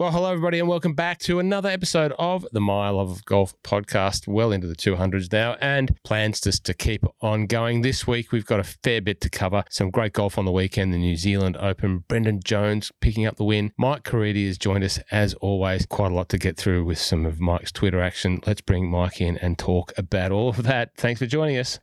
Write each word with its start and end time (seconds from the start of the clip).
Well, 0.00 0.12
hello, 0.12 0.32
everybody, 0.32 0.58
and 0.58 0.66
welcome 0.66 0.94
back 0.94 1.18
to 1.18 1.40
another 1.40 1.68
episode 1.68 2.14
of 2.18 2.46
the 2.52 2.60
My 2.62 2.88
Love 2.88 3.10
of 3.10 3.22
Golf 3.26 3.52
podcast, 3.62 4.26
well 4.26 4.50
into 4.50 4.66
the 4.66 4.74
200s 4.74 5.30
now, 5.30 5.58
and 5.60 5.94
plans 6.04 6.40
just 6.40 6.64
to 6.64 6.72
keep 6.72 7.04
on 7.20 7.44
going. 7.44 7.82
This 7.82 8.06
week, 8.06 8.32
we've 8.32 8.46
got 8.46 8.60
a 8.60 8.64
fair 8.64 9.02
bit 9.02 9.20
to 9.20 9.28
cover. 9.28 9.62
Some 9.68 9.90
great 9.90 10.14
golf 10.14 10.38
on 10.38 10.46
the 10.46 10.52
weekend, 10.52 10.94
the 10.94 10.96
New 10.96 11.16
Zealand 11.16 11.58
Open, 11.60 11.98
Brendan 12.08 12.40
Jones 12.42 12.90
picking 13.02 13.26
up 13.26 13.36
the 13.36 13.44
win. 13.44 13.72
Mike 13.76 14.02
Caridi 14.04 14.46
has 14.46 14.56
joined 14.56 14.84
us 14.84 14.98
as 15.10 15.34
always. 15.34 15.84
Quite 15.84 16.12
a 16.12 16.14
lot 16.14 16.30
to 16.30 16.38
get 16.38 16.56
through 16.56 16.82
with 16.82 16.98
some 16.98 17.26
of 17.26 17.38
Mike's 17.38 17.70
Twitter 17.70 18.00
action. 18.00 18.40
Let's 18.46 18.62
bring 18.62 18.90
Mike 18.90 19.20
in 19.20 19.36
and 19.36 19.58
talk 19.58 19.92
about 19.98 20.32
all 20.32 20.48
of 20.48 20.62
that. 20.62 20.92
Thanks 20.96 21.18
for 21.18 21.26
joining 21.26 21.58
us. 21.58 21.78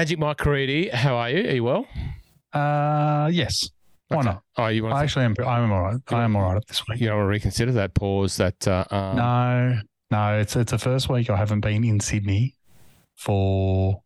Magic 0.00 0.18
Mike 0.18 0.38
Caridi, 0.38 0.90
how 0.90 1.16
are 1.16 1.28
you? 1.28 1.46
Are 1.46 1.52
you 1.52 1.62
well? 1.62 1.86
Uh, 2.54 3.28
yes. 3.30 3.68
Why 4.08 4.20
Okay. 4.20 4.28
not? 4.30 4.42
Oh, 4.56 4.68
you 4.68 4.82
want 4.82 4.94
I 4.94 5.02
actually 5.02 5.26
am. 5.26 5.34
I'm 5.46 5.70
all 5.70 5.82
right. 5.82 6.00
I 6.08 6.24
am 6.24 6.36
all 6.36 6.42
right 6.44 6.56
up 6.56 6.64
this 6.64 6.82
week. 6.88 7.02
you 7.02 7.08
don't 7.08 7.18
want 7.18 7.26
to 7.26 7.28
reconsider 7.28 7.72
that 7.72 7.92
pause? 7.92 8.38
That 8.38 8.66
uh, 8.66 8.86
um, 8.90 9.16
No, 9.16 9.80
no. 10.10 10.38
It's 10.38 10.56
it's 10.56 10.72
the 10.72 10.78
first 10.78 11.10
week 11.10 11.28
I 11.28 11.36
haven't 11.36 11.60
been 11.60 11.84
in 11.84 12.00
Sydney 12.00 12.56
for 13.18 14.00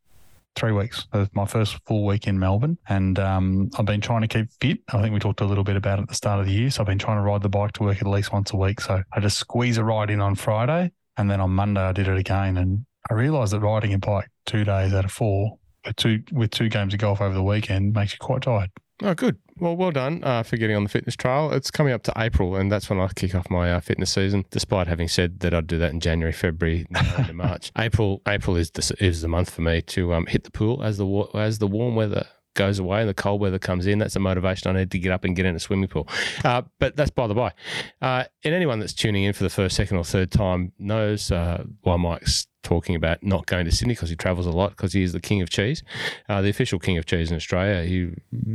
three 0.56 0.72
weeks. 0.72 1.06
It's 1.14 1.32
my 1.32 1.46
first 1.46 1.78
full 1.86 2.04
week 2.04 2.26
in 2.26 2.40
Melbourne, 2.40 2.76
and 2.88 3.16
um, 3.20 3.70
I've 3.78 3.86
been 3.86 4.00
trying 4.00 4.22
to 4.22 4.26
keep 4.26 4.48
fit. 4.60 4.78
I 4.92 5.00
think 5.00 5.14
we 5.14 5.20
talked 5.20 5.42
a 5.42 5.46
little 5.46 5.62
bit 5.62 5.76
about 5.76 6.00
it 6.00 6.02
at 6.02 6.08
the 6.08 6.16
start 6.16 6.40
of 6.40 6.46
the 6.46 6.52
year. 6.52 6.70
So 6.70 6.80
I've 6.80 6.88
been 6.88 6.98
trying 6.98 7.18
to 7.18 7.22
ride 7.22 7.42
the 7.42 7.48
bike 7.48 7.70
to 7.74 7.84
work 7.84 7.98
at 8.00 8.08
least 8.08 8.32
once 8.32 8.52
a 8.52 8.56
week. 8.56 8.80
So 8.80 9.00
I 9.12 9.20
just 9.20 9.38
squeeze 9.38 9.78
a 9.78 9.84
ride 9.84 10.10
in 10.10 10.20
on 10.20 10.34
Friday, 10.34 10.90
and 11.16 11.30
then 11.30 11.40
on 11.40 11.50
Monday 11.50 11.82
I 11.82 11.92
did 11.92 12.08
it 12.08 12.18
again, 12.18 12.56
and 12.56 12.84
I 13.08 13.14
realised 13.14 13.52
that 13.52 13.60
riding 13.60 13.94
a 13.94 13.98
bike 13.98 14.28
two 14.44 14.64
days 14.64 14.92
out 14.92 15.04
of 15.04 15.12
four. 15.12 15.56
Two 15.96 16.22
with 16.32 16.50
two 16.50 16.68
games 16.68 16.94
of 16.94 17.00
golf 17.00 17.20
over 17.20 17.34
the 17.34 17.42
weekend 17.42 17.94
makes 17.94 18.12
you 18.12 18.18
quite 18.18 18.42
tired. 18.42 18.70
Oh, 19.02 19.14
good. 19.14 19.36
Well, 19.58 19.76
well 19.76 19.90
done 19.90 20.22
uh, 20.22 20.42
for 20.44 20.56
getting 20.56 20.76
on 20.76 20.84
the 20.84 20.88
fitness 20.88 21.16
trial. 21.16 21.52
It's 21.52 21.70
coming 21.70 21.92
up 21.92 22.04
to 22.04 22.12
April, 22.16 22.56
and 22.56 22.70
that's 22.70 22.88
when 22.88 23.00
I 23.00 23.08
kick 23.08 23.34
off 23.34 23.50
my 23.50 23.72
uh, 23.72 23.80
fitness 23.80 24.12
season. 24.12 24.44
Despite 24.50 24.86
having 24.86 25.08
said 25.08 25.40
that 25.40 25.52
I'd 25.52 25.66
do 25.66 25.78
that 25.78 25.90
in 25.90 26.00
January, 26.00 26.32
February, 26.32 26.86
into 27.18 27.32
March. 27.32 27.72
April, 27.76 28.22
April 28.26 28.56
is 28.56 28.70
the 28.70 28.96
is 29.00 29.20
the 29.20 29.28
month 29.28 29.50
for 29.50 29.62
me 29.62 29.82
to 29.82 30.14
um, 30.14 30.26
hit 30.26 30.44
the 30.44 30.50
pool 30.50 30.82
as 30.82 30.98
the 30.98 31.06
as 31.34 31.58
the 31.58 31.66
warm 31.66 31.96
weather 31.96 32.26
goes 32.54 32.78
away 32.78 33.00
and 33.00 33.08
the 33.08 33.14
cold 33.14 33.40
weather 33.40 33.58
comes 33.58 33.86
in. 33.86 33.98
That's 33.98 34.14
the 34.14 34.20
motivation 34.20 34.74
I 34.74 34.78
need 34.78 34.90
to 34.92 34.98
get 34.98 35.12
up 35.12 35.24
and 35.24 35.34
get 35.36 35.44
in 35.44 35.54
a 35.54 35.60
swimming 35.60 35.88
pool. 35.88 36.08
Uh, 36.44 36.62
but 36.78 36.96
that's 36.96 37.10
by 37.10 37.26
the 37.26 37.34
by. 37.34 37.52
Uh, 38.00 38.24
and 38.44 38.54
anyone 38.54 38.78
that's 38.78 38.94
tuning 38.94 39.24
in 39.24 39.32
for 39.32 39.42
the 39.42 39.50
first, 39.50 39.76
second, 39.76 39.96
or 39.96 40.04
third 40.04 40.30
time 40.30 40.72
knows 40.78 41.30
uh, 41.30 41.64
why 41.82 41.96
Mike's 41.96 42.46
talking 42.64 42.96
about 42.96 43.22
not 43.22 43.46
going 43.46 43.64
to 43.66 43.70
Sydney 43.70 43.94
because 43.94 44.10
he 44.10 44.16
travels 44.16 44.46
a 44.46 44.50
lot 44.50 44.70
because 44.70 44.92
he 44.92 45.02
is 45.02 45.12
the 45.12 45.20
king 45.20 45.40
of 45.42 45.50
cheese, 45.50 45.82
uh, 46.28 46.42
the 46.42 46.48
official 46.48 46.78
king 46.78 46.98
of 46.98 47.06
cheese 47.06 47.30
in 47.30 47.36
Australia. 47.36 47.84
He, 47.84 48.10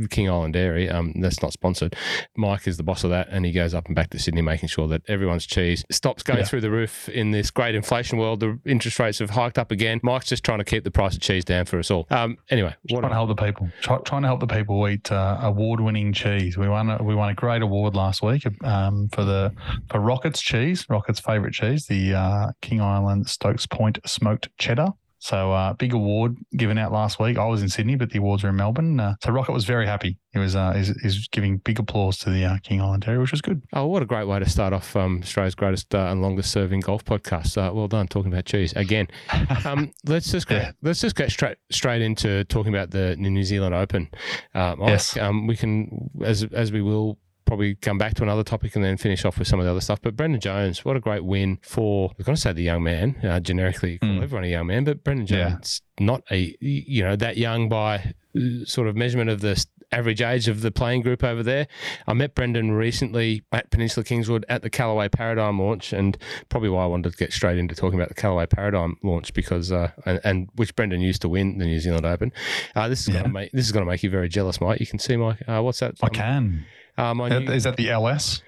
king 0.08 0.28
Island 0.28 0.52
Dairy. 0.54 0.90
Um, 0.90 1.14
that's 1.20 1.40
not 1.42 1.52
sponsored. 1.52 1.96
Mike 2.36 2.66
is 2.68 2.76
the 2.76 2.82
boss 2.82 3.04
of 3.04 3.10
that, 3.10 3.28
and 3.30 3.46
he 3.46 3.52
goes 3.52 3.72
up 3.72 3.86
and 3.86 3.94
back 3.96 4.10
to 4.10 4.18
Sydney, 4.18 4.42
making 4.42 4.68
sure 4.68 4.88
that 4.88 5.02
everyone's 5.08 5.46
cheese 5.46 5.84
stops 5.90 6.22
going 6.22 6.40
Yeah. 6.40 6.44
through 6.44 6.60
the 6.60 6.70
roof 6.70 7.08
in 7.08 7.30
this 7.30 7.50
great 7.50 7.74
inflation 7.74 8.18
world. 8.18 8.40
The 8.40 8.58
interest 8.66 8.98
rates 8.98 9.18
have 9.20 9.30
hiked 9.30 9.58
up 9.58 9.70
again. 9.70 10.00
Mike's 10.02 10.26
just 10.26 10.44
trying 10.44 10.58
to 10.58 10.64
keep 10.64 10.84
the 10.84 10.90
price 10.90 11.14
of 11.14 11.20
cheese 11.20 11.44
down 11.44 11.64
for 11.66 11.78
us 11.78 11.90
all. 11.90 12.06
Um, 12.10 12.36
anyway, 12.50 12.74
what 12.88 13.00
trying 13.00 13.10
to 13.10 13.14
help 13.14 13.28
the 13.28 13.42
people. 13.42 13.68
Try, 13.80 13.98
trying 13.98 14.22
to 14.22 14.28
help 14.28 14.40
the 14.40 14.46
people 14.46 14.86
eat 14.88 15.10
uh, 15.12 15.38
award-winning 15.42 16.12
cheese. 16.12 16.58
We 16.58 16.68
won 16.68 16.90
a, 16.90 17.02
we 17.02 17.14
won 17.14 17.28
a 17.30 17.34
great 17.34 17.62
award 17.62 17.94
last 17.94 18.22
week 18.22 18.44
um, 18.64 19.08
for 19.12 19.24
the 19.24 19.52
for 19.90 20.00
Rockets 20.00 20.40
cheese, 20.40 20.84
Rockets' 20.88 21.20
favorite 21.20 21.52
cheese, 21.54 21.86
the 21.86 22.14
uh, 22.14 22.46
King 22.60 22.80
Island 22.80 23.28
Stokes 23.28 23.66
Point 23.66 23.98
smoked 24.06 24.48
cheddar. 24.58 24.88
So 25.22 25.52
uh, 25.52 25.74
big 25.74 25.92
award 25.92 26.38
given 26.56 26.78
out 26.78 26.92
last 26.92 27.20
week. 27.20 27.36
I 27.36 27.44
was 27.44 27.60
in 27.60 27.68
Sydney, 27.68 27.94
but 27.94 28.08
the 28.08 28.16
awards 28.20 28.42
were 28.42 28.48
in 28.48 28.56
Melbourne. 28.56 28.98
Uh, 28.98 29.16
so 29.22 29.30
Rocket 29.30 29.52
was 29.52 29.66
very 29.66 29.86
happy. 29.86 30.16
He 30.32 30.38
was 30.38 30.56
uh, 30.56 30.72
he's, 30.72 30.98
he's 31.02 31.28
giving 31.28 31.58
big 31.58 31.78
applause 31.78 32.16
to 32.20 32.30
the 32.30 32.42
uh, 32.46 32.56
King 32.62 32.80
Island 32.80 33.02
Dairy, 33.02 33.18
which 33.18 33.30
was 33.30 33.42
good. 33.42 33.60
Oh, 33.74 33.84
what 33.86 34.00
a 34.02 34.06
great 34.06 34.26
way 34.26 34.38
to 34.38 34.48
start 34.48 34.72
off 34.72 34.96
um, 34.96 35.20
Australia's 35.22 35.54
greatest 35.54 35.94
uh, 35.94 36.06
and 36.10 36.22
longest 36.22 36.50
serving 36.50 36.80
golf 36.80 37.04
podcast. 37.04 37.58
Uh, 37.58 37.70
well 37.74 37.86
done 37.86 38.08
talking 38.08 38.32
about 38.32 38.46
cheese 38.46 38.72
again. 38.76 39.08
Um, 39.66 39.92
let's 40.06 40.32
just 40.32 40.48
get, 40.48 40.62
Yeah. 40.62 40.70
let's 40.80 41.02
just 41.02 41.16
get 41.16 41.30
straight 41.30 41.58
straight 41.70 42.00
into 42.00 42.44
talking 42.44 42.72
about 42.74 42.90
the 42.90 43.14
New 43.16 43.44
Zealand 43.44 43.74
Open. 43.74 44.08
Uh, 44.54 44.74
Yes. 44.80 45.18
um, 45.18 45.46
we 45.46 45.54
can 45.54 46.08
as 46.24 46.44
as 46.44 46.72
we 46.72 46.80
will 46.80 47.18
probably 47.50 47.74
come 47.74 47.98
back 47.98 48.14
to 48.14 48.22
another 48.22 48.44
topic 48.44 48.76
and 48.76 48.84
then 48.84 48.96
finish 48.96 49.24
off 49.24 49.36
with 49.38 49.48
some 49.48 49.58
of 49.58 49.64
the 49.64 49.70
other 49.72 49.80
stuff. 49.80 50.00
But 50.00 50.14
Brendan 50.16 50.40
Jones, 50.40 50.84
what 50.84 50.94
a 50.96 51.00
great 51.00 51.24
win 51.24 51.58
for. 51.62 52.12
We're 52.16 52.24
going 52.24 52.36
to 52.36 52.40
say 52.40 52.52
the 52.52 52.62
young 52.62 52.84
man. 52.84 53.16
Uh, 53.24 53.40
generically, 53.40 53.98
call 53.98 54.08
Mm. 54.10 54.22
everyone 54.22 54.44
a 54.44 54.48
young 54.48 54.68
man, 54.68 54.84
but 54.84 55.02
Brendan 55.02 55.26
Yeah. 55.26 55.50
Jones 55.50 55.82
not 55.98 56.22
a 56.30 56.56
you 56.60 57.02
know 57.02 57.16
that 57.16 57.36
young 57.36 57.68
by 57.68 58.14
uh, 58.36 58.64
sort 58.64 58.86
of 58.88 58.96
measurement 58.96 59.28
of 59.28 59.40
the 59.40 59.62
average 59.92 60.22
age 60.22 60.46
of 60.46 60.60
the 60.60 60.70
playing 60.70 61.02
group 61.02 61.24
over 61.24 61.42
there. 61.42 61.66
I 62.06 62.12
met 62.14 62.34
Brendan 62.36 62.70
recently 62.70 63.42
at 63.50 63.70
Peninsula 63.72 64.04
Kingswood 64.04 64.46
at 64.48 64.62
the 64.62 64.70
Callaway 64.70 65.08
Paradigm 65.08 65.58
launch, 65.60 65.92
and 65.92 66.16
probably 66.48 66.68
why 66.68 66.84
I 66.84 66.86
wanted 66.86 67.10
to 67.10 67.16
get 67.18 67.32
straight 67.32 67.58
into 67.58 67.74
talking 67.74 67.98
about 67.98 68.08
the 68.08 68.14
Callaway 68.14 68.46
Paradigm 68.46 68.96
launch 69.02 69.34
because 69.34 69.72
uh, 69.72 69.90
and, 70.06 70.20
and 70.22 70.48
which 70.54 70.74
Brendan 70.76 71.00
used 71.00 71.20
to 71.22 71.28
win 71.28 71.58
the 71.58 71.66
New 71.66 71.80
Zealand 71.80 72.06
Open. 72.06 72.32
Uh, 72.76 72.88
this 72.88 73.00
is 73.00 73.08
Yeah. 73.08 73.14
going 73.14 73.24
to 73.24 73.30
make 73.32 73.52
this 73.52 73.66
is 73.66 73.72
going 73.72 73.84
to 73.84 73.90
make 73.90 74.02
you 74.04 74.10
very 74.10 74.28
jealous, 74.28 74.60
Mike. 74.60 74.78
You 74.80 74.86
can 74.86 75.00
see 75.00 75.16
my 75.16 75.36
uh, 75.48 75.60
what's 75.60 75.80
that? 75.80 75.96
I 76.02 76.08
can. 76.08 76.64
Uh, 77.00 77.14
my 77.14 77.26
Is 77.28 77.30
new, 77.40 77.46
that- 77.46 77.54
is 77.56 77.64
that 77.64 77.76
the 77.76 77.90
LS? 77.90 78.42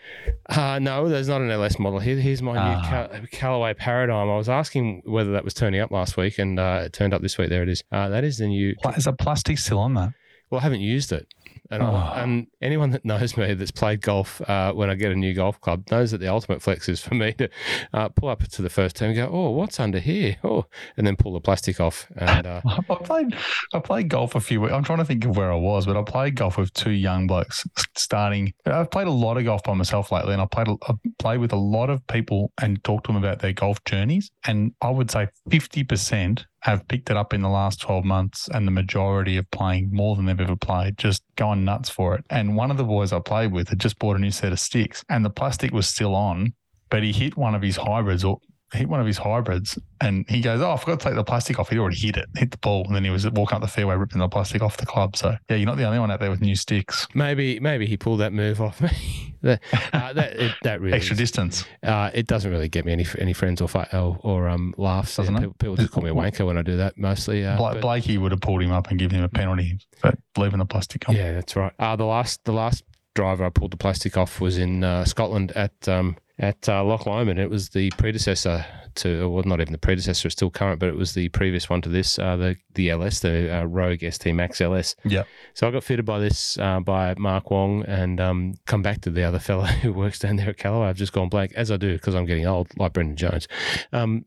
uh, 0.51 0.79
no, 0.79 1.09
there's 1.09 1.29
not 1.29 1.41
an 1.41 1.51
LS 1.51 1.79
model. 1.79 1.99
Here, 2.01 2.17
here's 2.17 2.43
my 2.43 2.53
new 2.53 2.59
Ah. 2.59 2.87
Cal- 3.09 3.21
Callaway 3.33 3.75
Paradigm. 3.75 4.29
I 4.29 4.37
was 4.37 4.49
asking 4.49 5.03
whether 5.07 5.33
that 5.33 5.45
was 5.45 5.55
turning 5.55 5.81
up 5.81 5.91
last 5.91 6.17
week, 6.17 6.39
and 6.39 6.59
uh, 6.61 6.83
it 6.85 6.93
turned 6.93 7.15
up 7.15 7.23
this 7.23 7.39
week. 7.39 7.49
There 7.49 7.63
it 7.63 7.69
is. 7.69 7.83
Uh, 7.91 8.09
that 8.11 8.25
is 8.25 8.39
the 8.39 8.47
new. 8.49 8.75
Is 8.97 9.05
that 9.05 9.19
plastic 9.19 9.59
still 9.59 9.79
on 9.79 9.95
that? 9.95 10.13
Well, 10.51 10.61
I 10.61 10.65
haven't 10.65 10.81
used 10.81 11.13
it. 11.13 11.27
And, 11.73 11.83
Oh. 11.83 11.87
I, 11.87 12.21
and 12.23 12.47
anyone 12.61 12.91
that 12.91 13.05
knows 13.05 13.37
me 13.37 13.55
that's 13.55 13.71
played 13.71 14.03
golf 14.03 14.41
uh, 14.49 14.73
when 14.73 14.91
I 14.91 14.95
get 14.95 15.11
a 15.11 15.17
new 15.17 15.33
golf 15.33 15.61
club 15.61 15.91
knows 15.91 16.11
that 16.11 16.19
the 16.19 16.29
ultimate 16.29 16.61
flex 16.63 16.89
is 16.89 17.01
for 17.01 17.15
me 17.15 17.33
to 17.35 17.49
uh, 17.95 18.09
pull 18.11 18.29
up 18.29 18.43
to 18.47 18.63
the 18.63 18.69
first 18.69 18.97
tee 18.97 19.07
and 19.07 19.17
go, 19.17 19.29
oh, 19.33 19.51
what's 19.51 19.81
under 19.81 19.99
here? 19.99 20.37
Oh, 20.45 20.67
and 20.97 21.07
then 21.07 21.17
pull 21.17 21.33
the 21.33 21.41
plastic 21.41 21.81
off. 21.81 22.07
And 22.17 22.47
uh, 22.47 22.61
I 22.91 22.95
played 22.97 23.35
I 23.73 23.79
played 23.81 24.09
golf 24.09 24.35
a 24.35 24.41
few 24.41 24.61
weeks. 24.61 24.75
I'm 24.75 24.85
trying 24.85 24.99
to 24.99 25.05
think 25.05 25.25
of 25.25 25.37
where 25.37 25.51
I 25.51 25.57
was, 25.57 25.87
but 25.87 25.97
I 25.97 26.03
played 26.03 26.37
golf 26.37 26.59
with 26.59 26.73
two 26.75 26.91
young 26.91 27.27
blokes 27.27 27.67
starting. 27.97 28.53
I've 28.67 28.91
played 28.91 29.07
a 29.07 29.11
lot 29.11 29.39
of 29.39 29.45
golf 29.45 29.63
by 29.63 29.75
myself 29.75 30.13
lately, 30.13 30.35
and 30.35 30.43
I 30.43 30.47
played 30.47 30.69
I 30.69 30.93
played 31.19 31.39
with 31.39 31.53
a 31.53 31.57
lot 31.57 31.89
of 31.89 32.07
people 32.07 32.53
and 32.61 32.83
talked 32.85 33.07
to 33.07 33.13
them 33.13 33.17
about 33.23 33.39
their 33.39 33.53
golf 33.55 33.83
journeys. 33.85 34.31
And 34.45 34.73
I 34.83 34.91
would 34.91 35.11
say 35.11 35.29
50% 35.49 36.45
have 36.63 36.87
picked 36.87 37.11
it 37.11 37.17
up 37.17 37.35
in 37.35 37.43
the 37.43 37.49
last 37.49 37.81
12 37.81 38.05
months, 38.05 38.49
and 38.53 38.67
the 38.67 38.73
majority 38.73 39.37
of 39.37 39.51
playing 39.51 39.91
more 39.93 40.15
than 40.15 40.27
they've 40.27 40.41
ever 40.41 40.57
played, 40.57 40.97
just 40.97 41.25
going 41.35 41.65
nuts 41.65 41.91
for 41.91 42.15
it. 42.15 42.25
And 42.31 42.57
one 42.57 42.71
of 42.71 42.77
the 42.77 42.85
boys 42.85 43.13
I 43.13 43.19
played 43.19 43.53
with 43.53 43.69
had 43.69 43.81
just 43.81 43.99
bought 43.99 44.17
a 44.17 44.21
new 44.21 44.31
set 44.31 44.53
of 44.53 44.61
sticks, 44.61 45.05
and 45.09 45.25
the 45.25 45.31
plastic 45.31 45.73
was 45.73 45.89
still 45.89 46.15
on, 46.15 46.55
but 46.89 47.03
he 47.03 47.13
hit 47.13 47.37
one 47.37 47.57
of 47.57 47.63
his 47.63 47.77
hybrids 47.77 48.23
or 48.23 48.39
hit 48.73 48.89
one 48.89 49.01
of 49.01 49.07
his 49.07 49.19
hybrids 49.19 49.79
and 50.01 50.25
he 50.29 50.41
goes, 50.41 50.61
Oh, 50.61 50.73
I 50.73 50.77
forgot 50.77 51.01
to 51.01 51.07
take 51.09 51.15
the 51.15 51.25
plastic 51.25 51.59
off. 51.59 51.69
He'd 51.69 51.79
already 51.79 51.97
hit 51.97 52.17
it, 52.17 52.27
hit 52.37 52.51
the 52.51 52.59
ball, 52.59 52.85
and 52.87 52.95
then 52.95 53.05
he 53.05 53.11
was 53.11 53.29
walking 53.31 53.57
up 53.57 53.63
the 53.63 53.69
fairway 53.69 53.97
ripping 53.97 54.19
the 54.19 54.29
plastic 54.29 54.63
off 54.63 54.77
the 54.79 54.87
club. 54.87 55.17
So 55.17 55.37
yeah, 55.49 55.57
you're 55.57 55.67
not 55.67 55.77
the 55.77 55.85
only 55.85 55.99
one 55.99 56.11
out 56.11 56.21
there 56.21 56.31
with 56.31 56.41
new 56.41 56.57
sticks. 56.57 57.07
maybe 57.15 57.61
maybe 57.61 57.87
he 57.87 57.97
pulled 57.97 58.21
that 58.21 58.33
move 58.33 58.61
off 58.61 58.81
me. 58.81 59.35
that, 59.43 59.61
uh, 59.93 60.13
that, 60.13 60.33
it, 60.35 60.53
that 60.63 60.81
really 60.81 60.97
Extra 60.97 61.15
is- 61.15 61.19
distance. 61.19 61.65
Uh, 61.83 62.11
it 62.15 62.27
doesn't 62.27 62.51
really 62.51 62.69
get 62.69 62.85
me 62.85 62.93
any 62.93 63.07
any 63.19 63.33
friends 63.33 63.61
or 63.61 63.69
or, 63.93 64.19
or 64.23 64.49
um, 64.49 64.73
laughs. 64.79 65.17
Doesn't 65.17 65.35
Yeah, 65.35 65.41
it? 65.41 65.43
people, 65.43 65.55
people 65.59 65.77
just 65.77 65.91
call 65.91 66.03
me 66.03 66.11
a 66.11 66.15
wanker 66.15 66.47
when 66.47 66.57
I 66.59 66.63
do 66.63 66.77
that 66.77 66.97
mostly. 66.97 67.45
Uh, 67.45 67.57
Bla- 67.57 67.73
but- 67.75 67.83
Blakey 67.83 68.19
would 68.19 68.33
have 68.33 68.41
pulled 68.41 68.63
him 68.63 68.71
up 68.73 68.89
and 68.91 68.99
given 68.99 69.19
him 69.19 69.25
a 69.25 69.29
penalty 69.29 69.79
for 69.99 70.13
leaving 70.37 70.59
the 70.61 70.65
plastic 70.67 71.09
on. 71.09 71.15
Yeah, 71.17 71.33
that's 71.33 71.57
right. 71.57 71.73
Uh, 71.79 71.97
the 71.97 72.05
last 72.07 72.45
the 72.45 72.53
last 72.53 72.85
driver 73.15 73.45
I 73.45 73.51
pulled 73.51 73.73
the 73.73 73.77
plastic 73.77 74.17
off 74.17 74.41
was 74.41 74.57
in 74.57 74.83
uh, 74.85 75.05
Scotland 75.05 75.53
at 75.53 75.73
um, 75.87 76.17
at 76.39 76.69
uh, 76.69 76.83
Loch 76.85 77.07
Lomond. 77.07 77.39
It 77.39 77.51
was 77.51 77.71
the 77.71 77.91
predecessor 77.99 78.65
to, 78.97 79.29
well, 79.31 79.43
not 79.45 79.61
even 79.61 79.73
the 79.73 79.79
predecessor, 79.79 80.29
it's 80.29 80.35
still 80.35 80.51
current, 80.51 80.79
but 80.79 80.89
it 80.91 80.97
was 80.97 81.15
the 81.15 81.29
previous 81.31 81.71
one 81.71 81.81
to 81.83 81.89
this, 81.89 82.19
uh, 82.19 82.37
the 82.37 82.57
the 82.75 82.91
LS, 82.91 83.21
the 83.21 83.55
uh, 83.61 83.65
Rogue 83.65 84.01
ST 84.11 84.35
Max 84.35 84.61
LS. 84.61 84.95
Yep. 85.05 85.27
So 85.55 85.67
I 85.67 85.71
got 85.71 85.83
fitted 85.85 86.05
by 86.05 86.19
this 86.19 86.59
uh, 86.59 86.81
by 86.81 87.15
Mark 87.17 87.51
Wong, 87.51 87.85
and 87.85 88.21
um, 88.21 88.55
come 88.67 88.83
back 88.83 89.01
to 89.03 89.11
the 89.11 89.23
other 89.25 89.39
fellow 89.39 89.65
who 89.83 89.93
works 89.93 90.19
down 90.19 90.37
there 90.37 90.51
at 90.51 90.59
Callaway. 90.59 90.89
I've 90.89 90.97
just 90.97 91.13
gone 91.13 91.29
blank, 91.29 91.53
as 91.55 91.71
I 91.71 91.77
do 91.79 91.93
because 91.95 92.15
I'm 92.15 92.27
getting 92.27 92.47
old, 92.47 92.69
like 92.77 92.93
Brendan 92.93 93.17
Jones. 93.17 93.49
Um, 93.93 94.27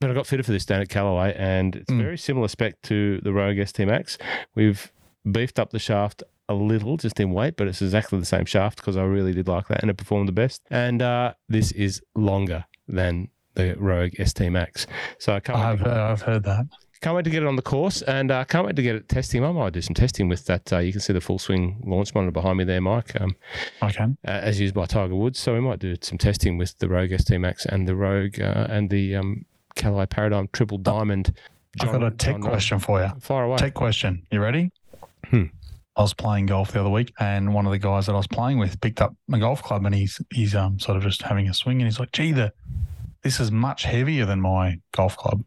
but 0.00 0.10
I 0.10 0.14
got 0.14 0.28
fitted 0.28 0.46
for 0.46 0.52
this 0.52 0.64
down 0.64 0.80
at 0.80 0.88
Callaway, 0.88 1.34
and 1.36 1.74
it's 1.74 1.90
Mm. 1.90 1.98
very 2.00 2.18
similar 2.18 2.46
spec 2.46 2.80
to 2.82 3.20
the 3.22 3.32
Rogue 3.32 3.58
ST 3.66 3.84
Max. 3.88 4.16
We've 4.54 4.92
beefed 5.28 5.58
up 5.58 5.70
the 5.70 5.80
shaft 5.80 6.22
a 6.48 6.54
little 6.54 6.96
just 6.96 7.20
in 7.20 7.32
weight, 7.32 7.56
but 7.56 7.68
it's 7.68 7.82
exactly 7.82 8.18
the 8.18 8.24
same 8.26 8.44
shaft 8.44 8.76
because 8.78 8.96
I 8.96 9.02
really 9.02 9.32
did 9.32 9.48
like 9.48 9.68
that 9.68 9.82
and 9.82 9.90
it 9.90 9.96
performed 9.96 10.28
the 10.28 10.32
best. 10.32 10.62
And 10.70 11.02
uh, 11.02 11.34
this 11.48 11.72
is 11.72 12.00
longer 12.14 12.64
than 12.88 13.28
the 13.54 13.74
Rogue 13.78 14.12
ST 14.24 14.50
Max. 14.50 14.86
So 15.18 15.34
I 15.34 15.40
can't, 15.40 15.58
I've, 15.58 15.82
uh, 15.86 16.08
I've 16.12 16.22
heard 16.22 16.44
that. 16.44 16.66
can't 17.02 17.14
wait 17.16 17.24
to 17.24 17.30
get 17.30 17.42
it 17.42 17.46
on 17.46 17.56
the 17.56 17.62
course 17.62 18.02
and 18.02 18.30
uh, 18.30 18.44
can't 18.44 18.64
wait 18.66 18.76
to 18.76 18.82
get 18.82 18.94
it 18.96 19.08
testing. 19.08 19.44
I 19.44 19.52
might 19.52 19.72
do 19.72 19.82
some 19.82 19.94
testing 19.94 20.28
with 20.28 20.46
that. 20.46 20.72
Uh, 20.72 20.78
you 20.78 20.92
can 20.92 21.00
see 21.00 21.12
the 21.12 21.20
full 21.20 21.38
swing 21.38 21.82
launch 21.84 22.14
monitor 22.14 22.30
behind 22.32 22.56
me 22.58 22.64
there, 22.64 22.80
Mike. 22.80 23.20
Um, 23.20 23.36
Okay. 23.82 24.04
uh, 24.04 24.06
as 24.30 24.58
used 24.60 24.74
by 24.74 24.86
Tiger 24.86 25.14
Woods. 25.16 25.38
So 25.38 25.54
we 25.54 25.60
might 25.60 25.80
do 25.80 25.96
some 26.00 26.18
testing 26.18 26.56
with 26.56 26.78
the 26.78 26.88
Rogue 26.88 27.10
ST 27.18 27.38
Max 27.40 27.66
and 27.66 27.86
the 27.86 27.94
Rogue 27.96 28.40
uh, 28.40 28.66
and 28.70 28.88
the 28.90 29.16
um, 29.16 29.44
Callaway 29.74 30.06
Paradigm 30.06 30.48
Triple 30.52 30.78
Diamond. 30.78 31.34
I've 31.80 31.92
got 31.92 32.02
a 32.02 32.10
tech 32.10 32.34
John 32.36 32.42
question 32.42 32.78
for 32.78 33.02
you. 33.02 33.10
Fire 33.20 33.44
away. 33.44 33.56
Tech 33.58 33.74
question. 33.74 34.26
You 34.32 34.40
ready? 34.40 34.70
Hmm. 35.26 35.44
I 35.98 36.02
was 36.02 36.14
playing 36.14 36.46
golf 36.46 36.72
the 36.72 36.80
other 36.80 36.88
week, 36.88 37.12
and 37.18 37.52
one 37.52 37.66
of 37.66 37.72
the 37.72 37.78
guys 37.78 38.06
that 38.06 38.12
I 38.12 38.16
was 38.16 38.28
playing 38.28 38.58
with 38.58 38.80
picked 38.80 39.02
up 39.02 39.14
my 39.26 39.38
golf 39.38 39.62
club, 39.62 39.84
and 39.84 39.94
he's 39.94 40.20
he's 40.32 40.54
um 40.54 40.78
sort 40.78 40.96
of 40.96 41.02
just 41.02 41.22
having 41.22 41.48
a 41.48 41.54
swing, 41.54 41.80
and 41.82 41.86
he's 41.90 41.98
like, 41.98 42.12
"Gee, 42.12 42.32
the 42.32 42.52
this 43.22 43.40
is 43.40 43.50
much 43.50 43.82
heavier 43.82 44.24
than 44.24 44.40
my 44.40 44.78
golf 44.92 45.16
club." 45.16 45.42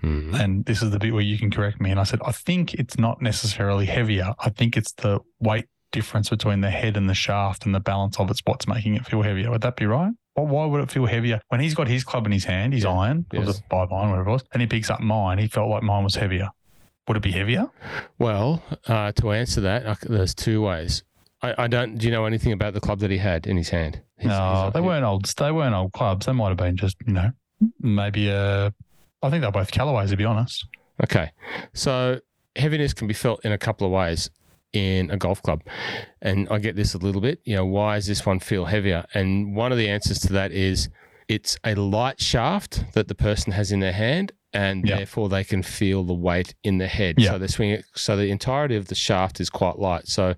Hmm. 0.00 0.34
And 0.34 0.64
this 0.64 0.82
is 0.82 0.90
the 0.90 0.98
bit 0.98 1.12
where 1.12 1.22
you 1.22 1.36
can 1.38 1.50
correct 1.50 1.80
me. 1.80 1.90
And 1.90 2.00
I 2.00 2.04
said, 2.04 2.20
I 2.24 2.32
think 2.32 2.72
it's 2.74 2.98
not 2.98 3.20
necessarily 3.20 3.84
heavier. 3.84 4.34
I 4.38 4.48
think 4.48 4.74
it's 4.76 4.92
the 4.92 5.20
weight 5.40 5.66
difference 5.92 6.30
between 6.30 6.62
the 6.62 6.70
head 6.70 6.96
and 6.96 7.10
the 7.10 7.14
shaft 7.14 7.66
and 7.66 7.74
the 7.74 7.80
balance 7.80 8.18
of 8.18 8.30
it's 8.30 8.40
what's 8.46 8.66
making 8.66 8.94
it 8.94 9.04
feel 9.04 9.20
heavier. 9.20 9.50
Would 9.50 9.60
that 9.62 9.76
be 9.76 9.84
right? 9.84 10.12
Well, 10.34 10.46
why 10.46 10.64
would 10.64 10.80
it 10.82 10.90
feel 10.90 11.04
heavier? 11.06 11.40
When 11.48 11.60
he's 11.60 11.74
got 11.74 11.88
his 11.88 12.04
club 12.04 12.24
in 12.24 12.32
his 12.32 12.44
hand, 12.44 12.72
his 12.72 12.84
Yeah. 12.84 12.90
iron, 12.90 13.26
or 13.34 13.40
Yes. 13.44 13.56
the 13.58 13.62
five 13.68 13.92
iron, 13.92 14.10
whatever 14.10 14.28
it 14.30 14.32
was, 14.32 14.44
and 14.52 14.62
he 14.62 14.66
picks 14.66 14.88
up 14.88 15.00
mine, 15.00 15.36
he 15.38 15.46
felt 15.46 15.68
like 15.68 15.82
mine 15.82 16.04
was 16.04 16.14
heavier. 16.14 16.48
Would 17.08 17.16
it 17.18 17.22
be 17.22 17.32
heavier? 17.32 17.70
Well, 18.18 18.62
uh, 18.88 19.12
to 19.12 19.32
answer 19.32 19.60
that, 19.62 19.86
I 19.86 19.96
there's 20.02 20.34
two 20.34 20.62
ways. 20.62 21.02
I, 21.42 21.54
I 21.64 21.66
don't. 21.68 21.98
Do 21.98 22.06
you 22.06 22.12
know 22.12 22.24
anything 22.26 22.52
about 22.52 22.74
the 22.74 22.80
club 22.80 22.98
that 23.00 23.10
he 23.10 23.18
had 23.18 23.46
in 23.46 23.56
his 23.56 23.68
hand? 23.68 24.00
His- 24.16 24.28
no, 24.28 24.64
his- 24.66 24.74
they 24.74 24.80
weren't 24.80 25.04
old. 25.04 25.24
They 25.26 25.52
weren't 25.52 25.74
old 25.74 25.92
clubs. 25.92 26.26
They 26.26 26.32
might 26.32 26.48
have 26.48 26.56
been 26.56 26.76
just, 26.76 26.96
you 27.06 27.12
know, 27.12 27.30
maybe 27.80 28.28
a. 28.28 28.72
I 29.22 29.30
think 29.30 29.42
they're 29.42 29.52
both 29.52 29.70
Callaways, 29.70 30.10
to 30.10 30.16
be 30.16 30.24
honest. 30.24 30.66
Okay. 31.02 31.30
So 31.74 32.20
heaviness 32.56 32.92
can 32.94 33.06
be 33.06 33.14
felt 33.14 33.44
in 33.44 33.52
a 33.52 33.58
couple 33.58 33.86
of 33.86 33.92
ways 33.92 34.30
in 34.72 35.10
a 35.10 35.16
golf 35.16 35.42
club. 35.42 35.62
And 36.22 36.48
I 36.50 36.58
get 36.58 36.76
this 36.76 36.94
a 36.94 36.98
little 36.98 37.20
bit. 37.20 37.40
You 37.44 37.56
know, 37.56 37.66
why 37.66 37.96
does 37.96 38.06
this 38.06 38.24
one 38.26 38.40
feel 38.40 38.64
heavier? 38.66 39.04
And 39.14 39.54
one 39.54 39.72
of 39.72 39.78
the 39.78 39.88
answers 39.88 40.18
to 40.20 40.32
that 40.34 40.52
is 40.52 40.88
it's 41.28 41.56
a 41.64 41.74
light 41.74 42.20
shaft 42.20 42.84
that 42.94 43.08
the 43.08 43.14
person 43.14 43.52
has 43.52 43.72
in 43.72 43.80
their 43.80 43.92
hand. 43.92 44.32
And 44.56 44.84
therefore, 44.84 45.28
they 45.28 45.44
can 45.44 45.62
feel 45.62 46.02
the 46.04 46.14
weight 46.14 46.54
in 46.64 46.78
the 46.78 46.86
head. 46.88 47.16
So 47.20 47.38
they 47.38 47.46
swing 47.46 47.70
it. 47.70 47.84
So 47.94 48.16
the 48.16 48.30
entirety 48.30 48.76
of 48.76 48.86
the 48.88 48.94
shaft 48.94 49.40
is 49.40 49.50
quite 49.50 49.78
light. 49.78 50.08
So, 50.08 50.34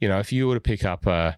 you 0.00 0.08
know, 0.08 0.18
if 0.18 0.32
you 0.32 0.48
were 0.48 0.54
to 0.54 0.60
pick 0.60 0.84
up 0.84 1.06
a, 1.06 1.36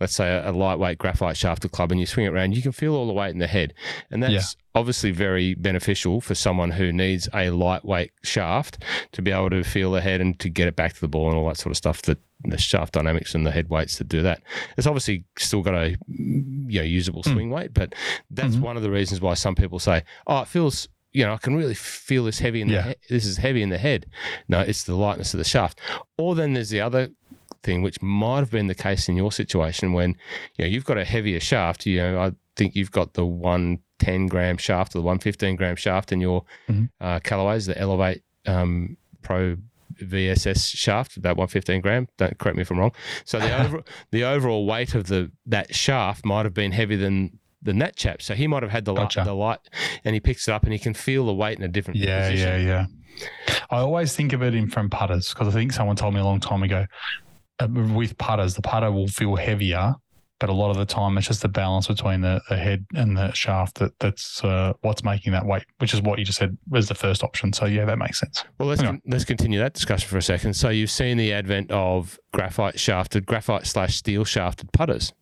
let's 0.00 0.14
say 0.14 0.28
a, 0.30 0.50
a 0.50 0.52
lightweight 0.52 0.98
graphite 0.98 1.36
shafted 1.36 1.72
club 1.72 1.90
and 1.92 2.00
you 2.00 2.06
swing 2.06 2.26
it 2.26 2.30
around, 2.30 2.56
you 2.56 2.62
can 2.62 2.72
feel 2.72 2.94
all 2.94 3.06
the 3.06 3.12
weight 3.12 3.30
in 3.30 3.38
the 3.38 3.46
head. 3.46 3.74
And 4.10 4.22
that's 4.22 4.32
Yeah. 4.32 4.80
obviously 4.80 5.10
very 5.10 5.54
beneficial 5.54 6.20
for 6.20 6.34
someone 6.34 6.70
who 6.72 6.92
needs 6.92 7.28
a 7.34 7.50
lightweight 7.50 8.12
shaft 8.22 8.82
to 9.12 9.20
be 9.22 9.30
able 9.30 9.50
to 9.50 9.62
feel 9.62 9.92
the 9.92 10.00
head 10.00 10.20
and 10.20 10.38
to 10.40 10.48
get 10.48 10.68
it 10.68 10.74
back 10.76 10.94
to 10.94 11.00
the 11.00 11.08
ball 11.08 11.28
and 11.28 11.36
all 11.36 11.46
that 11.48 11.58
sort 11.58 11.70
of 11.72 11.76
stuff 11.76 12.00
that 12.02 12.18
the 12.44 12.56
shaft 12.56 12.94
dynamics 12.94 13.34
and 13.34 13.46
the 13.46 13.50
head 13.50 13.68
weights 13.68 13.98
that 13.98 14.08
do 14.08 14.22
that. 14.22 14.40
It's 14.78 14.86
obviously 14.86 15.24
still 15.38 15.60
got 15.60 15.74
a 15.74 15.98
you 16.08 16.78
know 16.80 16.82
usable 16.86 17.22
Hmm. 17.22 17.32
swing 17.32 17.50
weight, 17.50 17.74
but 17.74 17.94
that's 18.30 18.56
Mhm. 18.56 18.60
one 18.62 18.76
of 18.78 18.82
the 18.82 18.90
reasons 18.90 19.20
why 19.20 19.34
some 19.34 19.54
people 19.54 19.78
say, 19.78 20.04
"Oh, 20.26 20.40
it 20.40 20.48
feels 20.48 20.88
you 21.12 21.24
know, 21.24 21.32
I 21.34 21.38
can 21.38 21.56
really 21.56 21.74
feel 21.74 22.24
this 22.24 22.38
heavy 22.38 22.60
in 22.60 22.68
the 22.68 22.74
Yeah. 22.74 22.82
head. 22.82 22.96
This 23.08 23.24
is 23.26 23.36
heavy 23.38 23.62
in 23.62 23.70
the 23.70 23.78
head." 23.78 24.06
No, 24.48 24.60
it's 24.60 24.84
the 24.84 24.94
lightness 24.94 25.34
of 25.34 25.38
the 25.38 25.44
shaft. 25.44 25.80
Or 26.18 26.34
then 26.34 26.52
there's 26.54 26.70
the 26.70 26.80
other 26.80 27.08
thing, 27.62 27.82
which 27.82 28.00
might 28.00 28.38
have 28.38 28.50
been 28.50 28.68
the 28.68 28.74
case 28.74 29.08
in 29.08 29.16
your 29.16 29.30
situation 29.32 29.92
when 29.92 30.10
you 30.56 30.64
know 30.64 30.70
you've 30.70 30.84
got 30.84 30.98
a 30.98 31.04
heavier 31.04 31.40
shaft. 31.40 31.84
You 31.86 31.98
know, 31.98 32.20
I 32.20 32.32
think 32.56 32.74
you've 32.76 32.90
got 32.92 33.14
the 33.14 33.26
one 33.26 33.80
ten 33.98 34.26
gram 34.28 34.56
shaft 34.56 34.94
or 34.94 34.98
the 35.00 35.06
one 35.06 35.18
fifteen 35.18 35.56
gram 35.56 35.76
shaft 35.76 36.10
in 36.12 36.20
your 36.20 36.44
Mhm. 36.68 36.88
uh, 37.00 37.20
Callaways, 37.20 37.66
the 37.66 37.76
Elevate 37.78 38.22
um, 38.46 38.96
Pro 39.22 39.56
VSS 40.02 40.74
shaft, 40.74 41.16
about 41.16 41.36
one 41.36 41.48
fifteen 41.48 41.80
gram. 41.80 42.08
Don't 42.16 42.38
correct 42.38 42.56
me 42.56 42.62
if 42.62 42.70
I'm 42.70 42.78
wrong. 42.78 42.92
So 43.24 43.38
the 43.38 43.54
over, 43.64 43.82
the 44.10 44.24
overall 44.24 44.64
weight 44.66 44.94
of 44.94 45.08
the 45.08 45.30
that 45.46 45.74
shaft 45.74 46.24
might 46.24 46.46
have 46.46 46.54
been 46.54 46.72
heavier 46.72 46.96
than 46.98 47.38
than 47.62 47.78
that 47.78 47.96
chap. 47.96 48.22
So 48.22 48.34
he 48.34 48.46
might 48.46 48.62
have 48.62 48.72
had 48.72 48.84
the 48.84 48.94
Gotcha. 48.94 49.20
light, 49.20 49.24
the 49.26 49.34
light, 49.34 49.58
and 50.04 50.14
he 50.14 50.20
picks 50.20 50.48
it 50.48 50.52
up 50.52 50.64
and 50.64 50.72
he 50.72 50.78
can 50.78 50.94
feel 50.94 51.26
the 51.26 51.34
weight 51.34 51.58
in 51.58 51.64
a 51.64 51.68
different 51.68 52.00
Yeah, 52.00 52.20
position. 52.28 52.66
yeah, 52.66 52.86
yeah. 53.20 53.28
I 53.70 53.78
always 53.78 54.14
think 54.16 54.32
of 54.32 54.42
it 54.42 54.54
in 54.54 54.68
from 54.70 54.88
putters 54.88 55.28
because 55.34 55.48
I 55.48 55.50
think 55.50 55.72
someone 55.72 55.96
told 55.96 56.14
me 56.14 56.20
a 56.20 56.24
long 56.24 56.40
time 56.40 56.62
ago 56.62 56.86
uh, 57.58 57.68
with 57.70 58.16
putters, 58.18 58.54
the 58.54 58.62
putter 58.62 58.90
will 58.90 59.08
feel 59.08 59.36
heavier, 59.36 59.94
but 60.38 60.48
a 60.48 60.52
lot 60.54 60.70
of 60.70 60.78
the 60.78 60.86
time 60.86 61.18
it's 61.18 61.26
just 61.26 61.42
the 61.42 61.48
balance 61.48 61.86
between 61.86 62.22
the, 62.22 62.40
the 62.48 62.56
head 62.56 62.86
and 62.94 63.14
the 63.14 63.30
shaft 63.32 63.78
that 63.78 63.92
that's 63.98 64.42
uh, 64.42 64.72
what's 64.80 65.04
making 65.04 65.32
that 65.32 65.44
weight, 65.44 65.64
which 65.78 65.92
is 65.92 66.00
what 66.00 66.18
you 66.18 66.24
just 66.24 66.38
said 66.38 66.56
was 66.70 66.88
the 66.88 66.94
first 66.94 67.22
option. 67.22 67.52
So 67.52 67.66
yeah, 67.66 67.84
that 67.84 67.98
makes 67.98 68.20
sense. 68.20 68.42
Well, 68.58 68.68
let's 68.68 68.80
con- 68.80 69.02
let's 69.06 69.26
continue 69.26 69.58
that 69.58 69.74
discussion 69.74 70.08
for 70.08 70.16
a 70.16 70.22
second. 70.22 70.54
So 70.54 70.70
you've 70.70 70.90
seen 70.90 71.18
the 71.18 71.34
advent 71.34 71.70
of 71.70 72.18
graphite 72.32 72.80
shafted, 72.80 73.26
graphite 73.26 73.66
slash 73.66 73.96
steel 73.96 74.24
shafted 74.24 74.72
putters, 74.72 75.12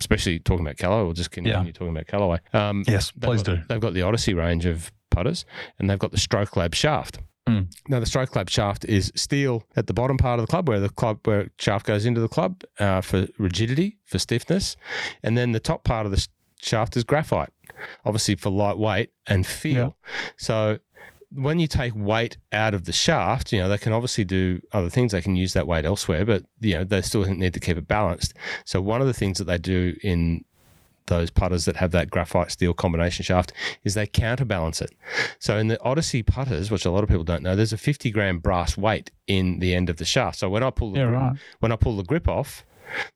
especially 0.00 0.38
talking 0.38 0.64
about 0.64 0.76
Callaway. 0.76 1.04
We'll 1.04 1.12
just 1.12 1.30
continue 1.30 1.58
Yeah. 1.66 1.72
talking 1.72 1.90
about 1.90 2.06
Callaway. 2.06 2.38
Um, 2.52 2.84
Yes, 2.86 3.10
please 3.10 3.42
got- 3.42 3.56
do. 3.56 3.62
They've 3.68 3.80
got 3.80 3.94
the 3.94 4.02
Odyssey 4.02 4.34
range 4.34 4.64
of 4.66 4.92
putters, 5.10 5.44
and 5.78 5.88
they've 5.88 5.98
got 5.98 6.12
the 6.12 6.18
Stroke 6.18 6.56
Lab 6.56 6.74
shaft. 6.74 7.18
Mm. 7.48 7.72
Now, 7.88 7.98
the 7.98 8.04
Stroke 8.06 8.36
Lab 8.36 8.50
shaft 8.50 8.84
is 8.84 9.10
steel 9.16 9.64
at 9.74 9.86
the 9.86 9.94
bottom 9.94 10.18
part 10.18 10.38
of 10.38 10.46
the 10.46 10.50
club, 10.50 10.68
where 10.68 10.80
the 10.80 10.90
club 10.90 11.20
where 11.26 11.48
shaft 11.58 11.86
goes 11.86 12.04
into 12.04 12.20
the 12.20 12.28
club 12.28 12.62
uh, 12.78 13.00
for 13.00 13.26
rigidity, 13.38 13.96
for 14.04 14.18
stiffness, 14.18 14.76
and 15.22 15.36
then 15.38 15.52
the 15.52 15.60
top 15.60 15.82
part 15.82 16.04
of 16.04 16.12
the 16.12 16.26
shaft 16.60 16.94
is 16.96 17.04
graphite, 17.04 17.48
obviously 18.04 18.34
for 18.34 18.50
lightweight 18.50 19.10
and 19.26 19.46
feel. 19.46 19.96
So 20.36 20.78
when 21.30 21.58
you 21.58 21.66
take 21.66 21.92
weight 21.94 22.38
out 22.52 22.72
of 22.74 22.84
the 22.84 22.92
shaft, 22.92 23.52
you 23.52 23.58
know, 23.60 23.68
they 23.68 23.78
can 23.78 23.92
obviously 23.92 24.24
do 24.24 24.60
other 24.72 24.88
things. 24.88 25.12
They 25.12 25.20
can 25.20 25.36
use 25.36 25.52
that 25.52 25.66
weight 25.66 25.84
elsewhere, 25.84 26.24
but, 26.24 26.44
you 26.60 26.74
know, 26.74 26.84
they 26.84 27.02
still 27.02 27.24
need 27.24 27.54
to 27.54 27.60
keep 27.60 27.76
it 27.76 27.86
balanced. 27.86 28.32
So 28.64 28.80
one 28.80 29.00
of 29.00 29.06
the 29.06 29.12
things 29.12 29.36
that 29.38 29.44
they 29.44 29.58
do 29.58 29.94
in 30.02 30.44
those 31.06 31.30
putters 31.30 31.64
that 31.64 31.76
have 31.76 31.90
that 31.92 32.10
graphite 32.10 32.50
steel 32.50 32.74
combination 32.74 33.24
shaft 33.24 33.52
is 33.84 33.94
they 33.94 34.06
counterbalance 34.06 34.80
it. 34.82 34.90
So 35.38 35.56
in 35.58 35.68
the 35.68 35.82
Odyssey 35.82 36.22
putters, 36.22 36.70
which 36.70 36.84
a 36.84 36.90
lot 36.90 37.02
of 37.02 37.08
people 37.08 37.24
don't 37.24 37.42
know, 37.42 37.56
there's 37.56 37.72
a 37.72 37.78
50 37.78 38.10
gram 38.10 38.38
brass 38.40 38.76
weight 38.76 39.10
in 39.26 39.58
the 39.58 39.74
end 39.74 39.88
of 39.90 39.96
the 39.96 40.04
shaft. 40.04 40.38
So 40.38 40.48
when 40.50 40.62
I 40.62 40.70
pull 40.70 40.92
the 40.92 41.00
Yeah, 41.00 41.06
grip, 41.06 41.20
right. 41.20 41.36
when 41.60 41.72
I 41.72 41.76
pull 41.76 41.96
the 41.96 42.04
grip 42.04 42.28
off, 42.28 42.64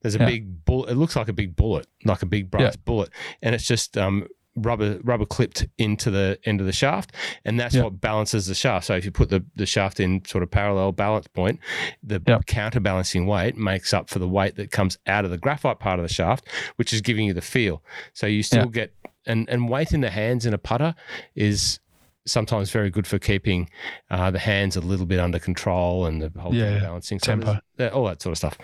there's 0.02 0.14
a 0.14 0.18
Yeah. 0.18 0.26
big 0.26 0.64
bullet. 0.66 0.90
It 0.90 0.94
looks 0.96 1.16
like 1.16 1.28
a 1.28 1.32
big 1.34 1.54
bullet, 1.56 1.86
like 2.04 2.22
a 2.22 2.26
big 2.26 2.50
brass 2.50 2.76
bullet, 2.76 3.08
and 3.42 3.54
it's 3.54 3.66
just 3.66 3.96
um, 3.96 4.26
rubber 4.56 4.98
rubber 5.02 5.24
clipped 5.24 5.66
into 5.78 6.10
the 6.10 6.38
end 6.44 6.60
of 6.60 6.66
the 6.66 6.72
shaft, 6.72 7.12
and 7.44 7.58
that's 7.58 7.74
Yeah. 7.74 7.84
what 7.84 8.00
balances 8.00 8.46
the 8.46 8.54
shaft. 8.54 8.86
So 8.86 8.94
if 8.94 9.04
you 9.04 9.10
put 9.10 9.30
the, 9.30 9.44
the 9.56 9.66
shaft 9.66 9.98
in 10.00 10.24
sort 10.26 10.42
of 10.42 10.50
parallel 10.50 10.92
balance 10.92 11.26
point, 11.28 11.58
the 12.02 12.20
Yeah. 12.26 12.38
counterbalancing 12.46 13.26
weight 13.26 13.56
makes 13.56 13.94
up 13.94 14.08
for 14.10 14.18
the 14.18 14.28
weight 14.28 14.56
that 14.56 14.70
comes 14.70 14.98
out 15.06 15.24
of 15.24 15.30
the 15.30 15.38
graphite 15.38 15.78
part 15.80 15.98
of 15.98 16.06
the 16.06 16.12
shaft, 16.12 16.46
which 16.76 16.92
is 16.92 17.00
giving 17.00 17.26
you 17.26 17.32
the 17.32 17.40
feel. 17.40 17.82
So 18.12 18.26
you 18.26 18.42
still 18.42 18.64
Yeah. 18.66 18.70
get 18.72 18.94
and 19.26 19.48
and 19.48 19.68
weight 19.68 19.92
in 19.92 20.00
the 20.00 20.10
hands 20.10 20.44
in 20.46 20.52
a 20.52 20.58
putter 20.58 20.94
is 21.36 21.78
sometimes 22.26 22.70
very 22.70 22.90
good 22.90 23.06
for 23.06 23.18
keeping 23.18 23.68
uh, 24.10 24.30
the 24.30 24.38
hands 24.38 24.76
a 24.76 24.80
little 24.80 25.06
bit 25.06 25.18
under 25.18 25.38
control 25.38 26.06
and 26.06 26.22
the 26.22 26.40
whole 26.40 26.54
Yeah, 26.54 26.74
yeah. 26.74 26.78
balancing 26.80 27.18
so 27.18 27.26
Tempo. 27.36 27.60
all 27.92 28.04
that 28.06 28.22
sort 28.22 28.32
of 28.32 28.38
stuff. 28.38 28.58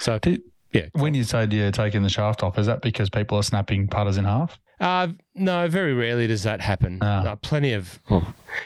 So 0.00 0.18
Did- 0.18 0.42
yeah, 0.72 0.86
When 0.94 1.14
you 1.14 1.22
say 1.22 1.46
you're 1.50 1.70
taking 1.70 2.02
the 2.02 2.08
shaft 2.08 2.42
off, 2.42 2.58
is 2.58 2.66
that 2.66 2.82
because 2.82 3.10
people 3.10 3.38
are 3.38 3.42
snapping 3.44 3.86
putters 3.88 4.16
in 4.16 4.24
half? 4.24 4.58
Uh, 4.80 5.08
no, 5.34 5.68
very 5.68 5.94
rarely 5.94 6.26
does 6.26 6.42
that 6.42 6.60
happen. 6.60 6.98
Ah. 7.00 7.24
Uh, 7.28 7.36
plenty 7.36 7.72
of, 7.72 8.00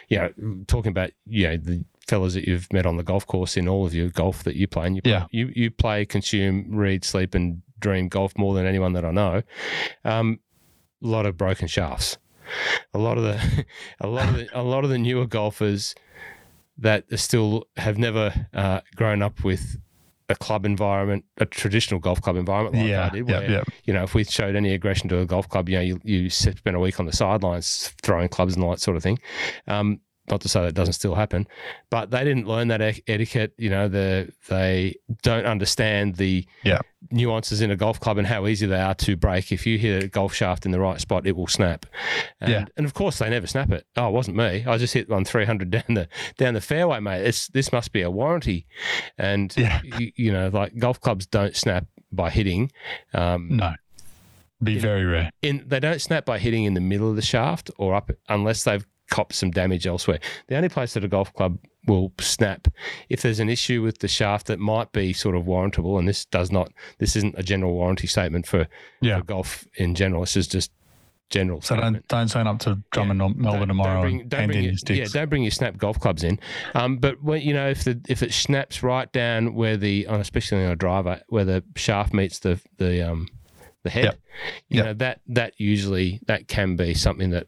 you 0.09 0.19
know, 0.19 0.33
talking 0.67 0.91
about, 0.91 1.11
you 1.27 1.49
know, 1.49 1.57
the 1.57 1.85
fellas 2.07 2.35
that 2.35 2.47
you've 2.49 2.73
met 2.73 2.87
on 2.87 2.97
the 2.97 3.03
golf 3.03 3.27
course 3.27 3.57
in 3.57 3.69
all 3.69 3.85
of 3.87 3.95
your 3.95 4.09
golf 4.09 4.43
that 4.45 4.57
you 4.57 4.67
play. 4.67 4.87
And 4.87 4.97
you, 4.97 5.03
play, 5.03 5.13
Yeah. 5.13 5.27
you, 5.31 5.53
you 5.55 5.71
play, 5.71 6.05
consume, 6.07 6.67
read, 6.75 7.05
sleep, 7.05 7.35
and 7.35 7.63
dream 7.79 8.09
golf 8.09 8.37
more 8.39 8.55
than 8.55 8.65
anyone 8.67 8.95
that 8.95 9.05
I 9.05 9.11
know. 9.11 9.43
Um, 10.05 10.41
a 11.03 11.07
lot 11.07 11.27
of 11.27 11.37
broken 11.37 11.69
shafts. 11.69 12.17
A 12.95 12.99
lot 12.99 13.19
of 13.19 13.25
the, 13.25 13.67
a 14.01 14.07
lot 14.07 14.29
of 14.29 14.35
the, 14.37 14.49
a 14.59 14.63
lot 14.63 14.85
of 14.85 14.91
the 14.91 14.99
newer 14.99 15.27
golfers 15.27 15.95
that 16.79 17.05
still 17.19 17.65
have 17.77 17.99
never 17.99 18.47
uh, 18.55 18.81
grown 18.97 19.21
up 19.21 19.45
with 19.45 19.77
a 20.29 20.37
club 20.37 20.67
environment, 20.67 21.25
a 21.39 21.47
traditional 21.47 22.01
golf 22.01 22.21
club 22.21 22.37
environment 22.37 22.77
like 22.77 22.93
I 22.95 23.09
did, 23.09 23.29
yeah, 23.29 23.39
where 23.39 23.51
yeah. 23.51 23.63
you 23.85 23.95
know, 23.95 24.03
if 24.03 24.15
we 24.15 24.25
showed 24.25 24.57
any 24.57 24.75
aggression 24.75 25.09
to 25.09 25.21
a 25.21 25.27
golf 25.27 25.49
club, 25.49 25.69
you 25.69 25.77
know, 25.77 25.83
you, 25.83 26.01
you 26.05 26.31
spend 26.31 26.77
a 26.77 26.81
week 26.81 27.01
on 27.01 27.07
the 27.07 27.13
sidelines 27.13 27.95
throwing 28.03 28.29
clubs 28.29 28.55
and 28.55 28.63
all 28.63 28.71
that 28.71 28.81
sort 28.81 28.97
of 28.97 29.03
thing. 29.03 29.19
Um, 29.67 30.01
not 30.31 30.41
to 30.43 30.49
say 30.49 30.63
that 30.63 30.75
doesn't 30.75 30.93
still 30.95 31.15
happen, 31.15 31.47
but 31.91 32.11
they 32.11 32.25
didn't 32.25 32.47
learn 32.47 32.69
that 32.69 32.81
e- 32.83 33.03
etiquette. 33.07 33.53
You 33.59 33.71
know, 33.71 33.89
the, 33.89 34.31
they 34.49 34.97
don't 35.23 35.47
understand 35.47 36.17
the 36.17 36.47
Yeah. 36.65 36.81
nuances 37.11 37.61
in 37.61 37.71
a 37.71 37.77
golf 37.77 38.01
club 38.01 38.19
and 38.19 38.27
how 38.27 38.47
easy 38.47 38.67
they 38.67 38.81
are 38.81 38.95
to 38.97 39.17
break. 39.17 39.53
If 39.53 39.67
you 39.67 39.79
hit 39.79 40.05
a 40.05 40.09
golf 40.09 40.35
shaft 40.35 40.67
in 40.67 40.73
the 40.73 40.81
right 40.81 41.01
spot, 41.01 41.27
it 41.27 41.37
will 41.37 41.47
snap. 41.47 41.87
And, 42.41 42.51
Yeah. 42.53 42.65
and 42.77 42.85
of 42.87 42.95
course, 42.95 43.19
they 43.19 43.31
never 43.31 43.47
snap 43.47 43.71
it. 43.71 43.87
Oh, 43.97 44.09
it 44.09 44.13
wasn't 44.13 44.37
me. 44.37 44.65
I 44.67 44.77
just 44.79 44.95
hit 44.95 45.09
one 45.09 45.25
300 45.25 45.71
down 45.71 45.83
the 45.95 46.09
down 46.37 46.55
the 46.55 46.61
fairway, 46.61 47.01
mate. 47.01 47.23
It's, 47.27 47.49
this 47.49 47.73
must 47.73 47.93
be 47.93 48.03
a 48.03 48.11
warranty. 48.11 48.67
And, 49.17 49.55
Yeah. 49.57 49.81
you, 49.99 50.13
you 50.17 50.33
know, 50.33 50.49
like 50.49 50.77
golf 50.79 51.01
clubs 51.01 51.27
don't 51.27 51.57
snap 51.57 51.87
by 52.13 52.31
hitting. 52.31 52.71
Um, 53.15 53.57
No. 53.57 53.75
Be 54.61 54.77
very 54.77 55.05
rare. 55.05 55.31
in 55.41 55.63
they 55.69 55.79
don't 55.79 56.01
snap 56.01 56.25
by 56.25 56.41
hitting 56.41 56.65
in 56.65 56.75
the 56.75 56.81
middle 56.81 57.09
of 57.09 57.15
the 57.15 57.23
shaft 57.23 57.71
or 57.79 57.95
up 57.95 58.11
unless 58.29 58.65
they've 58.65 58.85
copped 59.11 59.35
some 59.35 59.51
damage 59.51 59.87
elsewhere. 59.87 60.21
The 60.49 60.57
only 60.57 60.69
place 60.69 60.95
that 60.95 61.05
a 61.05 61.09
golf 61.09 61.33
club 61.35 61.59
will 61.87 62.13
snap 62.21 62.69
if 63.09 63.23
there's 63.23 63.41
an 63.41 63.49
issue 63.49 63.83
with 63.83 63.99
the 64.01 64.09
shaft 64.09 64.47
that 64.49 64.59
might 64.59 64.93
be 64.93 65.13
sort 65.13 65.35
of 65.37 65.45
warrantable, 65.45 65.99
and 65.99 66.07
this 66.09 66.25
does 66.27 66.51
not. 66.53 66.71
This 66.99 67.17
isn't 67.17 67.35
a 67.39 67.43
general 67.43 67.73
warranty 67.75 68.07
statement 68.07 68.47
for, 68.47 68.67
Yeah. 69.01 69.19
for 69.19 69.25
golf 69.25 69.67
in 69.77 69.95
general. 69.95 70.21
This 70.23 70.37
is 70.37 70.47
just 70.49 70.71
general. 71.31 71.61
So 71.61 71.75
statement. 71.77 72.07
don't 72.09 72.19
don't 72.21 72.29
sign 72.29 72.47
up 72.47 72.59
to 72.61 72.79
Drummond 72.91 73.21
or 73.23 73.31
Melbourne 73.31 73.69
tomorrow 73.69 73.95
Don't 73.95 74.03
bring, 74.03 74.21
and 74.23 74.31
don't 74.31 74.47
bring 74.49 74.65
your, 74.65 74.73
yeah, 74.89 75.07
don't 75.13 75.29
bring 75.29 75.43
your 75.43 75.51
snap 75.51 75.77
golf 75.77 75.99
clubs 76.01 76.25
in. 76.25 76.39
Um, 76.75 76.97
but 76.99 77.23
when 77.23 77.43
you 77.43 77.53
know 77.55 77.69
if 77.69 77.85
the 77.85 78.01
if 78.09 78.23
it 78.23 78.33
snaps 78.33 78.83
right 78.83 79.11
down 79.13 79.55
where 79.55 79.77
the 79.77 80.07
especially 80.09 80.65
on 80.65 80.71
a 80.73 80.77
driver 80.77 81.21
where 81.29 81.45
the 81.45 81.63
shaft 81.77 82.13
meets 82.15 82.39
the 82.39 82.61
the 82.79 83.03
um 83.11 83.29
the 83.85 83.91
head, 83.91 84.05
Yep. 84.05 84.19
you 84.71 84.77
Yep. 84.79 84.85
know 84.87 84.95
that 84.95 85.21
that 85.29 85.53
usually 85.59 86.21
that 86.27 86.49
can 86.49 86.77
be 86.77 86.95
something 86.95 87.31
that 87.31 87.47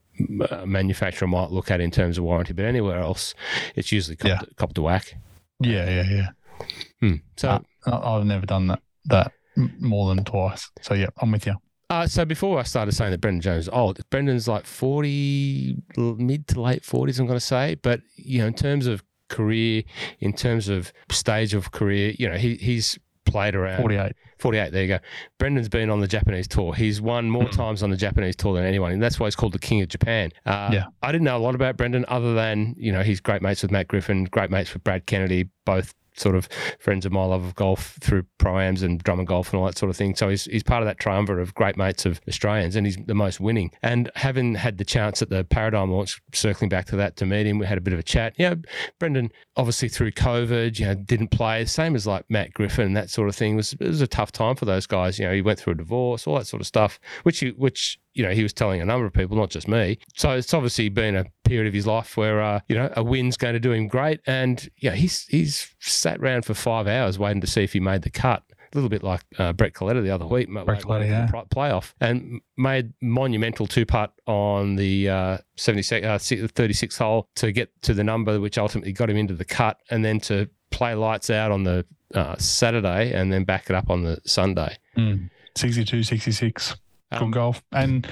manufacturer 0.67 1.29
might 1.29 1.51
look 1.51 1.71
at 1.71 1.81
in 1.81 1.91
terms 1.91 2.19
of 2.19 2.25
warranty. 2.25 2.53
But 2.53 2.65
anywhere 2.65 2.99
else, 3.01 3.35
it's 3.75 3.93
usually 3.93 4.17
copped, 4.17 4.29
Yeah. 4.29 4.41
copped 4.57 4.79
a 4.79 4.83
whack. 4.83 5.15
yeah, 5.61 5.89
yeah, 5.89 6.11
yeah. 6.11 6.67
Hmm. 7.01 7.15
So. 7.37 7.49
Ah. 7.49 7.61
I- 7.87 8.17
I've 8.17 8.27
never 8.27 8.45
done 8.47 8.67
that 8.69 8.83
that 9.07 9.33
more 9.79 10.15
than 10.15 10.25
twice. 10.25 10.71
So 10.83 10.95
yeah, 10.95 11.07
I'm 11.21 11.33
with 11.33 11.47
you. 11.47 11.55
Uh, 11.89 12.07
so 12.07 12.25
before 12.25 12.59
I 12.61 12.63
started 12.63 12.93
saying 12.93 13.11
that 13.11 13.21
Brendan 13.21 13.41
Jones 13.41 13.65
is 13.65 13.69
old, 13.71 13.99
Brendan's 14.11 14.47
like 14.47 14.65
40, 14.67 15.77
mid 15.97 16.47
to 16.49 16.61
late 16.61 16.83
40s, 16.83 17.19
I'm 17.19 17.27
going 17.27 17.39
to 17.39 17.45
say. 17.45 17.75
But, 17.77 18.01
you 18.17 18.39
know, 18.41 18.47
in 18.47 18.55
terms 18.55 18.87
of 18.87 19.03
career, 19.29 19.83
in 20.21 20.33
terms 20.35 20.69
of 20.69 20.93
stage 21.11 21.53
of 21.55 21.73
career, 21.73 22.15
you 22.19 22.29
know, 22.29 22.37
he, 22.37 22.55
he's 22.57 22.97
played 23.27 23.55
around 23.55 23.79
48. 23.81 24.13
48, 24.39 24.73
there 24.73 24.83
you 24.83 24.89
go. 24.89 24.99
Brendan's 25.39 25.69
been 25.69 25.91
on 25.91 26.01
the 26.01 26.09
Japanese 26.09 26.49
tour. 26.49 26.75
He's 26.75 27.01
won 27.01 27.31
more 27.31 27.45
Mm. 27.45 27.53
times 27.53 27.83
on 27.83 27.91
the 27.91 27.97
Japanese 27.97 28.35
tour 28.37 28.55
than 28.55 28.65
anyone, 28.65 28.93
and 28.93 29.03
that's 29.03 29.21
why 29.21 29.27
he's 29.27 29.37
called 29.37 29.53
the 29.53 29.59
King 29.59 29.83
of 29.83 29.89
Japan. 29.89 30.31
Uh, 30.47 30.71
Yeah. 30.73 30.85
I 31.03 31.13
didn't 31.13 31.25
know 31.25 31.37
a 31.37 31.39
lot 31.39 31.55
about 31.55 31.77
Brendan 31.77 32.05
other 32.09 32.35
than, 32.35 32.75
you 32.79 32.91
know, 32.93 33.03
he's 33.03 33.21
great 33.21 33.43
mates 33.43 33.63
with 33.63 33.71
Matt 33.71 33.89
Griffin, 33.89 34.25
great 34.25 34.51
mates 34.51 34.73
with 34.75 34.83
Brad 34.85 35.07
Kennedy, 35.07 35.49
both 35.65 35.95
sort 36.21 36.37
of 36.37 36.49
friends 36.79 37.07
of 37.07 37.13
my 37.13 37.25
love 37.25 37.45
of 37.45 37.55
golf 37.55 37.99
through 38.01 38.25
priams 38.39 38.83
and 38.83 39.03
Drummond 39.03 39.29
Golf 39.29 39.53
and 39.53 39.61
all 39.61 39.67
that 39.67 39.79
sort 39.79 39.91
of 39.91 39.97
thing. 39.97 40.15
So 40.15 40.29
he's, 40.29 40.45
he's 40.45 40.63
part 40.63 40.83
of 40.83 40.87
that 40.87 40.99
triumvirate 40.99 41.43
of 41.43 41.55
great 41.55 41.77
mates 41.77 42.07
of 42.07 42.21
Australians 42.29 42.77
and 42.77 42.87
he's 42.87 42.97
the 43.07 43.15
most 43.15 43.41
winning. 43.41 43.71
And 43.83 44.11
having 44.15 44.55
had 44.55 44.79
the 44.79 44.85
chance 44.85 45.23
at 45.23 45.31
the 45.31 45.45
Paradigm 45.45 45.91
launch, 45.91 46.21
circling 46.33 46.69
back 46.69 46.87
to 46.87 46.97
that 46.97 47.17
to 47.17 47.27
meet 47.27 47.47
him, 47.47 47.59
we 47.59 47.67
had 47.67 47.79
a 47.79 47.81
bit 47.81 47.93
of 47.93 47.99
a 47.99 48.05
chat. 48.05 48.35
You 48.39 48.51
know, 48.51 48.57
Brendan, 48.99 49.33
obviously 49.57 49.89
through 49.89 50.13
COVID, 50.13 50.79
you 50.79 50.87
know, 50.87 50.95
didn't 50.95 51.29
play, 51.29 51.65
same 51.65 51.95
as 51.95 52.07
like 52.07 52.25
Matt 52.29 52.53
Griffin 52.53 52.87
and 52.87 52.97
that 52.97 53.11
sort 53.11 53.29
of 53.29 53.37
thing. 53.37 53.55
It 53.55 53.57
was, 53.57 53.73
it 53.75 53.89
was 53.89 54.01
a 54.01 54.07
tough 54.07 54.33
time 54.33 54.57
for 54.57 54.65
those 54.65 54.87
guys. 54.87 55.19
You 55.19 55.27
know, 55.27 55.35
he 55.35 55.43
went 55.43 55.59
through 55.59 55.73
a 55.73 55.77
divorce, 55.77 56.27
all 56.27 56.37
that 56.37 56.47
sort 56.47 56.61
of 56.61 56.67
stuff, 56.67 57.01
which, 57.23 57.43
you, 57.43 57.55
which 57.57 57.99
you 58.21 58.27
know, 58.27 58.35
he 58.35 58.43
was 58.43 58.53
telling 58.53 58.83
a 58.83 58.85
number 58.85 59.07
of 59.07 59.15
people, 59.15 59.35
not 59.35 59.49
just 59.49 59.67
me. 59.67 59.99
So 60.15 60.33
it's 60.33 60.53
obviously 60.53 60.91
been 60.91 61.17
a 61.17 61.25
period 61.45 61.67
of 61.67 61.73
his 61.73 61.87
life 61.87 62.19
where, 62.19 62.43
uh, 62.43 62.61
you 62.69 62.77
know, 62.77 62.93
a 62.95 63.03
win's 63.03 63.39
going 63.39 63.55
to 63.55 63.59
do 63.59 63.73
him 63.73 63.89
great. 63.89 64.21
And, 64.27 64.69
yeah, 64.77 64.91
he's, 64.91 65.25
he's 65.29 65.75
sat 65.79 66.19
around 66.19 66.45
for 66.45 66.53
five 66.53 66.87
hours 66.87 67.19
waiting 67.19 67.41
to 67.41 67.47
see 67.47 67.65
if 67.65 67.73
he 67.73 67.81
made 67.81 68.03
the 68.03 68.11
cut. 68.11 68.43
A 68.51 68.77
little 68.77 68.91
bit 68.91 69.03
like 69.03 69.23
uh, 69.39 69.55
Brett 69.55 69.73
Coletta 69.73 70.03
the 70.03 70.11
other 70.11 70.27
week, 70.27 70.53
Brett 70.53 70.83
Coletta, 70.83 71.09
yeah. 71.09 71.31
playoff, 71.51 71.95
and 71.99 72.43
made 72.59 72.93
monumental 73.01 73.67
two 73.67 73.87
putt 73.87 74.13
on 74.27 74.77
the 74.77 75.09
uh, 75.09 75.39
76, 75.57 76.07
uh, 76.07 76.19
36th 76.19 76.99
hole 76.99 77.27
to 77.37 77.53
get 77.53 77.71
to 77.83 77.95
the 77.95 78.05
number, 78.05 78.39
which 78.39 78.59
ultimately 78.59 78.93
got 78.93 79.09
him 79.09 79.17
into 79.17 79.35
the 79.35 79.47
cut, 79.47 79.81
and 79.91 80.05
then 80.05 80.21
to 80.21 80.49
play 80.71 80.95
lights 80.95 81.31
out 81.31 81.51
on 81.51 81.65
the 81.65 81.87
uh, 82.15 82.37
Saturday 82.37 83.13
and 83.13 83.33
then 83.33 83.45
back 83.45 83.71
it 83.71 83.75
up 83.75 83.89
on 83.89 84.05
the 84.05 84.21
Sunday. 84.25 84.77
Mm. 84.97 85.31
62, 85.57 86.03
66. 86.03 86.77
Good 87.13 87.23
Um, 87.23 87.31
golf. 87.31 87.63
And 87.73 88.07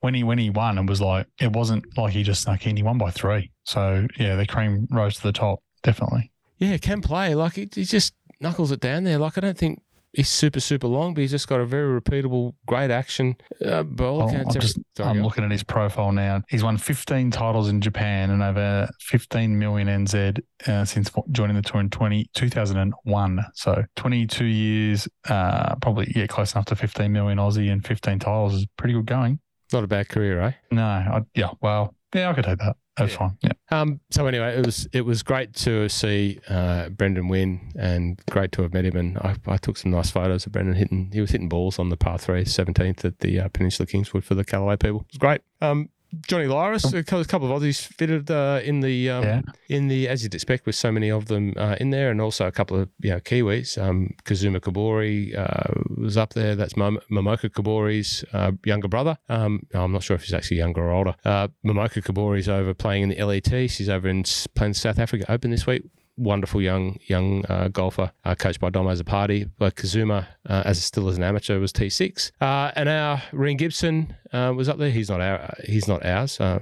when 0.00 0.14
he 0.14 0.22
when 0.24 0.38
he 0.38 0.50
won, 0.50 0.78
it 0.78 0.86
was 0.86 1.00
like 1.00 1.26
it 1.40 1.52
wasn't 1.52 1.84
like 1.96 2.12
he 2.12 2.22
just 2.22 2.42
snuck 2.42 2.66
in. 2.66 2.76
He 2.76 2.82
won 2.82 2.98
by 2.98 3.10
three. 3.10 3.50
So 3.64 4.06
yeah, 4.18 4.36
the 4.36 4.46
cream 4.46 4.86
rose 4.90 5.16
to 5.16 5.22
the 5.22 5.32
top. 5.32 5.60
Definitely. 5.82 6.32
Yeah, 6.58 6.76
can 6.78 7.00
play. 7.00 7.34
Like 7.34 7.54
he, 7.54 7.68
he 7.74 7.84
just 7.84 8.14
knuckles 8.40 8.72
it 8.72 8.80
down 8.80 9.04
there. 9.04 9.18
Like 9.18 9.38
I 9.38 9.40
don't 9.40 9.56
think 9.56 9.80
he's 10.16 10.28
super 10.30 10.60
super 10.60 10.86
long, 10.88 11.14
but 11.14 11.20
he's 11.20 11.30
just 11.30 11.46
got 11.46 11.60
a 11.60 11.66
very 11.66 12.00
repeatable, 12.00 12.54
great 12.66 12.90
action. 12.90 13.36
Uh, 13.64 13.84
Oh, 14.22 14.28
I'm, 14.28 14.50
just, 14.60 14.78
Sorry, 14.96 15.10
I'm 15.10 15.22
looking 15.22 15.44
at 15.44 15.50
his 15.50 15.62
profile 15.62 16.10
now. 16.10 16.42
He's 16.48 16.64
won 16.64 16.78
15 16.78 17.30
titles 17.30 17.68
in 17.68 17.80
Japan 17.80 18.30
and 18.30 18.42
over 18.42 18.88
15 19.00 19.58
million 19.58 19.88
NZ 19.88 20.40
uh, 20.66 20.84
since 20.84 21.10
joining 21.30 21.56
the 21.56 21.62
tour 21.62 21.80
in 21.80 21.90
20, 21.90 22.28
2001. 22.34 23.44
So 23.54 23.84
22 23.96 24.44
years, 24.44 25.08
uh, 25.28 25.74
probably 25.76 26.12
yeah, 26.16 26.26
close 26.26 26.52
enough 26.54 26.64
to 26.66 26.76
15 26.76 27.12
million 27.12 27.38
Aussie 27.38 27.70
and 27.70 27.86
15 27.86 28.18
titles 28.18 28.54
is 28.54 28.66
pretty 28.78 28.94
good 28.94 29.06
going. 29.06 29.38
Not 29.72 29.84
a 29.84 29.88
bad 29.88 30.08
career, 30.08 30.40
eh? 30.40 30.52
No, 30.70 30.84
I, 30.84 31.20
yeah, 31.34 31.50
well, 31.60 31.94
yeah, 32.14 32.30
I 32.30 32.34
could 32.34 32.44
take 32.44 32.58
that. 32.58 32.76
That's 32.96 33.12
Yeah. 33.12 33.18
fine. 33.18 33.38
Yeah. 33.42 33.52
Um, 33.70 34.00
so 34.10 34.26
anyway, 34.26 34.56
it 34.58 34.64
was 34.64 34.88
it 34.92 35.02
was 35.02 35.22
great 35.22 35.52
to 35.54 35.88
see 35.88 36.38
uh, 36.48 36.88
Brendan 36.88 37.28
win, 37.28 37.72
and 37.78 38.20
great 38.30 38.52
to 38.52 38.62
have 38.62 38.72
met 38.72 38.84
him. 38.84 38.96
And 38.96 39.18
I, 39.18 39.36
I 39.46 39.56
took 39.58 39.76
some 39.76 39.90
nice 39.90 40.10
photos 40.10 40.46
of 40.46 40.52
Brendan 40.52 40.74
hitting. 40.76 41.10
He 41.12 41.20
was 41.20 41.30
hitting 41.30 41.48
balls 41.48 41.78
on 41.78 41.88
the 41.90 41.96
par 41.96 42.18
three, 42.18 42.44
17th 42.44 43.04
at 43.04 43.18
the 43.20 43.40
uh, 43.40 43.48
Peninsula 43.48 43.86
Kingswood 43.86 44.24
for 44.24 44.34
the 44.34 44.44
Callaway 44.44 44.76
people. 44.76 45.00
It 45.00 45.12
was 45.14 45.18
great. 45.18 45.40
Um, 45.60 45.90
Johnny 46.26 46.46
Lyris, 46.46 46.92
a 46.94 47.02
couple 47.24 47.52
of 47.52 47.62
Aussies 47.62 47.80
fitted 47.80 48.30
uh, 48.30 48.60
in 48.64 48.80
the 48.80 49.10
um, 49.10 49.22
Yeah. 49.24 49.40
in 49.68 49.88
the 49.88 50.08
as 50.08 50.22
you'd 50.22 50.34
expect 50.34 50.66
with 50.66 50.74
so 50.74 50.90
many 50.92 51.10
of 51.10 51.26
them 51.26 51.54
uh, 51.56 51.76
in 51.80 51.90
there, 51.90 52.10
and 52.10 52.20
also 52.20 52.46
a 52.46 52.52
couple 52.52 52.78
of 52.80 52.88
you 53.00 53.10
know 53.10 53.20
Kiwis. 53.20 53.80
Um, 53.82 54.14
Kazuma 54.24 54.60
Kobori 54.60 55.36
uh, 55.36 55.72
was 55.96 56.16
up 56.16 56.34
there. 56.34 56.54
That's 56.54 56.76
Mom- 56.76 57.00
Momoka 57.10 57.50
Kobori's 57.50 58.24
uh, 58.32 58.52
younger 58.64 58.88
brother. 58.88 59.18
Um, 59.28 59.66
I'm 59.74 59.92
not 59.92 60.02
sure 60.02 60.14
if 60.16 60.22
he's 60.24 60.34
actually 60.34 60.58
younger 60.58 60.82
or 60.82 60.92
older. 60.92 61.14
Uh, 61.24 61.48
Momoka 61.64 62.02
Kobori's 62.02 62.48
over 62.48 62.74
playing 62.74 63.02
in 63.04 63.08
the 63.10 63.22
LET. 63.24 63.70
She's 63.70 63.88
over 63.88 64.08
in 64.08 64.24
playing 64.54 64.74
South 64.74 64.98
Africa 64.98 65.24
Open 65.28 65.50
this 65.50 65.66
week. 65.66 65.82
Wonderful 66.18 66.62
young 66.62 66.98
young 67.08 67.44
uh, 67.44 67.68
golfer, 67.68 68.10
uh, 68.24 68.34
coached 68.34 68.58
by 68.58 68.70
Dom 68.70 68.86
Azapati. 68.86 69.50
But 69.58 69.76
Kazuma, 69.76 70.26
uh, 70.48 70.62
as 70.64 70.82
still 70.82 71.08
as 71.10 71.18
an 71.18 71.22
amateur, 71.22 71.58
was 71.58 71.74
T6. 71.74 72.32
Uh, 72.40 72.70
and 72.74 72.88
our 72.88 73.22
Reen 73.32 73.58
Gibson 73.58 74.16
uh, 74.32 74.52
was 74.56 74.68
up 74.68 74.78
there. 74.78 74.90
He's 74.90 75.08
not 75.08 75.20
our. 75.20 75.54
He's 75.64 75.88
not 75.88 76.04
ours. 76.04 76.40
Uh, 76.40 76.60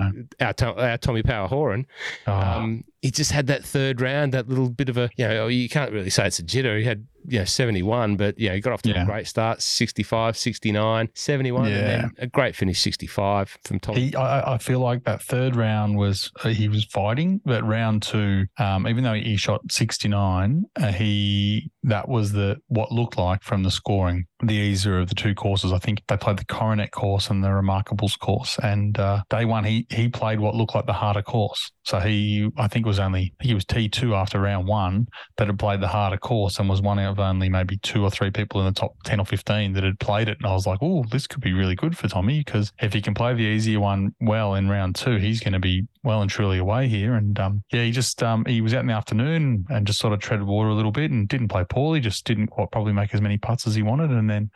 No. 0.00 0.12
our, 0.40 0.54
our 0.78 0.98
Tommy 0.98 1.22
Power 1.22 1.48
Horan. 1.48 1.86
Oh, 2.26 2.32
Um, 2.32 2.84
he 3.02 3.10
just 3.12 3.30
had 3.30 3.46
that 3.46 3.64
third 3.64 4.00
round, 4.00 4.32
that 4.34 4.48
little 4.48 4.68
bit 4.68 4.88
of 4.88 4.96
a, 4.96 5.08
you 5.16 5.28
know, 5.28 5.46
you 5.46 5.68
can't 5.68 5.92
really 5.92 6.10
say 6.10 6.26
it's 6.26 6.40
a 6.40 6.42
jitter. 6.42 6.76
He 6.78 6.84
had, 6.84 7.06
you 7.28 7.38
know, 7.38 7.44
71, 7.44 8.16
but, 8.16 8.36
you 8.36 8.48
know, 8.48 8.54
he 8.56 8.60
got 8.60 8.72
off 8.72 8.82
to 8.82 8.90
Yeah. 8.90 9.02
a 9.04 9.06
great 9.06 9.28
start 9.28 9.62
65, 9.62 10.36
69, 10.36 11.08
71, 11.14 11.66
and 11.66 11.74
Yeah. 11.74 11.82
then 11.86 12.10
a 12.18 12.26
great 12.26 12.56
finish 12.56 12.80
65 12.80 13.58
from 13.64 13.78
Tommy. 13.78 14.06
He, 14.08 14.14
I, 14.16 14.54
I 14.54 14.58
feel 14.58 14.80
like 14.80 15.04
that 15.04 15.22
third 15.22 15.54
round 15.54 15.96
was 15.96 16.32
uh, 16.42 16.48
he 16.48 16.68
was 16.68 16.84
fighting, 16.86 17.40
but 17.44 17.62
round 17.64 18.02
two, 18.02 18.46
um, 18.58 18.88
even 18.88 19.04
though 19.04 19.14
he 19.14 19.36
shot 19.36 19.60
sixty 19.70 20.08
nine, 20.08 20.64
uh, 20.74 20.90
he 20.90 21.70
that 21.84 22.08
was 22.08 22.32
the 22.32 22.56
what 22.68 22.90
looked 22.90 23.18
like 23.18 23.42
from 23.44 23.62
the 23.62 23.70
scoring 23.70 24.26
the 24.42 24.54
easier 24.54 24.98
of 24.98 25.08
the 25.08 25.14
two 25.14 25.34
courses. 25.34 25.72
I 25.72 25.78
think 25.78 26.02
they 26.08 26.16
played 26.16 26.38
the 26.38 26.44
Coronet 26.44 26.90
course 26.90 27.30
and 27.30 27.42
the 27.42 27.48
Remarkables 27.48 28.18
course, 28.18 28.58
and 28.62 28.98
uh, 28.98 29.22
day 29.30 29.44
one 29.44 29.64
he 29.64 29.86
he 29.90 30.08
played 30.08 30.40
what 30.40 30.54
looked 30.54 30.74
like 30.74 30.86
the 30.86 30.92
harder 30.92 31.22
course. 31.22 31.70
So 31.84 32.00
he 32.00 32.50
I 32.58 32.68
think 32.68 32.86
was 32.86 32.98
only 32.98 33.34
he 33.40 33.54
was 33.54 33.64
T 33.64 33.88
two 33.88 34.14
after 34.14 34.40
round 34.40 34.66
one, 34.68 35.06
but 35.36 35.46
had 35.46 35.58
played 35.58 35.80
the 35.80 35.88
harder 35.88 36.18
course 36.18 36.58
and 36.58 36.68
was 36.68 36.82
one 36.82 36.98
of 36.98 37.18
only 37.18 37.48
maybe 37.48 37.78
two 37.78 38.02
or 38.02 38.10
three 38.10 38.30
people 38.30 38.60
in 38.60 38.66
the 38.66 38.72
top 38.72 38.92
ten 39.04 39.20
or 39.20 39.26
fifteen 39.26 39.72
that 39.72 39.84
had 39.84 39.98
played 40.00 40.28
it. 40.28 40.38
And 40.38 40.46
I 40.46 40.52
was 40.52 40.66
like, 40.66 40.78
oh, 40.82 41.04
this 41.10 41.26
could 41.26 41.42
be 41.42 41.52
really 41.52 41.74
good 41.74 41.96
for 41.96 42.08
Tommy 42.08 42.40
because 42.40 42.72
if 42.80 42.92
he 42.92 43.00
can 43.00 43.14
play 43.14 43.34
the 43.34 43.42
easier 43.42 43.80
one 43.80 44.14
well 44.20 44.54
in 44.54 44.68
round 44.68 44.96
two, 44.96 45.16
he's 45.16 45.40
going 45.40 45.54
to 45.54 45.58
be 45.60 45.86
well 46.06 46.22
and 46.22 46.30
truly 46.30 46.58
away 46.58 46.88
here. 46.88 47.14
And 47.14 47.38
um, 47.38 47.62
yeah, 47.70 47.82
he 47.82 47.90
just 47.90 48.22
um, 48.22 48.44
he 48.46 48.62
was 48.62 48.72
out 48.72 48.80
in 48.80 48.86
the 48.86 48.94
afternoon 48.94 49.66
and 49.68 49.86
just 49.86 49.98
sort 49.98 50.14
of 50.14 50.20
treaded 50.20 50.46
water 50.46 50.70
a 50.70 50.74
little 50.74 50.92
bit 50.92 51.10
and 51.10 51.28
didn't 51.28 51.48
play 51.48 51.64
poorly. 51.68 52.00
Just 52.00 52.24
didn't 52.24 52.46
quite 52.46 52.70
probably 52.70 52.94
make 52.94 53.12
as 53.12 53.20
many 53.20 53.36
putts 53.36 53.66
as 53.66 53.74
he 53.74 53.82
wanted. 53.82 54.10
And 54.10 54.30
then 54.30 54.50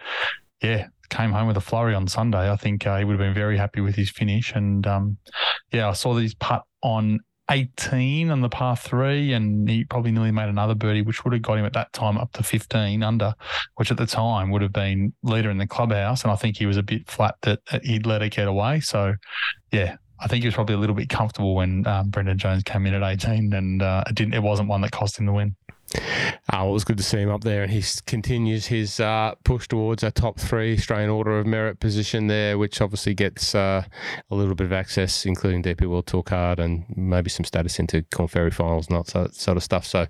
yeah, 0.63 0.87
came 1.11 1.33
home 1.33 1.49
with 1.49 1.57
a 1.57 1.61
flurry 1.61 1.95
on 1.95 2.07
Sunday. 2.07 2.51
I 2.51 2.57
think 2.57 2.87
uh, 2.87 2.99
he 2.99 3.05
would 3.05 3.13
have 3.13 3.21
been 3.21 3.35
very 3.35 3.59
happy 3.59 3.81
with 3.81 3.97
his 3.97 4.11
finish. 4.11 4.53
And 4.55 4.87
um, 4.87 5.19
yeah, 5.73 5.89
I 5.89 5.93
saw 5.93 6.15
these 6.15 6.35
putt 6.35 6.65
on 6.83 7.21
18 7.51 8.31
on 8.31 8.41
the 8.41 8.49
par 8.49 8.77
three, 8.77 9.33
and 9.33 9.69
he 9.69 9.85
probably 9.85 10.13
nearly 10.13 10.31
made 10.31 10.49
another 10.49 10.75
birdie, 10.75 11.03
which 11.03 11.25
would 11.25 11.33
have 11.33 11.43
got 11.43 11.59
him 11.59 11.65
at 11.65 11.73
that 11.73 11.93
time 11.93 12.17
up 12.17 12.33
to 12.33 12.43
15 12.43 13.03
under, 13.03 13.35
which 13.75 13.91
at 13.91 13.97
the 13.97 14.07
time 14.07 14.51
would 14.51 14.63
have 14.63 14.73
been 14.73 15.13
leader 15.23 15.51
in 15.51 15.59
the 15.59 15.67
clubhouse. 15.67 16.23
And 16.23 16.31
I 16.31 16.37
think 16.37 16.57
he 16.57 16.67
was 16.67 16.77
a 16.77 16.83
bit 16.83 17.11
flat 17.11 17.35
that, 17.43 17.59
he'd 17.83 18.07
let 18.07 18.23
it 18.23 18.33
get 18.33 18.47
away. 18.47 18.81
So, 18.81 19.15
yeah, 19.73 19.97
I 20.21 20.29
think 20.29 20.43
he 20.43 20.49
was 20.49 20.55
probably 20.55 20.75
a 20.75 20.79
little 20.79 20.97
bit 20.97 21.09
comfortable 21.09 21.55
when 21.55 21.87
um, 21.87 22.11
Brendan 22.11 22.39
Jones 22.39 22.63
came 22.63 22.87
in 22.87 22.95
at 22.95 23.03
18, 23.03 23.53
and 23.53 23.83
uh, 23.83 24.05
it 24.07 24.15
didn't. 24.15 24.35
It 24.35 24.43
wasn't 24.43 24.69
one 24.69 24.81
that 24.83 24.93
cost 24.93 25.19
him 25.19 25.27
the 25.27 25.33
win. 25.33 25.57
Uh, 26.53 26.67
it 26.69 26.71
was 26.71 26.85
good 26.85 26.97
to 26.97 27.03
see 27.03 27.19
him 27.19 27.31
up 27.31 27.43
there, 27.43 27.63
and 27.63 27.73
he 27.73 27.83
continues 28.07 28.67
his 28.67 29.01
uh, 29.01 29.35
push 29.45 29.67
towards 29.67 30.03
a 30.03 30.11
top 30.11 30.39
three 30.39 30.75
Australian 30.75 31.11
Order 31.11 31.39
of 31.39 31.47
Merit 31.47 31.81
position 31.81 32.29
there, 32.29 32.59
which 32.59 32.81
obviously 32.81 33.15
gets 33.15 33.55
uh, 33.55 33.85
a 34.31 34.35
little 34.35 34.55
bit 34.55 34.67
of 34.67 34.73
access, 34.73 35.27
including 35.27 35.63
DP 35.63 35.87
World 35.87 36.07
Tour 36.07 36.23
card 36.23 36.61
and 36.61 36.85
maybe 36.97 37.29
some 37.29 37.45
status 37.45 37.79
into 37.79 38.03
Korn 38.13 38.29
Ferry 38.29 38.51
finals, 38.51 38.89
not 38.89 39.09
that 39.09 39.35
sort 39.35 39.57
of 39.57 39.65
stuff. 39.65 39.85
So, 39.85 40.07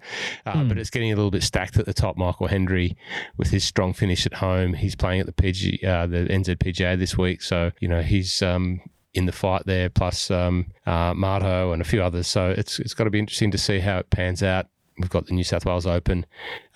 mm. 0.47 0.69
but 0.69 0.77
it's 0.77 0.91
getting 0.91 1.13
a 1.13 1.17
little 1.17 1.31
bit 1.31 1.43
stacked 1.43 1.79
at 1.79 1.87
the 1.87 1.95
top. 1.95 2.17
Michael 2.17 2.49
Hendry 2.49 2.97
with 3.37 3.51
his 3.51 3.65
strong 3.65 3.95
finish 3.95 4.27
at 4.27 4.35
home, 4.35 4.75
he's 4.75 4.97
playing 4.97 5.21
at 5.21 5.27
the 5.27 5.33
PG, 5.33 5.81
uh, 5.87 6.07
the 6.07 6.27
NZPGA 6.27 6.99
this 6.99 7.17
week, 7.17 7.43
so 7.43 7.71
you 7.81 7.89
know 7.89 8.03
he's. 8.03 8.43
Um, 8.43 8.83
in 9.15 9.27
the 9.27 9.33
fight 9.33 9.63
there, 9.67 9.89
plus 9.89 10.31
um, 10.31 10.67
uh, 10.87 11.13
Marto 11.15 11.73
and 11.73 11.83
a 11.83 11.85
few 11.85 12.03
others. 12.03 12.27
So 12.27 12.51
it's 12.51 12.79
it's 12.79 12.95
got 12.95 13.05
to 13.05 13.11
be 13.11 13.19
interesting 13.19 13.51
to 13.51 13.59
see 13.59 13.81
how 13.81 13.99
it 13.99 14.11
pans 14.11 14.43
out. 14.43 14.67
We've 14.99 15.11
got 15.11 15.27
the 15.27 15.35
New 15.35 15.45
South 15.45 15.65
Wales 15.65 15.87
Open 15.87 16.27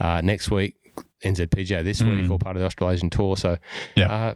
uh, 0.01 0.21
next 0.23 0.51
week, 0.51 0.77
NZPGA 1.23 1.85
this 1.85 2.01
mm. 2.01 2.23
week, 2.23 2.31
all 2.31 2.39
part 2.39 2.57
of 2.57 2.61
the 2.61 2.67
Australasian 2.67 3.11
Tour. 3.11 3.37
So, 3.37 3.59
yeah, 3.97 4.13
uh, 4.13 4.35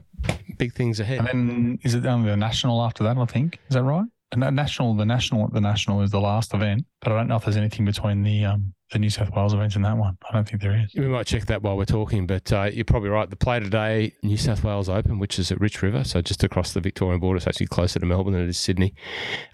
big 0.59 0.75
things 0.75 1.01
ahead. 1.01 1.21
And 1.21 1.29
then 1.29 1.79
is 1.83 1.95
it 1.95 2.05
only 2.07 2.31
the 2.31 2.37
national 2.37 2.83
after 2.83 3.05
that? 3.05 3.17
I 3.17 3.25
think 3.25 3.59
is 3.69 3.75
that 3.75 3.83
right? 3.83 4.07
The 4.31 4.51
national, 4.51 4.95
the 4.95 5.07
national, 5.07 5.49
the 5.49 5.61
national 5.61 6.03
is 6.03 6.11
the 6.11 6.21
last 6.21 6.53
event, 6.53 6.85
but 7.01 7.13
I 7.13 7.17
don't 7.17 7.29
know 7.29 7.37
if 7.37 7.45
there's 7.45 7.57
anything 7.57 7.87
between 7.87 8.25
the 8.25 8.45
um, 8.45 8.75
the 8.93 8.99
New 8.99 9.11
South 9.11 9.31
Wales 9.35 9.53
events 9.53 9.77
in 9.77 9.83
that 9.83 9.97
one. 9.97 10.17
I 10.29 10.33
don't 10.33 10.49
think 10.49 10.63
there 10.63 10.77
is. 10.77 10.95
We 10.95 11.09
might 11.09 11.27
check 11.27 11.47
that 11.47 11.63
while 11.63 11.77
we're 11.77 11.85
talking, 11.85 12.27
but 12.27 12.51
uh, 12.53 12.71
you're 12.73 12.85
probably 12.85 13.11
right. 13.11 13.29
The 13.29 13.37
Play 13.37 13.61
Today 13.61 14.15
New 14.23 14.37
South 14.37 14.65
Wales 14.65 14.89
Open, 14.89 15.19
which 15.19 15.39
is 15.39 15.53
at 15.53 15.61
Rich 15.61 15.83
River, 15.83 16.05
so 16.05 16.23
just 16.23 16.43
across 16.43 16.73
the 16.73 16.81
Victorian 16.81 17.21
border, 17.21 17.37
it's 17.37 17.47
actually 17.47 17.67
closer 17.67 17.99
to 17.99 18.07
Melbourne 18.07 18.33
than 18.33 18.43
it 18.43 18.49
is 18.49 18.59
Sydney. 18.59 18.95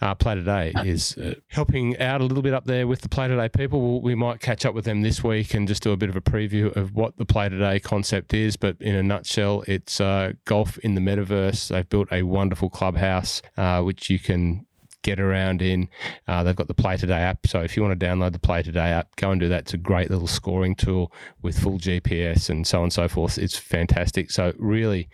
Uh, 0.00 0.14
Play 0.14 0.36
Today 0.36 0.72
is 0.84 1.16
uh, 1.18 1.34
helping 1.48 1.98
out 1.98 2.20
a 2.20 2.24
little 2.24 2.42
bit 2.42 2.54
up 2.54 2.64
there 2.64 2.86
with 2.86 3.00
the 3.00 3.08
Play 3.08 3.28
Today 3.28 3.48
people. 3.48 4.00
We 4.00 4.14
might 4.14 4.40
catch 4.40 4.64
up 4.64 4.74
with 4.74 4.84
them 4.84 5.02
this 5.02 5.24
week 5.24 5.54
and 5.54 5.66
just 5.66 5.82
do 5.82 5.90
a 5.90 5.96
bit 5.96 6.08
of 6.08 6.16
a 6.16 6.20
preview 6.20 6.74
of 6.76 6.94
what 6.94 7.16
the 7.16 7.24
Play 7.24 7.48
Today 7.48 7.80
concept 7.80 8.34
is. 8.34 8.56
But 8.56 8.76
in 8.80 8.94
a 8.94 9.02
nutshell, 9.02 9.64
it's 9.66 10.00
uh, 10.00 10.32
golf 10.44 10.78
in 10.78 10.94
the 10.94 11.00
metaverse. 11.00 11.68
They've 11.68 11.88
built 11.88 12.08
a 12.12 12.22
wonderful 12.22 12.70
clubhouse, 12.70 13.42
uh, 13.56 13.82
which 13.82 14.10
you 14.10 14.18
can 14.18 14.66
get 15.04 15.20
around 15.20 15.62
in. 15.62 15.88
Uh, 16.26 16.42
they've 16.42 16.56
got 16.56 16.66
the 16.66 16.75
Play 16.75 16.96
Today 16.96 17.20
app. 17.20 17.46
So 17.46 17.61
if 17.61 17.76
you 17.76 17.82
want 17.82 17.99
to 17.99 18.04
download 18.06 18.32
the 18.32 18.40
Play 18.40 18.62
Today 18.62 18.90
app, 18.90 19.14
go 19.14 19.30
and 19.30 19.40
do 19.40 19.49
that. 19.49 19.62
It's 19.62 19.75
a 19.75 19.78
great 19.78 20.11
little 20.11 20.26
scoring 20.26 20.75
tool 20.75 21.12
with 21.42 21.56
full 21.56 21.78
GPS 21.78 22.50
and 22.50 22.66
so 22.66 22.78
on 22.78 22.84
and 22.84 22.92
so 22.92 23.06
forth. 23.06 23.38
It's 23.38 23.56
fantastic. 23.56 24.32
So 24.32 24.52
really, 24.58 25.08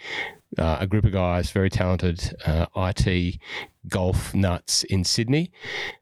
uh, 0.57 0.79
a 0.81 0.87
group 0.87 1.05
of 1.05 1.13
guys, 1.13 1.51
very 1.51 1.69
talented 1.69 2.35
uh, 2.47 2.67
IT 2.77 3.39
golf 3.89 4.35
nuts 4.35 4.85
in 4.85 5.05
Sydney 5.05 5.53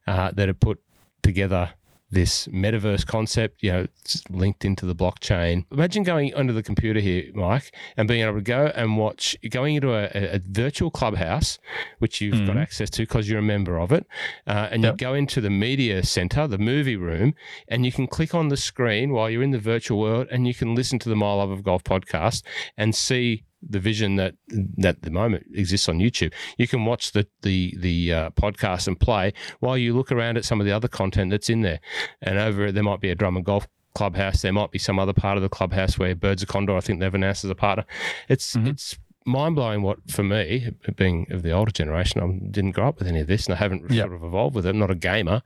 uh, 0.06 0.30
that 0.32 0.48
have 0.48 0.60
put 0.60 0.80
together 1.22 1.70
this 2.10 2.46
metaverse 2.48 3.06
concept, 3.06 3.62
you 3.62 3.70
know, 3.70 3.86
linked 4.30 4.64
into 4.64 4.86
the 4.86 4.94
blockchain. 4.94 5.64
Imagine 5.70 6.02
going 6.02 6.34
under 6.34 6.52
the 6.52 6.62
computer 6.62 7.00
here, 7.00 7.24
Mike, 7.34 7.74
and 7.96 8.08
being 8.08 8.22
able 8.22 8.34
to 8.34 8.40
go 8.40 8.72
and 8.74 8.96
watch, 8.96 9.36
going 9.50 9.74
into 9.76 9.92
a, 9.92 10.08
a 10.36 10.40
virtual 10.46 10.90
clubhouse, 10.90 11.58
which 11.98 12.20
you've 12.20 12.34
mm-hmm. 12.34 12.46
got 12.46 12.56
access 12.56 12.88
to 12.90 13.02
because 13.02 13.28
you're 13.28 13.40
a 13.40 13.42
member 13.42 13.78
of 13.78 13.92
it, 13.92 14.06
uh, 14.46 14.68
and 14.70 14.82
yep. 14.82 14.94
you 14.94 14.96
go 14.96 15.14
into 15.14 15.40
the 15.40 15.50
media 15.50 16.02
center, 16.02 16.46
the 16.46 16.58
movie 16.58 16.96
room, 16.96 17.34
and 17.68 17.84
you 17.84 17.92
can 17.92 18.06
click 18.06 18.34
on 18.34 18.48
the 18.48 18.56
screen 18.56 19.12
while 19.12 19.28
you're 19.28 19.42
in 19.42 19.50
the 19.50 19.58
virtual 19.58 20.00
world, 20.00 20.26
and 20.30 20.46
you 20.46 20.54
can 20.54 20.74
listen 20.74 20.98
to 20.98 21.08
the 21.08 21.16
My 21.16 21.32
Love 21.34 21.50
of 21.50 21.62
Golf 21.62 21.84
podcast 21.84 22.42
and 22.76 22.94
see 22.94 23.44
the 23.62 23.80
vision 23.80 24.16
that 24.16 24.34
that 24.76 24.96
at 24.96 25.02
the 25.02 25.10
moment 25.10 25.46
exists 25.54 25.88
on 25.88 25.98
YouTube. 25.98 26.32
You 26.56 26.68
can 26.68 26.84
watch 26.84 27.12
the 27.12 27.26
the 27.42 27.74
the 27.78 28.12
uh, 28.12 28.30
podcast 28.30 28.86
and 28.86 28.98
play 28.98 29.32
while 29.60 29.76
you 29.76 29.94
look 29.94 30.12
around 30.12 30.36
at 30.36 30.44
some 30.44 30.60
of 30.60 30.66
the 30.66 30.72
other 30.72 30.88
content 30.88 31.30
that's 31.30 31.50
in 31.50 31.62
there. 31.62 31.80
And 32.22 32.38
over 32.38 32.72
there 32.72 32.82
might 32.82 33.00
be 33.00 33.10
a 33.10 33.14
Drummond 33.14 33.46
Golf 33.46 33.66
clubhouse. 33.94 34.42
There 34.42 34.52
might 34.52 34.70
be 34.70 34.78
some 34.78 34.98
other 34.98 35.12
part 35.12 35.36
of 35.36 35.42
the 35.42 35.48
clubhouse 35.48 35.98
where 35.98 36.14
Birds 36.14 36.42
of 36.42 36.48
Condor, 36.48 36.76
I 36.76 36.80
think 36.80 37.00
they've 37.00 37.14
announced 37.14 37.44
as 37.44 37.50
a 37.50 37.54
partner. 37.54 37.84
It's 38.28 38.54
mm-hmm. 38.54 38.68
it's 38.68 38.96
mind 39.28 39.54
blowing. 39.54 39.82
What 39.82 40.10
for 40.10 40.22
me, 40.22 40.72
being 40.96 41.26
of 41.30 41.42
the 41.42 41.52
older 41.52 41.70
generation, 41.70 42.20
I 42.20 42.50
didn't 42.50 42.72
grow 42.72 42.88
up 42.88 42.98
with 42.98 43.08
any 43.08 43.20
of 43.20 43.26
this, 43.26 43.46
and 43.46 43.54
I 43.54 43.58
haven't 43.58 43.90
yep. 43.90 44.06
sort 44.06 44.16
of 44.16 44.24
evolved 44.24 44.54
with 44.54 44.66
it. 44.66 44.70
I'm 44.70 44.78
not 44.78 44.90
a 44.90 44.94
gamer. 44.94 45.42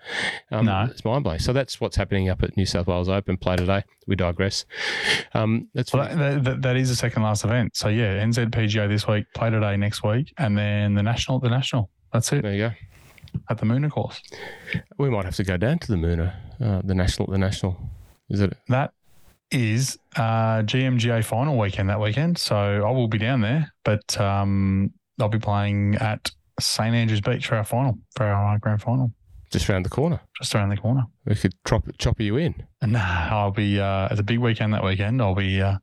Um, 0.50 0.66
no, 0.66 0.88
it's 0.90 1.04
mind 1.04 1.24
blowing. 1.24 1.40
So 1.40 1.52
that's 1.52 1.80
what's 1.80 1.96
happening 1.96 2.28
up 2.28 2.42
at 2.42 2.56
New 2.56 2.66
South 2.66 2.86
Wales 2.86 3.08
Open 3.08 3.36
Play 3.36 3.56
today. 3.56 3.84
We 4.06 4.16
digress. 4.16 4.64
Um, 5.34 5.68
that's 5.74 5.92
well, 5.92 6.08
that, 6.16 6.44
that, 6.44 6.62
that 6.62 6.76
is 6.76 6.88
the 6.88 6.96
second 6.96 7.22
last 7.22 7.44
event. 7.44 7.76
So 7.76 7.88
yeah, 7.88 8.22
NZPGA 8.22 8.88
this 8.88 9.06
week, 9.06 9.26
Play 9.34 9.50
today 9.50 9.76
next 9.76 10.02
week, 10.02 10.32
and 10.38 10.56
then 10.56 10.94
the 10.94 11.02
national, 11.02 11.40
the 11.40 11.50
national. 11.50 11.90
That's 12.12 12.32
it. 12.32 12.42
There 12.42 12.52
you 12.52 12.68
go. 12.68 12.74
At 13.48 13.58
the 13.58 13.64
Moonah 13.64 13.90
course. 13.90 14.20
We 14.98 15.10
might 15.10 15.24
have 15.24 15.36
to 15.36 15.44
go 15.44 15.56
down 15.56 15.78
to 15.80 15.88
the 15.88 15.96
Moonah, 15.96 16.34
uh, 16.60 16.82
the 16.84 16.94
national, 16.94 17.28
the 17.28 17.38
national. 17.38 17.78
Is 18.28 18.40
it 18.40 18.56
that 18.68 18.92
is 19.52 19.98
uh, 20.16 20.62
GMGA 20.62 21.24
final 21.24 21.58
weekend 21.58 21.88
that 21.90 22.00
weekend. 22.00 22.38
So 22.38 22.56
I 22.56 22.90
will 22.90 23.08
be 23.08 23.18
down 23.18 23.40
there, 23.40 23.72
but 23.84 24.18
um, 24.20 24.92
I'll 25.20 25.28
be 25.28 25.38
playing 25.38 25.96
at 25.96 26.30
St 26.58 26.94
Andrews 26.94 27.20
Beach 27.20 27.46
for 27.46 27.56
our 27.56 27.64
final, 27.64 27.98
for 28.16 28.24
our 28.24 28.54
uh, 28.54 28.58
grand 28.58 28.82
final. 28.82 29.12
Just 29.50 29.68
around 29.68 29.84
the 29.84 29.90
corner. 29.90 30.20
Just 30.38 30.54
around 30.54 30.70
the 30.70 30.78
corner. 30.78 31.04
We 31.26 31.34
could 31.34 31.54
chop, 31.66 31.84
chopper 31.98 32.22
you 32.22 32.38
in. 32.38 32.54
Nah, 32.82 33.28
I'll 33.30 33.50
be, 33.50 33.78
uh, 33.78 34.08
it's 34.10 34.20
a 34.20 34.24
big 34.24 34.38
weekend 34.38 34.72
that 34.72 34.82
weekend. 34.82 35.20
I'll 35.20 35.34
be 35.34 35.60
uh, 35.60 35.76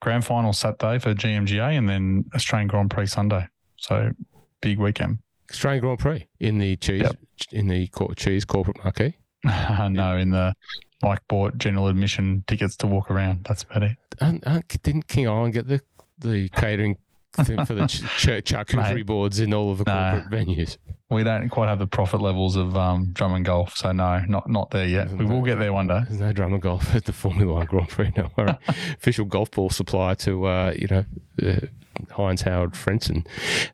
grand 0.00 0.24
final 0.24 0.52
Saturday 0.52 1.00
for 1.00 1.14
GMGA 1.14 1.76
and 1.76 1.88
then 1.88 2.24
Australian 2.34 2.68
Grand 2.68 2.90
Prix 2.90 3.06
Sunday. 3.06 3.48
So 3.76 4.12
big 4.60 4.78
weekend. 4.78 5.18
Australian 5.50 5.82
Grand 5.82 5.98
Prix 5.98 6.26
in 6.38 6.58
the 6.58 6.76
cheese, 6.76 7.02
yep. 7.02 7.16
in 7.50 7.66
the 7.66 7.88
cheese 8.16 8.44
corporate 8.44 8.82
marquee? 8.84 9.16
no, 9.44 10.16
in 10.16 10.30
the 10.30 10.54
Mike 11.02 11.20
bought 11.28 11.58
general 11.58 11.88
admission 11.88 12.44
tickets 12.46 12.76
to 12.76 12.86
walk 12.86 13.10
around. 13.10 13.44
That's 13.44 13.62
about 13.62 13.82
it. 13.84 13.96
And, 14.20 14.42
and 14.46 14.64
didn't 14.82 15.08
King 15.08 15.28
Island 15.28 15.54
get 15.54 15.68
the 15.68 15.80
the 16.18 16.48
catering 16.48 16.96
thing 17.32 17.64
for 17.64 17.74
the 17.74 17.86
ch- 17.86 18.02
church 18.18 18.52
charcuterie 18.52 19.06
boards 19.06 19.38
in 19.38 19.54
all 19.54 19.70
of 19.70 19.78
the 19.78 19.84
corporate 19.84 20.30
venues? 20.30 20.76
We 21.10 21.22
don't 21.24 21.48
quite 21.48 21.68
have 21.68 21.78
the 21.78 21.86
profit 21.86 22.20
levels 22.20 22.56
of 22.56 22.76
um, 22.76 23.10
Drummond 23.12 23.46
Golf, 23.46 23.76
so 23.76 23.92
no, 23.92 24.22
not 24.28 24.48
not 24.50 24.70
there 24.70 24.86
yet. 24.86 25.06
Isn't 25.06 25.18
we 25.18 25.24
will 25.24 25.42
get 25.42 25.58
there 25.58 25.72
one 25.72 25.86
day. 25.86 26.02
There's 26.08 26.20
no 26.20 26.32
drum 26.32 26.52
and 26.52 26.60
golf 26.62 26.94
at 26.94 27.04
the 27.04 27.12
Formula 27.12 27.54
One 27.54 27.66
Grand 27.66 27.88
Prix. 27.88 28.12
No, 28.16 28.30
official 28.68 29.24
golf 29.24 29.50
ball 29.52 29.70
supplier 29.70 30.16
to 30.16 30.46
uh, 30.46 30.74
you 30.76 30.86
know 30.88 31.04
uh, 31.42 31.66
Heinz-Harald 32.12 32.72
Frentzen. 32.72 33.26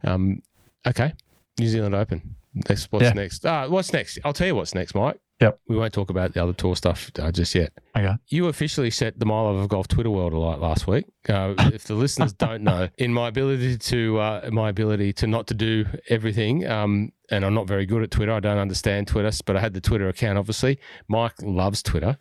Um, 0.04 0.42
okay, 0.86 1.14
New 1.58 1.68
Zealand 1.68 1.94
Open. 1.94 2.36
Next, 2.54 2.86
what's 2.90 3.04
yeah. 3.04 3.12
next? 3.12 3.44
Uh, 3.44 3.66
what's 3.68 3.92
next? 3.92 4.18
I'll 4.24 4.32
tell 4.32 4.46
you 4.46 4.54
what's 4.54 4.74
next, 4.74 4.94
Mike. 4.94 5.20
Yep. 5.40 5.60
We 5.68 5.76
won't 5.76 5.92
talk 5.92 6.10
about 6.10 6.32
the 6.32 6.42
other 6.42 6.52
tour 6.52 6.76
stuff 6.76 7.10
uh, 7.18 7.32
just 7.32 7.54
yet. 7.54 7.72
Okay. 7.96 8.14
You 8.28 8.46
officially 8.46 8.90
set 8.90 9.18
the 9.18 9.26
My 9.26 9.40
Love 9.40 9.56
of 9.56 9.68
Golf 9.68 9.88
Twitter 9.88 10.10
world 10.10 10.32
alight 10.32 10.60
last 10.60 10.86
week. 10.86 11.06
Uh, 11.28 11.54
if 11.58 11.84
the 11.84 11.94
listeners 11.94 12.32
don't 12.34 12.62
know, 12.62 12.88
in 12.98 13.12
my 13.12 13.28
ability 13.28 13.76
to 13.76 14.18
uh, 14.18 14.48
my 14.52 14.68
ability 14.68 15.12
to 15.14 15.26
not 15.26 15.48
to 15.48 15.54
do 15.54 15.86
everything, 16.08 16.66
um, 16.66 17.10
and 17.30 17.44
I'm 17.44 17.54
not 17.54 17.66
very 17.66 17.84
good 17.84 18.02
at 18.02 18.12
Twitter. 18.12 18.32
I 18.32 18.40
don't 18.40 18.58
understand 18.58 19.08
Twitter, 19.08 19.30
but 19.44 19.56
I 19.56 19.60
had 19.60 19.74
the 19.74 19.80
Twitter 19.80 20.08
account. 20.08 20.38
Obviously, 20.38 20.78
Mike 21.08 21.34
loves 21.42 21.82
Twitter 21.82 22.16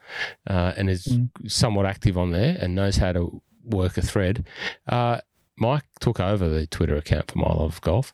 uh, 0.49 0.73
and 0.75 0.89
is 0.89 1.05
mm. 1.05 1.29
somewhat 1.47 1.85
active 1.85 2.17
on 2.17 2.31
there 2.31 2.57
and 2.59 2.73
knows 2.73 2.97
how 2.97 3.11
to 3.11 3.41
work 3.63 3.97
a 3.97 4.01
thread. 4.01 4.47
Uh, 4.87 5.19
Mike 5.57 5.83
took 5.99 6.19
over 6.19 6.49
the 6.49 6.67
Twitter 6.67 6.95
account 6.95 7.31
for 7.31 7.39
My 7.39 7.47
Love 7.47 7.73
of 7.75 7.81
Golf 7.81 8.13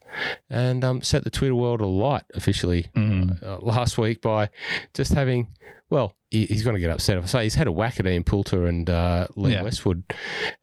and 0.50 0.84
um, 0.84 1.02
set 1.02 1.24
the 1.24 1.30
Twitter 1.30 1.56
world 1.56 1.82
alight 1.82 2.24
officially 2.34 2.88
mm. 2.96 3.42
uh, 3.42 3.60
last 3.62 3.98
week 3.98 4.22
by 4.22 4.50
just 4.94 5.14
having, 5.14 5.48
well, 5.90 6.16
he, 6.30 6.46
he's 6.46 6.64
going 6.64 6.76
to 6.76 6.82
get 6.82 6.92
upset 6.92 7.18
if 7.18 7.24
I 7.24 7.28
say 7.28 7.44
he's 7.44 7.56
had 7.56 7.68
a 7.68 7.72
whack 7.72 8.00
at 8.00 8.08
Ian 8.08 8.24
Poulter 8.24 8.68
and 8.68 8.90
uh, 8.90 9.28
Lee 9.36 9.54
yeah. 9.54 9.64
Westwood. 9.64 10.04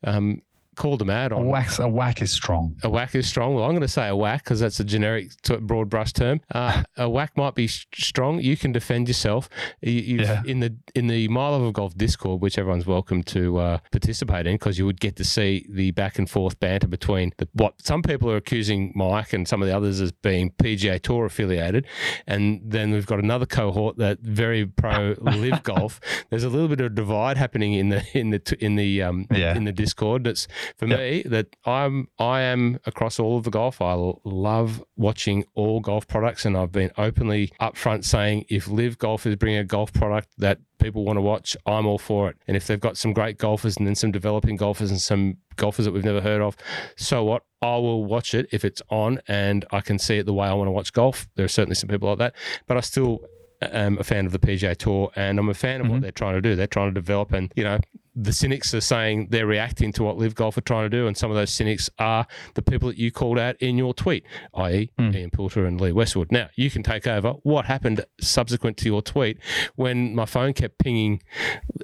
Um, 0.05 0.43
called 0.77 1.01
them 1.01 1.11
out 1.11 1.33
on. 1.33 1.43
A 1.43 1.45
whack, 1.45 1.79
a 1.79 1.89
whack 1.89 2.23
is 2.23 2.33
strong. 2.33 2.77
A 2.83 2.91
whack 2.91 3.15
is 3.15 3.27
strong. 3.27 3.55
Well, 3.55 3.65
I'm 3.65 3.71
going 3.71 3.81
to 3.81 3.89
say 3.89 4.09
a 4.09 4.17
whack 4.17 4.45
because 4.45 4.61
that's 4.61 4.79
a 4.79 4.85
generic, 4.85 5.31
broad 5.63 5.91
brush 5.91 6.13
term. 6.13 6.41
Uh, 6.55 6.83
a 6.97 7.09
whack 7.09 7.37
might 7.37 7.55
be 7.55 7.67
strong. 7.67 8.41
You 8.41 8.57
can 8.57 8.73
defend 8.73 9.09
yourself. 9.09 9.49
You, 9.81 10.19
yeah. 10.19 10.43
In 10.47 10.61
the 10.61 10.77
in 10.95 11.09
the 11.09 11.29
My 11.29 11.49
Love 11.49 11.63
of 11.63 11.73
Golf 11.73 11.97
Discord, 11.97 12.41
which 12.41 12.59
everyone's 12.59 12.87
welcome 12.87 13.23
to 13.25 13.59
uh, 13.59 13.79
participate 13.91 14.47
in, 14.47 14.55
because 14.55 14.79
you 14.79 14.87
would 14.87 15.01
get 15.01 15.17
to 15.17 15.25
see 15.25 15.67
the 15.69 15.91
back 15.93 16.19
and 16.19 16.29
forth 16.29 16.61
banter 16.61 16.87
between 16.87 17.33
the, 17.39 17.49
what 17.55 17.75
some 17.85 18.03
people 18.03 18.31
are 18.31 18.37
accusing 18.37 18.93
Mike 18.95 19.33
and 19.33 19.49
some 19.49 19.63
of 19.63 19.69
the 19.69 19.77
others 19.77 20.01
as 20.01 20.13
being 20.13 20.51
PGA 20.53 21.01
Tour 21.01 21.25
affiliated, 21.25 21.87
and 22.27 22.61
then 22.65 22.93
we've 22.93 23.07
got 23.07 23.19
another 23.19 23.47
cohort 23.47 23.97
that 23.99 24.21
very 24.21 24.67
pro 24.67 25.15
live 25.21 25.63
golf. 25.63 26.01
There's 26.31 26.45
a 26.45 26.49
little 26.49 26.69
bit 26.69 26.81
of 26.81 26.95
divide 26.95 27.37
happening 27.37 27.75
in 27.75 27.89
the 27.89 28.05
in 28.19 28.31
the 28.31 28.57
in 28.61 28.77
the 28.77 29.03
um, 29.03 29.27
yeah. 29.31 29.57
in 29.57 29.65
the 29.65 29.73
Discord. 29.73 30.25
That's 30.25 30.47
for 30.77 30.87
Yep. 30.87 30.99
me 30.99 31.23
that 31.27 31.57
I'm 31.65 32.09
I 32.19 32.43
am 32.43 32.79
across 32.87 33.19
all 33.19 33.37
of 33.39 33.45
the 33.45 33.51
golf. 33.51 33.81
I 33.81 33.95
love 34.25 34.83
watching 34.97 35.45
all 35.55 35.81
golf 35.81 36.07
products, 36.07 36.45
and 36.45 36.57
I've 36.57 36.73
been 36.73 36.91
openly 36.99 37.53
upfront 37.61 38.05
saying 38.05 38.45
if 38.49 38.69
Live 38.69 38.99
Golf 38.99 39.27
is 39.27 39.37
bringing 39.37 39.59
a 39.59 39.65
golf 39.65 39.93
product 39.93 40.29
that 40.39 40.59
people 40.79 41.05
want 41.05 41.17
to 41.17 41.23
watch, 41.23 41.57
I'm 41.67 41.87
all 41.87 41.99
for 41.99 42.29
it. 42.29 42.37
And 42.47 42.57
if 42.57 42.67
they've 42.67 42.79
got 42.81 42.97
some 42.97 43.13
great 43.13 43.39
golfers 43.39 43.77
and 43.77 43.87
then 43.87 43.95
some 43.95 44.13
developing 44.13 44.57
golfers 44.57 44.91
and 44.91 45.01
some 45.01 45.39
golfers 45.57 45.87
that 45.87 45.93
we've 45.93 46.05
never 46.05 46.21
heard 46.21 46.43
of, 46.43 46.57
so 46.97 47.25
what? 47.25 47.43
I 47.63 47.77
will 47.77 48.05
watch 48.05 48.35
it 48.35 48.47
if 48.53 48.65
it's 48.65 48.83
on 48.91 49.21
and 49.27 49.65
I 49.73 49.81
can 49.81 49.99
see 49.99 50.19
it 50.19 50.27
the 50.27 50.35
way 50.35 50.47
I 50.47 50.53
want 50.53 50.69
to 50.69 50.73
watch 50.73 50.93
golf. 50.93 51.27
There 51.37 51.45
are 51.45 51.49
certainly 51.49 51.75
some 51.75 51.89
people 51.89 52.09
like 52.11 52.19
that, 52.19 52.35
but 52.67 52.77
I 52.77 52.81
still 52.81 53.23
am 53.63 53.99
a 53.99 54.05
fan 54.05 54.27
of 54.27 54.33
the 54.33 54.39
PGA 54.39 54.77
Tour 54.77 55.11
and 55.17 55.39
I'm 55.39 55.49
a 55.49 55.55
fan 55.55 55.81
of 55.81 55.89
what 55.89 55.99
Mhm. 55.99 56.03
they're 56.03 56.11
trying 56.13 56.35
to 56.35 56.41
do. 56.43 56.57
They're 56.57 56.67
trying 56.67 56.89
to 56.91 56.95
develop, 56.95 57.33
and 57.33 57.53
you 57.57 57.65
know, 57.65 57.79
the 58.19 58.33
cynics 58.33 58.73
are 58.73 58.81
saying 58.81 59.29
they're 59.31 59.47
reacting 59.47 59.93
to 59.93 60.03
what 60.03 60.17
Live 60.17 60.35
Golf 60.35 60.57
are 60.57 60.63
trying 60.63 60.89
to 60.89 60.97
do, 60.97 61.07
and 61.07 61.15
some 61.17 61.31
of 61.31 61.37
those 61.37 61.51
cynics 61.51 61.91
are 61.99 62.27
the 62.55 62.63
people 62.63 62.89
that 62.89 62.97
you 62.97 63.11
called 63.13 63.39
out 63.39 63.57
in 63.61 63.77
your 63.77 63.93
tweet, 63.93 64.25
i.e., 64.55 64.91
Hmm. 64.99 65.15
Ian 65.15 65.31
Poulter 65.31 65.67
and 65.67 65.79
Lee 65.81 65.93
Westwood. 65.93 66.33
Now 66.33 66.49
you 66.57 66.71
can 66.71 66.83
take 66.83 67.07
over. 67.07 67.33
What 67.43 67.67
happened 67.67 68.05
subsequent 68.21 68.79
to 68.79 68.87
your 68.87 69.03
tweet 69.03 69.39
when 69.75 70.15
my 70.15 70.25
phone 70.25 70.55
kept 70.55 70.79
pinging 70.79 71.21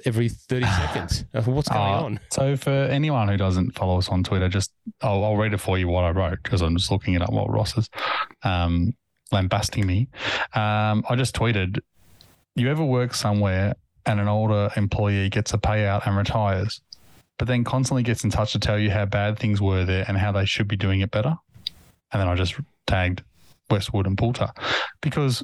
every 0.05 0.27
thirty 0.29 0.65
seconds? 0.81 1.25
What's 1.45 1.69
going 1.69 1.81
Uh, 1.93 2.01
on? 2.03 2.19
So 2.31 2.55
for 2.57 2.71
anyone 2.71 3.27
who 3.27 3.37
doesn't 3.37 3.71
follow 3.77 3.97
us 3.99 4.09
on 4.09 4.23
Twitter, 4.23 4.49
just 4.49 4.71
I'll, 5.01 5.23
I'll 5.23 5.37
read 5.37 5.53
it 5.53 5.59
for 5.59 5.77
you 5.77 5.87
what 5.87 6.03
I 6.03 6.09
wrote 6.11 6.39
because 6.41 6.61
I'm 6.61 6.75
just 6.77 6.89
looking 6.91 7.13
it 7.13 7.21
up 7.21 7.31
while 7.31 7.47
Ross 7.47 7.77
is 7.77 7.89
um, 8.43 8.93
lambasting 9.33 9.85
me. 9.85 10.07
Um, 10.53 11.03
I 11.09 11.15
just 11.17 11.35
tweeted, 11.35 11.79
"You 12.55 12.69
ever 12.69 12.83
work 12.83 13.13
somewhere 13.13 13.73
and 14.05 14.19
an 14.19 14.27
older 14.27 14.69
employee 14.75 15.29
gets 15.29 15.53
a 15.53 15.57
payout 15.57 16.05
and 16.05 16.15
retires, 16.15 16.81
but 17.37 17.47
then 17.47 17.63
constantly 17.63 18.03
gets 18.03 18.23
in 18.23 18.29
touch 18.29 18.53
to 18.53 18.59
tell 18.59 18.77
you 18.79 18.91
how 18.91 19.05
bad 19.05 19.39
things 19.39 19.59
were 19.61 19.85
there 19.85 20.05
and 20.07 20.17
how 20.17 20.31
they 20.31 20.45
should 20.45 20.67
be 20.67 20.77
doing 20.77 21.01
it 21.01 21.11
better?" 21.11 21.35
And 22.11 22.21
then 22.21 22.27
I 22.27 22.35
just 22.35 22.55
tagged 22.85 23.23
Westwood 23.69 24.05
and 24.05 24.17
Poulter 24.17 24.49
because 25.01 25.43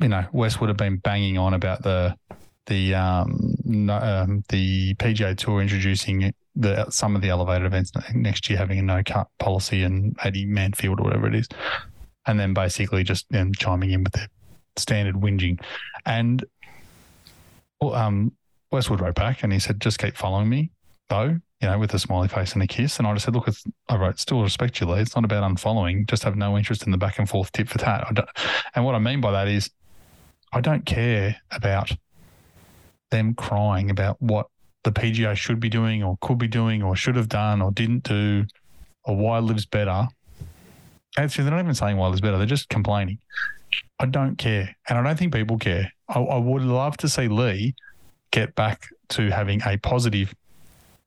you 0.00 0.08
know 0.08 0.24
Westwood 0.32 0.68
have 0.70 0.76
been 0.76 0.96
banging 0.96 1.38
on 1.38 1.54
about 1.54 1.82
the 1.82 2.16
the 2.66 2.94
um, 2.94 3.54
no, 3.64 3.96
um 3.96 4.44
the 4.48 4.94
PGA 4.94 5.36
Tour 5.36 5.60
introducing 5.60 6.32
the 6.54 6.88
some 6.90 7.16
of 7.16 7.22
the 7.22 7.28
elevated 7.28 7.66
events 7.66 7.92
next 8.14 8.48
year 8.48 8.58
having 8.58 8.78
a 8.78 8.82
no 8.82 9.02
cut 9.04 9.28
policy 9.38 9.82
and 9.82 10.16
80 10.24 10.46
man 10.46 10.72
field 10.72 11.00
or 11.00 11.04
whatever 11.04 11.26
it 11.26 11.34
is, 11.34 11.48
and 12.26 12.38
then 12.38 12.54
basically 12.54 13.02
just 13.04 13.26
then 13.30 13.52
chiming 13.58 13.90
in 13.90 14.04
with 14.04 14.12
their 14.12 14.28
standard 14.76 15.16
whinging, 15.16 15.60
and 16.06 16.44
well, 17.80 17.94
um 17.94 18.32
Westwood 18.70 19.00
wrote 19.00 19.14
back 19.14 19.42
and 19.42 19.52
he 19.52 19.58
said 19.58 19.80
just 19.80 19.98
keep 19.98 20.16
following 20.16 20.48
me 20.48 20.70
though 21.10 21.38
you 21.60 21.68
know 21.68 21.78
with 21.78 21.92
a 21.94 21.98
smiley 21.98 22.28
face 22.28 22.54
and 22.54 22.62
a 22.62 22.66
kiss. 22.66 22.98
And 22.98 23.06
I 23.06 23.12
just 23.12 23.24
said 23.24 23.34
look 23.34 23.48
I 23.88 23.96
wrote 23.96 24.18
still 24.18 24.42
respect 24.42 24.80
you 24.80 24.86
Lee. 24.86 25.00
It's 25.00 25.14
not 25.14 25.24
about 25.24 25.44
unfollowing. 25.44 26.08
Just 26.08 26.24
have 26.24 26.36
no 26.36 26.56
interest 26.58 26.84
in 26.84 26.90
the 26.90 26.98
back 26.98 27.18
and 27.18 27.28
forth 27.28 27.52
tip 27.52 27.68
for 27.68 27.78
tat. 27.78 28.08
And 28.74 28.84
what 28.84 28.94
I 28.94 28.98
mean 28.98 29.20
by 29.20 29.30
that 29.32 29.48
is 29.48 29.70
I 30.52 30.60
don't 30.60 30.84
care 30.84 31.36
about 31.50 31.92
them 33.10 33.34
crying 33.34 33.90
about 33.90 34.20
what 34.20 34.46
the 34.84 34.90
PGA 34.90 35.36
should 35.36 35.60
be 35.60 35.68
doing 35.68 36.02
or 36.02 36.18
could 36.20 36.38
be 36.38 36.48
doing 36.48 36.82
or 36.82 36.96
should 36.96 37.16
have 37.16 37.28
done 37.28 37.62
or 37.62 37.70
didn't 37.70 38.02
do 38.02 38.44
or 39.04 39.16
why 39.16 39.38
lives 39.38 39.66
better. 39.66 40.08
Actually, 41.16 41.44
they're 41.44 41.52
not 41.52 41.60
even 41.60 41.74
saying 41.74 41.98
lives 41.98 42.20
better. 42.20 42.38
They're 42.38 42.46
just 42.46 42.68
complaining. 42.68 43.18
I 43.98 44.06
don't 44.06 44.36
care. 44.36 44.74
And 44.88 44.98
I 44.98 45.02
don't 45.02 45.18
think 45.18 45.32
people 45.32 45.58
care. 45.58 45.92
I, 46.08 46.20
I 46.20 46.38
would 46.38 46.62
love 46.62 46.96
to 46.98 47.08
see 47.08 47.28
Lee 47.28 47.74
get 48.30 48.54
back 48.54 48.86
to 49.10 49.30
having 49.30 49.60
a 49.66 49.76
positive 49.78 50.34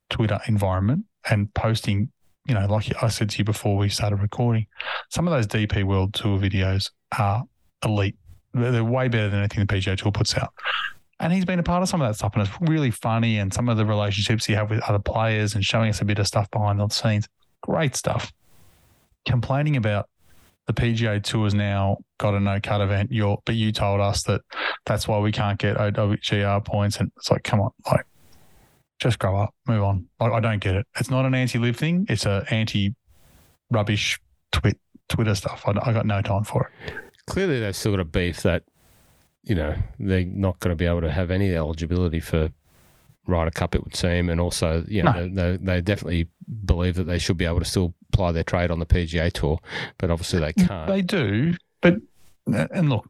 Twitter 0.09 0.39
environment 0.47 1.05
and 1.29 1.51
posting, 1.53 2.11
you 2.47 2.53
know, 2.53 2.65
like 2.67 2.91
I 3.03 3.09
said 3.09 3.29
to 3.31 3.39
you 3.39 3.43
before 3.43 3.77
we 3.77 3.89
started 3.89 4.17
recording, 4.17 4.67
some 5.09 5.27
of 5.27 5.33
those 5.33 5.47
DP 5.47 5.83
World 5.83 6.13
Tour 6.13 6.37
videos 6.37 6.91
are 7.17 7.43
elite. 7.83 8.15
They're 8.53 8.71
they're 8.71 8.83
way 8.83 9.07
better 9.07 9.29
than 9.29 9.39
anything 9.39 9.65
the 9.65 9.73
PGA 9.73 9.97
Tour 9.97 10.11
puts 10.11 10.37
out. 10.37 10.53
And 11.19 11.31
he's 11.31 11.45
been 11.45 11.59
a 11.59 11.63
part 11.63 11.81
of 11.81 11.89
some 11.89 12.01
of 12.01 12.09
that 12.09 12.15
stuff, 12.15 12.33
and 12.35 12.45
it's 12.45 12.69
really 12.69 12.91
funny. 12.91 13.39
And 13.39 13.53
some 13.53 13.69
of 13.69 13.77
the 13.77 13.85
relationships 13.85 14.45
he 14.45 14.53
have 14.53 14.69
with 14.69 14.81
other 14.81 14.99
players, 14.99 15.55
and 15.55 15.63
showing 15.63 15.89
us 15.89 16.01
a 16.01 16.05
bit 16.05 16.19
of 16.19 16.27
stuff 16.27 16.49
behind 16.51 16.79
the 16.79 16.89
scenes, 16.89 17.27
great 17.61 17.95
stuff. 17.95 18.33
Complaining 19.25 19.75
about 19.77 20.09
the 20.67 20.73
PGA 20.73 21.21
Tour's 21.21 21.53
now 21.53 21.97
got 22.17 22.33
a 22.33 22.39
no 22.39 22.59
cut 22.61 22.81
event, 22.81 23.11
you're, 23.11 23.37
but 23.45 23.55
you 23.55 23.71
told 23.71 24.01
us 24.01 24.23
that 24.23 24.41
that's 24.85 25.07
why 25.07 25.19
we 25.19 25.31
can't 25.31 25.59
get 25.59 25.77
OWGR 25.77 26.65
points, 26.65 26.97
and 26.97 27.11
it's 27.17 27.29
like, 27.29 27.43
come 27.43 27.59
on, 27.61 27.69
like, 27.91 28.05
just 28.99 29.19
grow 29.19 29.37
up, 29.37 29.53
move 29.67 29.83
on. 29.83 30.07
Like, 30.19 30.31
I 30.31 30.39
don't 30.39 30.59
get 30.59 30.75
it. 30.75 30.87
It's 30.99 31.09
not 31.11 31.25
an 31.25 31.35
anti-live 31.35 31.75
thing; 31.75 32.05
it's 32.09 32.25
a 32.25 32.45
anti-rubbish 32.49 34.19
twit 34.51 34.79
Twitter 35.09 35.35
stuff. 35.35 35.63
I, 35.67 35.71
I 35.83 35.93
got 35.93 36.05
no 36.05 36.21
time 36.21 36.43
for 36.43 36.71
it. 36.87 36.93
Clearly, 37.27 37.59
they've 37.59 37.75
still 37.75 37.91
got 37.91 37.99
a 37.99 38.05
beef 38.05 38.41
that 38.43 38.63
you 39.43 39.55
know 39.55 39.75
they're 39.99 40.25
not 40.25 40.59
going 40.59 40.71
to 40.71 40.75
be 40.75 40.85
able 40.85 41.01
to 41.01 41.11
have 41.11 41.29
any 41.31 41.53
eligibility 41.55 42.19
for 42.19 42.49
Ryder 43.27 43.51
Cup. 43.51 43.75
It 43.75 43.83
would 43.83 43.95
seem, 43.95 44.29
and 44.29 44.39
also 44.41 44.83
you 44.87 45.03
know 45.03 45.27
No. 45.27 45.51
they, 45.51 45.57
they 45.57 45.81
definitely 45.81 46.29
believe 46.65 46.95
that 46.95 47.03
they 47.05 47.19
should 47.19 47.37
be 47.37 47.45
able 47.45 47.59
to 47.59 47.65
still 47.65 47.93
their 48.15 48.43
trade 48.43 48.71
on 48.71 48.79
the 48.79 48.85
PGA 48.85 49.31
Tour, 49.31 49.59
but 49.97 50.09
obviously 50.09 50.39
they 50.39 50.53
can't. 50.53 50.87
They 50.87 51.01
do, 51.01 51.55
but 51.81 51.95
uh, 52.53 52.67
and 52.71 52.89
look, 52.89 53.07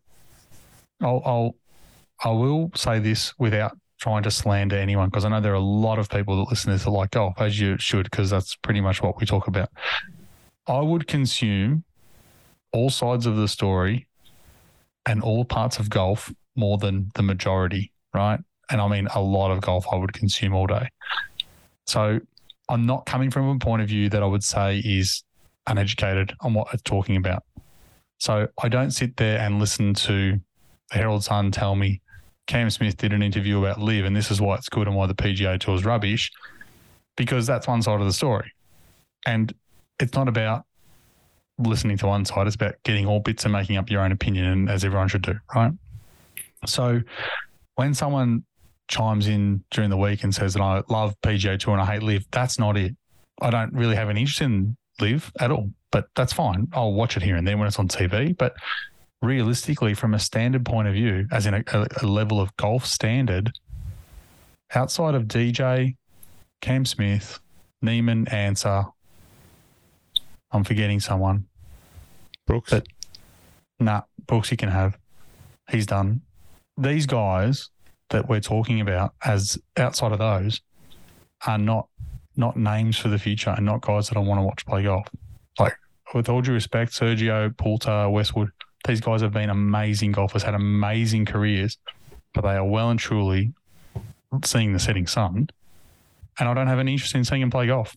I'll, 1.02 1.22
I'll 1.26 1.56
I 2.24 2.30
will 2.30 2.72
say 2.76 3.00
this 3.00 3.34
without 3.38 3.78
trying 4.00 4.24
to 4.24 4.32
slander 4.32 4.78
anyone 4.78 5.10
because 5.10 5.26
I 5.26 5.30
know 5.30 5.42
there 5.42 5.54
are 5.54 5.56
a 5.56 5.60
lot 5.60 6.00
of 6.00 6.10
people 6.10 6.38
that 6.38 6.50
listen 6.50 6.70
to 6.70 6.76
this 6.76 6.84
that 6.84 6.92
like 6.92 7.12
golf, 7.12 7.40
as 7.40 7.60
you 7.60 7.78
should, 7.80 8.10
because 8.10 8.30
that's 8.30 8.56
pretty 8.56 8.82
much 8.82 9.02
what 9.02 9.20
we 9.20 9.26
talk 9.26 9.48
about. 9.48 9.70
I 10.68 10.80
would 10.80 11.08
consume 11.08 11.84
all 12.72 12.90
sides 12.90 13.26
of 13.26 13.36
the 13.36 13.48
story 13.48 14.08
and 15.06 15.22
all 15.22 15.46
parts 15.46 15.78
of 15.80 15.90
golf 15.90 16.34
more 16.56 16.78
than 16.78 17.12
the 17.16 17.24
majority, 17.24 17.92
right? 18.14 18.40
And 18.70 18.82
I 18.82 18.88
mean 18.88 19.08
a 19.14 19.22
lot 19.22 19.52
of 19.52 19.62
golf 19.62 19.86
I 19.92 19.96
would 19.96 20.14
consume 20.14 20.54
all 20.54 20.68
day. 20.68 20.90
So 21.86 22.20
I'm 22.70 22.86
not 22.86 23.06
coming 23.06 23.32
from 23.32 23.48
a 23.48 23.60
point 23.60 23.82
of 23.82 23.88
view 23.88 24.10
that 24.10 24.24
I 24.24 24.26
would 24.26 24.44
say 24.44 24.80
is 24.80 25.24
uneducated 25.68 26.34
on 26.42 26.54
what 26.54 26.68
it's 26.74 26.84
talking 26.84 27.16
about. 27.16 27.44
So 28.18 28.48
I 28.62 28.70
don't 28.70 28.92
sit 28.92 29.18
there 29.18 29.40
and 29.40 29.60
listen 29.60 29.94
to 29.94 30.40
the 30.92 30.98
Herald 30.98 31.24
Sun 31.24 31.52
tell 31.52 31.76
me 31.76 32.02
Cam 32.48 32.70
Smith 32.70 32.98
did 32.98 33.12
an 33.12 33.24
interview 33.24 33.60
about 33.60 33.80
live 33.80 34.06
and 34.06 34.16
this 34.16 34.30
is 34.30 34.40
why 34.40 34.56
it's 34.56 34.70
good 34.70 34.88
and 34.88 34.96
why 34.96 35.08
the 35.08 35.16
PGA 35.16 35.60
Tour 35.60 35.76
is 35.76 35.86
rubbish, 35.86 36.32
because 37.16 37.48
that's 37.48 37.68
one 37.68 37.82
side 37.82 38.00
of 38.00 38.06
the 38.06 38.14
story. 38.14 38.52
And 39.26 39.54
it's 40.00 40.14
not 40.14 40.28
about 40.28 40.66
listening 41.58 41.98
to 41.98 42.08
one 42.08 42.26
side, 42.26 42.48
it's 42.48 42.56
about 42.56 42.76
getting 42.84 43.08
all 43.08 43.20
bits 43.20 43.46
and 43.46 43.54
making 43.54 43.78
up 43.78 43.90
your 43.90 44.02
own 44.02 44.12
opinion, 44.12 44.46
and 44.46 44.70
as 44.70 44.84
everyone 44.84 45.08
should 45.08 45.24
do, 45.24 45.40
right? 45.56 45.72
So 46.66 47.02
when 47.76 47.94
someone 47.94 48.44
chimes 48.88 49.28
in 49.28 49.64
during 49.72 49.90
the 49.90 49.98
week 49.98 50.24
and 50.24 50.34
says 50.34 50.54
that 50.54 50.62
I 50.62 50.84
love 50.90 51.20
PGA 51.22 51.60
Tour 51.60 51.74
and 51.74 51.82
I 51.82 51.86
hate 51.86 52.04
live, 52.04 52.26
that's 52.32 52.60
not 52.60 52.78
it. 52.78 52.96
I 53.42 53.50
don't 53.50 53.74
really 53.74 53.96
have 53.96 54.10
an 54.10 54.18
interest 54.18 54.42
in 54.42 54.78
live 55.00 55.32
at 55.40 55.52
all, 55.52 55.72
but 55.92 56.08
that's 56.16 56.34
fine. 56.34 56.68
I'll 56.74 56.94
watch 56.94 57.18
it 57.18 57.24
here 57.24 57.36
and 57.36 57.48
there 57.48 57.58
when 57.58 57.68
it's 57.68 57.80
on 57.80 57.88
TV. 57.88 58.38
But 58.38 58.56
realistically, 59.22 59.94
from 59.94 60.14
a 60.14 60.20
standard 60.20 60.66
point 60.66 60.88
of 60.88 60.94
view, 60.94 61.28
as 61.32 61.46
in 61.46 61.54
a, 61.56 61.64
a, 62.02 62.06
level 62.06 62.40
of 62.40 62.56
golf 62.58 62.86
standard, 62.86 63.52
outside 64.74 65.16
of 65.16 65.24
DJ, 65.24 65.96
Cam 66.62 66.86
Smith, 66.86 67.40
Niemann, 67.82 68.28
Ancer, 68.30 68.86
I'm 70.52 70.64
forgetting 70.64 71.00
someone. 71.00 71.48
Brooks, 72.48 72.72
But- 72.72 72.88
Nah, 73.78 74.04
Brooks 74.26 74.50
he 74.50 74.56
can 74.56 74.70
have. 74.70 74.98
He's 75.70 75.86
done. 75.86 76.22
These 76.78 77.06
guys 77.08 77.70
that 78.10 78.30
we're 78.30 78.42
talking 78.42 78.82
about 78.82 79.14
as 79.24 79.58
outside 79.78 80.12
of 80.12 80.20
those 80.20 80.62
are 81.46 81.58
not 81.58 81.88
not 82.38 82.58
names 82.58 82.98
for 82.98 83.08
the 83.08 83.18
future 83.18 83.52
and 83.52 83.66
not 83.66 83.82
guys 83.82 84.10
that 84.10 84.18
I 84.18 84.20
want 84.20 84.40
to 84.40 84.44
watch 84.44 84.66
play 84.66 84.84
golf. 84.84 85.08
Like 85.58 85.78
with 86.14 86.28
all 86.28 86.42
due 86.42 86.52
respect, 86.52 86.92
Sergio, 86.92 87.56
Poulter, 87.56 88.10
Westwood, 88.10 88.52
these 88.86 89.00
guys 89.00 89.22
have 89.22 89.32
been 89.32 89.50
amazing 89.50 90.12
golfers, 90.12 90.44
had 90.44 90.54
amazing 90.54 91.26
careers, 91.26 91.78
but 92.34 92.42
they 92.42 92.56
are 92.56 92.66
well 92.66 92.90
and 92.90 93.00
truly 93.00 93.54
seeing 94.44 94.74
the 94.74 94.80
setting 94.80 95.08
sun. 95.08 95.50
And 96.38 96.50
I 96.50 96.54
don't 96.54 96.68
have 96.68 96.80
any 96.80 96.92
interest 96.92 97.16
in 97.16 97.24
seeing 97.24 97.40
them 97.40 97.52
play 97.52 97.68
golf. 97.68 97.96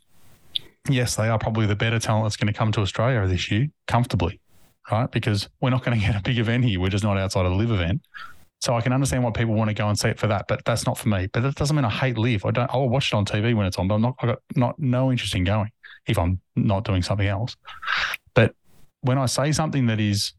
Yes, 0.89 1.17
they 1.17 1.29
are 1.29 1.39
probably 1.39 1.67
the 1.67 1.75
better 1.75 1.99
talent 1.99 2.25
that's 2.25 2.37
going 2.37 2.53
to 2.53 2.57
come 2.57 2.71
to 2.73 2.81
Australia 2.81 3.27
this 3.27 3.51
year, 3.51 3.67
comfortably 3.89 4.41
right? 4.91 5.11
Because 5.11 5.49
we're 5.61 5.71
not 5.71 5.85
going 5.85 5.99
to 5.99 6.07
get 6.07 6.17
a 6.17 6.23
big 6.23 6.39
event 6.39 6.65
here. 6.65 6.81
We're 6.81 6.89
just 6.89 7.05
not 7.05 7.19
outside 7.19 7.47
of 7.47 7.53
the 7.53 7.59
live 7.59 7.71
event. 7.71 8.03
So 8.61 8.75
I 8.75 8.81
can 8.81 8.93
understand 8.93 9.23
why 9.23 9.31
people 9.31 9.55
want 9.55 9.69
to 9.69 9.75
go 9.75 9.89
and 9.89 9.99
see 9.99 10.09
it 10.09 10.19
for 10.19 10.27
that, 10.27 10.47
but 10.49 10.65
that's 10.65 10.85
not 10.85 10.99
for 10.99 11.09
me. 11.09 11.29
But 11.33 11.43
that 11.43 11.55
doesn't 11.55 11.77
mean 11.77 11.85
I 11.85 11.91
hate 11.91 12.19
live. 12.19 12.45
I 12.45 12.51
don't. 12.51 12.69
I'll 12.73 12.89
watch 12.89 13.13
it 13.13 13.17
on 13.17 13.25
TV 13.25 13.55
when 13.55 13.67
it's 13.67 13.79
on, 13.79 13.87
but 13.87 13.95
I'm 13.97 14.03
not. 14.03 14.17
I 14.21 14.27
got 14.27 14.39
not 14.57 14.79
no 14.79 15.11
interest 15.13 15.35
in 15.35 15.45
going 15.45 15.71
if 16.07 16.19
I'm 16.19 16.41
not 16.57 16.85
doing 16.85 17.03
something 17.03 17.27
else. 17.27 17.57
But 18.35 18.55
when 19.03 19.19
I 19.19 19.27
say 19.27 19.53
something 19.53 19.87
that 19.87 20.01
is, 20.01 20.33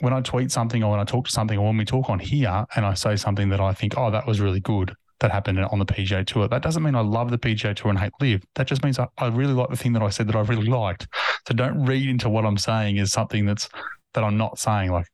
when 0.00 0.12
I 0.12 0.20
tweet 0.22 0.50
something 0.50 0.82
or 0.82 0.90
when 0.90 1.00
I 1.00 1.04
talk 1.04 1.26
to 1.26 1.30
something 1.30 1.58
or 1.58 1.66
when 1.66 1.76
we 1.76 1.84
talk 1.84 2.08
on 2.08 2.18
here 2.18 2.64
and 2.74 2.86
I 2.86 2.94
say 2.94 3.16
something 3.16 3.50
that 3.50 3.60
I 3.60 3.74
think, 3.74 3.98
oh, 3.98 4.10
that 4.10 4.26
was 4.26 4.40
really 4.40 4.60
good, 4.60 4.94
that 5.20 5.30
happened 5.30 5.58
on 5.58 5.78
the 5.78 5.86
PGA 5.86 6.26
Tour. 6.26 6.48
That 6.48 6.62
doesn't 6.62 6.82
mean 6.82 6.94
I 6.94 7.00
love 7.00 7.30
the 7.30 7.38
PGA 7.38 7.74
Tour 7.74 7.90
and 7.90 7.98
hate 7.98 8.12
live. 8.20 8.42
That 8.54 8.66
just 8.66 8.82
means 8.82 8.98
I, 8.98 9.08
I 9.18 9.28
really 9.28 9.52
like 9.52 9.70
the 9.70 9.76
thing 9.76 9.92
that 9.92 10.02
I 10.02 10.08
said 10.08 10.26
that 10.28 10.36
I 10.36 10.40
really 10.40 10.66
liked. 10.66 11.06
So 11.46 11.54
don't 11.54 11.84
read 11.84 12.08
into 12.08 12.28
what 12.28 12.44
I'm 12.44 12.58
saying 12.58 12.98
as 12.98 13.12
something 13.12 13.44
that's 13.44 13.68
that 14.14 14.24
I'm 14.24 14.36
not 14.36 14.58
saying. 14.58 14.92
Like, 14.92 15.06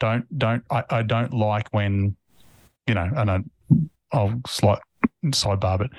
don't 0.00 0.38
don't 0.38 0.64
I, 0.70 0.82
I 0.90 1.02
don't 1.02 1.32
like 1.32 1.68
when, 1.70 2.16
you 2.88 2.94
know, 2.94 3.08
and 3.16 3.30
I, 3.30 3.38
I'll 4.10 4.40
slight 4.48 4.80
sidebar, 5.26 5.78
but 5.78 5.90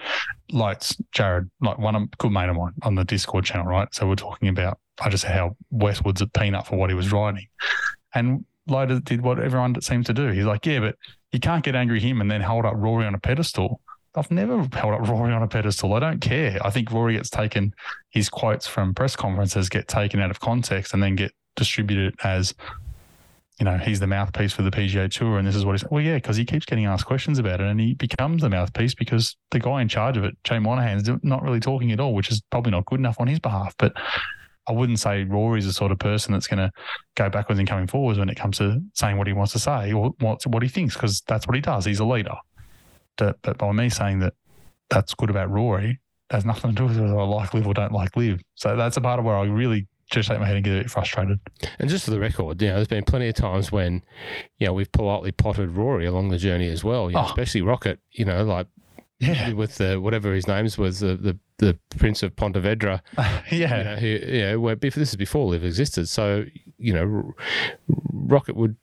lights 0.51 0.97
Jared, 1.13 1.49
like 1.61 1.77
one 1.77 1.95
of 1.95 2.11
good 2.17 2.31
mate 2.31 2.49
of 2.49 2.57
mine 2.57 2.73
on 2.83 2.95
the 2.95 3.05
Discord 3.05 3.45
channel, 3.45 3.65
right? 3.65 3.87
So 3.93 4.07
we're 4.07 4.15
talking 4.15 4.49
about 4.49 4.79
I 4.99 5.09
just 5.09 5.23
how 5.23 5.55
Westwood's 5.69 6.21
a 6.21 6.27
peanut 6.27 6.67
for 6.67 6.75
what 6.75 6.89
he 6.89 6.95
was 6.95 7.11
writing, 7.11 7.47
and 8.13 8.45
Loder 8.67 8.99
did 8.99 9.21
what 9.21 9.39
everyone 9.39 9.79
seems 9.81 10.05
to 10.07 10.13
do. 10.13 10.27
He's 10.27 10.45
like, 10.45 10.65
yeah, 10.65 10.79
but 10.79 10.95
you 11.31 11.39
can't 11.39 11.63
get 11.63 11.75
angry 11.75 11.97
at 11.97 12.03
him 12.03 12.21
and 12.21 12.29
then 12.29 12.41
hold 12.41 12.65
up 12.65 12.73
Rory 12.75 13.05
on 13.05 13.15
a 13.15 13.19
pedestal. 13.19 13.81
I've 14.13 14.29
never 14.29 14.67
held 14.73 14.93
up 14.93 15.07
Rory 15.07 15.31
on 15.31 15.41
a 15.41 15.47
pedestal. 15.47 15.93
I 15.93 15.99
don't 15.99 16.19
care. 16.19 16.59
I 16.63 16.69
think 16.69 16.91
Rory 16.91 17.13
gets 17.13 17.29
taken, 17.29 17.73
his 18.09 18.29
quotes 18.29 18.67
from 18.67 18.93
press 18.93 19.15
conferences 19.15 19.69
get 19.69 19.87
taken 19.87 20.19
out 20.19 20.31
of 20.31 20.39
context 20.39 20.93
and 20.93 21.01
then 21.01 21.15
get 21.15 21.31
distributed 21.55 22.15
as, 22.23 22.53
you 23.59 23.65
know, 23.65 23.77
he's 23.77 23.99
the 23.99 24.07
mouthpiece 24.07 24.53
for 24.53 24.63
the 24.63 24.71
PGA 24.71 25.11
Tour 25.11 25.37
and 25.37 25.47
this 25.47 25.55
is 25.55 25.65
what 25.65 25.73
he's. 25.73 25.89
Well, 25.89 26.01
yeah, 26.01 26.15
because 26.15 26.37
he 26.37 26.45
keeps 26.45 26.65
getting 26.65 26.85
asked 26.85 27.05
questions 27.05 27.37
about 27.37 27.61
it 27.61 27.67
and 27.67 27.79
he 27.79 27.93
becomes 27.93 28.41
the 28.41 28.49
mouthpiece 28.49 28.95
because 28.95 29.35
the 29.51 29.59
guy 29.59 29.81
in 29.81 29.87
charge 29.87 30.17
of 30.17 30.23
it, 30.23 30.35
Jay 30.43 30.57
Monahan's 30.57 31.09
not 31.23 31.43
really 31.43 31.59
talking 31.59 31.91
at 31.91 31.99
all, 31.99 32.13
which 32.13 32.31
is 32.31 32.41
probably 32.49 32.71
not 32.71 32.85
good 32.85 32.99
enough 32.99 33.17
on 33.19 33.27
his 33.27 33.39
behalf. 33.39 33.75
But 33.77 33.93
I 34.67 34.71
wouldn't 34.71 34.99
say 34.99 35.23
Rory's 35.23 35.65
the 35.65 35.73
sort 35.73 35.91
of 35.91 35.99
person 35.99 36.33
that's 36.33 36.47
going 36.47 36.59
to 36.59 36.71
go 37.15 37.29
backwards 37.29 37.59
and 37.59 37.67
coming 37.67 37.87
forwards 37.87 38.19
when 38.19 38.29
it 38.29 38.37
comes 38.37 38.57
to 38.59 38.81
saying 38.93 39.17
what 39.17 39.27
he 39.27 39.33
wants 39.33 39.53
to 39.53 39.59
say 39.59 39.91
or 39.91 40.11
what, 40.19 40.45
what 40.47 40.63
he 40.63 40.69
thinks, 40.69 40.93
because 40.93 41.21
that's 41.21 41.47
what 41.47 41.55
he 41.55 41.61
does. 41.61 41.85
He's 41.85 41.99
a 41.99 42.05
leader. 42.05 42.35
But, 43.17 43.41
by 43.57 43.71
me 43.71 43.89
saying 43.89 44.19
that 44.19 44.33
that's 44.89 45.13
good 45.13 45.29
about 45.29 45.51
Rory, 45.51 45.99
has 46.31 46.45
nothing 46.45 46.71
to 46.71 46.75
do 46.75 46.85
with 46.85 46.97
whether 46.97 47.19
I 47.19 47.23
like 47.23 47.53
LIV 47.53 47.67
or 47.67 47.73
don't 47.73 47.91
like 47.91 48.15
LIV. 48.15 48.41
So 48.55 48.75
that's 48.75 48.97
a 48.97 49.01
part 49.01 49.19
of 49.19 49.25
where 49.25 49.35
I 49.35 49.43
really 49.43 49.87
just 50.11 50.27
shake 50.27 50.39
my 50.39 50.45
head 50.45 50.57
and 50.57 50.65
get 50.65 50.77
a 50.77 50.81
bit 50.81 50.91
frustrated. 50.91 51.39
And 51.79 51.89
just 51.89 52.05
for 52.05 52.11
the 52.11 52.19
record, 52.19 52.61
you 52.61 52.67
know, 52.67 52.75
there's 52.75 52.87
been 52.87 53.03
plenty 53.03 53.29
of 53.29 53.35
times 53.35 53.71
when, 53.71 54.03
you 54.59 54.67
know, 54.67 54.73
we've 54.73 54.91
politely 54.91 55.31
potted 55.31 55.71
Rory 55.71 56.05
along 56.05 56.29
the 56.29 56.37
journey 56.37 56.69
as 56.69 56.83
well. 56.83 57.09
You 57.09 57.15
know, 57.15 57.23
oh. 57.23 57.25
especially 57.25 57.61
Rocket. 57.61 57.99
You 58.11 58.25
know, 58.25 58.43
like 58.43 58.67
yeah. 59.19 59.53
with 59.53 59.77
the 59.77 59.99
whatever 60.01 60.33
his 60.33 60.47
names 60.47 60.77
was 60.77 60.99
the 60.99 61.15
the, 61.15 61.37
the 61.57 61.79
Prince 61.97 62.23
of 62.23 62.35
Ponte 62.35 62.55
Vedra. 62.55 63.01
yeah, 63.17 63.41
you 63.49 63.83
know, 63.83 63.95
who, 63.95 64.07
you 64.07 64.41
know, 64.41 64.59
where 64.59 64.75
this 64.75 64.97
is 64.97 65.15
before 65.15 65.47
LIV 65.47 65.63
existed. 65.63 66.09
So 66.09 66.45
you 66.77 66.93
know, 66.93 67.33
Rocket 68.11 68.55
would 68.55 68.75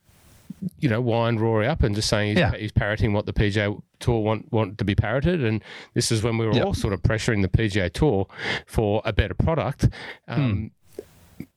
you 0.81 0.89
know 0.89 1.01
wind 1.01 1.41
Rory 1.41 1.67
up 1.67 1.83
and 1.83 1.95
just 1.95 2.09
saying 2.09 2.31
he's, 2.31 2.39
yeah. 2.39 2.57
he's 2.57 2.73
parroting 2.73 3.13
what 3.13 3.27
the 3.27 3.33
PGA 3.33 3.81
Tour 4.01 4.23
want 4.23 4.51
want 4.53 4.79
to 4.79 4.85
be 4.85 4.95
parroted, 4.95 5.45
and 5.45 5.63
this 5.95 6.11
is 6.11 6.23
when 6.23 6.39
we 6.39 6.47
were 6.47 6.55
yep. 6.55 6.67
all 6.67 6.75
sort 6.75 6.95
of 6.95 7.03
pressuring 7.03 7.43
the 7.43 7.49
PGA 7.49 7.93
Tour 7.93 8.27
for 8.67 9.03
a 9.05 9.13
better 9.13 9.35
product. 9.35 9.89
Um, 10.27 10.41
mm. 10.41 10.71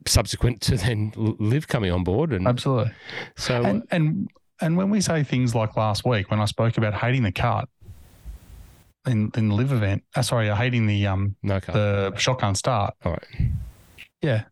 Subsequent 0.08 0.62
to 0.62 0.78
then 0.78 1.14
live 1.16 1.68
coming 1.68 1.92
on 1.92 2.04
board, 2.04 2.34
and 2.34 2.48
absolutely. 2.48 2.92
So 3.36 3.64
and, 3.64 3.84
and 3.92 4.30
and 4.60 4.78
when 4.78 4.90
we 4.90 5.00
say 5.02 5.24
things 5.24 5.54
like 5.54 5.78
last 5.78 6.06
week 6.06 6.32
when 6.32 6.40
I 6.40 6.46
spoke 6.46 6.78
about 6.78 6.94
hating 6.94 7.24
the 7.24 7.32
cut, 7.32 7.70
in 9.06 9.32
in 9.36 9.50
the 9.50 9.56
live 9.56 9.72
event. 9.72 10.04
Uh, 10.16 10.22
sorry, 10.22 10.50
uh, 10.50 10.56
hating 10.56 10.86
the 10.86 11.08
um 11.08 11.36
no 11.44 11.60
the 11.60 12.16
shotgun 12.16 12.56
start. 12.56 12.94
All 13.04 13.14
right. 13.14 13.52
Yeah, 14.22 14.44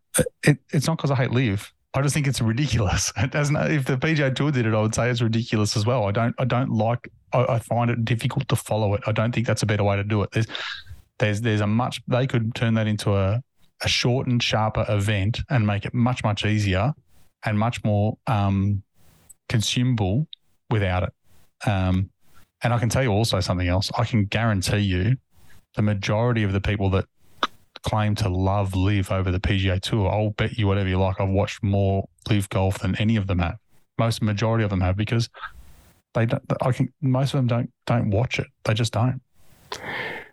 it, 0.44 0.58
it's 0.72 0.86
not 0.86 0.96
because 0.96 1.10
I 1.10 1.16
hate 1.16 1.30
LIV. 1.30 1.72
I 1.94 2.02
just 2.02 2.14
think 2.14 2.26
it's 2.26 2.40
ridiculous. 2.40 3.12
It 3.16 3.30
doesn't. 3.30 3.56
If 3.56 3.86
the 3.86 3.96
PGA 3.96 4.34
Tour 4.34 4.50
did 4.50 4.66
it, 4.66 4.74
I 4.74 4.80
would 4.80 4.94
say 4.94 5.10
it's 5.10 5.22
ridiculous 5.22 5.76
as 5.76 5.86
well. 5.86 6.04
I 6.04 6.12
don't. 6.12 6.34
I 6.38 6.44
don't 6.44 6.70
like. 6.70 7.10
I, 7.32 7.44
I 7.54 7.58
find 7.58 7.90
it 7.90 8.04
difficult 8.04 8.48
to 8.48 8.56
follow 8.56 8.94
it. 8.94 9.02
I 9.06 9.12
don't 9.12 9.32
think 9.32 9.46
that's 9.46 9.62
a 9.62 9.66
better 9.66 9.84
way 9.84 9.96
to 9.96 10.04
do 10.04 10.22
it. 10.22 10.30
There's, 10.32 10.46
there's, 11.18 11.40
there's 11.40 11.60
a 11.60 11.66
much. 11.66 12.02
They 12.08 12.26
could 12.26 12.54
turn 12.54 12.74
that 12.74 12.86
into 12.86 13.14
a 13.14 13.42
a 13.82 13.88
shortened, 13.88 14.42
sharper 14.42 14.84
event 14.88 15.40
and 15.48 15.66
make 15.66 15.84
it 15.84 15.94
much, 15.94 16.22
much 16.22 16.44
easier 16.44 16.92
and 17.44 17.58
much 17.58 17.82
more 17.84 18.18
um, 18.26 18.82
consumable 19.48 20.26
without 20.70 21.04
it. 21.04 21.68
Um, 21.68 22.10
and 22.62 22.74
I 22.74 22.78
can 22.78 22.88
tell 22.88 23.02
you 23.02 23.10
also 23.10 23.40
something 23.40 23.68
else. 23.68 23.90
I 23.96 24.04
can 24.04 24.26
guarantee 24.26 24.78
you 24.78 25.16
the 25.76 25.82
majority 25.82 26.42
of 26.42 26.52
the 26.52 26.60
people 26.60 26.90
that 26.90 27.06
claim 27.82 28.14
to 28.16 28.28
love 28.28 28.74
live 28.74 29.10
over 29.10 29.30
the 29.30 29.40
PGA 29.40 29.80
Tour, 29.80 30.10
I'll 30.10 30.30
bet 30.30 30.58
you 30.58 30.66
whatever 30.66 30.88
you 30.88 30.98
like. 30.98 31.20
I've 31.20 31.28
watched 31.28 31.62
more 31.62 32.08
live 32.28 32.48
golf 32.48 32.78
than 32.78 32.94
any 32.96 33.16
of 33.16 33.26
them 33.26 33.38
have. 33.38 33.56
Most 33.98 34.22
majority 34.22 34.64
of 34.64 34.70
them 34.70 34.80
have 34.80 34.96
because 34.96 35.28
they 36.14 36.26
don't, 36.26 36.42
I 36.60 36.72
can 36.72 36.92
most 37.00 37.34
of 37.34 37.38
them 37.38 37.46
don't 37.46 37.72
don't 37.86 38.10
watch 38.10 38.38
it. 38.38 38.46
They 38.64 38.74
just 38.74 38.92
don't. 38.92 39.20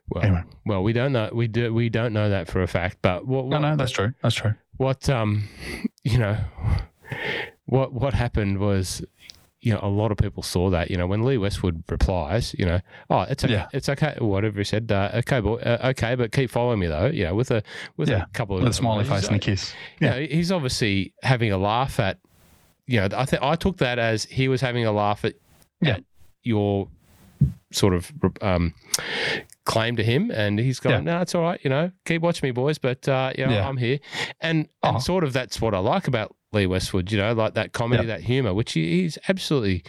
Well, 0.10 0.24
anyway. 0.24 0.44
well, 0.66 0.84
we 0.84 0.94
don't 0.94 1.12
know. 1.12 1.30
We 1.34 1.48
do. 1.48 1.74
We 1.74 1.90
don't 1.90 2.14
know 2.14 2.30
that 2.30 2.48
for 2.48 2.62
a 2.62 2.68
fact. 2.68 3.00
But 3.02 3.28
what? 3.28 3.46
what 3.46 3.62
no, 3.62 3.70
no, 3.70 3.76
that's 3.76 3.92
true. 3.92 4.14
That's 4.22 4.36
true. 4.36 4.54
What 4.78 5.10
um, 5.10 5.48
you 6.04 6.18
know, 6.18 6.38
what 7.66 7.94
what 7.94 8.14
happened 8.14 8.60
was 8.60 9.04
you 9.62 9.74
know, 9.74 9.80
a 9.82 9.90
lot 9.90 10.12
of 10.12 10.18
people 10.18 10.44
saw 10.44 10.70
that. 10.70 10.92
You 10.92 10.98
know, 10.98 11.08
when 11.08 11.24
Lee 11.24 11.38
Westwood 11.38 11.84
replies, 11.90 12.56
you 12.58 12.66
know, 12.66 12.80
oh, 13.10 13.22
it's 13.22 13.44
okay, 13.44 13.54
yeah. 13.54 13.68
it's 13.74 13.90
okay, 13.90 14.16
whatever 14.20 14.60
he 14.60 14.64
said. 14.64 14.92
Uh, 14.92 15.10
okay, 15.16 15.42
but 15.42 15.56
uh, 15.66 15.90
okay, 15.90 16.16
but 16.16 16.32
keep 16.32 16.50
following 16.50 16.80
me 16.80 16.88
though. 16.88 17.08
You 17.08 17.26
know, 17.26 17.36
with 17.36 17.52
a 17.52 17.64
with 17.98 18.10
yeah. 18.10 18.24
a 18.24 18.28
couple 18.28 18.56
of 18.56 18.64
with 18.64 18.72
a 18.72 18.74
smiley 18.74 19.04
face 19.04 19.28
and 19.28 19.36
a 19.36 19.40
kiss. 19.40 19.74
Yeah, 20.00 20.16
you 20.16 20.28
know, 20.28 20.36
he's 20.36 20.52
obviously 20.52 21.14
having 21.24 21.52
a 21.52 21.58
laugh 21.58 22.00
at. 22.00 22.20
You 22.86 23.02
know, 23.02 23.10
I 23.18 23.26
think 23.26 23.44
I 23.44 23.56
took 23.56 23.78
that 23.78 24.00
as 24.00 24.24
he 24.24 24.48
was 24.48 24.62
having 24.62 24.86
a 24.86 24.94
laugh 24.94 25.26
at, 25.26 25.34
yeah. 25.82 25.96
at 25.96 26.04
your 26.44 26.88
sort 27.74 27.94
of 27.94 28.10
um, 28.42 28.74
claim 29.68 29.96
to 29.98 30.04
him, 30.04 30.32
and 30.32 30.58
he's 30.58 30.80
going, 30.80 31.06
yeah. 31.06 31.14
"No, 31.18 31.22
it's 31.22 31.36
all 31.36 31.44
right. 31.44 31.60
You 31.64 31.70
know, 31.70 31.92
keep 32.06 32.22
watching 32.22 32.48
me, 32.48 32.52
boys. 32.52 32.78
But 32.78 33.08
uh, 33.08 33.34
you 33.38 33.46
know, 33.46 33.54
yeah. 33.54 33.68
I'm 33.68 33.78
here." 33.78 34.00
And 34.42 34.68
and 34.82 34.96
uh-huh. 34.96 35.00
sort 35.00 35.24
of 35.24 35.34
that's 35.34 35.62
what 35.62 35.76
I 35.76 35.80
like 35.80 36.08
about 36.08 36.36
Lee 36.54 36.66
Westwood, 36.66 37.12
you 37.12 37.18
know, 37.18 37.34
like 37.34 37.54
that 37.56 37.74
comedy, 37.74 38.08
yep. 38.08 38.20
that 38.20 38.26
humor, 38.26 38.54
which 38.54 38.74
he, 38.74 39.02
he's 39.02 39.18
absolutely, 39.28 39.84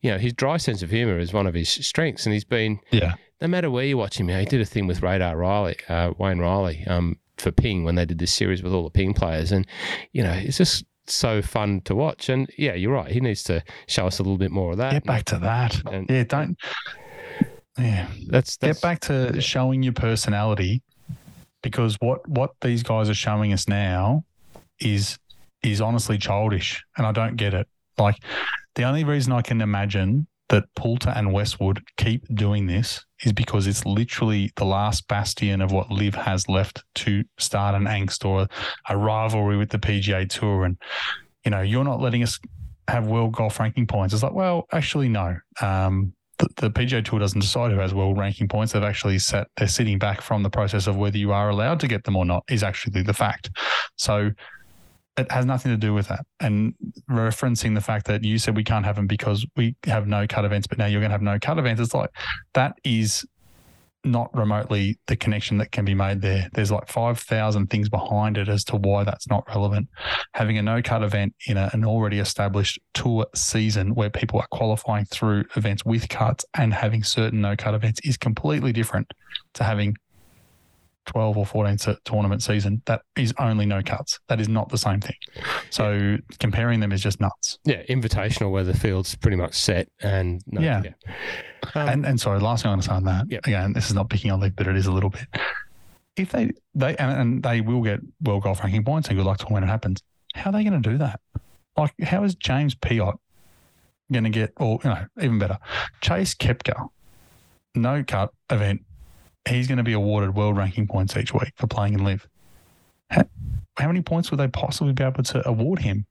you 0.00 0.10
know, 0.10 0.18
his 0.18 0.32
dry 0.32 0.56
sense 0.56 0.82
of 0.82 0.90
humor 0.90 1.18
is 1.18 1.32
one 1.32 1.46
of 1.46 1.54
his 1.54 1.68
strengths. 1.68 2.24
And 2.24 2.32
he's 2.32 2.44
been, 2.44 2.80
yeah, 2.90 3.14
no 3.40 3.48
matter 3.48 3.70
where 3.70 3.84
you 3.84 3.98
watch 3.98 4.18
him, 4.18 4.28
you 4.28 4.34
know, 4.34 4.40
he 4.40 4.46
did 4.46 4.60
a 4.60 4.64
thing 4.64 4.86
with 4.86 5.02
Radar 5.02 5.36
Riley, 5.36 5.76
uh, 5.88 6.12
Wayne 6.16 6.38
Riley, 6.38 6.84
um, 6.86 7.18
for 7.36 7.50
Ping 7.50 7.84
when 7.84 7.96
they 7.96 8.04
did 8.04 8.18
this 8.18 8.32
series 8.32 8.62
with 8.62 8.72
all 8.72 8.84
the 8.84 8.90
Ping 8.90 9.12
players. 9.12 9.50
And, 9.50 9.66
you 10.12 10.22
know, 10.22 10.32
it's 10.32 10.58
just 10.58 10.84
so 11.06 11.42
fun 11.42 11.80
to 11.82 11.94
watch. 11.94 12.28
And 12.28 12.48
yeah, 12.56 12.74
you're 12.74 12.92
right. 12.92 13.10
He 13.10 13.20
needs 13.20 13.42
to 13.44 13.64
show 13.88 14.06
us 14.06 14.18
a 14.20 14.22
little 14.22 14.38
bit 14.38 14.52
more 14.52 14.72
of 14.72 14.78
that. 14.78 14.92
Get 14.92 15.04
back 15.04 15.24
to 15.26 15.38
that. 15.38 15.82
And, 15.92 16.08
yeah, 16.08 16.24
don't. 16.24 16.56
Yeah, 17.78 18.06
that's, 18.28 18.56
that's 18.56 18.78
get 18.78 18.82
back 18.82 19.00
to 19.00 19.40
showing 19.40 19.82
your 19.82 19.92
personality 19.92 20.82
because 21.62 21.96
what 22.00 22.26
what 22.28 22.52
these 22.60 22.82
guys 22.82 23.08
are 23.08 23.14
showing 23.14 23.52
us 23.52 23.66
now 23.66 24.24
is 24.78 25.18
is 25.62 25.80
honestly 25.80 26.18
childish, 26.18 26.84
and 26.96 27.06
I 27.06 27.12
don't 27.12 27.36
get 27.36 27.54
it. 27.54 27.66
Like 27.98 28.16
the 28.74 28.84
only 28.84 29.04
reason 29.04 29.32
I 29.32 29.42
can 29.42 29.60
imagine 29.60 30.26
that 30.50 30.64
Poulter 30.76 31.10
and 31.10 31.32
Westwood 31.32 31.82
keep 31.96 32.22
doing 32.34 32.66
this 32.66 33.04
is 33.24 33.32
because 33.32 33.66
it's 33.66 33.86
literally 33.86 34.52
the 34.56 34.64
last 34.64 35.08
bastion 35.08 35.60
of 35.60 35.72
what 35.72 35.90
LIV 35.90 36.14
has 36.14 36.48
left 36.48 36.84
to 36.96 37.24
start 37.38 37.74
an 37.74 37.84
angst 37.84 38.24
or 38.24 38.46
a 38.88 38.96
rivalry 38.96 39.56
with 39.56 39.70
the 39.70 39.78
PGA 39.78 40.28
Tour. 40.28 40.64
And, 40.64 40.76
you 41.44 41.50
know, 41.50 41.62
you're 41.62 41.84
not 41.84 42.00
letting 42.00 42.22
us 42.22 42.38
have 42.88 43.06
world 43.06 43.32
golf 43.32 43.58
ranking 43.58 43.86
points. 43.86 44.12
It's 44.12 44.22
like, 44.22 44.34
well, 44.34 44.66
actually, 44.70 45.08
no. 45.08 45.36
Um, 45.62 46.13
the, 46.38 46.48
the 46.56 46.70
PGA 46.70 47.04
Tour 47.04 47.18
doesn't 47.18 47.40
decide 47.40 47.70
who 47.72 47.78
has 47.78 47.94
world 47.94 48.18
ranking 48.18 48.48
points. 48.48 48.72
They've 48.72 48.82
actually 48.82 49.18
set, 49.18 49.48
they're 49.56 49.68
sitting 49.68 49.98
back 49.98 50.20
from 50.20 50.42
the 50.42 50.50
process 50.50 50.86
of 50.86 50.96
whether 50.96 51.18
you 51.18 51.32
are 51.32 51.48
allowed 51.48 51.80
to 51.80 51.88
get 51.88 52.04
them 52.04 52.16
or 52.16 52.24
not 52.24 52.44
is 52.48 52.62
actually 52.62 53.02
the 53.02 53.14
fact. 53.14 53.50
So, 53.96 54.30
it 55.16 55.30
has 55.30 55.46
nothing 55.46 55.70
to 55.70 55.76
do 55.76 55.94
with 55.94 56.08
that. 56.08 56.26
And 56.40 56.74
referencing 57.08 57.74
the 57.74 57.80
fact 57.80 58.06
that 58.06 58.24
you 58.24 58.36
said 58.38 58.56
we 58.56 58.64
can't 58.64 58.84
have 58.84 58.96
them 58.96 59.06
because 59.06 59.46
we 59.56 59.76
have 59.84 60.08
no 60.08 60.26
cut 60.26 60.44
events, 60.44 60.66
but 60.66 60.76
now 60.78 60.86
you're 60.86 61.00
going 61.00 61.10
to 61.10 61.14
have 61.14 61.22
no 61.22 61.38
cut 61.38 61.58
events. 61.58 61.80
It's 61.80 61.94
like 61.94 62.10
that 62.54 62.76
is 62.82 63.24
not 64.04 64.34
remotely 64.34 64.98
the 65.06 65.16
connection 65.16 65.58
that 65.58 65.72
can 65.72 65.84
be 65.84 65.94
made 65.94 66.20
there. 66.20 66.48
There's 66.52 66.70
like 66.70 66.88
5,000 66.88 67.68
things 67.68 67.88
behind 67.88 68.38
it 68.38 68.48
as 68.48 68.64
to 68.64 68.76
why 68.76 69.04
that's 69.04 69.28
not 69.28 69.44
relevant. 69.48 69.88
Having 70.32 70.58
a 70.58 70.62
no 70.62 70.82
cut 70.82 71.02
event 71.02 71.34
in 71.46 71.56
a, 71.56 71.70
an 71.72 71.84
already 71.84 72.18
established 72.18 72.78
tour 72.92 73.26
season 73.34 73.94
where 73.94 74.10
people 74.10 74.40
are 74.40 74.46
qualifying 74.48 75.04
through 75.06 75.44
events 75.56 75.84
with 75.84 76.08
cuts 76.08 76.44
and 76.56 76.74
having 76.74 77.02
certain 77.02 77.40
no 77.40 77.56
cut 77.56 77.74
events 77.74 78.00
is 78.04 78.16
completely 78.16 78.72
different 78.72 79.12
to 79.54 79.64
having 79.64 79.96
12 81.06 81.38
or 81.38 81.46
14 81.46 81.96
tournament 82.04 82.42
season, 82.42 82.82
that 82.86 83.02
is 83.16 83.34
only 83.38 83.66
no 83.66 83.82
cuts. 83.82 84.18
That 84.28 84.40
is 84.40 84.48
not 84.48 84.68
the 84.68 84.78
same 84.78 85.00
thing. 85.00 85.16
So 85.70 85.92
yeah. 85.92 86.16
comparing 86.38 86.80
them 86.80 86.92
is 86.92 87.02
just 87.02 87.20
nuts. 87.20 87.58
Yeah, 87.64 87.82
invitational 87.84 88.50
where 88.50 88.64
the 88.64 88.74
field's 88.74 89.14
pretty 89.16 89.36
much 89.36 89.54
set 89.54 89.88
and 90.00 90.42
no, 90.46 90.60
yeah. 90.60 90.82
yeah. 90.84 91.14
Um, 91.74 91.88
and 91.88 92.06
and 92.06 92.20
sorry, 92.20 92.40
last 92.40 92.62
thing 92.62 92.70
I 92.70 92.72
want 92.72 92.82
to 92.82 92.88
say 92.88 92.94
on 92.94 93.04
that. 93.04 93.26
Yeah. 93.28 93.40
Again, 93.44 93.72
this 93.72 93.86
is 93.86 93.94
not 93.94 94.10
picking 94.10 94.30
on 94.30 94.40
LIV, 94.40 94.56
but 94.56 94.66
it 94.66 94.76
is 94.76 94.86
a 94.86 94.92
little 94.92 95.10
bit. 95.10 95.26
If 96.16 96.30
they 96.30 96.52
they 96.74 96.96
and, 96.96 97.20
and 97.20 97.42
they 97.42 97.60
will 97.60 97.82
get 97.82 98.00
world 98.22 98.44
golf 98.44 98.62
ranking 98.62 98.84
points 98.84 99.08
and 99.08 99.16
good 99.16 99.26
luck 99.26 99.38
to 99.38 99.46
when 99.46 99.64
it 99.64 99.68
happens. 99.68 100.02
How 100.34 100.50
are 100.50 100.52
they 100.52 100.64
going 100.64 100.80
to 100.80 100.90
do 100.90 100.98
that? 100.98 101.20
Like, 101.76 101.92
how 102.02 102.22
is 102.24 102.34
James 102.34 102.74
Piot 102.74 103.16
going 104.12 104.24
to 104.24 104.30
get, 104.30 104.52
or 104.56 104.78
you 104.84 104.90
know, 104.90 105.06
even 105.20 105.38
better, 105.38 105.58
Chase 106.00 106.34
Koepka 106.34 106.88
no 107.74 108.04
cut 108.06 108.30
event, 108.50 108.82
he's 109.48 109.66
going 109.66 109.78
to 109.78 109.84
be 109.84 109.92
awarded 109.92 110.34
world 110.34 110.56
ranking 110.56 110.86
points 110.86 111.16
each 111.16 111.32
week 111.32 111.52
for 111.56 111.66
playing 111.66 111.94
in 111.94 112.04
live. 112.04 112.26
How, 113.10 113.24
how 113.76 113.86
many 113.88 114.02
points 114.02 114.30
would 114.30 114.40
they 114.40 114.48
possibly 114.48 114.92
be 114.92 115.02
able 115.02 115.22
to 115.22 115.46
award 115.48 115.80
him? 115.80 116.06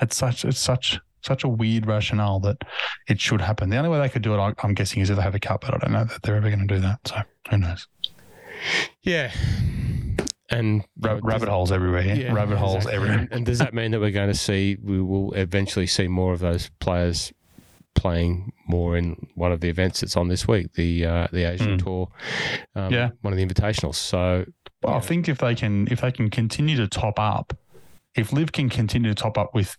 It's 0.00 0.16
such 0.16 0.44
it's 0.44 0.58
such 0.58 1.00
such 1.22 1.44
a 1.44 1.48
weird 1.48 1.86
rationale 1.86 2.38
that 2.40 2.58
it 3.08 3.20
should 3.20 3.40
happen. 3.40 3.70
The 3.70 3.76
only 3.78 3.88
way 3.88 3.98
they 3.98 4.08
could 4.08 4.22
do 4.22 4.34
it, 4.34 4.38
I, 4.38 4.52
I'm 4.62 4.74
guessing, 4.74 5.00
is 5.00 5.08
if 5.08 5.16
they 5.16 5.22
have 5.22 5.34
a 5.34 5.40
cup, 5.40 5.62
but 5.62 5.74
I 5.74 5.78
don't 5.78 5.92
know 5.92 6.04
that 6.04 6.22
they're 6.22 6.36
ever 6.36 6.48
going 6.50 6.68
to 6.68 6.74
do 6.74 6.80
that. 6.80 6.98
So 7.06 7.22
who 7.50 7.58
knows? 7.58 7.88
Yeah. 9.02 9.32
And 10.50 10.84
Ra- 11.00 11.20
rabbit 11.22 11.48
holes 11.48 11.72
everywhere. 11.72 12.02
Yeah, 12.02 12.14
Yeah, 12.14 12.34
rabbit 12.34 12.58
holes 12.58 12.86
everywhere. 12.86 13.20
And, 13.20 13.32
and 13.32 13.46
does 13.46 13.58
that 13.58 13.72
mean 13.72 13.92
that 13.92 14.00
we're 14.00 14.10
going 14.10 14.28
to 14.28 14.38
see, 14.38 14.76
we 14.82 15.00
will 15.00 15.32
eventually 15.32 15.86
see 15.86 16.08
more 16.08 16.34
of 16.34 16.40
those 16.40 16.70
players 16.80 17.32
playing 18.08 18.52
more 18.68 18.98
in 18.98 19.26
one 19.34 19.50
of 19.50 19.60
the 19.62 19.68
events 19.70 20.00
that's 20.02 20.14
on 20.14 20.28
this 20.28 20.46
week, 20.46 20.74
the 20.74 21.06
uh, 21.06 21.26
the 21.32 21.44
Asian 21.50 21.78
Mm. 21.78 21.82
Tour, 21.84 22.08
um, 22.74 22.92
Yeah. 22.92 23.08
one 23.22 23.32
of 23.32 23.38
the 23.38 23.46
invitationals. 23.46 23.94
So, 23.94 24.44
Well, 24.82 24.96
I 24.96 25.00
think 25.00 25.26
if 25.28 25.38
they 25.38 25.54
can 25.54 25.88
if 25.90 26.02
they 26.02 26.12
can 26.12 26.28
continue 26.28 26.76
to 26.76 26.86
top 26.86 27.18
up, 27.18 27.56
if 28.14 28.30
Liv 28.30 28.52
can 28.52 28.68
continue 28.68 29.08
to 29.08 29.14
top 29.14 29.38
up 29.38 29.54
with 29.54 29.76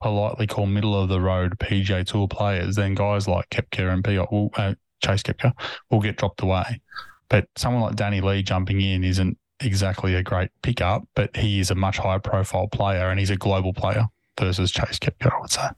politely 0.00 0.46
called 0.46 0.68
middle 0.70 0.94
of 1.00 1.08
the 1.08 1.20
road 1.20 1.58
PJ 1.58 2.06
Tour 2.06 2.28
players, 2.28 2.76
then 2.76 2.94
guys 2.94 3.26
like 3.26 3.50
Koepka 3.50 3.92
and 3.92 4.04
P 4.04 4.18
will 4.18 4.50
uh, 4.56 4.74
Chase 5.04 5.22
Koepka 5.24 5.52
will 5.90 6.00
get 6.00 6.16
dropped 6.16 6.42
away. 6.42 6.80
But 7.28 7.48
someone 7.56 7.82
like 7.82 7.96
Danny 7.96 8.20
Lee 8.20 8.42
jumping 8.44 8.80
in 8.80 9.02
isn't 9.04 9.36
exactly 9.60 10.14
a 10.14 10.22
great 10.22 10.50
pickup, 10.62 11.02
but 11.14 11.36
he 11.36 11.58
is 11.60 11.70
a 11.70 11.74
much 11.74 11.98
higher 11.98 12.18
profile 12.20 12.68
player 12.68 13.10
and 13.10 13.18
he's 13.18 13.30
a 13.30 13.36
global 13.36 13.72
player 13.72 14.06
versus 14.38 14.70
Chase 14.70 14.98
Koepka, 14.98 15.32
I 15.32 15.40
would 15.40 15.50
say. 15.50 15.68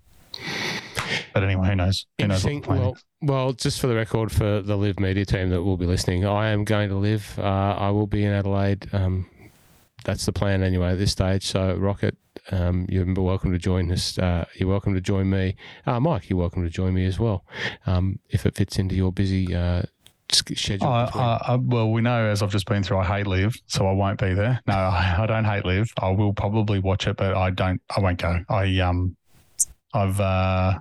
But 1.33 1.43
anyway, 1.43 1.69
who 1.69 1.75
knows? 1.77 2.07
Who 2.19 2.29
knows 2.29 2.45
what 2.45 2.51
the 2.51 2.55
Interesting. 2.57 2.63
plan 2.63 2.81
Well, 2.81 2.97
well, 3.23 3.53
just 3.53 3.81
for 3.81 3.87
the 3.87 3.95
record, 3.95 4.31
for 4.31 4.61
the 4.61 4.77
LIV 4.77 5.01
Media 5.01 5.25
team 5.25 5.51
that 5.51 5.63
will 5.63 5.77
be 5.77 5.87
listening, 5.87 6.25
I 6.25 6.51
am 6.51 6.65
going 6.65 6.89
to 6.91 6.97
LIV. 6.97 7.39
Uh, 7.39 7.43
I 7.43 7.91
will 7.91 8.07
be 8.07 8.25
in 8.25 8.33
Adelaide. 8.33 8.89
Um, 8.93 9.27
that's 10.05 10.27
the 10.27 10.33
plan 10.33 10.63
anyway 10.63 10.93
at 10.93 10.99
this 10.99 11.13
stage. 11.13 11.47
So, 11.47 11.75
Rocket, 11.77 12.17
um, 12.51 12.87
you're 12.89 13.07
welcome 13.15 13.53
to 13.53 13.59
join 13.59 13.91
us. 13.91 14.19
Uh, 14.19 14.45
you're 14.55 14.69
welcome 14.69 14.95
to 14.95 15.01
join 15.01 15.31
me. 15.31 15.57
Uh, 15.87 15.99
Mike, 15.99 16.29
you're 16.29 16.39
welcome 16.39 16.63
to 16.63 16.71
join 16.71 16.95
me 16.95 17.07
as 17.07 17.19
well, 17.19 17.45
um, 17.87 18.19
if 18.29 18.47
it 18.47 18.55
fits 18.55 18.79
into 18.79 18.95
your 18.95 19.13
busy 19.13 19.55
uh, 19.55 19.83
schedule. 20.31 20.87
I, 20.87 21.41
I, 21.47 21.57
well, 21.57 21.91
we 21.91 22.03
know 22.03 22.27
as 22.27 22.43
I've 22.43 22.51
just 22.51 22.67
been 22.67 22.83
through, 22.83 22.99
I 22.99 23.05
hate 23.05 23.27
LIV, 23.27 23.55
so 23.67 23.87
I 23.87 23.93
won't 23.93 24.21
be 24.21 24.35
there. 24.35 24.61
No, 24.67 24.75
I, 24.75 25.17
I 25.21 25.27
don't 25.27 25.45
hate 25.45 25.65
LIV. 25.65 25.89
I 26.01 26.11
will 26.11 26.33
probably 26.33 26.79
watch 26.79 27.07
it, 27.07 27.17
but 27.17 27.35
I 27.35 27.51
don't. 27.51 27.81
I 27.97 28.01
won't 28.01 28.19
go. 28.19 28.41
I 28.49 28.79
um, 28.81 29.17
I've 29.95 30.21
uh, 30.21 30.79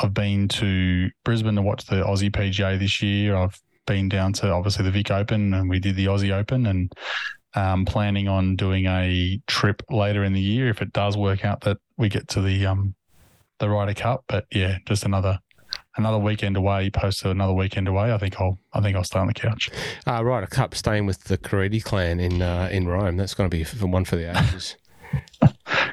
I've 0.00 0.14
been 0.14 0.48
to 0.48 1.10
Brisbane 1.24 1.54
to 1.56 1.62
watch 1.62 1.86
the 1.86 1.96
Aussie 1.96 2.30
PGA 2.30 2.78
this 2.78 3.02
year. 3.02 3.36
I've 3.36 3.60
been 3.86 4.08
down 4.08 4.32
to 4.34 4.50
obviously 4.50 4.84
the 4.84 4.90
Vic 4.90 5.10
Open, 5.10 5.54
and 5.54 5.68
we 5.68 5.78
did 5.78 5.96
the 5.96 6.06
Aussie 6.06 6.32
Open, 6.32 6.66
and 6.66 6.92
um, 7.54 7.84
planning 7.84 8.28
on 8.28 8.56
doing 8.56 8.86
a 8.86 9.40
trip 9.46 9.82
later 9.90 10.24
in 10.24 10.32
the 10.32 10.40
year 10.40 10.68
if 10.68 10.80
it 10.80 10.92
does 10.92 11.16
work 11.16 11.44
out 11.44 11.60
that 11.62 11.76
we 11.98 12.08
get 12.08 12.26
to 12.28 12.40
the 12.40 12.66
um, 12.66 12.94
the 13.58 13.68
Ryder 13.68 13.94
Cup. 13.94 14.24
But 14.26 14.46
yeah, 14.50 14.78
just 14.86 15.04
another 15.04 15.38
another 15.96 16.18
weekend 16.18 16.56
away, 16.56 16.90
post 16.90 17.24
another 17.24 17.52
weekend 17.52 17.86
away. 17.86 18.12
I 18.12 18.18
think 18.18 18.40
I'll 18.40 18.58
I 18.72 18.80
think 18.80 18.96
I'll 18.96 19.04
stay 19.04 19.18
on 19.18 19.26
the 19.26 19.34
couch. 19.34 19.70
Uh, 20.06 20.24
Ryder 20.24 20.46
Cup 20.46 20.74
staying 20.74 21.06
with 21.06 21.24
the 21.24 21.36
Caridi 21.36 21.84
clan 21.84 22.18
in 22.18 22.40
uh, 22.40 22.68
in 22.72 22.88
Rome. 22.88 23.16
That's 23.18 23.34
going 23.34 23.50
to 23.50 23.56
be 23.56 23.64
one 23.86 24.04
for 24.04 24.16
the 24.16 24.36
ages. 24.38 24.76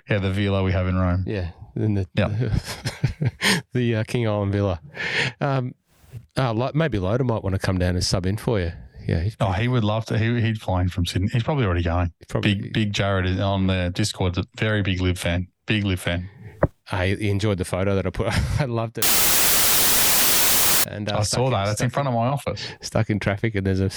Yeah, 0.10 0.18
the 0.18 0.32
villa 0.32 0.64
we 0.64 0.72
have 0.72 0.88
in 0.88 0.98
Rome. 0.98 1.24
yeah, 1.28 1.52
in 1.76 1.94
the 1.96 2.08
Yeah. 2.16 2.30
the 3.74 3.96
uh, 3.96 4.04
King 4.04 4.28
Island 4.28 4.52
Villa. 4.52 4.80
Um, 5.42 5.74
uh, 6.38 6.72
maybe 6.74 7.00
Loda 7.00 7.24
might 7.24 7.44
want 7.44 7.56
to 7.56 7.60
come 7.60 7.78
down 7.78 7.96
and 7.96 8.04
sub 8.04 8.26
in 8.26 8.38
for 8.38 8.60
you. 8.60 8.72
Yeah, 9.08 9.28
Oh, 9.40 9.52
he 9.52 9.68
would 9.68 9.84
love 9.84 10.06
to. 10.06 10.18
He, 10.20 10.40
he'd 10.40 10.62
fly 10.62 10.82
in 10.82 10.90
from 10.90 11.06
Sydney. 11.06 11.30
He's 11.32 11.44
probably 11.44 11.66
already 11.66 11.82
going. 11.82 12.14
probably 12.28 12.56
Big, 12.56 12.74
big 12.74 12.94
Jared 12.94 13.26
is 13.26 13.40
on 13.40 13.66
the 13.68 13.92
Discord. 13.94 14.38
A 14.38 14.44
very 14.58 14.84
big 14.84 15.02
LIV 15.02 15.18
fan. 15.18 15.48
Big 15.66 15.84
LIV 15.84 16.00
fan. 16.00 16.30
I 16.92 17.06
enjoyed 17.06 17.58
the 17.58 17.66
photo 17.66 17.96
that 17.96 18.06
I 18.06 18.10
put. 18.12 18.28
I 18.62 18.66
loved 18.66 18.98
it. 19.00 19.06
And 20.90 21.12
uh, 21.12 21.20
I 21.20 21.24
saw 21.24 21.46
in- 21.46 21.52
that. 21.54 21.70
It's 21.70 21.82
in 21.82 21.90
front 21.90 22.08
of 22.08 22.14
my 22.14 22.28
office. 22.28 22.68
stuck 22.82 23.10
in 23.10 23.20
traffic 23.20 23.56
and 23.56 23.66
there's 23.66 23.80
a, 23.80 23.92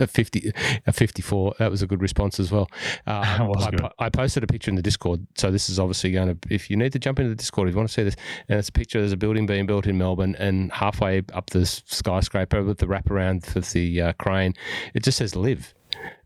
a 0.00 0.06
50 0.06 0.52
a 0.86 0.92
54 0.92 1.54
that 1.58 1.70
was 1.70 1.82
a 1.82 1.86
good 1.86 2.00
response 2.02 2.40
as 2.40 2.50
well 2.50 2.68
uh, 3.06 3.10
I, 3.58 3.70
good. 3.70 3.80
I 3.98 4.08
posted 4.08 4.42
a 4.42 4.46
picture 4.46 4.70
in 4.70 4.74
the 4.76 4.82
discord 4.82 5.26
so 5.36 5.50
this 5.50 5.68
is 5.68 5.78
obviously 5.78 6.12
going 6.12 6.36
to 6.36 6.54
if 6.54 6.70
you 6.70 6.76
need 6.76 6.92
to 6.92 6.98
jump 6.98 7.18
into 7.18 7.28
the 7.30 7.34
discord 7.36 7.68
if 7.68 7.74
you 7.74 7.78
want 7.78 7.88
to 7.88 7.94
see 7.94 8.02
this 8.02 8.16
and 8.48 8.58
it's 8.58 8.68
a 8.68 8.72
picture 8.72 9.00
there's 9.00 9.12
a 9.12 9.16
building 9.16 9.46
being 9.46 9.66
built 9.66 9.86
in 9.86 9.98
melbourne 9.98 10.34
and 10.38 10.72
halfway 10.72 11.22
up 11.32 11.50
the 11.50 11.66
skyscraper 11.66 12.62
with 12.62 12.78
the 12.78 12.86
wraparound 12.86 13.44
for 13.44 13.60
the 13.60 14.00
uh, 14.00 14.12
crane 14.14 14.54
it 14.94 15.02
just 15.02 15.18
says 15.18 15.34
LIV 15.36 15.74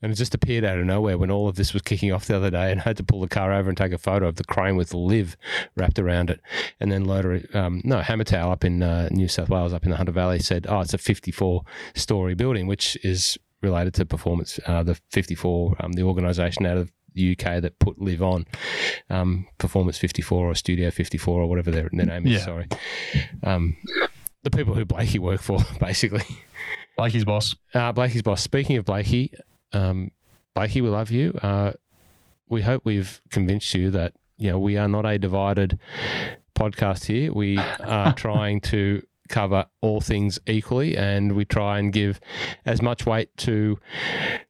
and 0.03 0.13
it 0.13 0.17
just 0.17 0.35
appeared 0.35 0.65
out 0.65 0.79
of 0.79 0.85
nowhere 0.85 1.19
when 1.19 1.31
all 1.31 1.49
of 1.49 1.57
this 1.57 1.73
was 1.73 1.83
kicking 1.83 2.13
off 2.13 2.27
the 2.27 2.37
other 2.37 2.51
day, 2.51 2.71
and 2.71 2.81
I 2.81 2.85
had 2.85 2.97
to 2.99 3.05
pull 3.05 3.21
the 3.21 3.29
car 3.29 3.53
over 3.53 3.69
and 3.69 3.77
take 3.77 3.93
a 3.93 3.99
photo 3.99 4.29
of 4.29 4.37
the 4.37 4.45
crane 4.45 4.77
with 4.77 4.95
"LIV" 4.95 5.37
wrapped 5.77 5.99
around 5.99 6.31
it. 6.31 6.41
And 6.81 6.91
then 6.91 7.05
later, 7.05 7.43
um, 7.55 7.81
no, 7.85 8.01
Hammertow 8.01 8.51
up 8.51 8.65
in 8.65 8.83
uh, 8.83 9.09
New 9.11 9.29
South 9.29 9.49
Wales, 9.49 9.73
up 9.73 9.85
in 9.85 9.91
the 9.91 9.97
Hunter 9.97 10.13
Valley, 10.13 10.39
said, 10.39 10.67
"Oh, 10.69 10.81
it's 10.81 10.95
a 10.95 10.99
54-story 10.99 12.35
building, 12.35 12.67
which 12.67 12.97
is 13.05 13.39
related 13.63 13.95
to 13.95 14.07
Performance, 14.07 14.61
uh, 14.67 14.83
the 14.83 14.95
54, 15.11 15.77
um, 15.81 15.93
the 15.93 16.03
organisation 16.03 16.65
out 16.65 16.77
of 16.77 16.93
the 17.15 17.33
UK 17.33 17.61
that 17.61 17.79
put 17.81 18.01
LIV 18.01 18.23
on, 18.23 18.47
um, 19.11 19.47
Performance 19.59 19.99
54 19.99 20.51
or 20.51 20.55
Studio 20.55 20.91
54 20.91 21.43
or 21.43 21.47
whatever 21.49 21.71
their, 21.71 21.89
their 21.93 22.07
name 22.07 22.27
is. 22.27 22.35
Yeah. 22.35 22.45
Sorry, 22.45 22.69
um, 23.43 23.77
the 24.45 24.51
people 24.51 24.75
who 24.75 24.85
Blakey 24.85 25.19
work 25.19 25.41
for, 25.41 25.59
basically." 25.81 26.25
Blakey's 26.97 27.25
boss. 27.25 27.55
Uh, 27.75 27.93
Blakey's 27.93 28.23
boss. 28.23 28.43
Speaking 28.43 28.77
of 28.77 28.85
Blakey, 28.85 29.33
um, 29.73 30.11
Blakey, 30.55 30.81
we 30.81 30.89
love 30.89 31.11
you. 31.11 31.39
Uh, 31.43 31.73
we 32.49 32.63
hope 32.63 32.83
we've 32.85 33.21
convinced 33.31 33.75
you 33.75 33.91
that 33.91 34.15
you 34.37 34.51
know 34.51 34.59
we 34.59 34.77
are 34.77 34.89
not 34.89 35.07
a 35.07 35.19
divided 35.19 35.79
podcast 36.55 37.07
here. 37.07 37.33
We 37.33 37.59
are 37.59 38.13
trying 38.17 38.61
to 38.63 39.03
cover 39.29 39.67
all 39.81 40.01
things 40.01 40.39
equally, 40.47 40.97
and 40.97 41.33
we 41.33 41.45
try 41.45 41.79
and 41.79 41.93
give 41.93 42.21
as 42.65 42.83
much 42.83 43.07
weight 43.07 43.37
to 43.39 43.79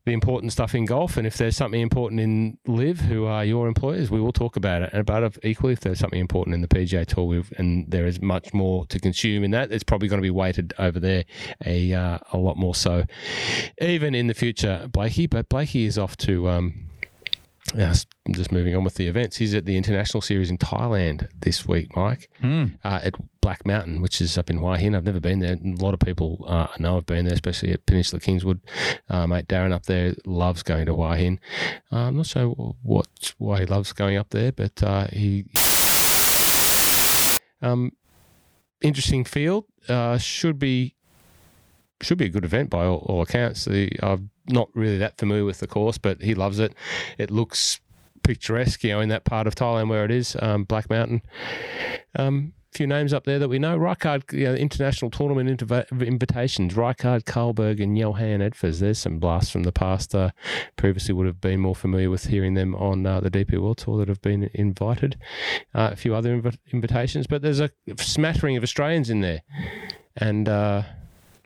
the 0.04 0.12
important 0.12 0.52
stuff 0.52 0.74
in 0.74 0.84
golf. 0.84 1.16
And 1.16 1.26
if 1.26 1.36
there's 1.36 1.56
something 1.56 1.80
important 1.80 2.20
in 2.20 2.58
LIV, 2.66 3.00
who 3.00 3.26
are 3.26 3.44
your 3.44 3.68
employers, 3.68 4.10
we 4.10 4.20
will 4.20 4.32
talk 4.32 4.56
about 4.56 4.82
it. 4.82 4.90
And 4.92 5.00
about 5.00 5.22
it 5.22 5.38
equally, 5.42 5.72
if 5.72 5.80
there's 5.80 5.98
something 5.98 6.20
important 6.20 6.54
in 6.54 6.62
the 6.62 6.68
PGA 6.68 7.06
Tour, 7.06 7.42
and 7.56 7.90
there 7.90 8.06
is 8.06 8.20
much 8.20 8.54
more 8.54 8.86
to 8.86 8.98
consume 8.98 9.44
in 9.44 9.50
that, 9.52 9.72
it's 9.72 9.84
probably 9.84 10.08
going 10.08 10.20
to 10.20 10.26
be 10.26 10.30
weighted 10.30 10.72
over 10.78 10.98
there 10.98 11.24
a 11.64 11.92
uh, 11.92 12.18
a 12.32 12.38
lot 12.38 12.56
more 12.56 12.74
so, 12.74 13.04
even 13.80 14.14
in 14.14 14.26
the 14.26 14.34
future, 14.34 14.88
Blakey. 14.90 15.26
But 15.26 15.48
Blakey 15.48 15.84
is 15.84 15.98
off 15.98 16.16
to. 16.18 16.48
Um, 16.48 16.84
yeah, 17.74 17.90
s- 17.90 18.06
just 18.30 18.50
moving 18.52 18.74
on 18.76 18.84
with 18.84 18.94
the 18.94 19.06
events. 19.06 19.36
He's 19.36 19.54
at 19.54 19.64
the 19.66 19.76
International 19.76 20.20
Series 20.20 20.50
in 20.50 20.58
Thailand 20.58 21.28
this 21.40 21.66
week, 21.66 21.94
Mike 21.96 22.30
Hmm. 22.40 22.64
uh, 22.84 23.00
at 23.02 23.14
Black 23.40 23.66
Mountain, 23.66 24.00
which 24.02 24.20
is 24.20 24.36
up 24.38 24.50
in 24.50 24.58
Hua 24.58 24.76
Hin. 24.76 24.94
I've 24.94 25.04
never 25.04 25.20
been 25.20 25.38
there. 25.40 25.54
A 25.54 25.82
lot 25.82 25.94
of 25.94 26.00
people 26.00 26.44
uh, 26.48 26.66
I 26.74 26.82
know 26.82 26.96
have 26.96 27.06
been 27.06 27.24
there, 27.24 27.34
especially 27.34 27.72
at 27.72 27.84
Peninsula 27.86 28.20
Kingswood. 28.20 28.60
Uh, 29.08 29.26
mate 29.26 29.48
Darren 29.48 29.72
up 29.72 29.84
there 29.86 30.14
loves 30.26 30.62
going 30.62 30.86
to 30.86 30.94
Hua 30.94 31.14
Hin. 31.16 31.40
Uh, 31.92 31.96
I'm 32.08 32.16
not 32.16 32.26
sure 32.26 32.48
what 32.82 33.06
why 33.38 33.60
he 33.60 33.66
loves 33.66 33.92
going 33.92 34.16
up 34.16 34.30
there, 34.30 34.52
but 34.52 34.82
uh, 34.82 35.06
he. 35.08 35.44
Um, 37.60 37.92
interesting 38.80 39.24
field. 39.24 39.64
Uh, 39.88 40.18
should 40.18 40.58
be 40.58 40.94
should 42.00 42.18
be 42.18 42.26
a 42.26 42.28
good 42.28 42.44
event 42.44 42.70
by 42.70 42.84
all, 42.84 42.98
all 43.08 43.22
accounts. 43.22 43.64
The, 43.64 43.90
I'm 44.02 44.30
not 44.48 44.68
really 44.74 44.98
that 44.98 45.18
familiar 45.18 45.44
with 45.44 45.60
the 45.60 45.66
course, 45.66 45.98
but 45.98 46.22
he 46.22 46.34
loves 46.34 46.58
it. 46.58 46.74
It 47.18 47.30
looks 47.30 47.80
picturesque, 48.22 48.84
you 48.84 48.90
know, 48.90 49.00
in 49.00 49.08
that 49.08 49.24
part 49.24 49.46
of 49.46 49.54
Thailand 49.54 49.88
where 49.88 50.04
it 50.04 50.10
is, 50.10 50.36
um, 50.40 50.64
Black 50.64 50.90
Mountain. 50.90 51.22
Um, 52.16 52.52
few 52.72 52.86
names 52.86 53.12
up 53.12 53.24
there 53.24 53.38
that 53.38 53.48
we 53.48 53.58
know. 53.58 53.78
Rikard, 53.78 54.32
you 54.32 54.44
know, 54.44 54.54
international 54.54 55.10
tournament 55.10 55.60
inv- 55.60 56.06
invitations. 56.06 56.74
Rikard, 56.74 57.24
Karlberg, 57.24 57.82
and 57.82 57.96
Johan 57.96 58.40
Edfors. 58.40 58.78
There's 58.78 58.98
some 58.98 59.18
blasts 59.18 59.50
from 59.50 59.62
the 59.62 59.72
past. 59.72 60.14
Uh, 60.14 60.30
previously 60.76 61.14
would 61.14 61.26
have 61.26 61.40
been 61.40 61.60
more 61.60 61.74
familiar 61.74 62.10
with 62.10 62.26
hearing 62.26 62.54
them 62.54 62.74
on 62.74 63.06
uh, 63.06 63.20
the 63.20 63.30
DP 63.30 63.58
World 63.58 63.78
Tour 63.78 63.98
that 63.98 64.08
have 64.08 64.22
been 64.22 64.50
invited. 64.54 65.18
Uh, 65.74 65.90
a 65.92 65.96
few 65.96 66.14
other 66.14 66.40
inv- 66.40 66.58
invitations, 66.72 67.26
but 67.26 67.42
there's 67.42 67.60
a 67.60 67.70
smattering 67.96 68.56
of 68.56 68.62
Australians 68.62 69.10
in 69.10 69.22
there. 69.22 69.42
And 70.16 70.48
uh, 70.48 70.82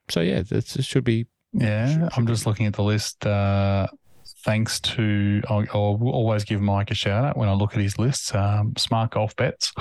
so, 0.08 0.20
yeah, 0.20 0.42
it 0.50 0.66
should 0.66 1.04
be 1.04 1.26
Yeah, 1.52 2.08
I'm 2.16 2.26
just 2.26 2.46
looking 2.46 2.66
at 2.66 2.74
the 2.74 2.82
list. 2.82 3.26
Uh, 3.26 3.86
thanks 4.44 4.80
to, 4.80 5.42
I'll, 5.48 5.64
I'll 5.72 6.00
always 6.02 6.44
give 6.44 6.60
Mike 6.60 6.90
a 6.90 6.94
shout 6.94 7.24
out 7.24 7.36
when 7.36 7.48
I 7.48 7.52
look 7.52 7.74
at 7.74 7.80
his 7.80 7.98
lists. 7.98 8.34
Um, 8.34 8.74
Smart 8.76 9.12
Golf 9.12 9.36
Bets 9.36 9.72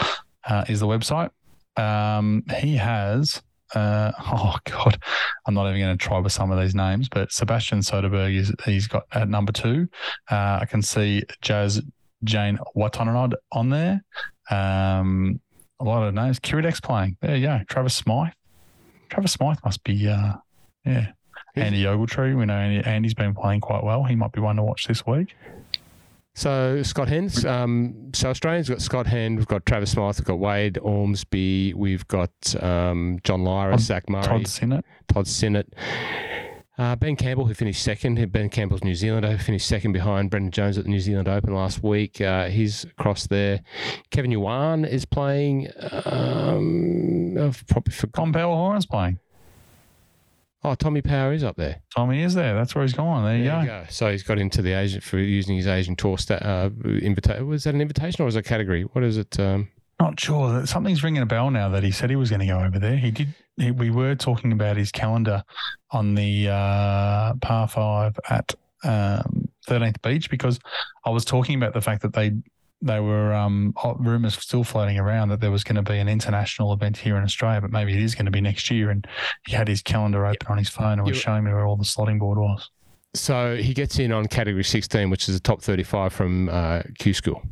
uh, 0.47 0.65
is 0.67 0.81
the 0.81 0.87
website. 0.87 1.29
Um, 1.77 2.43
he 2.57 2.75
has, 2.75 3.41
uh, 3.73 4.11
oh 4.19 4.57
God, 4.65 5.01
I'm 5.45 5.53
not 5.53 5.67
even 5.69 5.79
going 5.79 5.97
to 5.97 6.03
try 6.03 6.19
with 6.19 6.33
some 6.33 6.51
of 6.51 6.59
these 6.59 6.75
names, 6.75 7.07
but 7.09 7.31
Sebastian 7.31 7.79
Soderberg 7.79 8.35
is 8.35 8.53
he's 8.65 8.87
got 8.87 9.03
at 9.13 9.29
number 9.29 9.51
two. 9.51 9.87
Uh, 10.29 10.59
I 10.61 10.65
can 10.69 10.81
see 10.81 11.23
Jazz 11.41 11.81
Jane 12.23 12.59
Watananod 12.75 13.33
on 13.51 13.69
there. 13.69 14.03
Um, 14.49 15.39
a 15.79 15.83
lot 15.83 16.03
of 16.03 16.13
names. 16.13 16.39
Kiradech 16.39 16.83
playing. 16.83 17.17
There 17.21 17.35
you 17.35 17.47
go. 17.47 17.61
Travis 17.67 17.95
Smyth. 17.95 18.33
Travis 19.09 19.33
Smyth 19.33 19.59
must 19.63 19.83
be, 19.83 20.07
uh, 20.07 20.33
yeah. 20.85 21.11
Andy 21.55 21.83
Ogletree, 21.83 22.37
we 22.37 22.45
know 22.45 22.55
Andy, 22.55 22.85
Andy's 22.87 23.13
been 23.13 23.33
playing 23.33 23.61
quite 23.61 23.83
well. 23.83 24.03
He 24.03 24.15
might 24.15 24.31
be 24.31 24.39
one 24.41 24.55
to 24.57 24.63
watch 24.63 24.87
this 24.87 25.05
week. 25.05 25.35
So 26.33 26.81
Scott 26.83 27.09
Hends, 27.09 27.43
um, 27.45 28.11
so 28.13 28.29
Australians 28.29 28.69
got 28.69 28.81
Scott 28.81 29.05
Hend, 29.05 29.37
we've 29.37 29.47
got 29.47 29.65
Travis 29.65 29.91
Smyth, 29.91 30.17
we've 30.17 30.25
got 30.25 30.39
Wade 30.39 30.77
Ormsby, 30.81 31.73
we've 31.73 32.07
got 32.07 32.31
um, 32.63 33.19
John 33.25 33.43
Lyra, 33.43 33.71
Todd- 33.73 33.81
Zach 33.81 34.09
Murray, 34.09 34.23
Todd 34.23 34.47
Sinnott. 34.47 34.85
Todd 35.09 35.27
Sinnott. 35.27 35.73
Uh, 36.77 36.95
ben 36.95 37.17
Campbell, 37.17 37.45
who 37.45 37.53
finished 37.53 37.83
second, 37.83 38.31
Ben 38.31 38.49
Campbell's 38.49 38.83
New 38.83 38.95
Zealander, 38.95 39.33
who 39.33 39.37
finished 39.37 39.67
second 39.67 39.91
behind 39.91 40.31
Brendan 40.31 40.51
Jones 40.51 40.77
at 40.77 40.85
the 40.85 40.89
New 40.89 41.01
Zealand 41.01 41.27
Open 41.27 41.53
last 41.53 41.83
week. 41.83 42.21
Uh, 42.21 42.47
he's 42.47 42.85
across 42.85 43.27
there. 43.27 43.59
Kevin 44.09 44.31
Yuan 44.31 44.85
is 44.85 45.03
playing. 45.05 45.67
Um, 46.05 47.37
I've 47.37 47.63
probably 47.67 47.93
forgotten. 47.93 48.31
Tom 48.31 48.33
Power 48.33 48.55
Horan's 48.55 48.85
playing. 48.85 49.19
Oh, 50.63 50.75
Tommy 50.75 51.01
Power 51.01 51.33
is 51.33 51.43
up 51.43 51.55
there. 51.55 51.81
Tommy 51.95 52.21
is 52.21 52.35
there. 52.35 52.53
That's 52.53 52.75
where 52.75 52.83
he's 52.83 52.93
going. 52.93 53.23
There 53.23 53.35
you 53.37 53.43
There 53.45 53.53
go. 53.53 53.61
you 53.61 53.67
go. 53.67 53.85
So 53.89 54.11
he's 54.11 54.21
got 54.23 54.37
into 54.37 54.61
the 54.61 54.73
Asian 54.73 55.01
for 55.01 55.17
using 55.17 55.55
his 55.57 55.65
Asian 55.67 55.95
tour. 55.95 56.17
Sta- 56.19 56.35
uh, 56.35 56.69
invita- 57.01 57.43
was 57.43 57.63
that 57.63 57.73
an 57.73 57.81
invitation 57.81 58.21
or 58.21 58.25
was 58.25 58.35
it 58.35 58.39
a 58.39 58.43
category? 58.43 58.83
What 58.83 59.03
is 59.03 59.17
it? 59.17 59.39
Um, 59.39 59.69
Not 59.99 60.19
sure. 60.19 60.65
Something's 60.67 61.03
ringing 61.03 61.23
a 61.23 61.25
bell 61.25 61.49
now 61.49 61.69
that 61.69 61.81
he 61.83 61.89
said 61.91 62.11
he 62.11 62.15
was 62.15 62.29
going 62.29 62.41
to 62.41 62.45
go 62.45 62.59
over 62.59 62.77
there. 62.77 62.95
He 62.97 63.09
did. 63.11 63.33
He, 63.57 63.71
we 63.71 63.89
were 63.89 64.13
talking 64.15 64.51
about 64.51 64.77
his 64.77 64.91
calendar 64.91 65.43
on 65.89 66.13
the 66.15 66.49
uh, 66.49 67.33
par 67.41 67.67
five 67.67 68.17
at 68.29 68.53
um, 68.83 69.49
13th 69.67 70.01
Beach 70.03 70.29
because 70.29 70.59
I 71.05 71.09
was 71.09 71.25
talking 71.25 71.55
about 71.55 71.73
the 71.73 71.81
fact 71.81 72.01
that 72.03 72.13
they 72.13 72.33
they 72.81 72.99
were 72.99 73.33
um, 73.33 73.73
rumors 73.99 74.35
still 74.35 74.63
floating 74.63 74.97
around 74.97 75.29
that 75.29 75.39
there 75.39 75.51
was 75.51 75.63
going 75.63 75.75
to 75.75 75.83
be 75.83 75.99
an 75.99 76.07
international 76.07 76.73
event 76.73 76.97
here 76.97 77.15
in 77.15 77.23
Australia, 77.23 77.61
but 77.61 77.71
maybe 77.71 77.93
it 77.93 78.01
is 78.01 78.15
going 78.15 78.25
to 78.25 78.31
be 78.31 78.41
next 78.41 78.71
year. 78.71 78.89
And 78.89 79.05
he 79.45 79.55
had 79.55 79.67
his 79.67 79.81
calendar 79.81 80.25
open 80.25 80.47
on 80.47 80.57
his 80.57 80.69
phone 80.69 80.99
and 80.99 81.07
was 81.07 81.17
showing 81.17 81.43
me 81.43 81.51
where 81.51 81.65
all 81.65 81.77
the 81.77 81.83
slotting 81.83 82.19
board 82.19 82.37
was. 82.37 82.69
so 83.13 83.55
he 83.55 83.73
gets 83.73 83.99
in 83.99 84.11
on 84.11 84.25
category 84.27 84.63
16, 84.63 85.09
which 85.09 85.29
is 85.29 85.35
the 85.35 85.41
top 85.41 85.61
35 85.61 86.13
from 86.13 86.49
uh, 86.49 86.81
Q 86.97 87.13
School. 87.13 87.43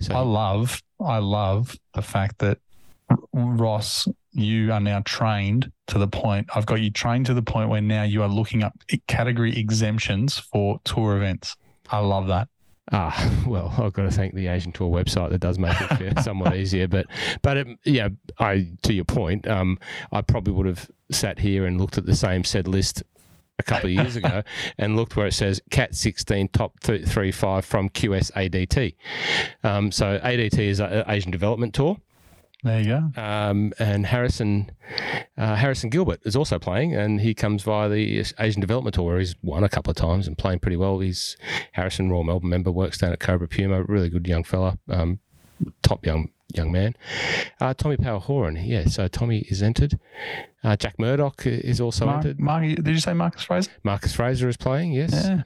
So 0.00 0.14
I 0.14 0.20
love, 0.20 0.82
I 1.04 1.18
love 1.18 1.76
the 1.94 2.02
fact 2.02 2.38
that 2.38 2.58
Ross, 3.32 4.06
you 4.32 4.72
are 4.72 4.80
now 4.80 5.02
trained 5.04 5.70
to 5.88 5.98
the 5.98 6.08
point. 6.08 6.48
I've 6.54 6.66
got 6.66 6.80
you 6.80 6.90
trained 6.90 7.26
to 7.26 7.34
the 7.34 7.42
point 7.42 7.68
where 7.68 7.80
now 7.80 8.04
you 8.04 8.22
are 8.22 8.28
looking 8.28 8.62
up 8.62 8.72
category 9.06 9.58
exemptions 9.58 10.38
for 10.38 10.80
tour 10.84 11.16
events. 11.16 11.56
I 11.90 11.98
love 11.98 12.28
that. 12.28 12.48
Ah, 12.92 13.42
well, 13.46 13.74
I've 13.78 13.92
got 13.92 14.02
to 14.02 14.10
thank 14.10 14.34
the 14.34 14.48
Asian 14.48 14.72
Tour 14.72 14.90
website 14.90 15.30
that 15.30 15.40
does 15.40 15.58
make 15.58 15.76
it 16.00 16.20
somewhat 16.20 16.56
easier. 16.56 16.88
But, 16.88 17.06
but 17.42 17.56
it, 17.56 17.78
yeah, 17.84 18.08
I 18.38 18.68
to 18.82 18.92
your 18.92 19.04
point, 19.04 19.46
um, 19.46 19.78
I 20.12 20.22
probably 20.22 20.54
would 20.54 20.66
have 20.66 20.90
sat 21.10 21.38
here 21.38 21.66
and 21.66 21.80
looked 21.80 21.98
at 21.98 22.06
the 22.06 22.16
same 22.16 22.44
said 22.44 22.68
list 22.68 23.02
a 23.58 23.62
couple 23.62 23.88
of 23.88 23.92
years 23.94 24.16
ago 24.16 24.42
and 24.78 24.96
looked 24.96 25.16
where 25.16 25.26
it 25.26 25.34
says 25.34 25.60
Cat 25.70 25.94
16 25.94 26.48
top 26.48 26.78
th- 26.80 27.06
three 27.06 27.32
five 27.32 27.64
from 27.64 27.88
QS 27.88 28.32
ADT. 28.32 28.94
Um, 29.64 29.90
so 29.90 30.18
ADT 30.18 30.58
is 30.58 30.80
Asian 30.80 31.30
Development 31.30 31.74
Tour. 31.74 31.98
There 32.64 32.80
you 32.80 32.86
go. 32.86 33.22
Um, 33.22 33.72
and 33.78 34.04
Harrison 34.04 34.72
uh, 35.36 35.54
Harrison 35.54 35.90
Gilbert 35.90 36.20
is 36.24 36.34
also 36.34 36.58
playing, 36.58 36.94
and 36.94 37.20
he 37.20 37.32
comes 37.32 37.62
via 37.62 37.88
the 37.88 38.24
Asian 38.40 38.60
Development 38.60 38.92
Tour, 38.92 39.04
where 39.04 39.18
he's 39.20 39.36
won 39.42 39.62
a 39.62 39.68
couple 39.68 39.92
of 39.92 39.96
times 39.96 40.26
and 40.26 40.36
playing 40.36 40.58
pretty 40.58 40.76
well. 40.76 40.98
He's 40.98 41.36
Harrison 41.72 42.10
Royal 42.10 42.24
Melbourne 42.24 42.50
member, 42.50 42.72
works 42.72 42.98
down 42.98 43.12
at 43.12 43.20
Cobra 43.20 43.46
Puma, 43.46 43.84
really 43.84 44.08
good 44.08 44.26
young 44.26 44.42
fella, 44.42 44.76
um, 44.88 45.20
top 45.82 46.04
young 46.04 46.30
young 46.54 46.72
man. 46.72 46.96
Uh, 47.60 47.74
Tommy 47.74 47.96
Power 47.96 48.18
Horan, 48.18 48.56
yeah. 48.56 48.86
So 48.86 49.06
Tommy 49.06 49.40
is 49.48 49.62
entered. 49.62 49.98
Uh, 50.64 50.74
Jack 50.74 50.98
Murdoch 50.98 51.46
is 51.46 51.80
also 51.80 52.06
Mark, 52.06 52.24
entered. 52.24 52.40
Mark, 52.40 52.62
did 52.64 52.88
you 52.88 52.98
say 52.98 53.12
Marcus 53.12 53.44
Fraser? 53.44 53.70
Marcus 53.84 54.14
Fraser 54.14 54.48
is 54.48 54.56
playing, 54.56 54.92
yes. 54.92 55.12
Yeah. 55.12 55.42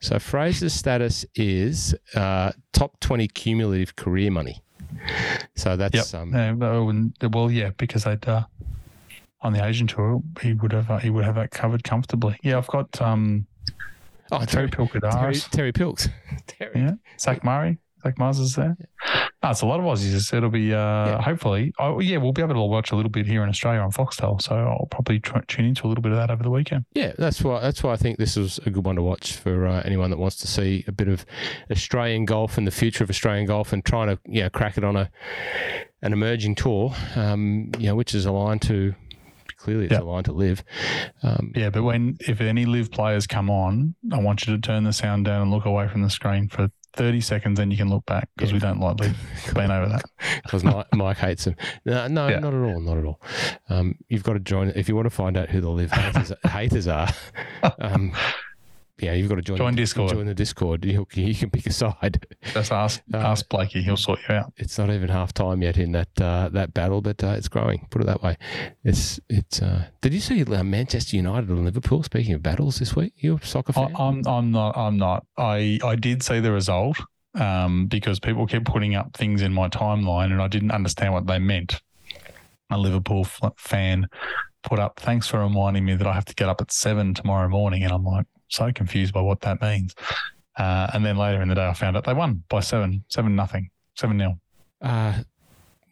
So 0.00 0.18
Fraser's 0.18 0.72
status 0.72 1.26
is 1.34 1.94
uh, 2.14 2.52
top 2.72 2.98
twenty 3.00 3.28
cumulative 3.28 3.96
career 3.96 4.30
money. 4.30 4.62
So 5.56 5.76
that's 5.76 6.14
um, 6.14 6.32
Yeah, 6.34 6.52
well, 6.52 6.88
and- 6.90 7.12
well, 7.32 7.50
yeah, 7.50 7.70
because 7.76 8.06
I'd 8.06 8.26
uh, 8.28 8.44
on 9.42 9.52
the 9.52 9.64
Asian 9.64 9.86
tour, 9.86 10.22
he 10.40 10.52
would 10.54 10.72
have 10.72 10.90
uh, 10.90 10.98
he 10.98 11.10
would 11.10 11.24
have 11.24 11.34
that 11.36 11.50
covered 11.50 11.84
comfortably. 11.84 12.38
Yeah, 12.42 12.58
I've 12.58 12.66
got 12.66 13.00
um, 13.00 13.46
oh, 14.32 14.44
Terry 14.44 14.68
Terry, 14.68 14.68
Terry, 14.70 14.88
Pilkadaris. 15.00 15.50
Terry 15.50 15.72
Pilks. 15.72 16.08
Terry. 16.46 16.72
Yeah, 16.74 16.92
Zach 17.18 17.42
Murray. 17.44 17.78
Zach 18.02 18.18
Mars 18.18 18.38
is 18.38 18.54
there. 18.56 18.76
No, 19.42 19.50
it's 19.50 19.62
a 19.62 19.66
lot 19.66 19.80
of 19.80 19.86
Aussies. 19.86 20.32
It'll 20.34 20.50
be 20.50 20.72
uh, 20.74 20.76
Yeah. 20.76 21.22
hopefully. 21.22 21.72
Oh, 21.78 21.98
yeah, 22.00 22.18
we'll 22.18 22.32
be 22.32 22.42
able 22.42 22.54
to 22.54 22.60
watch 22.60 22.92
a 22.92 22.96
little 22.96 23.10
bit 23.10 23.26
here 23.26 23.42
in 23.42 23.48
Australia 23.48 23.80
on 23.80 23.90
Foxtel. 23.90 24.40
So 24.42 24.54
I'll 24.54 24.86
probably 24.90 25.18
try, 25.18 25.40
tune 25.48 25.64
into 25.64 25.86
a 25.86 25.88
little 25.88 26.02
bit 26.02 26.12
of 26.12 26.18
that 26.18 26.30
over 26.30 26.42
the 26.42 26.50
weekend. 26.50 26.84
Yeah, 26.94 27.12
that's 27.16 27.42
why 27.42 27.60
that's 27.60 27.82
why 27.82 27.92
I 27.92 27.96
think 27.96 28.18
this 28.18 28.36
is 28.36 28.58
a 28.66 28.70
good 28.70 28.84
one 28.84 28.96
to 28.96 29.02
watch 29.02 29.32
for 29.36 29.66
uh, 29.66 29.82
anyone 29.84 30.10
that 30.10 30.18
wants 30.18 30.36
to 30.36 30.46
see 30.46 30.84
a 30.86 30.92
bit 30.92 31.08
of 31.08 31.24
Australian 31.70 32.24
golf 32.26 32.58
and 32.58 32.66
the 32.66 32.70
future 32.70 33.02
of 33.04 33.10
Australian 33.10 33.46
golf 33.46 33.72
and 33.72 33.84
trying 33.84 34.08
to 34.08 34.18
you 34.26 34.42
know 34.42 34.50
crack 34.50 34.76
it 34.76 34.84
on 34.84 34.96
a 34.96 35.10
an 36.02 36.12
emerging 36.14 36.54
tour, 36.54 36.94
um, 37.16 37.70
you 37.78 37.86
know, 37.86 37.94
which 37.94 38.14
is 38.14 38.24
aligned 38.26 38.62
to 38.62 38.94
clearly 39.58 39.84
it's 39.84 39.92
Yeah. 39.92 40.00
aligned 40.00 40.24
to 40.24 40.32
LIV. 40.32 40.64
Um, 41.22 41.52
Yeah, 41.54 41.68
but 41.68 41.82
when 41.82 42.16
if 42.20 42.40
any 42.40 42.64
LIV 42.64 42.90
players 42.90 43.26
come 43.26 43.50
on, 43.50 43.94
I 44.10 44.18
want 44.18 44.46
you 44.46 44.54
to 44.56 44.60
turn 44.60 44.84
the 44.84 44.92
sound 44.94 45.26
down 45.26 45.42
and 45.42 45.50
look 45.50 45.66
away 45.66 45.86
from 45.88 46.00
the 46.02 46.08
screen 46.08 46.48
for 46.48 46.70
30 46.94 47.20
seconds, 47.20 47.58
then 47.58 47.70
you 47.70 47.76
can 47.76 47.88
look 47.88 48.04
back 48.06 48.28
because 48.36 48.50
Yeah. 48.50 48.54
we 48.56 48.60
don't 48.60 48.80
like 48.80 48.96
being 48.98 49.14
over 49.70 49.88
that. 49.88 50.02
because 50.42 50.64
Mike, 50.92 51.16
hates 51.18 51.44
them. 51.44 51.56
No, 51.84 52.06
no 52.08 52.28
Yeah. 52.28 52.38
not 52.40 52.52
at 52.54 52.60
all, 52.60 52.80
not 52.80 52.98
at 52.98 53.04
all. 53.04 53.20
Um, 53.68 53.94
you've 54.08 54.22
got 54.24 54.32
to 54.34 54.40
join 54.40 54.68
if 54.74 54.88
you 54.88 54.96
want 54.96 55.06
to 55.06 55.10
find 55.10 55.36
out 55.36 55.48
who 55.50 55.60
the 55.60 55.70
LIV 55.70 55.90
haters, 55.92 56.32
haters 56.46 56.88
are. 56.88 57.08
Um, 57.78 58.12
yeah, 59.02 59.12
you've 59.12 59.28
got 59.28 59.36
to 59.36 59.42
join. 59.42 59.56
Join 59.56 59.72
the, 59.72 59.76
Discord. 59.76 60.10
Join 60.10 60.26
the 60.26 60.34
Discord. 60.34 60.84
You, 60.84 61.06
you 61.14 61.34
can 61.34 61.50
pick 61.50 61.66
a 61.66 61.72
side. 61.72 62.26
Just 62.52 62.72
ask 62.72 63.02
Uh, 63.12 63.18
ask 63.18 63.48
Blakey, 63.48 63.82
he'll 63.82 63.96
sort 63.96 64.20
you 64.28 64.34
out. 64.34 64.52
it's 64.56 64.78
not 64.78 64.90
even 64.90 65.08
half 65.08 65.32
time 65.32 65.62
yet 65.62 65.76
in 65.76 65.92
that 65.92 66.20
uh, 66.20 66.48
that 66.50 66.72
battle, 66.72 67.00
but 67.00 67.22
uh, 67.24 67.34
it's 67.36 67.48
growing. 67.48 67.86
Put 67.90 68.02
it 68.02 68.06
that 68.06 68.22
way. 68.22 68.36
It's 68.84 69.18
it's. 69.28 69.60
Uh, 69.60 69.86
did 70.00 70.14
you 70.14 70.20
see 70.20 70.44
uh, 70.44 70.62
Manchester 70.62 71.16
United 71.16 71.48
and 71.48 71.64
Liverpool? 71.64 72.02
Speaking 72.02 72.34
of 72.34 72.42
battles 72.42 72.78
this 72.78 72.94
week, 72.94 73.14
you're 73.16 73.38
a 73.38 73.46
soccer 73.46 73.72
I, 73.76 73.86
fan? 73.86 73.96
I'm 73.96 74.26
I'm 74.26 74.50
not 74.52 74.76
I'm 74.76 74.96
not. 74.96 75.26
I 75.36 75.78
I 75.82 75.96
did 75.96 76.22
see 76.22 76.40
the 76.40 76.52
result 76.52 76.98
um, 77.34 77.86
because 77.86 78.20
people 78.20 78.46
kept 78.46 78.66
putting 78.66 78.94
up 78.94 79.16
things 79.16 79.42
in 79.42 79.52
my 79.52 79.68
timeline 79.68 80.32
and 80.32 80.40
I 80.40 80.48
didn't 80.48 80.72
understand 80.72 81.12
what 81.12 81.26
they 81.26 81.38
meant. 81.38 81.80
A 82.70 82.78
Liverpool 82.78 83.26
fan 83.56 84.06
put 84.62 84.78
up, 84.78 85.00
thanks 85.00 85.26
for 85.26 85.40
reminding 85.40 85.84
me 85.84 85.96
that 85.96 86.06
I 86.06 86.12
have 86.12 86.24
to 86.26 86.34
get 86.34 86.48
up 86.48 86.60
at 86.60 86.72
seven 86.72 87.14
tomorrow 87.14 87.48
morning, 87.48 87.82
and 87.82 87.92
I'm 87.92 88.04
like 88.04 88.26
so 88.50 88.70
confused 88.72 89.14
by 89.14 89.20
what 89.20 89.40
that 89.40 89.60
means. 89.62 89.94
Uh, 90.56 90.90
and 90.92 91.04
then 91.04 91.16
later 91.16 91.40
in 91.40 91.48
the 91.48 91.54
day, 91.54 91.66
I 91.66 91.72
found 91.74 91.96
out 91.96 92.04
they 92.04 92.12
won 92.12 92.44
by 92.48 92.60
seven, 92.60 93.04
seven 93.08 93.34
nothing, 93.34 93.70
seven 93.96 94.16
nil. 94.16 94.38
uh, 94.82 95.22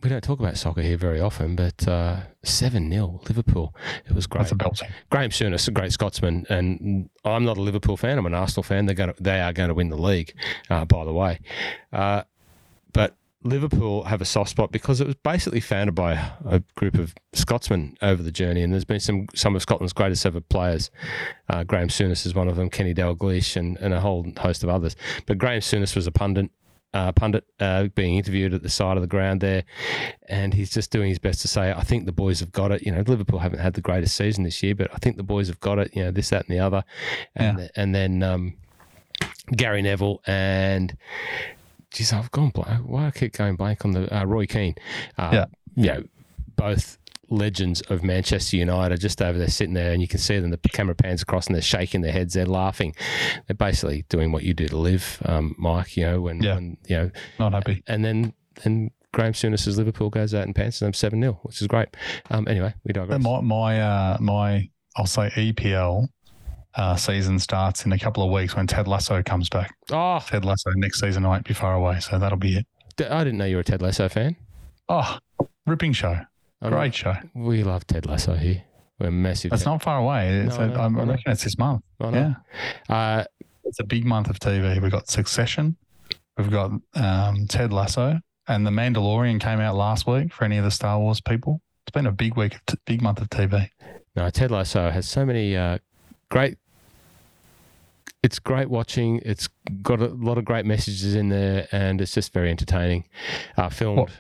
we 0.03 0.09
don't 0.09 0.23
talk 0.23 0.39
about 0.39 0.57
soccer 0.57 0.83
here 0.83 0.97
very 0.97 1.21
often, 1.21 1.57
but 1.57 1.89
uh, 1.89 2.21
seven 2.45 2.89
0 2.89 3.21
Liverpool. 3.27 3.75
It 4.09 4.13
was 4.13 4.29
great. 4.29 4.43
That's 4.43 4.53
a 4.53 4.55
belting. 4.55 4.89
Graeme 5.11 5.31
Souness, 5.31 5.67
a 5.67 5.73
great 5.73 5.93
Scotsman, 5.93 6.47
and 6.49 7.11
I'm 7.25 7.45
not 7.45 7.59
a 7.59 7.61
Liverpool 7.61 7.97
fan. 7.97 8.17
I'm 8.17 8.27
an 8.27 8.35
Arsenal 8.35 8.63
fan. 8.63 8.87
They're 8.87 8.95
going 8.95 9.13
to, 9.13 9.21
they 9.21 9.41
are 9.41 9.53
going 9.53 9.69
to 9.69 9.75
win 9.75 9.89
the 9.89 9.97
league, 9.97 10.35
uh, 10.71 10.85
by 10.85 11.05
the 11.05 11.13
way. 11.13 11.41
Uh, 11.93 12.23
but 12.93 13.17
Liverpool 13.45 14.05
have 14.05 14.21
a 14.21 14.25
soft 14.25 14.51
spot 14.51 14.73
because 14.73 15.01
it 15.01 15.07
was 15.07 15.15
basically 15.17 15.61
founded 15.61 15.95
by 15.95 16.33
a 16.45 16.61
group 16.75 16.97
of 16.97 17.15
Scotsmen 17.35 17.97
over 18.03 18.23
the 18.23 18.33
journey, 18.33 18.63
and 18.63 18.73
there's 18.73 18.85
been 18.85 19.01
some 19.01 19.27
some 19.35 19.55
of 19.55 19.63
Scotland's 19.63 19.93
greatest 19.93 20.27
ever 20.27 20.41
players. 20.41 20.91
Uh, 21.49 21.63
Graeme 21.63 21.89
Souness 21.89 22.27
is 22.27 22.35
one 22.35 22.49
of 22.49 22.57
them, 22.57 22.69
Kenny 22.69 22.95
Dalglish, 22.95 23.57
and, 23.57 23.77
and 23.79 23.95
a 23.95 24.01
whole 24.01 24.27
host 24.39 24.65
of 24.65 24.69
others. 24.69 24.97
But 25.27 25.39
Graeme 25.39 25.61
Souness 25.61 25.95
was 25.95 26.07
a 26.07 26.13
pundit. 26.13 26.51
Uh, 26.95 27.13
pundit 27.13 27.45
uh, 27.61 27.85
being 27.95 28.17
interviewed 28.17 28.55
at 28.55 28.63
the 28.63 28.71
side 28.71 28.97
of 28.97 29.03
the 29.03 29.07
ground 29.07 29.43
there, 29.43 29.63
and 30.27 30.55
he's 30.55 30.71
just 30.71 30.91
doing 30.91 31.11
his 31.11 31.19
best 31.19 31.43
to 31.43 31.47
say, 31.47 31.71
"I 31.71 31.83
think 31.83 32.07
the 32.07 32.13
boys 32.13 32.41
have 32.41 32.51
got 32.51 32.73
it." 32.73 32.83
You 32.83 32.93
know, 32.93 33.05
Liverpool 33.07 33.39
haven't 33.39 33.59
had 33.61 33.75
the 33.75 33.83
greatest 33.83 34.17
season 34.17 34.43
this 34.43 34.63
year, 34.63 34.75
but 34.75 34.89
I 34.93 34.97
think 34.97 35.17
the 35.19 35.23
boys 35.23 35.49
have 35.49 35.61
got 35.61 35.79
it. 35.79 35.95
You 35.95 36.05
know, 36.05 36.11
this, 36.11 36.31
that, 36.31 36.47
and 36.49 36.57
the 36.57 36.61
other, 36.61 36.83
and 37.37 37.59
th- 37.59 37.71
and 37.77 37.95
then 37.95 38.23
um, 38.23 38.57
Gary 39.55 39.83
Neville 39.83 40.23
and 40.27 40.97
geez, 41.91 42.13
I've 42.13 42.31
gone 42.31 42.51
blank. 42.51 42.87
Why 42.87 43.07
I 43.07 43.11
keep 43.11 43.33
going 43.33 43.57
blank 43.57 43.85
on 43.85 43.93
the 43.93 44.15
uh, 44.17 44.25
Roy 44.25 44.47
Keane? 44.47 44.75
Uh, 45.17 45.31
Yeah. 45.33 45.45
you 45.75 45.87
know, 45.93 46.03
both 46.57 46.99
legends 47.31 47.83
of 47.83 48.03
Manchester 48.03 48.57
United 48.57 48.95
are 48.95 48.97
just 48.99 49.21
over 49.21 49.39
there 49.39 49.49
sitting 49.49 49.75
there, 49.75 49.93
and 49.93 50.01
you 50.01 50.09
can 50.09 50.19
see 50.19 50.39
them. 50.39 50.51
The 50.51 50.59
camera 50.71 50.95
pans 50.95 51.23
across, 51.23 51.47
and 51.47 51.55
they're 51.55 51.63
shaking 51.63 52.01
their 52.01 52.13
heads. 52.13 52.35
They're 52.35 52.47
laughing. 52.47 52.95
They're 53.47 53.55
basically 53.55 54.05
doing 54.09 54.33
what 54.33 54.45
you 54.45 54.55
do 54.55 54.67
to 54.69 54.77
LIV, 54.77 55.23
um, 55.27 55.55
Mike. 55.59 55.97
You 55.97 56.05
know, 56.07 56.21
when, 56.23 56.43
Yeah. 56.43 56.55
when 56.55 56.77
you 56.87 56.97
know, 56.97 57.11
Not 57.39 57.53
happy. 57.53 57.83
and 57.87 58.05
then 58.05 58.33
then 58.65 58.91
Graeme 59.13 59.35
Souness's 59.35 59.79
Liverpool 59.79 60.11
goes 60.11 60.35
out 60.35 60.45
and 60.45 60.55
pants 60.55 60.81
them 60.81 60.93
seven 60.93 61.21
0 61.21 61.39
which 61.43 61.61
is 61.63 61.69
great. 61.69 61.89
Um, 62.31 62.49
anyway, 62.49 62.75
we 62.85 62.93
digress. 62.93 63.23
My 63.23 63.41
my 63.41 63.81
uh, 63.81 64.17
my 64.21 64.69
I'll 64.97 65.07
say 65.07 65.31
EPL 65.31 66.09
uh, 66.79 66.97
season 66.97 67.39
starts 67.39 67.85
in 67.85 67.93
a 67.93 67.99
couple 67.99 68.23
of 68.23 68.31
weeks 68.31 68.57
when 68.57 68.67
Ted 68.67 68.89
Lasso 68.89 69.23
comes 69.23 69.49
back. 69.51 69.75
Oh, 69.91 70.19
Ted 70.27 70.45
Lasso 70.47 70.71
next 70.77 71.01
season 71.01 71.23
won't 71.25 71.45
be 71.47 71.53
far 71.55 71.75
away, 71.75 72.01
so 72.01 72.19
that'll 72.19 72.39
be 72.39 72.57
it. 72.59 72.67
d- 72.97 73.05
I 73.05 73.25
didn't 73.25 73.39
know 73.39 73.45
you 73.45 73.57
were 73.57 73.61
a 73.61 73.65
Ted 73.65 73.83
Lasso 73.83 74.09
fan. 74.09 74.37
Oh, 74.89 75.19
ripping 75.67 75.93
show. 75.93 76.19
Um, 76.63 76.71
Great 76.73 76.95
show. 76.95 77.15
We 77.35 77.63
love 77.65 77.87
Ted 77.87 78.07
Lasso 78.07 78.35
here. 78.35 78.63
We're 78.99 79.11
massive. 79.11 79.53
It's 79.53 79.65
not 79.65 79.83
far 79.83 79.99
away. 79.99 80.29
It's 80.41 80.57
No, 80.59 80.65
I 80.65 80.67
a, 80.69 80.79
I 80.79 80.85
I 80.87 81.05
reckon 81.05 81.33
it's 81.33 81.45
this 81.45 81.59
month. 81.59 81.83
Yeah. 82.01 82.35
Uh, 82.89 83.25
It's 83.65 83.79
a 83.81 83.85
big 83.85 84.05
month 84.07 84.31
of 84.31 84.39
TV. 84.41 84.81
We've 84.83 84.91
got 84.91 85.09
Succession, 85.09 85.77
we've 86.39 86.51
got 86.51 86.71
um, 86.95 87.47
Ted 87.49 87.73
Lasso, 87.73 88.19
and 88.49 88.67
The 88.67 88.71
Mandalorian 88.71 89.41
came 89.41 89.61
out 89.61 89.77
last 89.77 90.07
week 90.07 90.33
for 90.33 90.45
any 90.45 90.57
of 90.57 90.65
the 90.65 90.71
Star 90.71 90.99
Wars 90.99 91.21
people. 91.21 91.61
It's 91.87 91.93
been 91.95 92.07
a 92.07 92.13
big 92.13 92.37
week, 92.37 92.55
of 92.55 92.65
t- 92.67 92.79
big 92.87 93.03
month 93.03 93.21
of 93.21 93.29
TV. 93.31 93.69
no, 94.17 94.31
Ted 94.31 94.51
Lasso 94.51 94.91
has 94.91 95.07
so 95.09 95.25
many 95.27 95.57
uh, 95.57 95.79
great. 96.31 96.57
It's 98.29 98.39
great 98.39 98.69
watching. 98.69 99.23
It's 99.25 99.49
got 99.81 100.03
a 100.03 100.09
lot 100.09 100.37
of 100.37 100.45
great 100.45 100.67
messages 100.67 101.15
in 101.15 101.31
there, 101.31 101.67
and 101.73 101.99
it's 101.99 102.13
just 102.13 102.31
very 102.35 102.51
entertaining. 102.51 103.09
Uh, 103.57 103.71
filmed 103.71 104.11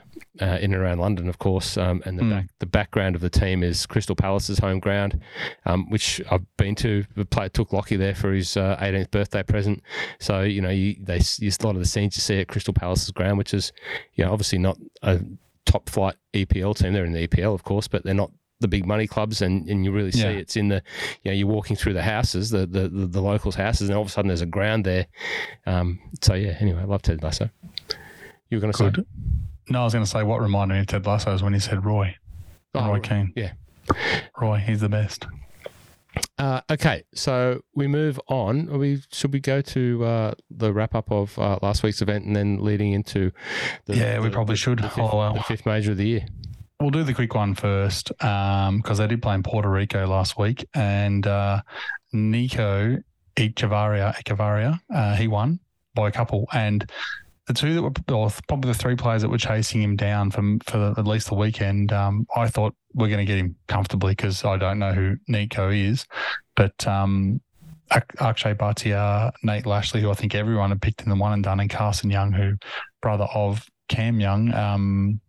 uh, 0.40 0.46
in 0.62 0.72
and 0.72 0.76
around 0.76 0.98
London, 0.98 1.28
of 1.28 1.38
course, 1.38 1.76
um, 1.76 2.02
and 2.06 2.18
the 2.18 2.22
Mm. 2.22 2.30
back, 2.30 2.46
the 2.58 2.64
background 2.66 3.14
of 3.16 3.20
the 3.20 3.28
team 3.28 3.62
is 3.62 3.84
Crystal 3.84 4.16
Palace's 4.16 4.60
home 4.60 4.78
ground, 4.78 5.20
um, 5.66 5.90
which 5.90 6.22
I've 6.30 6.46
been 6.56 6.74
to. 6.76 7.04
The 7.16 7.26
player 7.26 7.50
took 7.50 7.70
Lockie 7.74 7.96
there 7.96 8.14
for 8.14 8.32
his 8.32 8.56
uh, 8.56 8.78
18th 8.80 9.10
birthday 9.10 9.42
present. 9.42 9.82
So 10.20 10.40
you 10.40 10.62
know, 10.62 10.70
you, 10.70 10.96
they 10.98 11.16
use 11.16 11.58
a 11.60 11.66
lot 11.66 11.74
of 11.76 11.80
the 11.82 11.86
scenes 11.86 12.16
you 12.16 12.22
see 12.22 12.40
at 12.40 12.48
Crystal 12.48 12.72
Palace's 12.72 13.10
ground, 13.10 13.36
which 13.36 13.52
is 13.52 13.72
you 14.14 14.24
know 14.24 14.32
obviously 14.32 14.56
not 14.58 14.78
a 15.02 15.20
top 15.66 15.90
flight 15.90 16.14
EPL 16.32 16.74
team. 16.74 16.94
They're 16.94 17.04
in 17.04 17.12
the 17.12 17.28
EPL, 17.28 17.52
of 17.52 17.62
course, 17.62 17.88
but 17.88 18.04
they're 18.04 18.14
not 18.14 18.32
the 18.60 18.68
big 18.68 18.86
money 18.86 19.06
clubs 19.06 19.40
and, 19.42 19.68
and 19.68 19.84
you 19.84 19.92
really 19.92 20.10
see 20.12 20.22
Yeah. 20.22 20.28
it's 20.30 20.56
in 20.56 20.68
the 20.68 20.82
you 21.22 21.30
know 21.30 21.34
you're 21.36 21.46
walking 21.46 21.76
through 21.76 21.92
the 21.92 22.02
houses 22.02 22.50
the, 22.50 22.66
the 22.66 22.88
the 22.88 23.06
the 23.06 23.20
locals 23.20 23.54
houses 23.54 23.88
and 23.88 23.96
all 23.96 24.02
of 24.02 24.08
a 24.08 24.10
sudden 24.10 24.28
there's 24.28 24.40
a 24.40 24.46
ground 24.46 24.84
there 24.84 25.06
um 25.66 26.00
so 26.22 26.34
yeah 26.34 26.56
anyway 26.60 26.80
I 26.80 26.84
love 26.84 27.02
Ted 27.02 27.22
Lasso 27.22 27.50
you 28.50 28.56
were 28.56 28.60
going 28.60 28.72
to 28.72 28.78
say 28.78 29.04
No, 29.70 29.80
I 29.82 29.84
was 29.84 29.92
going 29.92 30.04
to 30.04 30.10
say 30.10 30.22
what 30.22 30.40
reminded 30.40 30.74
me 30.74 30.80
of 30.80 30.86
Ted 30.86 31.06
Lasso 31.06 31.34
is 31.34 31.42
when 31.42 31.52
he 31.52 31.60
said 31.60 31.84
Roy. 31.84 32.16
Oh, 32.74 32.88
Roy 32.88 33.00
Keane. 33.00 33.32
yeah. 33.36 33.52
Roy, 34.40 34.56
he's 34.58 34.80
the 34.80 34.88
best. 34.88 35.26
Uh, 36.38 36.60
okay, 36.70 37.04
so 37.14 37.60
we 37.74 37.86
move 37.86 38.18
on. 38.28 38.68
Are 38.70 38.78
we 38.78 39.02
should 39.12 39.32
we 39.32 39.40
go 39.40 39.60
to 39.60 40.04
uh, 40.04 40.34
the 40.50 40.72
wrap 40.72 40.94
up 40.94 41.10
of 41.12 41.38
uh, 41.38 41.58
last 41.62 41.82
week's 41.82 42.00
event 42.02 42.24
and 42.24 42.34
then 42.34 42.58
leading 42.64 42.92
into 42.92 43.30
the, 43.84 43.96
Yeah, 43.96 44.18
we 44.20 44.30
probably 44.30 44.54
the- 44.54 44.56
should. 44.58 44.78
the 44.78 44.88
fifth, 44.88 44.98
Oh, 45.12 45.16
well. 45.18 45.34
the 45.34 45.42
fifth 45.42 45.66
major 45.66 45.90
of 45.92 45.96
the 45.98 46.06
year. 46.06 46.26
We'll 46.80 46.90
do 46.90 47.02
the 47.02 47.14
quick 47.14 47.34
one 47.34 47.56
first 47.56 48.08
because 48.18 48.98
they 48.98 49.06
did 49.08 49.20
play 49.20 49.34
in 49.34 49.42
Puerto 49.42 49.68
Rico 49.68 50.06
last 50.06 50.38
week, 50.38 50.64
and 50.74 51.26
uh, 51.26 51.60
Nico 52.12 52.98
Echavarria, 53.36 54.14
Echavarria, 54.14 54.78
uh, 54.94 55.16
he 55.16 55.26
won 55.26 55.58
by 55.94 56.08
a 56.08 56.12
couple, 56.12 56.46
and 56.52 56.88
the 57.48 57.54
two 57.54 57.74
that 57.74 57.82
were, 57.82 58.14
or 58.14 58.30
probably 58.46 58.70
the 58.70 58.78
three 58.78 58.94
players 58.94 59.22
that 59.22 59.28
were 59.28 59.38
chasing 59.38 59.82
him 59.82 59.96
down 59.96 60.30
for 60.30 60.42
for 60.66 60.78
the, 60.78 60.94
at 60.98 61.06
least 61.06 61.28
the 61.28 61.34
weekend, 61.34 61.92
um, 61.92 62.26
I 62.36 62.46
thought 62.46 62.74
we're 62.94 63.08
going 63.08 63.18
to 63.18 63.24
get 63.24 63.38
him 63.38 63.56
comfortably 63.66 64.12
because 64.12 64.44
I 64.44 64.56
don't 64.56 64.78
know 64.78 64.92
who 64.92 65.16
Nico 65.26 65.70
is, 65.70 66.06
but 66.54 66.86
um, 66.86 67.40
Ak- 67.90 68.14
Akshay 68.20 68.54
Bhatia, 68.54 69.32
Nate 69.42 69.66
Lashley, 69.66 70.00
who 70.00 70.10
I 70.10 70.14
think 70.14 70.34
everyone 70.34 70.70
had 70.70 70.80
picked 70.80 71.02
in 71.02 71.08
the 71.08 71.16
one 71.16 71.32
and 71.32 71.42
done, 71.42 71.58
and 71.58 71.70
Carson 71.70 72.10
Young, 72.10 72.32
who 72.32 72.54
brother 73.02 73.26
of 73.34 73.66
Cam 73.88 74.20
Young, 74.20 74.54
um, 74.54 75.20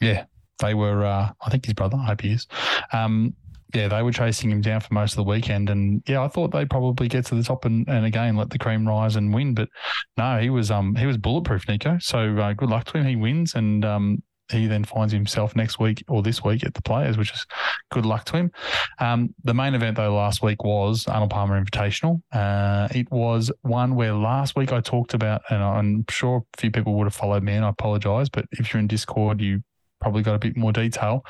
yeah, 0.00 0.26
they 0.62 0.74
were, 0.74 1.04
uh, 1.04 1.30
I 1.44 1.50
think 1.50 1.66
his 1.66 1.74
brother, 1.74 1.98
I 1.98 2.06
hope 2.06 2.22
he 2.22 2.32
is. 2.32 2.46
Um, 2.92 3.34
yeah, 3.74 3.88
they 3.88 4.02
were 4.02 4.12
chasing 4.12 4.50
him 4.50 4.60
down 4.60 4.80
for 4.80 4.92
most 4.92 5.12
of 5.12 5.16
the 5.16 5.24
weekend. 5.24 5.70
And 5.70 6.02
yeah, 6.06 6.22
I 6.22 6.28
thought 6.28 6.52
they'd 6.52 6.68
probably 6.68 7.08
get 7.08 7.26
to 7.26 7.34
the 7.34 7.42
top 7.42 7.64
and, 7.64 7.88
and 7.88 8.04
again 8.04 8.36
let 8.36 8.50
the 8.50 8.58
cream 8.58 8.86
rise 8.86 9.16
and 9.16 9.32
win. 9.32 9.54
But 9.54 9.68
no, 10.16 10.38
he 10.38 10.50
was 10.50 10.70
um 10.70 10.94
he 10.94 11.06
was 11.06 11.16
bulletproof, 11.16 11.66
Nico. 11.68 11.98
So 12.00 12.36
uh, 12.36 12.52
good 12.52 12.68
luck 12.68 12.84
to 12.86 12.98
him. 12.98 13.06
He 13.06 13.16
wins 13.16 13.54
and 13.54 13.84
um 13.84 14.22
he 14.50 14.66
then 14.66 14.84
finds 14.84 15.12
himself 15.12 15.56
next 15.56 15.78
week 15.78 16.04
or 16.08 16.22
this 16.22 16.44
week 16.44 16.64
at 16.64 16.74
the 16.74 16.82
players, 16.82 17.16
which 17.16 17.32
is 17.32 17.46
good 17.90 18.04
luck 18.04 18.24
to 18.26 18.36
him. 18.36 18.50
Um, 18.98 19.34
the 19.44 19.54
main 19.54 19.74
event 19.74 19.96
though 19.96 20.14
last 20.14 20.42
week 20.42 20.62
was 20.62 21.06
Arnold 21.06 21.30
Palmer 21.30 21.62
Invitational. 21.62 22.20
Uh, 22.32 22.88
it 22.94 23.10
was 23.10 23.50
one 23.62 23.94
where 23.94 24.12
last 24.12 24.54
week 24.56 24.72
I 24.72 24.80
talked 24.80 25.14
about, 25.14 25.42
and 25.48 25.62
I'm 25.62 26.04
sure 26.10 26.44
a 26.54 26.60
few 26.60 26.70
people 26.70 26.94
would 26.94 27.04
have 27.04 27.14
followed 27.14 27.42
me, 27.42 27.54
and 27.54 27.64
I 27.64 27.70
apologise, 27.70 28.28
but 28.28 28.44
if 28.52 28.72
you're 28.72 28.80
in 28.80 28.88
Discord, 28.88 29.40
you 29.40 29.62
probably 30.02 30.22
got 30.22 30.34
a 30.34 30.38
bit 30.38 30.56
more 30.56 30.72
detail. 30.72 31.24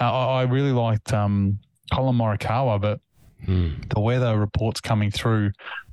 Uh, 0.00 0.10
I, 0.12 0.40
I 0.40 0.42
really 0.42 0.72
liked 0.72 1.12
um, 1.12 1.58
Collin 1.92 2.16
Morikawa, 2.16 2.80
but 2.80 3.00
Hmm. 3.44 3.72
the 3.94 4.00
weather 4.00 4.38
reports 4.38 4.80
coming 4.80 5.10
through 5.10 5.52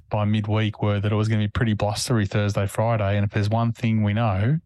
by 0.10 0.24
midweek 0.24 0.82
were 0.82 1.02
that 1.02 1.12
it 1.12 1.16
was 1.16 1.28
going 1.28 1.42
to 1.42 1.48
be 1.48 1.52
pretty 1.52 1.74
blustery 1.74 2.26
Thursday, 2.26 2.66
Friday. 2.66 3.18
And 3.18 3.26
if 3.26 3.32
there's 3.32 3.50
one 3.50 3.74
thing 3.74 4.04
we 4.04 4.14
know, 4.14 4.60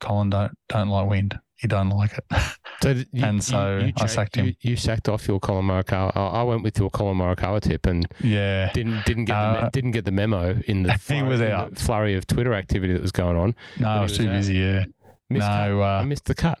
Collin 0.00 0.30
don't 0.30 0.52
don't 0.68 0.88
like 0.88 1.08
wind. 1.08 1.38
He 1.56 1.68
don't 1.68 1.90
like 1.90 2.12
it. 2.18 2.24
So 2.80 2.90
you, 2.90 3.24
And 3.24 3.42
so 3.42 3.78
I 3.84 3.90
cha- 3.90 4.06
sacked 4.06 4.36
him. 4.36 4.46
You, 4.46 4.54
you 4.60 4.76
sacked 4.76 5.08
off 5.08 5.26
your 5.26 5.40
Collin 5.40 5.64
Morikawa. 5.66 6.12
I 6.16 6.20
I 6.20 6.42
went 6.44 6.62
with 6.62 6.78
your 6.78 6.90
Collin 6.90 7.16
Morikawa 7.18 7.60
tip 7.60 7.86
and 7.86 8.06
yeah. 8.20 8.70
didn't 8.72 9.04
didn't 9.04 9.24
get 9.24 9.34
the, 9.34 9.38
Uh, 9.66 9.70
didn't 9.70 9.90
get 9.90 10.04
the 10.04 10.12
memo 10.12 10.56
in 10.68 10.84
the 10.84 10.92
he 10.92 10.98
flurry, 10.98 11.28
was 11.28 11.40
the 11.40 11.52
out. 11.52 11.76
flurry 11.76 12.14
of 12.14 12.26
Twitter 12.28 12.54
activity 12.54 12.92
that 12.92 13.02
was 13.02 13.10
going 13.10 13.36
on. 13.36 13.56
No, 13.80 13.88
I 13.88 14.00
was 14.02 14.10
was 14.12 14.18
too 14.18 14.28
out. 14.28 14.32
busy. 14.32 14.54
Yeah. 14.54 14.84
Missed. 15.28 15.48
No, 15.48 15.80
I 15.80 15.98
uh, 15.98 16.02
missed 16.04 16.26
the 16.26 16.36
cut. 16.36 16.60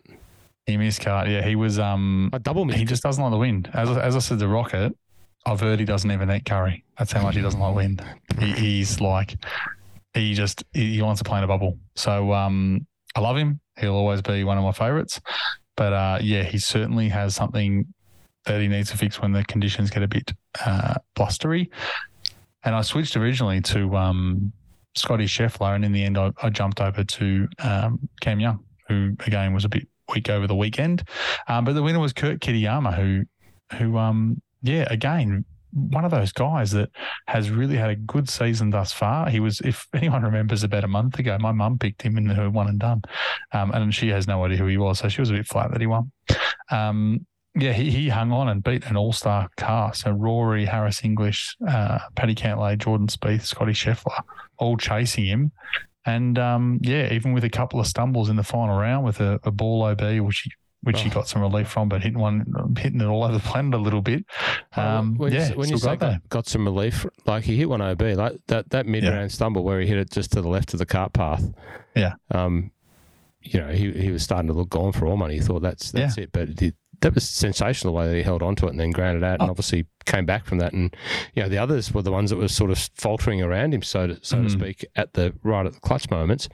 He 0.68 0.76
missed 0.76 1.00
cut. 1.00 1.28
Yeah, 1.28 1.42
he 1.42 1.56
was. 1.56 1.78
Um, 1.78 2.30
I 2.32 2.38
double 2.38 2.64
missed. 2.66 2.78
he 2.78 2.84
just 2.84 3.02
doesn't 3.02 3.22
like 3.22 3.32
the 3.32 3.38
wind. 3.38 3.70
As 3.72 3.88
as 3.88 4.14
I 4.14 4.18
said, 4.18 4.38
the 4.38 4.48
Rocket. 4.48 4.96
I've 5.46 5.60
heard 5.60 5.78
he 5.78 5.86
doesn't 5.86 6.10
even 6.10 6.30
eat 6.30 6.44
curry. 6.44 6.84
That's 6.98 7.10
how 7.10 7.22
much 7.22 7.34
he 7.34 7.40
doesn't 7.40 7.58
like 7.58 7.74
wind. 7.74 8.04
He, 8.38 8.52
he's 8.52 9.00
like, 9.00 9.36
he 10.12 10.34
just 10.34 10.62
he 10.74 10.94
he 10.94 11.02
wants 11.02 11.20
to 11.20 11.24
play 11.24 11.38
in 11.38 11.44
a 11.44 11.46
bubble. 11.46 11.78
So 11.96 12.34
um, 12.34 12.86
I 13.16 13.20
love 13.20 13.36
him. 13.36 13.60
He'll 13.78 13.94
always 13.94 14.20
be 14.20 14.44
one 14.44 14.58
of 14.58 14.64
my 14.64 14.72
favourites. 14.72 15.20
But 15.74 15.92
uh, 15.94 16.18
yeah, 16.20 16.42
he 16.42 16.58
certainly 16.58 17.08
has 17.08 17.34
something 17.34 17.86
that 18.44 18.60
he 18.60 18.68
needs 18.68 18.90
to 18.90 18.98
fix 18.98 19.22
when 19.22 19.32
the 19.32 19.44
conditions 19.44 19.90
get 19.90 20.02
a 20.02 20.08
bit 20.08 20.34
uh, 20.64 20.94
blustery. 21.14 21.70
And 22.64 22.74
I 22.74 22.82
switched 22.82 23.16
originally 23.16 23.62
to 23.62 23.96
um, 23.96 24.52
Scotty 24.94 25.24
Scheffler, 25.24 25.74
and 25.74 25.84
in 25.84 25.92
the 25.92 26.02
end, 26.02 26.18
I, 26.18 26.32
I 26.42 26.50
jumped 26.50 26.80
over 26.80 27.04
to 27.04 27.48
um, 27.60 28.06
Cam 28.20 28.40
Young, 28.40 28.64
who 28.88 29.16
again 29.26 29.54
was 29.54 29.64
a 29.64 29.68
bit 29.70 29.88
weak 30.12 30.28
over 30.28 30.46
the 30.46 30.54
weekend. 30.54 31.06
Um, 31.48 31.64
but 31.64 31.74
the 31.74 31.82
winner 31.82 32.00
was 32.00 32.12
Kurt 32.12 32.40
Kitayama, 32.40 32.94
who, 32.94 33.24
who, 33.76 33.98
um, 33.98 34.40
yeah, 34.62 34.86
again, 34.90 35.44
one 35.72 36.04
of 36.04 36.10
those 36.10 36.32
guys 36.32 36.70
that 36.72 36.90
has 37.26 37.50
really 37.50 37.76
had 37.76 37.90
a 37.90 37.96
good 37.96 38.28
season 38.28 38.70
thus 38.70 38.92
far. 38.92 39.28
He 39.28 39.40
was, 39.40 39.60
if 39.60 39.86
anyone 39.94 40.22
remembers, 40.22 40.62
about 40.62 40.84
a 40.84 40.88
month 40.88 41.18
ago, 41.18 41.36
my 41.38 41.52
mum 41.52 41.78
picked 41.78 42.02
him 42.02 42.16
in 42.16 42.26
her 42.26 42.50
one 42.50 42.68
and 42.68 42.78
done, 42.78 43.02
um, 43.52 43.70
and 43.72 43.94
she 43.94 44.08
has 44.08 44.26
no 44.26 44.44
idea 44.44 44.58
who 44.58 44.66
he 44.66 44.78
was, 44.78 44.98
so 44.98 45.08
she 45.08 45.20
was 45.20 45.30
a 45.30 45.34
bit 45.34 45.46
flat 45.46 45.70
that 45.72 45.80
he 45.80 45.86
won. 45.86 46.10
Um, 46.70 47.26
yeah, 47.54 47.72
he, 47.72 47.90
he 47.90 48.08
hung 48.08 48.30
on 48.30 48.48
and 48.48 48.62
beat 48.62 48.84
an 48.86 48.96
all-star 48.96 49.48
cast. 49.56 50.02
So 50.02 50.12
Rory, 50.12 50.64
Harris 50.64 51.02
English, 51.02 51.56
uh, 51.66 51.98
Paddy 52.14 52.34
Cantlay, 52.34 52.78
Jordan 52.78 53.08
Spieth, 53.08 53.42
Scotty 53.42 53.72
Scheffler, 53.72 54.22
all 54.58 54.76
chasing 54.76 55.24
him. 55.24 55.52
And 56.08 56.38
um, 56.38 56.78
yeah, 56.82 57.12
even 57.12 57.32
with 57.34 57.44
a 57.44 57.50
couple 57.50 57.80
of 57.80 57.86
stumbles 57.86 58.28
in 58.30 58.36
the 58.36 58.42
final 58.42 58.78
round 58.78 59.04
with 59.04 59.20
a, 59.20 59.38
a 59.44 59.50
ball 59.50 59.82
OB, 59.82 60.00
which 60.20 60.40
he 60.40 60.50
which 60.84 61.00
he 61.00 61.10
Oh. 61.10 61.14
got 61.14 61.28
some 61.28 61.42
relief 61.42 61.68
from, 61.68 61.88
but 61.88 62.02
hitting 62.02 62.20
one, 62.20 62.46
hitting 62.78 63.00
it 63.00 63.04
all 63.06 63.24
over 63.24 63.32
the 63.34 63.40
planet 63.40 63.74
a 63.74 63.78
little 63.78 64.00
bit. 64.00 64.24
Um, 64.76 65.16
when 65.16 65.32
yeah, 65.32 65.48
you, 65.50 65.54
when 65.56 65.68
you 65.68 65.76
say 65.76 65.96
got 65.96 65.98
got, 65.98 66.28
got 66.28 66.46
some 66.46 66.64
relief, 66.64 67.04
like 67.26 67.42
he 67.44 67.56
hit 67.56 67.68
one 67.68 67.80
OB, 67.82 68.00
like 68.00 68.34
that 68.46 68.70
that 68.70 68.86
mid 68.86 69.04
round 69.04 69.32
stumble 69.32 69.64
where 69.64 69.80
he 69.80 69.86
hit 69.88 69.98
it 69.98 70.10
just 70.10 70.32
to 70.32 70.40
the 70.40 70.48
left 70.48 70.72
of 70.72 70.78
the 70.78 70.86
cart 70.86 71.12
path. 71.12 71.44
Yeah. 71.96 72.14
Um, 72.30 72.70
you 73.42 73.60
know, 73.60 73.68
he 73.68 73.92
he 73.92 74.10
was 74.10 74.22
starting 74.22 74.46
to 74.48 74.54
look 74.54 74.70
gone 74.70 74.92
for 74.92 75.06
all 75.06 75.16
money. 75.16 75.34
He 75.34 75.40
thought 75.40 75.62
that's 75.62 75.90
that's 75.92 76.16
it, 76.16 76.30
but 76.32 76.48
it, 76.62 76.74
that 77.00 77.14
was 77.14 77.28
sensational 77.28 77.92
the 77.92 77.98
way 77.98 78.08
that 78.08 78.16
he 78.16 78.22
held 78.22 78.42
onto 78.42 78.66
it 78.66 78.70
and 78.70 78.80
then 78.80 78.90
grounded 78.90 79.22
out, 79.22 79.40
and 79.40 79.48
Oh. 79.48 79.50
obviously 79.50 79.86
came 80.06 80.26
back 80.26 80.46
from 80.46 80.58
that. 80.58 80.72
And 80.72 80.94
you 81.34 81.42
know, 81.42 81.48
the 81.48 81.58
others 81.58 81.92
were 81.92 82.02
the 82.02 82.10
ones 82.12 82.30
that 82.30 82.36
were 82.36 82.48
sort 82.48 82.70
of 82.70 82.78
faltering 82.96 83.42
around 83.42 83.74
him, 83.74 83.82
so 83.82 84.06
to 84.08 84.18
so 84.22 84.36
to 84.42 84.48
Mm. 84.48 84.50
speak, 84.50 84.86
at 84.96 85.14
the 85.14 85.34
right 85.42 85.64
at 85.66 85.72
the 85.74 85.80
clutch 85.80 86.10
moments. 86.10 86.48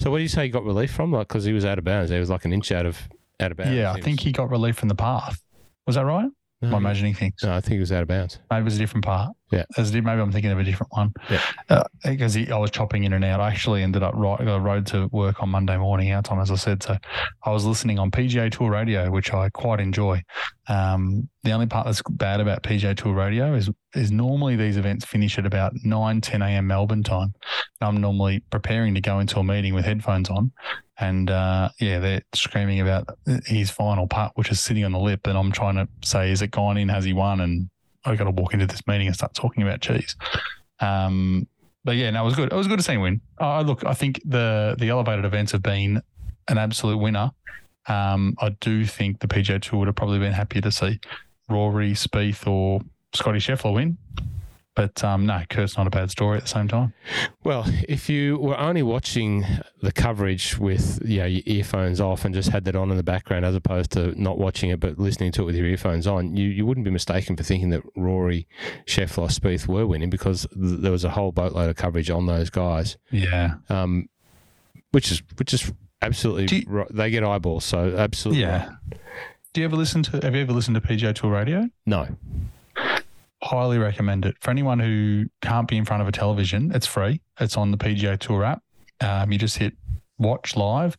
So, 0.00 0.10
what 0.10 0.18
do 0.18 0.22
you 0.22 0.28
say 0.28 0.44
he 0.44 0.48
got 0.48 0.64
relief 0.64 0.90
from? 0.90 1.12
Like, 1.12 1.28
because 1.28 1.44
he 1.44 1.52
was 1.52 1.64
out 1.64 1.78
of 1.78 1.84
bounds, 1.84 2.10
he 2.10 2.18
was 2.18 2.30
like 2.30 2.44
an 2.44 2.52
inch 2.52 2.72
out 2.72 2.86
of 2.86 3.08
out 3.40 3.50
of 3.50 3.56
bounds. 3.56 3.72
Yeah, 3.74 3.92
I 3.92 3.96
He 3.96 4.02
think 4.02 4.20
was- 4.20 4.24
he 4.26 4.32
got 4.32 4.50
relief 4.50 4.76
from 4.76 4.88
the 4.88 4.94
path. 4.94 5.42
Was 5.86 5.96
that 5.96 6.04
right? 6.06 6.30
No, 6.64 6.68
Am 6.68 6.74
I 6.74 6.78
imagining 6.78 7.14
things? 7.14 7.34
no, 7.42 7.54
I 7.54 7.60
think 7.60 7.76
it 7.76 7.80
was 7.80 7.92
out 7.92 8.02
of 8.02 8.08
bounds. 8.08 8.38
Maybe 8.50 8.62
it 8.62 8.64
was 8.64 8.76
a 8.76 8.78
different 8.78 9.04
part. 9.04 9.34
Yeah. 9.50 9.64
As 9.76 9.92
maybe 9.92 10.08
I'm 10.08 10.32
thinking 10.32 10.50
of 10.50 10.58
a 10.58 10.64
different 10.64 10.92
one. 10.92 11.12
Yeah. 11.30 11.40
Uh, 11.68 11.84
because 12.02 12.34
he, 12.34 12.50
I 12.50 12.56
was 12.56 12.70
chopping 12.70 13.04
in 13.04 13.12
and 13.12 13.24
out. 13.24 13.40
I 13.40 13.48
actually 13.48 13.82
ended 13.82 14.02
up 14.02 14.14
right, 14.16 14.40
I 14.40 14.56
rode 14.56 14.86
to 14.88 15.08
work 15.12 15.42
on 15.42 15.50
Monday 15.50 15.76
morning, 15.76 16.12
our 16.12 16.22
time, 16.22 16.40
as 16.40 16.50
I 16.50 16.56
said. 16.56 16.82
So 16.82 16.96
I 17.44 17.50
was 17.50 17.64
listening 17.64 17.98
on 17.98 18.10
PGA 18.10 18.50
Tour 18.50 18.70
Radio, 18.70 19.10
which 19.10 19.32
I 19.32 19.50
quite 19.50 19.78
enjoy. 19.80 20.22
Um, 20.66 21.28
the 21.44 21.52
only 21.52 21.66
part 21.66 21.86
that's 21.86 22.02
bad 22.10 22.40
about 22.40 22.62
PGA 22.62 22.96
Tour 22.96 23.14
Radio 23.14 23.54
is 23.54 23.70
is 23.94 24.10
normally 24.10 24.56
these 24.56 24.76
events 24.76 25.04
finish 25.04 25.38
at 25.38 25.46
about 25.46 25.72
9, 25.84 26.20
10 26.20 26.42
a.m. 26.42 26.66
Melbourne 26.66 27.04
time. 27.04 27.32
I'm 27.80 28.00
normally 28.00 28.40
preparing 28.50 28.94
to 28.94 29.00
go 29.00 29.20
into 29.20 29.38
a 29.38 29.44
meeting 29.44 29.72
with 29.74 29.84
headphones 29.84 30.30
on. 30.30 30.50
And 30.98 31.30
uh, 31.30 31.70
yeah, 31.80 31.98
they're 31.98 32.22
screaming 32.34 32.80
about 32.80 33.08
his 33.46 33.70
final 33.70 34.06
putt, 34.06 34.32
which 34.36 34.50
is 34.50 34.60
sitting 34.60 34.84
on 34.84 34.92
the 34.92 34.98
lip. 34.98 35.26
And 35.26 35.36
I'm 35.36 35.50
trying 35.50 35.74
to 35.74 35.88
say, 36.04 36.30
is 36.30 36.40
it 36.42 36.50
gone 36.50 36.76
in? 36.76 36.88
Has 36.88 37.04
he 37.04 37.12
won? 37.12 37.40
And 37.40 37.68
I 38.04 38.16
got 38.16 38.24
to 38.24 38.30
walk 38.30 38.54
into 38.54 38.66
this 38.66 38.86
meeting 38.86 39.06
and 39.06 39.16
start 39.16 39.34
talking 39.34 39.62
about 39.62 39.80
cheese. 39.80 40.14
Um, 40.80 41.48
but 41.84 41.96
yeah, 41.96 42.10
no, 42.10 42.22
it 42.22 42.24
was 42.24 42.36
good. 42.36 42.52
It 42.52 42.56
was 42.56 42.68
good 42.68 42.78
to 42.78 42.82
see 42.82 42.94
him 42.94 43.00
win. 43.02 43.20
Uh, 43.40 43.60
look, 43.62 43.84
I 43.84 43.94
think 43.94 44.20
the 44.24 44.74
the 44.78 44.88
elevated 44.88 45.24
events 45.24 45.52
have 45.52 45.62
been 45.62 46.00
an 46.48 46.58
absolute 46.58 46.98
winner. 46.98 47.30
Um, 47.86 48.34
I 48.40 48.50
do 48.60 48.86
think 48.86 49.20
the 49.20 49.26
PGA 49.26 49.60
Tour 49.60 49.80
would 49.80 49.88
have 49.88 49.96
probably 49.96 50.18
been 50.18 50.32
happier 50.32 50.62
to 50.62 50.72
see 50.72 51.00
Rory, 51.48 51.92
Spieth, 51.92 52.46
or 52.46 52.80
Scotty 53.12 53.38
Scheffler 53.38 53.74
win. 53.74 53.98
But 54.74 55.04
um, 55.04 55.24
no, 55.24 55.40
Kurt's 55.48 55.76
not 55.76 55.86
a 55.86 55.90
bad 55.90 56.10
story 56.10 56.36
at 56.36 56.42
the 56.44 56.48
same 56.48 56.66
time. 56.66 56.94
Well, 57.44 57.64
if 57.88 58.08
you 58.08 58.38
were 58.38 58.58
only 58.58 58.82
watching 58.82 59.44
the 59.80 59.92
coverage 59.92 60.58
with 60.58 61.00
you 61.04 61.18
know, 61.18 61.26
your 61.26 61.42
earphones 61.46 62.00
off 62.00 62.24
and 62.24 62.34
just 62.34 62.48
had 62.48 62.64
that 62.64 62.74
on 62.74 62.90
in 62.90 62.96
the 62.96 63.04
background, 63.04 63.44
as 63.44 63.54
opposed 63.54 63.92
to 63.92 64.20
not 64.20 64.36
watching 64.36 64.70
it 64.70 64.80
but 64.80 64.98
listening 64.98 65.30
to 65.32 65.42
it 65.42 65.44
with 65.44 65.54
your 65.54 65.66
earphones 65.66 66.08
on, 66.08 66.36
you, 66.36 66.48
you 66.48 66.66
wouldn't 66.66 66.84
be 66.84 66.90
mistaken 66.90 67.36
for 67.36 67.44
thinking 67.44 67.70
that 67.70 67.82
Rory, 67.94 68.48
Scheffler, 68.86 69.28
Spieth 69.28 69.68
were 69.68 69.86
winning 69.86 70.10
because 70.10 70.46
th- 70.52 70.80
there 70.80 70.92
was 70.92 71.04
a 71.04 71.10
whole 71.10 71.30
boatload 71.30 71.70
of 71.70 71.76
coverage 71.76 72.10
on 72.10 72.26
those 72.26 72.50
guys. 72.50 72.96
Yeah, 73.12 73.54
um, 73.68 74.08
which 74.90 75.12
is 75.12 75.22
which 75.36 75.54
is 75.54 75.72
absolutely 76.02 76.58
you, 76.58 76.64
right. 76.66 76.88
They 76.90 77.10
get 77.10 77.22
eyeballs, 77.22 77.64
so 77.64 77.94
absolutely. 77.96 78.42
Yeah. 78.42 78.66
Right. 78.90 79.00
Do 79.52 79.60
you 79.60 79.66
ever 79.66 79.76
listen 79.76 80.02
to? 80.04 80.20
Have 80.20 80.34
you 80.34 80.40
ever 80.40 80.52
listened 80.52 80.74
to 80.74 80.80
PGA 80.80 81.14
Tour 81.14 81.30
radio? 81.30 81.68
No 81.86 82.08
highly 83.44 83.78
recommend 83.78 84.24
it 84.24 84.36
for 84.40 84.50
anyone 84.50 84.78
who 84.78 85.26
can't 85.42 85.68
be 85.68 85.76
in 85.76 85.84
front 85.84 86.02
of 86.02 86.08
a 86.08 86.12
television. 86.12 86.72
It's 86.74 86.86
free. 86.86 87.20
It's 87.38 87.56
on 87.56 87.70
the 87.70 87.76
PGA 87.76 88.18
Tour 88.18 88.44
app. 88.44 88.62
Um, 89.00 89.30
you 89.30 89.38
just 89.38 89.58
hit 89.58 89.74
watch 90.18 90.56
live, 90.56 90.96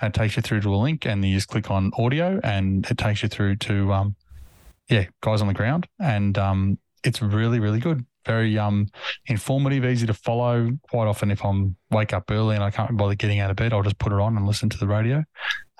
and 0.00 0.14
it 0.14 0.18
takes 0.18 0.36
you 0.36 0.42
through 0.42 0.60
to 0.60 0.74
a 0.74 0.76
link, 0.76 1.06
and 1.06 1.24
you 1.24 1.34
just 1.34 1.48
click 1.48 1.70
on 1.70 1.90
audio, 1.98 2.40
and 2.44 2.88
it 2.90 2.98
takes 2.98 3.22
you 3.22 3.28
through 3.28 3.56
to 3.56 3.92
um, 3.92 4.16
yeah, 4.88 5.06
guys 5.22 5.40
on 5.40 5.48
the 5.48 5.54
ground, 5.54 5.86
and 5.98 6.38
um, 6.38 6.78
it's 7.04 7.20
really 7.20 7.60
really 7.60 7.80
good. 7.80 8.04
Very 8.26 8.58
um 8.58 8.88
informative, 9.26 9.84
easy 9.84 10.06
to 10.06 10.14
follow. 10.14 10.70
Quite 10.90 11.06
often, 11.06 11.30
if 11.30 11.44
I'm 11.44 11.76
wake 11.90 12.12
up 12.12 12.30
early 12.30 12.54
and 12.54 12.64
I 12.64 12.70
can't 12.70 12.96
bother 12.96 13.14
getting 13.14 13.40
out 13.40 13.50
of 13.50 13.56
bed, 13.56 13.72
I'll 13.72 13.82
just 13.82 13.98
put 13.98 14.12
it 14.12 14.20
on 14.20 14.36
and 14.36 14.46
listen 14.46 14.68
to 14.68 14.78
the 14.78 14.86
radio. 14.86 15.24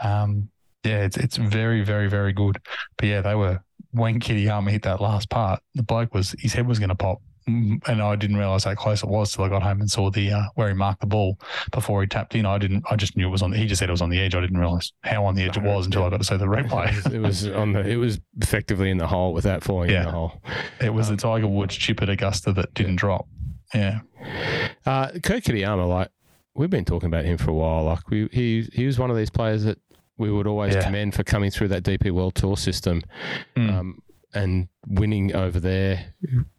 Um, 0.03 0.49
yeah, 0.85 1.05
it's 1.05 1.17
it's 1.17 1.37
very 1.37 1.83
very 1.83 2.09
very 2.09 2.33
good. 2.33 2.59
But 2.97 3.07
yeah, 3.07 3.21
they 3.21 3.35
were 3.35 3.61
when 3.93 4.21
Kitayama 4.21 4.71
hit 4.71 4.83
that 4.83 5.01
last 5.01 5.31
part, 5.31 5.63
the 5.75 5.83
bloke 5.83 6.15
was 6.15 6.35
his 6.39 6.53
head 6.53 6.67
was 6.67 6.79
going 6.79 6.91
to 6.91 6.95
pop, 6.95 7.21
mm, 7.49 7.81
and 7.89 8.03
I 8.03 8.17
didn't 8.17 8.37
realize 8.37 8.65
how 8.65 8.75
close 8.75 9.03
it 9.03 9.09
was 9.09 9.33
till 9.33 9.45
I 9.45 9.49
got 9.49 9.63
home 9.63 9.81
and 9.81 9.91
saw 9.91 10.11
the 10.11 10.33
uh, 10.33 10.43
where 10.55 10.69
he 10.69 10.75
marked 10.75 11.01
the 11.01 11.07
ball 11.07 11.39
before 11.73 12.03
he 12.03 12.07
tapped 12.07 12.35
in. 12.35 12.47
I 12.47 12.59
didn't. 12.59 12.85
I 12.91 12.97
just 12.97 13.17
knew 13.17 13.29
it 13.29 13.31
was 13.31 13.43
on. 13.43 13.53
He 13.53 13.67
just 13.67 13.79
said 13.79 13.89
it 13.89 13.93
was 13.93 14.03
on 14.03 14.11
the 14.11 14.21
edge. 14.21 14.35
I 14.35 14.41
didn't 14.41 14.59
realize 14.59 14.93
how 15.03 15.25
on 15.25 15.35
the 15.35 15.43
edge 15.43 15.57
it 15.57 15.63
was 15.63 15.87
until 15.87 16.05
I 16.05 16.11
got 16.11 16.19
to 16.19 16.25
see 16.25 16.37
the 16.37 16.45
replay. 16.47 17.13
it 17.13 17.21
was 17.21 17.47
on 17.49 17.73
the. 17.73 17.81
It 17.81 17.97
was 17.97 18.21
effectively 18.41 18.91
in 18.91 18.99
the 18.99 19.07
hole 19.07 19.33
without 19.33 19.65
falling 19.65 19.91
yeah. 19.91 20.01
in 20.01 20.05
the 20.07 20.13
hole. 20.13 20.43
It 20.81 20.93
was 20.93 21.09
um, 21.09 21.17
the 21.17 21.23
Tiger 21.23 21.49
Woods 21.49 21.77
chip 21.77 22.03
at 22.03 22.11
Augusta 22.11 22.53
that 22.53 22.75
didn't 22.75 22.93
yeah. 22.93 22.99
drop. 22.99 23.29
Yeah. 23.75 24.01
Uh, 24.87 25.11
Kurt 25.23 25.45
Kitayama, 25.45 25.89
like 25.89 26.11
we've 26.55 26.71
been 26.71 26.85
talking 26.85 27.07
about 27.07 27.25
him 27.25 27.39
for 27.39 27.51
a 27.51 27.55
while. 27.55 27.85
Like 27.85 28.09
we, 28.11 28.29
he 28.33 28.69
he 28.73 28.87
was 28.87 28.99
one 28.99 29.11
of 29.11 29.17
these 29.17 29.31
players 29.31 29.65
that 29.65 29.79
we 30.19 30.31
would 30.31 30.47
always 30.47 30.75
yeah. 30.75 30.83
commend 30.83 31.15
for 31.15 31.25
coming 31.25 31.51
through 31.51 31.69
that 31.69 31.83
DP 31.83 32.11
World 32.11 32.35
Tour 32.35 32.57
system. 32.57 33.03
Mm. 33.57 33.73
Um, 33.73 34.03
and 34.35 34.69
winning 34.87 35.35
over 35.35 35.59
there. 35.59 36.15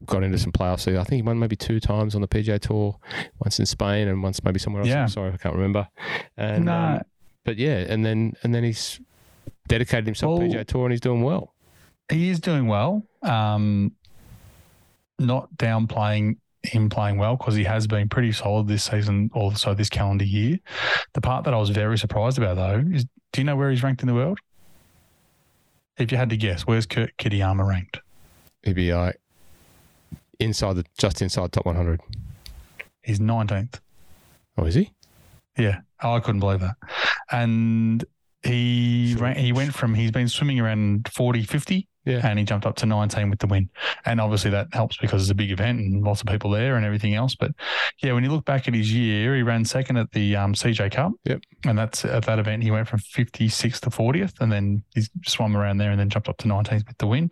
Got 0.05 0.23
into 0.23 0.39
some 0.39 0.51
playoffs. 0.51 0.87
I 0.87 1.03
think 1.03 1.17
he 1.17 1.21
won 1.21 1.37
maybe 1.37 1.55
two 1.55 1.79
times 1.79 2.15
on 2.15 2.21
the 2.21 2.27
PGA 2.27 2.59
Tour, 2.59 2.97
once 3.39 3.59
in 3.59 3.65
Spain 3.65 4.07
and 4.07 4.23
once 4.23 4.43
maybe 4.43 4.59
somewhere 4.59 4.81
else. 4.81 4.89
Yeah. 4.89 5.05
sorry, 5.05 5.31
I 5.31 5.37
can't 5.37 5.55
remember. 5.55 5.87
And, 6.35 6.65
nah. 6.65 6.95
Um, 6.95 7.01
but 7.45 7.57
yeah, 7.57 7.77
and 7.77 8.05
then 8.05 8.33
and 8.43 8.53
then 8.53 8.63
he's 8.63 8.99
dedicated 9.67 10.05
himself 10.05 10.39
well, 10.39 10.49
to 10.49 10.57
PGA 10.57 10.65
Tour 10.65 10.85
and 10.85 10.91
he's 10.91 11.01
doing 11.01 11.21
well. 11.21 11.55
He 12.11 12.29
is 12.29 12.39
doing 12.39 12.67
well. 12.67 13.03
Um, 13.21 13.93
not 15.19 15.49
downplaying 15.57 16.37
him 16.63 16.89
playing 16.89 17.17
well 17.17 17.37
because 17.37 17.55
he 17.55 17.63
has 17.63 17.87
been 17.87 18.09
pretty 18.09 18.31
solid 18.31 18.67
this 18.67 18.83
season, 18.83 19.29
also 19.33 19.73
this 19.73 19.89
calendar 19.89 20.25
year. 20.25 20.57
The 21.13 21.21
part 21.21 21.45
that 21.45 21.53
I 21.53 21.57
was 21.57 21.69
very 21.69 21.97
surprised 21.97 22.37
about 22.37 22.55
though 22.55 22.83
is, 22.93 23.05
do 23.31 23.41
you 23.41 23.45
know 23.45 23.55
where 23.55 23.69
he's 23.69 23.83
ranked 23.83 24.01
in 24.01 24.07
the 24.07 24.13
world? 24.13 24.39
If 25.97 26.11
you 26.11 26.17
had 26.17 26.29
to 26.29 26.37
guess, 26.37 26.61
where's 26.63 26.85
Kurt 26.85 27.15
Kitayama 27.17 27.67
ranked? 27.67 27.99
He'd 28.63 28.75
be 28.75 28.93
like 28.93 29.19
inside 30.39 30.75
the 30.75 30.85
just 30.97 31.21
inside 31.21 31.51
top 31.51 31.65
100. 31.65 32.01
He's 33.03 33.19
19th. 33.19 33.79
Oh, 34.57 34.65
is 34.65 34.75
he? 34.75 34.93
Yeah. 35.57 35.81
Oh, 36.01 36.13
I 36.13 36.19
couldn't 36.19 36.39
believe 36.39 36.61
that. 36.61 36.75
And 37.31 38.03
he 38.43 39.15
ran, 39.19 39.35
he 39.35 39.51
went 39.51 39.73
from 39.73 39.93
he's 39.93 40.11
been 40.11 40.29
swimming 40.29 40.59
around 40.59 41.09
40, 41.09 41.43
50 41.43 41.87
yeah. 42.09 42.25
And 42.27 42.39
he 42.39 42.45
jumped 42.45 42.65
up 42.65 42.75
to 42.77 42.85
19 42.85 43.29
with 43.29 43.39
the 43.39 43.47
win. 43.47 43.69
And 44.05 44.19
obviously 44.19 44.49
that 44.51 44.67
helps 44.73 44.97
because 44.97 45.21
it's 45.21 45.31
a 45.31 45.35
big 45.35 45.51
event 45.51 45.79
and 45.79 46.03
lots 46.03 46.21
of 46.21 46.27
people 46.27 46.49
there 46.49 46.75
and 46.75 46.85
everything 46.85 47.13
else. 47.13 47.35
But 47.35 47.51
yeah, 48.01 48.13
when 48.13 48.23
you 48.23 48.31
look 48.31 48.45
back 48.45 48.67
at 48.67 48.73
his 48.73 48.91
year, 48.91 49.35
he 49.35 49.43
ran 49.43 49.63
second 49.63 49.97
at 49.97 50.11
the 50.11 50.35
um, 50.35 50.53
CJ 50.53 50.91
Cup. 50.91 51.13
Yep. 51.25 51.41
And 51.65 51.77
that's 51.77 52.03
at 52.03 52.25
that 52.25 52.39
event, 52.39 52.63
he 52.63 52.71
went 52.71 52.87
from 52.87 52.99
56th 52.99 53.81
to 53.81 53.89
40th 53.89 54.41
and 54.41 54.51
then 54.51 54.83
he 54.95 55.03
swam 55.25 55.55
around 55.55 55.77
there 55.77 55.91
and 55.91 55.99
then 55.99 56.09
jumped 56.09 56.29
up 56.29 56.37
to 56.37 56.47
19th 56.47 56.87
with 56.87 56.97
the 56.97 57.07
win. 57.07 57.29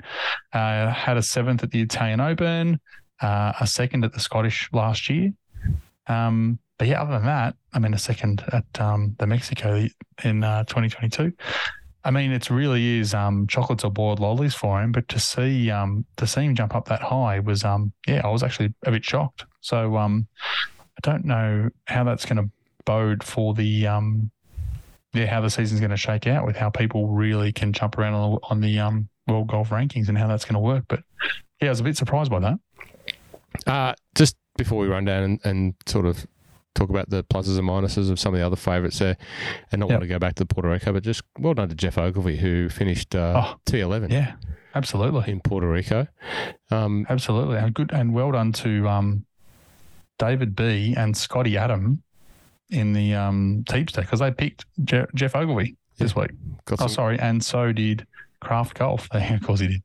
Uh, 0.54 0.92
had 0.92 1.18
a 1.18 1.24
seventh 1.24 1.64
at 1.64 1.72
the 1.72 1.82
Italian 1.82 2.22
Open, 2.22 2.80
uh, 3.22 3.54
a 3.60 3.66
second 3.66 4.06
at 4.06 4.14
the 4.14 4.20
Scottish 4.20 4.70
last 4.72 5.10
year. 5.10 5.34
Um, 6.08 6.60
but 6.78 6.88
yeah, 6.88 7.02
other 7.02 7.14
than 7.14 7.26
that, 7.26 7.56
I 7.74 7.80
mean, 7.80 7.94
a 7.94 7.98
second 7.98 8.44
at 8.54 8.80
um, 8.80 9.16
the 9.18 9.26
Mexico 9.26 9.88
in 10.24 10.44
uh, 10.44 10.64
2022. 10.66 11.34
I 12.08 12.12
mean, 12.12 12.32
it 12.32 12.50
really 12.50 13.00
is 13.00 13.14
um, 13.14 13.48
chocolates 13.48 13.84
or 13.84 13.92
boiled 13.92 14.22
lollies 14.22 14.56
for 14.56 14.82
him. 14.82 14.94
But 14.94 15.10
to 15.10 15.20
see 15.20 15.70
um, 15.70 16.06
to 16.16 16.26
see 16.26 16.46
him 16.46 16.56
jump 16.56 16.74
up 16.74 16.88
that 16.88 17.02
high 17.02 17.40
was 17.40 17.66
um, 17.66 17.92
yeah, 18.08 18.22
I 18.24 18.30
was 18.30 18.44
actually 18.44 18.74
a 18.86 18.92
bit 18.92 19.04
shocked. 19.04 19.44
So 19.60 19.98
um, 19.98 20.26
I 20.42 21.00
don't 21.04 21.26
know 21.26 21.70
how 21.86 22.06
that's 22.06 22.26
going 22.26 22.38
to 22.38 22.50
bode 22.86 23.26
for 23.26 23.54
the 23.54 23.88
um, 23.88 24.32
yeah 25.14 25.26
how 25.26 25.42
the 25.42 25.50
season's 25.50 25.82
going 25.82 25.92
to 25.92 25.98
shake 25.98 26.28
out 26.28 26.46
with 26.46 26.56
how 26.56 26.70
people 26.70 27.10
really 27.10 27.52
can 27.52 27.74
jump 27.74 27.98
around 27.98 28.14
on 28.14 28.32
the, 28.32 28.40
on 28.44 28.62
the 28.62 28.80
um, 28.80 29.10
world 29.28 29.50
golf 29.50 29.72
rankings 29.72 30.08
and 30.08 30.18
how 30.18 30.28
that's 30.28 30.46
going 30.46 30.54
to 30.54 30.62
work. 30.62 30.86
But 30.88 31.02
yeah, 31.62 31.68
I 31.68 31.72
was 31.72 31.82
a 31.82 31.84
bit 31.84 31.98
surprised 31.98 32.32
by 32.32 32.40
that. 32.40 32.60
Uh, 33.66 33.96
just 34.16 34.38
before 34.56 34.80
we 34.80 34.88
run 34.88 35.04
down 35.04 35.24
and, 35.24 35.40
and 35.44 35.74
sort 35.86 36.06
of 36.06 36.26
talk 36.78 36.90
about 36.90 37.10
the 37.10 37.24
pluses 37.24 37.58
and 37.58 37.68
minuses 37.68 38.10
of 38.10 38.20
some 38.20 38.34
of 38.34 38.40
the 38.40 38.46
other 38.46 38.56
favourites 38.56 39.00
there, 39.00 39.18
and 39.72 39.80
not 39.80 39.90
yep. 39.90 39.96
want 39.96 40.04
to 40.04 40.08
go 40.08 40.20
back 40.20 40.36
to 40.36 40.44
the 40.44 40.54
Puerto 40.54 40.70
Rico, 40.70 40.94
but 40.94 41.04
just 41.04 41.24
well 41.40 41.54
done 41.54 41.70
to 41.70 41.76
Geoff 41.76 41.98
Ogilvy 41.98 42.38
who 42.38 42.70
finished 42.70 43.16
uh, 43.16 43.44
oh, 43.46 43.60
T11. 43.66 44.12
Yeah, 44.12 44.36
absolutely 44.76 45.32
in 45.32 45.42
Puerto 45.42 45.68
Rico. 45.68 46.08
Um, 46.72 47.06
absolutely, 47.10 47.58
and 47.58 47.74
good 47.74 47.92
and 47.92 48.14
well 48.14 48.32
done 48.32 48.52
to 48.54 48.88
um, 48.88 49.26
David 50.20 50.56
B 50.56 50.94
and 50.98 51.16
Scotty 51.16 51.58
Adam 51.58 52.04
in 52.70 52.94
the 52.94 53.16
um, 53.16 53.64
Teepster 53.68 54.02
because 54.02 54.20
they 54.20 54.32
picked 54.32 54.66
Je- 54.84 55.06
Geoff 55.16 55.36
Ogilvy 55.36 55.76
this 55.98 56.16
week. 56.16 56.32
Got 56.66 56.82
oh, 56.82 56.88
sorry, 56.88 57.20
and 57.20 57.44
so 57.44 57.72
did 57.72 58.06
Craft 58.40 58.78
Golf. 58.78 59.08
of 59.12 59.42
course, 59.44 59.60
he 59.60 59.68
did. 59.68 59.84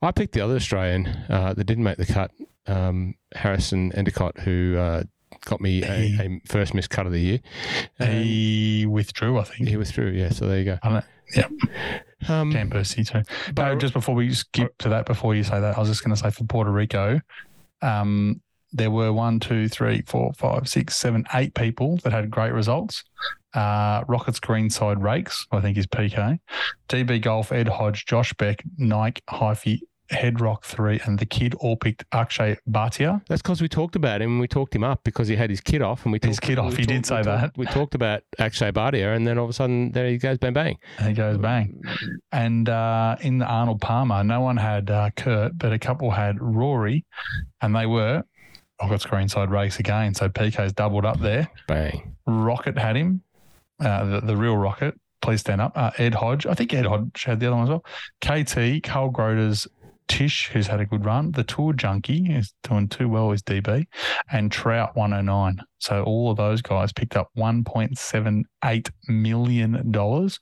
I 0.00 0.10
picked 0.10 0.32
the 0.32 0.40
other 0.40 0.56
Australian 0.56 1.06
uh, 1.28 1.54
that 1.54 1.64
didn't 1.64 1.84
make 1.84 1.98
the 1.98 2.06
cut, 2.06 2.30
um, 2.66 3.14
Harrison 3.34 3.92
Endicott, 3.92 4.38
who 4.38 4.76
uh, 4.78 5.02
got 5.46 5.60
me 5.62 5.82
a, 5.82 6.20
a 6.20 6.40
first 6.46 6.74
missed 6.74 6.90
cut 6.90 7.06
of 7.06 7.12
the 7.12 7.20
year. 7.20 7.38
Um, 7.98 8.08
he 8.08 8.84
withdrew, 8.84 9.38
I 9.38 9.44
think. 9.44 9.68
He 9.68 9.76
withdrew, 9.78 10.10
yeah. 10.10 10.28
So 10.28 10.46
there 10.46 10.58
you 10.58 10.64
go. 10.64 11.02
Yeah. 11.34 11.48
Um, 12.28 12.52
Cam 12.52 12.70
Percy 12.70 13.04
too. 13.04 13.22
But 13.54 13.68
no, 13.68 13.76
just 13.76 13.92
before 13.92 14.14
we 14.14 14.32
skip 14.32 14.76
to 14.78 14.88
that, 14.90 15.06
before 15.06 15.34
you 15.34 15.42
say 15.42 15.60
that, 15.60 15.76
I 15.76 15.80
was 15.80 15.88
just 15.88 16.04
going 16.04 16.14
to 16.14 16.20
say 16.20 16.30
for 16.30 16.44
Puerto 16.44 16.70
Rico, 16.70 17.20
um, 17.82 18.40
there 18.72 18.90
were 18.90 19.12
one, 19.12 19.40
two, 19.40 19.68
three, 19.68 20.02
four, 20.02 20.32
five, 20.34 20.68
six, 20.68 20.96
seven, 20.96 21.24
eight 21.34 21.54
people 21.54 21.98
that 21.98 22.12
had 22.12 22.30
great 22.30 22.52
results. 22.52 23.04
Uh, 23.54 24.04
Rockets 24.06 24.38
Greenside 24.38 25.02
Rakes, 25.02 25.46
I 25.50 25.60
think 25.60 25.78
is 25.78 25.86
PK. 25.86 26.38
DB 26.88 27.22
Golf, 27.22 27.52
Ed 27.52 27.68
Hodge, 27.68 28.04
Josh 28.06 28.32
Beck, 28.34 28.62
Nike, 28.76 29.22
Hyphy, 29.30 29.80
Headrock 30.10 30.62
three, 30.64 31.00
and 31.04 31.18
the 31.18 31.26
kid 31.26 31.54
all 31.54 31.76
picked 31.76 32.04
Akshay 32.12 32.56
Bhatia. 32.68 33.22
That's 33.28 33.42
because 33.42 33.60
we 33.60 33.68
talked 33.68 33.96
about 33.96 34.22
him. 34.22 34.32
And 34.32 34.40
we 34.40 34.48
talked 34.48 34.74
him 34.74 34.84
up 34.84 35.02
because 35.04 35.28
he 35.28 35.36
had 35.36 35.50
his 35.50 35.60
kid 35.60 35.82
off, 35.82 36.04
and 36.04 36.12
we 36.12 36.18
talked, 36.18 36.28
his 36.28 36.40
kit 36.40 36.58
off. 36.58 36.76
He 36.76 36.84
talked, 36.84 36.88
did 36.88 37.06
say 37.06 37.18
we 37.18 37.22
that. 37.24 37.40
Talked, 37.40 37.58
we 37.58 37.66
talked 37.66 37.94
about 37.94 38.22
Akshay 38.38 38.70
Bhatia, 38.70 39.16
and 39.16 39.26
then 39.26 39.38
all 39.38 39.44
of 39.44 39.50
a 39.50 39.52
sudden 39.52 39.92
there 39.92 40.08
he 40.08 40.18
goes, 40.18 40.38
bang 40.38 40.52
bang. 40.52 40.78
And 40.98 41.08
he 41.08 41.14
goes 41.14 41.38
bang. 41.38 41.82
And 42.32 42.68
uh, 42.68 43.16
in 43.20 43.38
the 43.38 43.46
Arnold 43.46 43.80
Palmer, 43.80 44.22
no 44.22 44.40
one 44.40 44.56
had 44.56 44.90
uh, 44.90 45.10
Kurt, 45.16 45.58
but 45.58 45.72
a 45.72 45.78
couple 45.78 46.10
had 46.10 46.40
Rory, 46.40 47.04
and 47.60 47.74
they 47.74 47.86
were. 47.86 48.22
I've 48.78 48.90
got 48.90 49.00
Greenside 49.00 49.50
race 49.50 49.78
again, 49.78 50.14
so 50.14 50.28
PK's 50.28 50.74
doubled 50.74 51.06
up 51.06 51.18
there. 51.18 51.48
Bang. 51.66 52.14
Rocket 52.26 52.76
had 52.76 52.94
him, 52.94 53.22
uh, 53.80 54.04
the, 54.04 54.20
the 54.20 54.36
real 54.36 54.56
Rocket 54.56 54.94
please 55.26 55.40
stand 55.40 55.60
up. 55.60 55.72
Uh, 55.74 55.90
Ed 55.98 56.14
Hodge, 56.14 56.46
I 56.46 56.54
think 56.54 56.72
Ed 56.72 56.86
Hodge 56.86 57.24
had 57.24 57.40
the 57.40 57.48
other 57.48 57.56
one 57.56 57.64
as 57.64 57.70
well. 57.70 57.84
KT, 58.20 58.84
Carl 58.84 59.10
Groders, 59.10 59.66
Tish, 60.08 60.48
who's 60.52 60.66
had 60.66 60.80
a 60.80 60.86
good 60.86 61.04
run. 61.04 61.32
The 61.32 61.44
Tour 61.44 61.72
Junkie 61.72 62.32
is 62.32 62.54
doing 62.62 62.88
too 62.88 63.08
well 63.08 63.32
as 63.32 63.42
DB, 63.42 63.86
and 64.30 64.50
Trout 64.50 64.96
109. 64.96 65.58
So 65.78 66.02
all 66.04 66.30
of 66.30 66.36
those 66.36 66.62
guys 66.62 66.92
picked 66.92 67.16
up 67.16 67.28
1.78 67.36 68.90
million 69.08 69.90
dollars. 69.90 70.38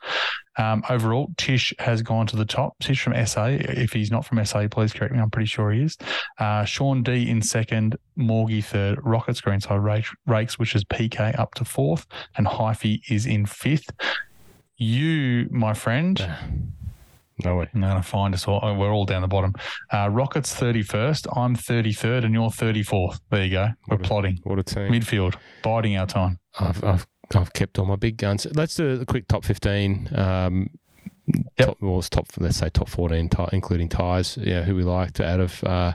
Um, 0.57 0.85
overall, 0.89 1.29
Tish 1.37 1.75
has 1.81 2.03
gone 2.03 2.27
to 2.29 2.37
the 2.37 2.45
top. 2.45 2.75
Tish 2.81 3.03
from 3.03 3.27
SA. 3.27 3.47
If 3.61 3.93
he's 3.93 4.11
not 4.11 4.25
from 4.25 4.45
SA, 4.45 4.69
please 4.69 4.93
correct 4.93 5.13
me. 5.13 5.21
I'm 5.21 5.31
pretty 5.31 5.49
sure 5.49 5.73
he 5.73 5.83
is. 5.83 5.97
Uh, 6.39 6.65
Sean 6.65 7.03
D 7.03 7.29
in 7.29 7.43
second, 7.43 7.97
Morgie 8.17 8.65
third, 8.65 8.99
Rockets 9.03 9.41
Greenside 9.41 10.15
Rakes, 10.27 10.59
which 10.59 10.75
is 10.77 10.85
PK 10.85 11.39
up 11.39 11.55
to 11.55 11.65
fourth, 11.65 12.07
and 12.37 12.47
Hyphy 12.47 13.01
is 13.11 13.27
in 13.27 13.47
fifth. 13.47 13.91
You, 14.77 15.49
my 15.51 15.75
friend, 15.75 16.25
No 17.43 17.57
way. 17.57 17.69
I'm 17.75 17.81
going 17.81 17.97
to 17.97 18.03
find 18.03 18.33
us 18.35 18.47
all. 18.47 18.61
oh, 18.63 18.75
We're 18.75 18.93
all 18.93 19.05
down 19.07 19.23
the 19.23 19.29
bottom. 19.29 19.55
Uh, 19.93 20.09
Rockets 20.11 20.55
31st. 20.55 21.27
I'm 21.37 21.57
33rd, 21.57 22.25
and 22.25 22.33
you're 22.35 22.49
34th. 22.51 23.19
There 23.31 23.45
you 23.45 23.51
go. 23.51 23.69
We're 23.89 23.97
What 23.97 24.01
a- 24.05 24.09
plotting. 24.09 24.39
What 24.45 24.59
a 24.59 24.63
team. 24.63 24.93
Midfield, 24.93 25.35
biding 25.63 25.97
our 25.97 26.07
time. 26.07 26.39
I've, 26.61 26.85
I've 26.85 27.07
I've 27.35 27.53
kept 27.55 27.79
all 27.79 27.87
my 27.87 27.97
big 27.97 28.19
guns. 28.19 28.47
Let's 28.55 28.77
do 28.77 29.01
a 29.01 29.05
quick 29.07 29.27
top 29.27 29.45
fifteen. 29.45 30.09
Um, 30.15 30.69
Yep. 31.27 31.69
top, 31.69 31.77
well, 31.81 31.99
it's 31.99 32.09
top. 32.11 32.27
Let's 32.39 32.59
say 32.59 32.69
top 32.69 32.89
fourteen, 32.89 33.29
ti- 33.29 33.49
including 33.53 33.89
ties. 33.89 34.37
Yeah, 34.37 34.63
who 34.63 34.75
we 34.77 34.83
liked 34.83 35.21
out 35.21 35.41
of 35.41 35.65
uh, 35.65 35.95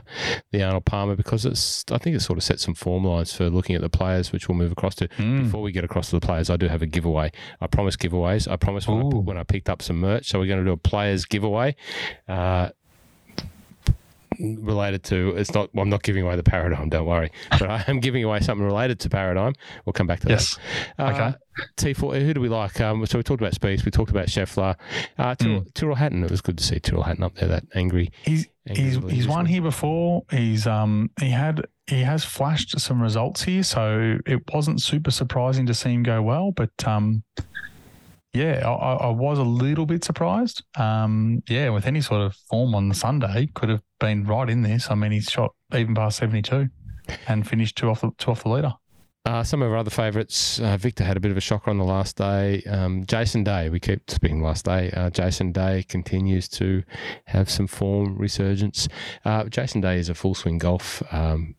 the 0.50 0.62
Arnold 0.62 0.84
Palmer 0.84 1.14
because 1.14 1.46
it's. 1.46 1.84
I 1.90 1.98
think 1.98 2.16
it 2.16 2.20
sort 2.20 2.36
of 2.36 2.42
sets 2.42 2.64
some 2.64 2.74
form 2.74 3.04
lines 3.04 3.32
for 3.32 3.48
looking 3.48 3.76
at 3.76 3.82
the 3.82 3.88
players, 3.88 4.32
which 4.32 4.48
we'll 4.48 4.58
move 4.58 4.72
across 4.72 4.96
to. 4.96 5.08
Mm. 5.08 5.44
Before 5.44 5.62
we 5.62 5.70
get 5.72 5.84
across 5.84 6.10
to 6.10 6.16
the 6.18 6.26
players, 6.26 6.50
I 6.50 6.56
do 6.56 6.66
have 6.66 6.82
a 6.82 6.86
giveaway. 6.86 7.30
I 7.60 7.66
promise 7.68 7.96
giveaways. 7.96 8.50
I 8.50 8.56
promise 8.56 8.88
when, 8.88 8.98
I, 8.98 9.16
when 9.16 9.38
I 9.38 9.44
picked 9.44 9.68
up 9.68 9.82
some 9.82 10.00
merch. 10.00 10.28
So 10.28 10.38
we're 10.38 10.46
going 10.46 10.60
to 10.60 10.64
do 10.64 10.72
a 10.72 10.76
players 10.76 11.24
giveaway. 11.24 11.76
Uh, 12.28 12.70
related 14.60 15.02
to 15.04 15.30
it's 15.36 15.52
not 15.54 15.68
well, 15.74 15.82
I'm 15.82 15.88
not 15.90 16.02
giving 16.02 16.22
away 16.24 16.36
the 16.36 16.42
paradigm 16.42 16.88
don't 16.88 17.06
worry 17.06 17.30
but 17.50 17.62
I 17.70 17.84
am 17.88 18.00
giving 18.00 18.24
away 18.24 18.40
something 18.40 18.64
related 18.64 18.98
to 19.00 19.10
paradigm 19.10 19.52
we'll 19.84 19.92
come 19.92 20.06
back 20.06 20.20
to 20.20 20.26
that 20.26 20.32
Yes. 20.32 20.58
uh, 20.98 21.04
Okay. 21.12 21.34
T4, 21.76 22.22
who 22.24 22.32
do 22.32 22.40
we 22.40 22.48
like? 22.48 22.80
Um, 22.80 23.04
so 23.04 23.18
we 23.18 23.22
talked 23.22 23.42
about 23.42 23.52
Speaks, 23.52 23.84
we 23.84 23.90
talked 23.90 24.10
about 24.10 24.28
Scheffler. 24.28 24.76
Uh, 25.18 25.34
Tyrrell, 25.34 25.64
Tyrrell 25.74 25.96
Hatton, 25.96 26.24
it 26.24 26.30
was 26.30 26.40
good 26.40 26.56
to 26.56 26.64
see 26.64 26.78
Tyrrell 26.80 27.02
Hatton 27.02 27.22
up 27.22 27.34
there, 27.34 27.48
that 27.48 27.64
angry. 27.74 28.10
He's 28.22 28.46
angry 28.66 28.84
he's 28.84 28.96
he's 29.10 29.28
won 29.28 29.44
here 29.44 29.60
before. 29.60 30.22
He's 30.30 30.66
um 30.66 31.10
he 31.20 31.28
had 31.28 31.66
he 31.86 32.00
has 32.00 32.24
flashed 32.24 32.78
some 32.80 33.02
results 33.02 33.42
here, 33.42 33.62
so 33.62 34.16
it 34.24 34.40
wasn't 34.54 34.80
super 34.80 35.10
surprising 35.10 35.66
to 35.66 35.74
see 35.74 35.90
him 35.92 36.02
go 36.02 36.22
well. 36.22 36.52
But 36.52 36.70
um, 36.86 37.24
yeah, 38.32 38.68
I, 38.68 38.94
I 38.94 39.10
was 39.10 39.38
a 39.38 39.44
little 39.44 39.86
bit 39.86 40.04
surprised. 40.04 40.62
Um, 40.76 41.42
yeah, 41.48 41.70
with 41.70 41.86
any 41.86 42.00
sort 42.00 42.22
of 42.22 42.34
form 42.34 42.74
on 42.74 42.88
the 42.88 42.94
Sunday, 42.94 43.48
could 43.54 43.68
have 43.68 43.82
been 43.98 44.24
right 44.24 44.48
in 44.48 44.62
this. 44.62 44.90
I 44.90 44.94
mean, 44.94 45.12
he's 45.12 45.24
shot 45.24 45.54
even 45.74 45.94
past 45.94 46.18
seventy 46.18 46.42
two, 46.42 46.68
and 47.28 47.46
finished 47.46 47.76
two 47.76 47.88
off 47.88 48.02
the 48.02 48.10
two 48.18 48.30
off 48.30 48.42
the 48.44 48.50
leader. 48.50 48.74
Uh, 49.26 49.42
some 49.44 49.60
of 49.60 49.70
our 49.70 49.76
other 49.76 49.90
favourites, 49.90 50.58
uh, 50.60 50.78
Victor 50.78 51.04
had 51.04 51.16
a 51.16 51.20
bit 51.20 51.30
of 51.30 51.36
a 51.36 51.42
shocker 51.42 51.70
on 51.70 51.76
the 51.76 51.84
last 51.84 52.16
day. 52.16 52.62
Um, 52.62 53.04
Jason 53.04 53.44
Day, 53.44 53.68
we 53.68 53.78
keep 53.78 54.10
speaking 54.10 54.42
last 54.42 54.64
day. 54.64 54.90
Uh, 54.92 55.10
Jason 55.10 55.52
Day 55.52 55.84
continues 55.86 56.48
to 56.48 56.82
have 57.26 57.50
some 57.50 57.66
form 57.66 58.16
resurgence. 58.16 58.88
Uh, 59.24 59.44
Jason 59.44 59.82
Day 59.82 59.98
is 59.98 60.08
a 60.08 60.14
full 60.14 60.34
swing 60.34 60.56
golf 60.56 61.02
um, 61.12 61.54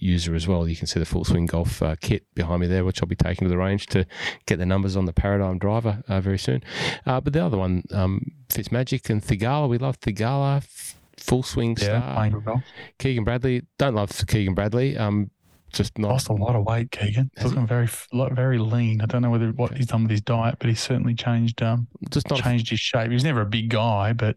user 0.00 0.34
as 0.34 0.46
well. 0.48 0.66
You 0.68 0.76
can 0.76 0.86
see 0.86 0.98
the 1.00 1.06
full 1.06 1.24
swing 1.24 1.46
golf 1.46 1.82
uh, 1.82 1.96
kit 2.00 2.24
behind 2.34 2.60
me 2.60 2.66
there, 2.66 2.84
which 2.84 3.02
I'll 3.02 3.08
be 3.08 3.16
taking 3.16 3.46
to 3.46 3.48
the 3.48 3.58
range 3.58 3.86
to 3.88 4.06
get 4.46 4.58
the 4.58 4.66
numbers 4.66 4.96
on 4.96 5.04
the 5.06 5.12
Paradigm 5.12 5.58
driver 5.58 6.02
uh, 6.08 6.20
very 6.20 6.38
soon. 6.38 6.62
Uh, 7.06 7.20
but 7.20 7.32
the 7.32 7.44
other 7.44 7.58
one, 7.58 7.84
um, 7.92 8.32
Fitzmagic 8.48 9.10
and 9.10 9.22
Theegala, 9.22 9.68
we 9.68 9.78
love 9.78 10.00
Theegala. 10.00 10.58
f- 10.58 10.96
Full 11.18 11.42
swing 11.42 11.76
Yeah, 11.78 12.00
star. 12.00 12.62
Keegan 12.98 13.24
Bradley, 13.24 13.62
don't 13.76 13.94
love 13.94 14.10
Keegan 14.26 14.54
Bradley. 14.54 14.96
Um, 14.96 15.30
just 15.70 15.98
not 15.98 16.08
Lost 16.08 16.28
a 16.30 16.32
lot 16.32 16.56
of 16.56 16.64
weight, 16.64 16.90
Keegan. 16.90 17.30
Has 17.36 17.44
he? 17.44 17.48
Looking 17.50 17.66
very 17.66 17.88
very 18.32 18.58
lean. 18.58 19.02
I 19.02 19.06
don't 19.06 19.20
know 19.22 19.30
whether 19.30 19.50
what 19.52 19.76
he's 19.76 19.86
done 19.86 20.02
with 20.04 20.10
his 20.10 20.22
diet, 20.22 20.56
but 20.58 20.68
he's 20.68 20.80
certainly 20.80 21.14
changed 21.14 21.62
um 21.62 21.86
just 22.10 22.28
not 22.30 22.40
changed 22.42 22.70
his 22.70 22.80
shape. 22.80 23.08
He 23.08 23.14
was 23.14 23.22
never 23.22 23.42
a 23.42 23.46
big 23.46 23.68
guy, 23.68 24.12
but 24.14 24.36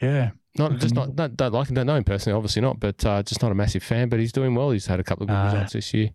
yeah, 0.00 0.30
Not 0.58 0.78
just 0.78 0.94
not 0.94 1.16
don't, 1.16 1.34
don't 1.34 1.52
like 1.52 1.68
him, 1.70 1.74
don't 1.76 1.86
know 1.86 1.94
him 1.96 2.04
personally, 2.04 2.36
obviously 2.36 2.60
not, 2.60 2.78
but 2.78 3.02
uh, 3.06 3.22
just 3.22 3.40
not 3.40 3.50
a 3.52 3.54
massive 3.54 3.82
fan. 3.82 4.08
But 4.10 4.20
he's 4.20 4.32
doing 4.32 4.54
well. 4.54 4.70
He's 4.70 4.84
had 4.86 5.00
a 5.00 5.02
couple 5.04 5.22
of 5.24 5.28
good 5.28 5.34
Ah. 5.36 5.44
results 5.46 5.72
this 5.72 5.94
year. 5.94 6.10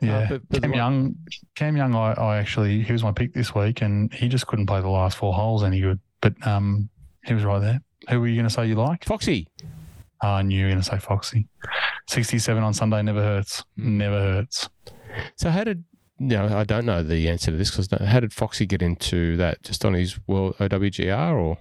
Yeah, 0.00 0.26
but- 0.28 0.42
but 0.48 0.62
Cam 0.62 0.70
the- 0.72 0.76
Young, 0.76 1.14
Cam 1.54 1.76
Young, 1.76 1.94
I, 1.94 2.12
I 2.14 2.38
actually 2.38 2.82
he 2.82 2.92
was 2.92 3.04
my 3.04 3.12
pick 3.12 3.34
this 3.34 3.54
week, 3.54 3.80
and 3.82 4.12
he 4.12 4.28
just 4.28 4.46
couldn't 4.48 4.66
play 4.66 4.80
the 4.80 4.88
last 4.88 5.16
four 5.16 5.32
holes 5.32 5.62
any 5.62 5.80
good. 5.80 6.00
But 6.20 6.34
um, 6.46 6.88
he 7.24 7.34
was 7.34 7.44
right 7.44 7.60
there. 7.60 7.80
Who 8.10 8.20
were 8.20 8.26
you 8.26 8.34
going 8.34 8.48
to 8.48 8.52
say 8.52 8.66
you 8.66 8.74
like? 8.74 9.04
Foxy, 9.04 9.46
Oh, 10.20 10.28
I 10.28 10.42
knew 10.42 10.56
you 10.58 10.64
were 10.64 10.70
going 10.72 10.82
to 10.82 10.88
say 10.88 10.98
Foxy. 10.98 11.46
Sixty-seven 12.08 12.62
on 12.64 12.74
Sunday 12.74 13.02
never 13.02 13.22
hurts. 13.22 13.62
Never 13.76 14.18
hurts. 14.18 14.68
so 15.36 15.50
how 15.50 15.62
did 15.62 15.84
you 16.18 16.26
know? 16.28 16.48
I 16.58 16.64
don't 16.64 16.84
know 16.86 17.04
the 17.04 17.28
answer 17.28 17.52
to 17.52 17.56
this 17.56 17.70
because 17.70 17.88
how 18.08 18.18
did 18.18 18.32
Foxy 18.32 18.66
get 18.66 18.82
into 18.82 19.36
that? 19.36 19.62
Just 19.62 19.84
on 19.84 19.94
his 19.94 20.18
world 20.26 20.56
OWGR 20.58 21.32
or 21.40 21.58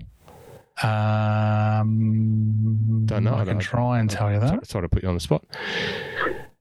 Um, 0.84 3.04
Don't 3.06 3.24
know. 3.24 3.34
I 3.34 3.42
I 3.42 3.46
can 3.46 3.54
don't- 3.54 3.60
try 3.62 4.00
and 4.00 4.10
tell 4.10 4.32
you 4.32 4.40
that. 4.40 4.50
sorry, 4.50 4.66
sorry 4.66 4.84
to 4.86 4.90
put 4.90 5.04
you 5.04 5.10
on 5.10 5.16
the 5.16 5.22
spot. 5.22 5.46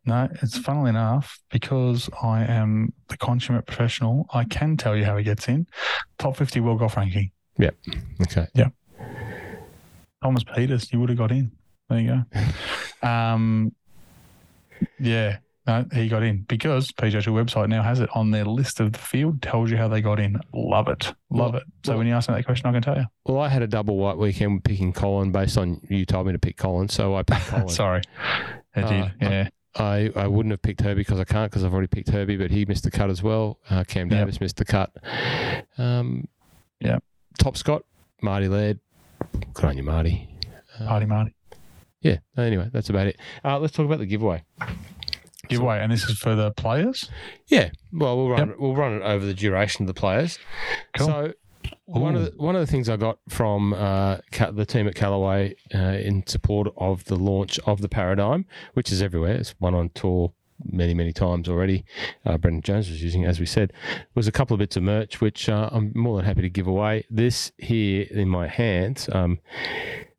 No, 0.05 0.29
it's 0.41 0.57
funnily 0.59 0.91
enough 0.91 1.41
because 1.51 2.09
I 2.23 2.45
am 2.45 2.93
the 3.09 3.17
consummate 3.17 3.67
professional. 3.67 4.27
I 4.33 4.45
can 4.45 4.77
tell 4.77 4.97
you 4.97 5.05
how 5.05 5.17
he 5.17 5.25
gets 5.25 5.49
in. 5.49 5.67
Top 6.19 6.37
fifty 6.37 6.61
world 6.61 6.79
golf 6.79 6.97
ranking. 6.97 7.33
Yeah. 7.59 7.71
Okay, 8.23 8.47
Yeah. 8.55 8.69
Thomas 10.23 10.45
Pieters, 10.45 10.93
you 10.93 11.01
would 11.01 11.09
have 11.09 11.19
got 11.19 11.33
in. 11.33 11.51
There 11.89 12.01
you 12.01 12.25
go. 13.03 13.09
um, 13.09 13.73
yeah, 15.01 15.39
no, 15.67 15.85
he 15.93 16.09
got 16.09 16.23
in 16.23 16.43
because 16.49 16.89
PGA 16.93 17.23
Tour 17.23 17.45
website 17.45 17.69
now 17.69 17.83
has 17.83 18.01
it 18.01 18.09
on 18.15 18.31
their 18.31 18.45
list 18.45 18.79
of 18.81 18.93
the 18.93 18.99
field, 18.99 19.43
tells 19.43 19.71
you 19.71 19.77
how 19.77 19.89
they 19.89 20.01
got 20.01 20.21
in. 20.21 20.39
Love 20.55 20.89
it. 20.89 21.13
Love 21.31 21.53
Well- 21.53 21.57
it. 21.57 21.63
So 21.85 21.93
well- 21.93 21.99
when 21.99 22.07
you 22.07 22.15
ask 22.15 22.29
me 22.29 22.35
that 22.37 22.45
question, 22.47 22.69
I 22.69 22.73
can 22.73 22.83
tell 22.83 22.97
you. 22.97 23.07
well, 23.25 23.41
I 23.41 23.49
had 23.49 23.63
a 23.63 23.67
double 23.67 23.97
white 23.97 24.17
weekend 24.19 24.65
picking 24.65 24.93
Collin 24.93 25.33
based 25.33 25.59
on 25.59 25.81
you 25.89 26.05
told 26.07 26.27
me 26.27 26.33
to 26.33 26.39
pick 26.39 26.57
Collin, 26.57 26.89
so 26.89 27.15
I 27.17 27.23
picked 27.23 27.41
Collin. 27.49 27.69
Sorry. 27.69 28.03
I 28.75 28.81
did. 28.83 29.03
Uh, 29.05 29.09
yeah. 29.21 29.49
I, 29.79 30.11
I 30.17 30.27
wouldn't 30.27 30.53
have 30.53 30.63
picked 30.63 30.81
Herbie 30.81 31.01
because 31.03 31.21
I 31.21 31.25
can't 31.25 31.51
because 31.51 31.63
I've 31.63 31.73
already 31.73 31.89
picked 31.89 32.09
Herbie, 32.09 32.37
but 32.39 32.51
he 32.51 32.65
missed 32.65 32.85
the 32.85 32.91
cut 32.91 33.11
as 33.11 33.23
well. 33.23 33.59
Uh, 33.69 33.85
Cam 33.85 34.11
Yep. 34.11 34.19
Davis 34.21 34.41
missed 34.41 34.57
the 34.57 34.65
cut. 34.65 34.91
Um, 35.79 36.29
Yep. 36.81 37.03
Top 37.39 37.57
Scott, 37.57 37.83
Marty 38.23 38.49
Laird. 38.49 38.81
Good 39.53 39.65
on 39.65 39.77
you, 39.77 39.83
Marty. 39.83 40.29
Uh, 40.79 40.87
Party 40.87 41.07
Marty. 41.07 41.35
yeah. 42.01 42.19
Anyway, 42.39 42.69
that's 42.73 42.89
about 42.91 43.07
it. 43.07 43.19
Uh, 43.45 43.59
let's 43.59 43.73
talk 43.75 43.85
about 43.87 43.99
the 43.99 44.07
giveaway. 44.07 44.43
Giveaway. 45.49 45.81
And 45.81 45.93
this 45.93 46.05
is 46.05 46.19
for 46.19 46.35
the 46.35 46.53
players? 46.53 47.11
Yeah. 47.47 47.71
Well, 47.93 48.17
we'll 48.17 48.31
run 48.31 48.55
we'll 48.59 48.77
run 48.77 48.95
it 48.95 49.03
over 49.03 49.25
the 49.25 49.35
duration 49.35 49.85
of 49.85 49.87
the 49.89 49.99
players. 49.99 50.39
Cool. 50.97 51.07
So 51.07 51.33
one 51.87 52.15
of 52.17 52.25
the 52.25 52.33
one 52.37 52.55
of 52.55 52.61
the 52.61 52.71
things 52.71 52.89
I 52.89 52.97
got 52.97 53.19
from 53.29 53.73
uh, 53.73 54.19
the 54.53 54.67
team 54.67 54.87
at 54.89 54.95
Callaway 54.95 55.57
uh, 55.75 55.79
in 55.79 56.27
support 56.27 56.69
of 56.77 57.05
the 57.05 57.17
launch 57.17 57.59
of 57.61 57.81
the 57.81 57.89
Paradigm, 57.89 58.47
which 58.75 58.93
is 58.93 59.03
everywhere. 59.03 59.35
It's 59.35 59.55
one 59.59 59.75
on 59.75 59.91
tour 59.91 60.33
many 60.65 60.95
many 60.95 61.13
times 61.13 61.49
already. 61.49 61.85
Uh, 62.25 62.39
Brendan 62.39 62.63
Jones 62.63 62.89
was 62.89 63.03
using, 63.03 63.23
it, 63.23 63.29
as 63.29 63.41
we 63.41 63.47
said, 63.47 63.73
was 64.15 64.27
a 64.27 64.33
couple 64.33 64.55
of 64.55 64.59
bits 64.59 64.77
of 64.77 64.83
merch 64.83 65.21
which 65.21 65.49
uh, 65.49 65.69
I'm 65.73 65.93
more 65.95 66.17
than 66.17 66.25
happy 66.25 66.43
to 66.43 66.51
give 66.51 66.67
away. 66.67 67.05
This 67.11 67.53
here 67.59 68.07
in 68.11 68.29
my 68.29 68.49
hands. 68.49 69.09
Um, 69.13 69.39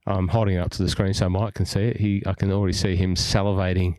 I'm 0.07 0.27
holding 0.27 0.55
it 0.55 0.59
up 0.59 0.71
to 0.71 0.83
the 0.83 0.89
screen 0.89 1.13
so 1.13 1.29
Mike 1.29 1.53
can 1.53 1.65
see 1.65 1.81
it. 1.81 1.97
He, 1.97 2.23
I 2.25 2.33
can 2.33 2.51
already 2.51 2.73
see 2.73 2.95
him 2.95 3.15
salivating. 3.15 3.95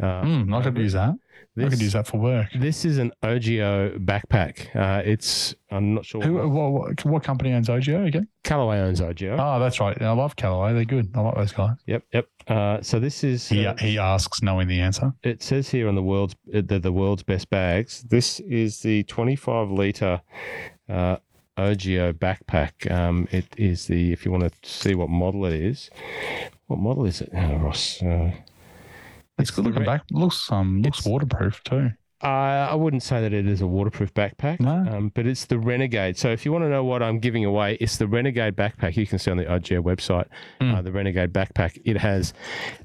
Uh, 0.00 0.22
Mm, 0.22 0.54
I 0.56 0.62
could 0.62 0.76
use 0.76 0.92
that. 0.92 1.14
I 1.58 1.68
could 1.70 1.80
use 1.80 1.94
that 1.94 2.06
for 2.06 2.18
work. 2.18 2.48
this 2.58 2.84
is 2.84 2.98
an 2.98 3.12
OGIO 3.22 3.98
backpack. 4.04 4.76
Uh, 4.76 5.00
it's 5.04 5.54
I'm 5.70 5.94
not 5.94 6.04
sure. 6.04 6.20
Who, 6.20 6.34
what- 6.34 6.70
what, 6.72 7.04
what, 7.06 7.22
company 7.24 7.52
owns 7.54 7.68
OGIO 7.70 8.06
again? 8.06 8.28
Callaway 8.44 8.78
owns 8.80 9.00
OGIO. 9.00 9.36
Oh, 9.40 9.58
that's 9.58 9.80
right. 9.80 10.00
I 10.02 10.12
love 10.12 10.36
Callaway. 10.36 10.74
They're 10.74 10.84
good. 10.84 11.10
I 11.14 11.20
like 11.20 11.34
those 11.34 11.52
guys. 11.52 11.76
Yep, 11.86 12.02
yep. 12.12 12.28
Uh, 12.46 12.82
so 12.82 13.00
this 13.00 13.24
is 13.24 13.48
He, 13.48 13.64
uh, 13.66 13.74
he 13.76 13.96
asks, 13.98 14.42
knowing 14.42 14.68
the 14.68 14.80
answer. 14.80 15.14
it 15.22 15.42
says 15.42 15.70
here 15.70 15.88
on 15.88 15.94
the 15.94 16.02
world's 16.02 16.36
uh, 16.54 16.60
the, 16.64 16.78
the 16.78 16.92
world's 16.92 17.22
best 17.22 17.48
bags. 17.48 18.02
This 18.02 18.38
is 18.40 18.80
the 18.80 19.04
25 19.04 19.70
liter 19.70 20.20
uh, 20.90 21.16
OGIO 21.56 22.12
backpack. 22.12 22.90
Um, 22.90 23.28
it 23.30 23.46
is 23.56 23.86
the 23.86 24.12
if 24.12 24.24
you 24.24 24.30
want 24.32 24.44
to 24.50 24.68
see 24.70 24.94
what 24.94 25.08
model 25.08 25.46
it 25.46 25.54
is. 25.54 25.90
What 26.66 26.78
model 26.78 27.06
is 27.06 27.20
it? 27.20 27.30
Oh, 27.34 27.56
Ross. 27.56 28.02
Uh, 28.02 28.32
It's 29.38 29.50
good 29.50 29.64
looking 29.64 29.84
back. 29.84 30.02
Looks 30.10 30.50
um 30.50 30.82
looks 30.82 31.04
waterproof 31.04 31.62
too. 31.64 31.90
Uh, 32.22 32.68
I 32.70 32.74
wouldn't 32.74 33.02
say 33.02 33.20
that 33.20 33.34
it 33.34 33.46
is 33.46 33.60
a 33.60 33.66
waterproof 33.66 34.14
backpack, 34.14 34.58
No. 34.58 34.70
um, 34.90 35.12
but 35.14 35.26
it's 35.26 35.44
the 35.44 35.58
Renegade. 35.58 36.16
So 36.16 36.30
if 36.30 36.46
you 36.46 36.52
want 36.52 36.64
to 36.64 36.70
know 36.70 36.82
what 36.82 37.02
I'm 37.02 37.18
giving 37.18 37.44
away, 37.44 37.76
it's 37.78 37.98
the 37.98 38.06
Renegade 38.06 38.56
backpack. 38.56 38.96
You 38.96 39.06
can 39.06 39.18
see 39.18 39.30
on 39.30 39.36
the 39.36 39.44
OGIO 39.44 39.82
website, 39.82 40.26
Mm. 40.60 40.74
uh, 40.76 40.80
the 40.82 40.92
Renegade 40.92 41.34
backpack. 41.34 41.78
It 41.84 41.98
has 41.98 42.32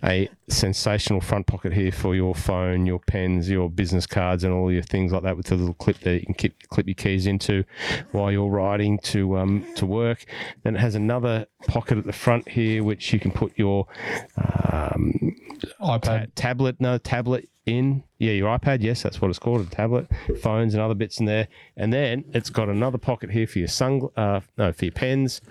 a 0.03 0.27
sensational 0.49 1.21
front 1.21 1.47
pocket 1.47 1.71
here 1.71 1.93
for 1.93 2.13
your 2.13 2.35
phone, 2.35 2.85
your 2.85 2.99
pens, 2.99 3.49
your 3.49 3.69
business 3.69 4.05
cards, 4.05 4.43
and 4.43 4.53
all 4.53 4.69
your 4.69 4.83
things 4.83 5.13
like 5.13 5.23
that 5.23 5.37
with 5.37 5.49
a 5.53 5.55
little 5.55 5.75
clip 5.75 5.99
there 5.99 6.15
you 6.15 6.25
can 6.25 6.33
keep, 6.35 6.67
clip 6.67 6.87
your 6.87 6.95
keys 6.95 7.25
into 7.25 7.63
while 8.11 8.33
you're 8.33 8.49
riding 8.49 8.99
to 9.03 9.37
um, 9.37 9.65
to 9.75 9.85
work. 9.85 10.25
Then 10.63 10.75
it 10.75 10.79
has 10.79 10.95
another 10.95 11.45
pocket 11.67 11.97
at 11.99 12.03
the 12.05 12.11
front 12.13 12.49
here, 12.49 12.83
which 12.83 13.13
you 13.13 13.19
can 13.19 13.31
put 13.31 13.57
your 13.57 13.87
um, 14.35 15.35
ta- 15.79 15.99
iPad. 15.99 16.31
tablet, 16.35 16.81
no 16.81 16.97
tablet 16.97 17.47
in. 17.65 18.03
Yeah, 18.17 18.31
your 18.31 18.57
iPad. 18.57 18.81
Yes, 18.81 19.01
that's 19.01 19.21
what 19.21 19.29
it's 19.29 19.39
called. 19.39 19.61
A 19.61 19.69
tablet, 19.69 20.07
phones, 20.41 20.73
and 20.73 20.81
other 20.81 20.93
bits 20.93 21.19
in 21.19 21.25
there. 21.25 21.47
And 21.75 21.91
then 21.91 22.25
it's 22.33 22.49
got 22.49 22.69
another 22.69 22.97
pocket 22.97 23.31
here 23.31 23.47
for 23.47 23.59
your 23.59 23.67
sun. 23.67 24.01
Uh, 24.15 24.41
no, 24.57 24.71
for 24.71 24.85
your 24.85 24.91
pens, 24.91 25.41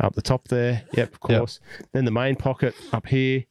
up 0.00 0.14
the 0.14 0.22
top 0.22 0.48
there. 0.48 0.82
Yep, 0.94 1.12
of 1.12 1.20
course. 1.20 1.60
Then 1.92 2.04
the 2.04 2.10
main 2.10 2.36
pocket 2.36 2.74
up 2.92 3.06
here. 3.06 3.44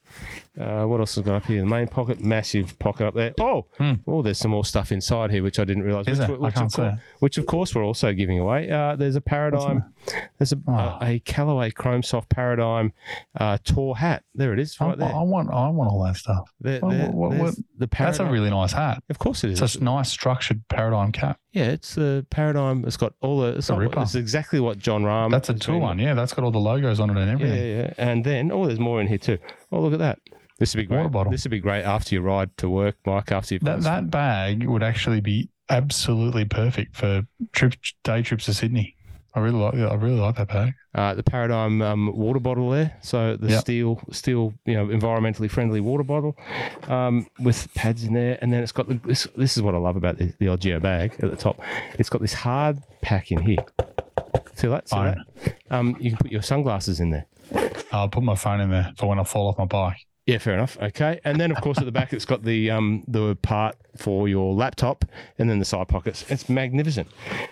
Uh, 0.59 0.84
what 0.86 0.99
else 0.99 1.16
has 1.16 1.24
got 1.24 1.36
up 1.36 1.45
here? 1.45 1.62
The 1.62 1.66
main 1.66 1.88
pocket, 1.88 2.20
massive 2.20 2.78
pocket 2.80 3.07
up 3.07 3.14
there. 3.14 3.34
Oh, 3.39 3.66
oh, 4.07 4.22
there's 4.22 4.38
some 4.38 4.51
more 4.51 4.66
stuff 4.66 4.91
inside 4.91 5.32
here 5.32 5.43
which 5.43 5.59
I 5.59 5.64
didn't 5.64 5.84
realize. 5.84 6.05
Hmm. 6.07 6.12
Is 6.14 6.20
which. 6.20 6.30
I 6.30 6.34
which, 6.34 6.53
can't 6.55 6.66
of 6.66 6.72
see 6.72 6.82
course, 6.82 6.99
which 7.20 7.38
of 7.38 7.45
course 7.45 7.76
we're 7.76 7.86
also 7.86 8.12
giving 8.14 8.39
away. 8.39 8.70
Uh, 8.70 8.95
there's 8.95 9.16
a 9.16 9.22
Paradigm. 9.22 9.84
There's 10.38 10.51
a, 10.53 10.57
Oh. 10.68 10.72
a, 10.74 10.97
a 11.01 11.20
Callaway 11.20 11.72
Chrome 11.72 12.03
Soft 12.03 12.30
Paradigm 12.30 12.93
uh, 13.39 13.57
Tour 13.64 13.95
hat. 13.95 14.24
There 14.36 14.53
it 14.53 14.59
is, 14.59 14.76
I, 14.80 14.95
there. 14.95 15.07
I 15.09 15.22
want, 15.22 15.49
I 15.51 15.70
want 15.70 15.91
all 15.91 16.03
that 16.05 16.16
stuff. 16.18 16.51
There- 16.59 16.80
there- 16.82 17.12
what- 17.12 17.32
there's 17.32 17.41
what- 17.41 17.55
the 17.78 17.88
That's 17.88 18.20
a 18.20 18.26
really 18.26 18.49
nice 18.49 18.74
hat. 18.74 19.03
Of 19.09 19.20
course 19.20 19.43
it 19.43 19.51
is. 19.51 19.62
It's 19.62 19.76
a 19.76 19.84
nice 19.84 20.09
structured 20.09 20.68
paradigm 20.70 21.12
cap. 21.12 21.39
Yeah, 21.52 21.66
it's 21.66 21.95
the 21.95 22.26
paradigm. 22.30 22.86
It's 22.86 22.95
got 22.97 23.14
all 23.20 23.41
the. 23.41 23.58
It's, 23.58 23.70
a 23.70 23.76
not- 23.76 23.97
it's 24.04 24.16
exactly 24.16 24.60
what 24.62 24.80
Jon 24.80 25.04
Rahm. 25.04 25.32
That's 25.32 25.49
a 25.49 25.54
been- 25.54 25.82
one. 25.82 25.99
Yeah, 25.99 26.14
that's 26.14 26.34
got 26.34 26.45
all 26.45 26.52
the 26.52 26.60
logos 26.60 26.99
on 26.99 27.10
it 27.10 27.18
and 27.18 27.30
everything. 27.30 27.58
yeah, 27.58 27.82
yeah. 27.84 27.93
And 27.97 28.24
then 28.24 28.52
oh, 28.52 28.66
there's 28.68 28.80
more 28.80 29.02
in 29.02 29.08
here 29.08 29.18
too. 29.18 29.38
Oh, 29.72 29.82
look 29.82 29.93
at 29.93 29.99
that. 29.99 30.20
This 30.60 30.76
would 30.76 30.82
be 30.84 30.88
great. 30.88 30.97
Water 30.97 31.10
bottle. 31.10 31.32
This 31.32 31.43
would 31.43 31.52
be 31.52 31.60
great 31.60 31.84
after 31.84 32.16
your 32.16 32.24
ride 32.24 32.56
to 32.58 32.70
work, 32.70 32.95
Mike. 33.06 33.32
After 33.32 33.56
you've 33.56 33.64
That 33.64 33.82
that 33.82 34.10
bag 34.10 34.66
would 34.66 34.84
actually 34.84 35.20
be 35.20 35.49
absolutely 35.70 36.45
perfect 36.45 36.95
for 36.95 37.24
trip 37.52 37.74
day 38.04 38.22
trips 38.22 38.45
to 38.45 38.54
Sydney. 38.54 38.95
I 39.34 39.40
really 39.40 39.58
like. 39.60 39.76
Yeah, 39.76 39.88
I 39.88 39.96
really 39.96 40.20
like 40.20 40.36
that 40.36 40.50
bag. 40.50 40.74
uh, 40.94 41.14
the 41.14 41.24
Paradigm 41.24 41.82
um, 41.82 42.16
water 42.16 42.40
bottle 42.40 42.70
there. 42.70 42.98
So 43.02 43.38
the 43.38 43.48
Yep. 43.52 43.62
steel, 43.62 44.02
steel, 44.12 44.54
you 44.66 44.74
know, 44.74 44.88
environmentally 44.88 45.50
friendly 45.50 45.80
water 45.80 46.04
bottle 46.04 46.36
um, 46.88 47.28
with 47.40 47.74
pads 47.74 48.04
in 48.04 48.14
there, 48.14 48.38
and 48.42 48.52
then 48.52 48.62
it's 48.62 48.72
got 48.74 48.88
the, 48.90 48.96
this. 49.06 49.28
This 49.38 49.56
is 49.56 49.64
what 49.64 49.74
I 49.74 49.78
love 49.78 49.96
about 49.96 50.18
the, 50.18 50.34
the 50.40 50.80
bag 50.80 51.14
at 51.20 51.30
the 51.32 51.38
top. 51.38 51.60
It's 51.98 52.10
got 52.10 52.22
this 52.22 52.34
hard 52.34 52.80
pack 53.02 53.32
in 53.32 53.42
here. 53.42 53.64
See 54.56 54.68
that? 54.68 54.90
See 54.90 54.96
Fine. 54.96 55.24
that? 55.44 55.56
Um, 55.72 55.96
you 56.00 56.12
can 56.12 56.18
put 56.18 56.32
your 56.32 56.42
sunglasses 56.42 57.00
in 57.00 57.12
there. 57.12 57.26
I'll 57.92 58.10
put 58.10 58.24
my 58.24 58.36
phone 58.36 58.60
in 58.62 58.70
there 58.70 58.94
for 58.98 59.08
when 59.08 59.20
I 59.20 59.24
fall 59.24 59.48
off 59.48 59.58
my 59.58 59.66
bike. 59.66 60.06
Yeah, 60.32 60.38
fair 60.38 60.54
enough. 60.54 60.78
Okay, 60.82 61.20
and 61.26 61.40
then 61.40 61.52
of 61.52 61.60
course 61.62 61.78
at 61.80 61.86
the 61.86 61.92
back 61.92 62.14
it's 62.14 62.24
got 62.26 62.44
the 62.44 62.72
um 62.72 63.04
the 63.08 63.36
part 63.42 63.76
for 63.98 64.30
your 64.30 64.54
laptop, 64.54 65.04
and 65.38 65.50
then 65.50 65.60
the 65.60 65.66
side 65.66 65.88
pockets. 65.90 66.24
It's 66.30 66.48
magnificent. 66.48 67.10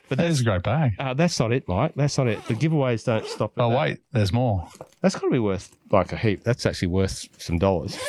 But 0.07 0.17
That 0.17 0.27
that's 0.27 0.39
a 0.39 0.43
great 0.45 0.63
bag. 0.63 0.93
uh, 0.97 1.13
that's 1.13 1.37
not 1.39 1.51
it, 1.51 1.67
Mike. 1.67 1.91
That's 1.95 2.17
not 2.17 2.27
it. 2.27 2.43
The 2.47 2.53
giveaways 2.53 3.03
don't 3.03 3.25
stop. 3.25 3.51
at 3.57 3.61
Oh 3.63 3.69
that. 3.71 3.77
wait, 3.79 3.99
there's 4.13 4.31
more. 4.31 4.67
that's 5.01 5.15
got 5.15 5.23
to 5.27 5.29
be 5.31 5.39
worth 5.39 5.75
like 5.91 6.13
a 6.13 6.17
heap. 6.17 6.43
That's 6.43 6.65
actually 6.65 6.87
worth 6.89 7.27
some 7.37 7.57
dollars. 7.57 7.99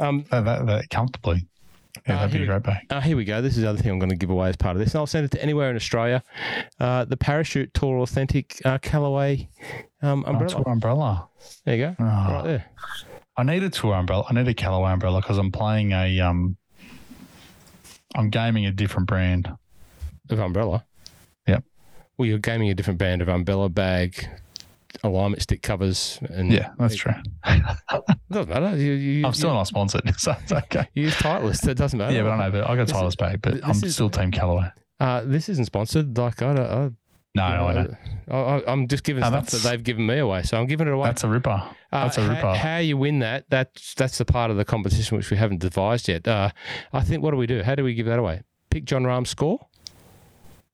Um, 0.00 0.24
That, 0.30 0.44
that, 0.44 0.66
that 0.66 0.90
comfortably. 0.90 1.46
Yeah, 2.06 2.16
Uh, 2.16 2.18
that'd 2.26 2.32
be 2.38 2.42
a 2.42 2.46
great 2.46 2.62
bag. 2.62 2.86
uh, 2.90 3.00
here 3.00 3.16
we 3.16 3.24
go. 3.24 3.40
This 3.40 3.56
is 3.56 3.62
the 3.62 3.70
other 3.70 3.78
thing 3.80 3.90
I'm 3.90 3.98
going 3.98 4.10
to 4.10 4.16
give 4.16 4.30
away 4.30 4.50
as 4.50 4.56
part 4.56 4.76
of 4.76 4.80
this, 4.80 4.92
and 4.92 4.98
I'll 5.00 5.06
send 5.06 5.24
it 5.24 5.30
to 5.32 5.42
anywhere 5.42 5.70
in 5.70 5.76
Australia. 5.76 6.22
Uh, 6.78 7.06
the 7.06 7.16
Parachute 7.16 7.72
Tour 7.72 7.98
Authentic 8.00 8.60
uh, 8.66 8.76
Callaway 8.78 9.48
um, 10.02 10.22
Oh, 10.26 10.30
umbrella. 10.32 10.54
tour 10.54 10.64
umbrella. 10.72 11.28
there 11.64 11.76
you 11.76 11.84
go. 11.86 11.96
Oh, 11.98 12.04
Right 12.04 12.44
there. 12.44 12.64
I 13.38 13.44
need 13.44 13.62
a 13.62 13.70
tour 13.70 13.94
umbrella. 13.94 14.24
I 14.28 14.34
need 14.34 14.48
a 14.48 14.52
Callaway 14.54 14.90
umbrella 14.92 15.20
because 15.20 15.38
I'm 15.38 15.52
playing 15.52 15.92
a 15.92 16.20
um. 16.20 16.56
I'm 18.16 18.30
gaming 18.30 18.66
a 18.66 18.72
different 18.72 19.06
brand. 19.06 19.48
Of 20.30 20.40
umbrella. 20.40 20.84
Yep. 21.46 21.64
Well, 22.18 22.26
you're 22.28 22.38
gaming 22.38 22.68
a 22.68 22.74
different 22.74 22.98
brand 22.98 23.22
of 23.22 23.28
umbrella 23.28 23.68
bag, 23.70 24.28
alignment 25.02 25.40
stick 25.40 25.62
covers, 25.62 26.18
and 26.28 26.52
Yeah, 26.52 26.72
that's 26.78 26.96
true. 26.96 27.14
Doesn't 28.30 28.50
matter. 28.50 28.76
You, 28.76 28.92
you, 28.92 29.24
I'm 29.26 29.32
still 29.32 29.50
you, 29.50 29.54
not 29.54 29.68
sponsored, 29.68 30.02
so 30.20 30.34
it's 30.42 30.52
okay. 30.52 30.86
you 30.92 31.04
use 31.04 31.14
Titleist. 31.14 31.66
It 31.66 31.78
doesn't 31.78 31.98
matter. 31.98 32.14
Yeah, 32.14 32.24
but 32.24 32.32
I 32.32 32.38
know. 32.44 32.50
But 32.50 32.68
I 32.68 32.76
got 32.76 32.88
This 32.88 32.96
Titleist 32.96 33.16
bag, 33.18 33.40
but 33.40 33.64
I'm 33.64 33.70
is- 33.70 33.94
still 33.94 34.10
Team 34.10 34.30
Callaway. 34.32 34.68
Uh, 35.00 35.22
this 35.24 35.48
isn't 35.48 35.64
sponsored. 35.66 36.18
Like 36.18 36.42
I 36.42 36.54
don't. 36.54 36.66
I, 36.66 36.90
No, 37.34 37.42
I 37.42 37.72
know. 37.72 37.96
I, 38.30 38.62
I'm 38.66 38.88
just 38.88 39.04
giving 39.04 39.20
No, 39.20 39.28
stuff 39.28 39.46
that 39.46 39.62
they've 39.62 39.82
given 39.82 40.06
me 40.06 40.18
away, 40.18 40.42
so 40.42 40.58
I'm 40.58 40.66
giving 40.66 40.88
it 40.88 40.92
away. 40.92 41.08
That's 41.08 41.24
a 41.24 41.28
ripper. 41.28 41.62
That's 41.92 42.18
a 42.18 42.22
how, 42.22 42.30
ripper. 42.30 42.54
How 42.54 42.78
you 42.78 42.96
win 42.96 43.20
that? 43.20 43.44
That's 43.48 43.94
that's 43.94 44.18
the 44.18 44.24
part 44.24 44.50
of 44.50 44.56
the 44.56 44.64
competition 44.64 45.16
which 45.16 45.30
we 45.30 45.36
haven't 45.36 45.60
devised 45.60 46.08
yet. 46.08 46.26
Uh, 46.26 46.50
I 46.92 47.02
think. 47.02 47.22
What 47.22 47.30
do 47.30 47.36
we 47.36 47.46
do? 47.46 47.62
How 47.62 47.74
do 47.74 47.84
we 47.84 47.94
give 47.94 48.06
that 48.06 48.18
away? 48.18 48.42
Pick 48.70 48.84
Jon 48.84 49.04
Rahm's 49.04 49.30
score. 49.30 49.66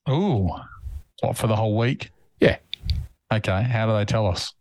Ooh, 0.09 0.49
what 1.21 1.37
for 1.37 1.47
the 1.47 1.55
whole 1.55 1.77
week? 1.77 2.11
Yeah. 2.39 2.57
Okay. 3.31 3.63
How 3.63 3.85
do 3.85 3.93
they 3.93 4.05
tell 4.05 4.27
us? 4.27 4.53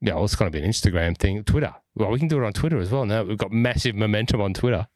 Yeah, 0.00 0.14
well, 0.14 0.24
it's 0.24 0.36
going 0.36 0.50
to 0.50 0.56
be 0.56 0.62
an 0.62 0.70
Instagram 0.70 1.16
thing, 1.16 1.42
Twitter. 1.44 1.74
Well, 1.94 2.10
we 2.10 2.18
can 2.18 2.28
do 2.28 2.42
it 2.42 2.46
on 2.46 2.52
Twitter 2.52 2.78
as 2.78 2.90
well. 2.90 3.06
Now 3.06 3.22
we've 3.22 3.38
got 3.38 3.50
massive 3.50 3.94
momentum 3.94 4.40
on 4.40 4.52
Twitter. 4.52 4.86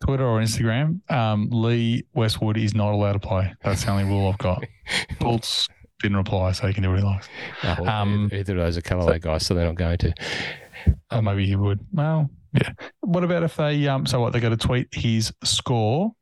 Twitter 0.00 0.26
or 0.26 0.40
Instagram? 0.40 1.00
Um, 1.10 1.48
Lee 1.50 2.04
Westwood 2.14 2.56
is 2.56 2.74
not 2.74 2.92
allowed 2.92 3.12
to 3.12 3.18
play. 3.18 3.52
That's 3.62 3.84
the 3.84 3.90
only 3.90 4.04
rule 4.04 4.28
I've 4.28 4.38
got. 4.38 4.64
Bultz 5.20 5.68
didn't 6.02 6.16
reply, 6.16 6.52
so 6.52 6.66
he 6.66 6.72
can 6.74 6.82
do 6.82 6.90
what 6.90 6.98
he 6.98 7.04
likes. 7.04 7.28
No, 7.62 7.76
well, 7.80 7.88
Um, 7.90 8.30
either 8.32 8.56
of 8.56 8.64
those 8.64 8.76
are 8.78 8.80
Callaway 8.82 9.18
guys, 9.18 9.44
so 9.46 9.54
they're 9.54 9.66
not 9.66 9.74
going 9.74 9.98
to. 9.98 10.14
Or 11.10 11.20
maybe 11.22 11.46
he 11.46 11.56
would. 11.56 11.80
Well, 11.92 12.30
yeah. 12.54 12.72
What 13.00 13.22
about 13.24 13.42
if 13.42 13.56
they 13.56 13.86
um? 13.86 14.06
So 14.06 14.20
what? 14.20 14.32
They 14.32 14.40
got 14.40 14.48
to 14.48 14.56
tweet 14.56 14.88
his 14.92 15.32
score, 15.44 16.12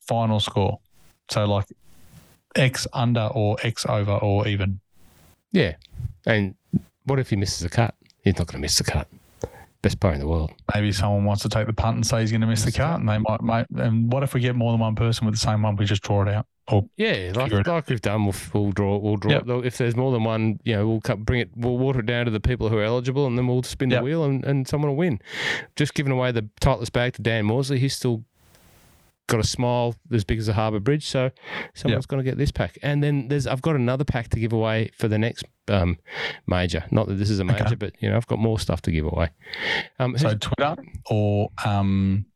final 0.00 0.40
score. 0.40 0.80
So 1.30 1.44
like 1.44 1.66
X 2.56 2.86
under 2.92 3.30
or 3.32 3.56
X 3.62 3.86
over 3.88 4.12
or 4.12 4.48
even. 4.48 4.80
Yeah, 5.52 5.76
and 6.26 6.54
what 7.04 7.18
if 7.20 7.30
he 7.30 7.36
misses 7.36 7.62
a 7.64 7.68
cut? 7.68 7.94
He's 8.24 8.36
not 8.38 8.46
going 8.48 8.54
to 8.54 8.58
miss 8.58 8.78
the 8.78 8.84
cut. 8.84 9.06
Best 9.82 9.98
player 9.98 10.14
in 10.14 10.20
the 10.20 10.28
world. 10.28 10.52
Maybe 10.74 10.92
someone 10.92 11.24
wants 11.24 11.42
to 11.42 11.48
take 11.48 11.66
the 11.66 11.72
punt 11.72 11.96
and 11.96 12.06
say 12.06 12.20
he's 12.20 12.30
going 12.30 12.40
to 12.40 12.46
miss 12.46 12.64
the 12.64 12.70
cut, 12.72 13.00
and 13.00 13.08
they 13.08 13.18
might, 13.18 13.42
might. 13.42 13.66
And 13.70 14.12
what 14.12 14.22
if 14.22 14.32
we 14.32 14.40
get 14.40 14.54
more 14.54 14.72
than 14.72 14.80
one 14.80 14.94
person 14.94 15.26
with 15.26 15.34
the 15.34 15.40
same 15.40 15.62
one? 15.62 15.74
We 15.76 15.84
just 15.84 16.02
draw 16.02 16.22
it 16.22 16.28
out. 16.28 16.46
Or 16.68 16.88
Yeah, 16.96 17.32
like, 17.34 17.50
like 17.66 17.88
we've 17.88 18.00
done, 18.00 18.24
we'll, 18.24 18.34
we'll 18.54 18.70
draw. 18.70 18.94
It. 18.94 19.02
We'll 19.02 19.16
draw. 19.16 19.32
Yep. 19.32 19.64
If 19.64 19.78
there's 19.78 19.96
more 19.96 20.12
than 20.12 20.22
one, 20.22 20.60
you 20.62 20.76
know, 20.76 20.86
we'll 20.86 21.00
cut, 21.00 21.18
bring 21.24 21.40
it. 21.40 21.50
We'll 21.56 21.76
water 21.78 21.98
it 21.98 22.06
down 22.06 22.26
to 22.26 22.30
the 22.30 22.38
people 22.38 22.68
who 22.68 22.78
are 22.78 22.84
eligible, 22.84 23.26
and 23.26 23.36
then 23.36 23.48
we'll 23.48 23.64
spin 23.64 23.90
Yep. 23.90 24.00
the 24.00 24.04
wheel, 24.04 24.22
and, 24.24 24.44
and 24.44 24.68
someone 24.68 24.90
will 24.90 24.96
win. 24.96 25.20
Just 25.74 25.94
giving 25.94 26.12
away 26.12 26.30
the 26.30 26.48
Titleist 26.60 26.92
bag 26.92 27.14
to 27.14 27.22
Dan 27.22 27.46
Morsley. 27.46 27.78
He's 27.78 27.96
still 27.96 28.24
got 29.28 29.40
a 29.40 29.44
smile 29.46 29.94
as 30.10 30.24
big 30.24 30.38
as 30.38 30.48
a 30.48 30.52
harbour 30.52 30.80
bridge, 30.80 31.06
so 31.06 31.30
someone's 31.74 32.06
going 32.06 32.22
to 32.22 32.28
get 32.28 32.38
this 32.38 32.50
pack. 32.50 32.76
And 32.82 33.02
then 33.02 33.28
there's 33.28 33.46
I've 33.46 33.62
got 33.62 33.76
another 33.76 34.04
pack 34.04 34.28
to 34.30 34.40
give 34.40 34.52
away 34.52 34.90
for 34.98 35.08
the 35.08 35.18
next 35.18 35.44
um, 35.68 35.98
major. 36.46 36.84
Not 36.90 37.08
that 37.08 37.14
this 37.14 37.30
is 37.30 37.38
a 37.38 37.44
major, 37.44 37.64
Okay. 37.64 37.74
but 37.76 37.94
you 38.00 38.10
know, 38.10 38.16
I've 38.16 38.26
got 38.26 38.38
more 38.38 38.58
stuff 38.58 38.82
to 38.82 38.90
give 38.92 39.06
away. 39.06 39.30
Um, 39.98 40.16
so 40.18 40.34
Twitter 40.36 40.76
or 41.10 41.48
um. 41.64 42.26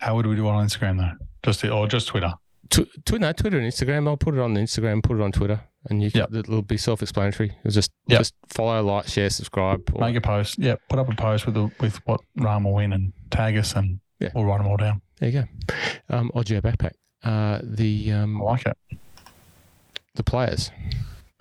How 0.00 0.16
would 0.16 0.26
we 0.26 0.34
do 0.36 0.46
it 0.46 0.50
on 0.50 0.66
Instagram 0.66 0.98
though? 0.98 1.24
Just 1.44 1.64
or 1.64 1.86
just 1.86 2.08
Twitter. 2.08 2.32
Tw- 2.70 2.88
tw- 3.04 3.20
no, 3.20 3.32
Twitter 3.32 3.58
and 3.58 3.70
Instagram. 3.70 4.08
I'll 4.08 4.16
put 4.16 4.34
it 4.34 4.40
on 4.40 4.54
the 4.54 4.60
Instagram, 4.60 5.02
put 5.02 5.18
it 5.18 5.22
on 5.22 5.30
Twitter, 5.32 5.60
and 5.88 6.02
you 6.02 6.10
can, 6.10 6.20
Yep. 6.20 6.34
it'll 6.34 6.62
be 6.62 6.76
self-explanatory. 6.78 7.54
It'll 7.60 7.70
just 7.70 7.90
Yep. 8.08 8.20
just 8.20 8.34
follow, 8.48 8.82
like, 8.82 9.06
share, 9.06 9.30
subscribe. 9.30 9.82
or- 9.94 10.00
Make 10.00 10.16
a 10.16 10.20
post. 10.20 10.58
Yeah, 10.58 10.76
put 10.88 10.98
up 10.98 11.08
a 11.10 11.14
post 11.14 11.46
with 11.46 11.54
the, 11.54 11.70
with 11.78 11.96
what 12.06 12.20
Rahm 12.38 12.64
will 12.64 12.74
win 12.74 12.92
and 12.92 13.12
tag 13.30 13.56
us, 13.56 13.76
and 13.76 14.00
Yeah. 14.18 14.30
we'll 14.34 14.44
write 14.46 14.58
them 14.58 14.66
all 14.66 14.78
down. 14.78 15.02
There 15.18 15.28
you 15.30 15.42
go. 15.42 15.74
Um, 16.16 16.30
OGIO 16.34 16.60
backpack. 16.60 16.92
Uh, 17.22 17.60
the 17.62 18.12
um, 18.12 18.40
I 18.42 18.44
like 18.44 18.66
it. 18.66 18.76
the 20.14 20.22
players. 20.22 20.70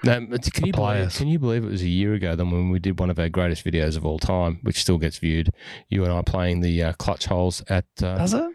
Can 0.04 0.22
you 0.24 0.28
believe? 0.38 0.74
players. 0.74 1.18
Can 1.18 1.28
you 1.30 1.40
believe 1.40 1.64
it 1.64 1.70
was 1.72 1.82
a 1.82 1.88
year 1.88 2.14
ago 2.14 2.36
then 2.36 2.52
when 2.52 2.70
we 2.70 2.80
did 2.80 3.00
one 3.00 3.10
of 3.10 3.18
our 3.20 3.30
greatest 3.30 3.64
videos 3.66 3.96
of 3.96 4.06
all 4.06 4.20
time, 4.20 4.60
which 4.64 4.82
still 4.82 4.98
gets 4.98 5.18
viewed? 5.18 5.50
You 5.90 6.04
and 6.04 6.12
I 6.14 6.22
playing 6.22 6.60
the 6.62 6.84
uh, 6.84 6.94
clutch 6.94 7.26
holes 7.26 7.64
at. 7.70 7.86
Uh, 8.02 8.18
Does 8.18 8.34
it? 8.34 8.52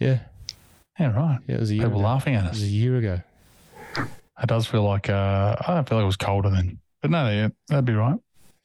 yeah, 0.00 0.20
Yeah, 0.98 1.12
right. 1.14 1.38
yeah, 1.46 1.56
it 1.56 1.60
was 1.60 1.70
a 1.70 1.74
year. 1.74 1.84
People 1.84 2.00
Ago. 2.00 2.08
laughing 2.08 2.34
at 2.34 2.44
It 2.46 2.50
was 2.50 2.58
us. 2.62 2.64
a 2.64 2.70
year 2.70 2.96
ago. 2.96 3.20
It 3.96 4.46
does 4.46 4.66
feel 4.66 4.84
like 4.84 5.10
uh, 5.10 5.56
I 5.60 5.82
feel 5.82 5.98
like 5.98 6.04
it 6.04 6.06
was 6.06 6.16
colder 6.16 6.48
then, 6.50 6.78
but 7.02 7.10
no, 7.10 7.28
yeah, 7.28 7.48
that'd 7.68 7.84
be 7.84 7.92
right. 7.94 8.18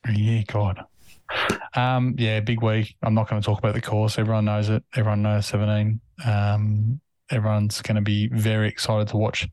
Yeah, 0.09 0.43
God. 0.47 0.83
Um, 1.75 2.15
yeah, 2.17 2.39
big 2.39 2.61
week. 2.61 2.95
I'm 3.01 3.13
not 3.13 3.29
going 3.29 3.41
to 3.41 3.45
talk 3.45 3.59
about 3.59 3.73
the 3.73 3.81
course. 3.81 4.17
Everyone 4.17 4.45
knows 4.45 4.69
it. 4.69 4.83
Everyone 4.95 5.21
knows 5.21 5.45
17. 5.47 5.99
Um, 6.25 6.99
everyone's 7.29 7.81
going 7.81 7.95
to 7.95 8.01
be 8.01 8.27
very 8.27 8.67
excited 8.67 9.07
to 9.09 9.17
watch 9.17 9.47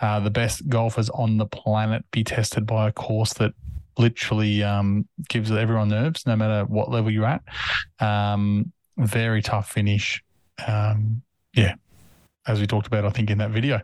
uh, 0.00 0.20
the 0.20 0.30
best 0.30 0.68
golfers 0.68 1.10
on 1.10 1.36
the 1.36 1.46
planet 1.46 2.04
be 2.10 2.24
tested 2.24 2.66
by 2.66 2.88
a 2.88 2.92
course 2.92 3.32
that 3.34 3.52
literally 3.98 4.62
um, 4.62 5.08
gives 5.28 5.50
everyone 5.50 5.88
nerves, 5.88 6.26
no 6.26 6.36
matter 6.36 6.64
what 6.64 6.90
level 6.90 7.10
you're 7.10 7.24
at. 7.24 7.42
Um, 8.00 8.72
very 8.96 9.42
tough 9.42 9.70
finish. 9.70 10.22
Um, 10.66 11.22
yeah, 11.54 11.74
as 12.46 12.60
we 12.60 12.66
talked 12.66 12.86
about, 12.86 13.04
I 13.04 13.10
think 13.10 13.30
in 13.30 13.38
that 13.38 13.50
video 13.50 13.80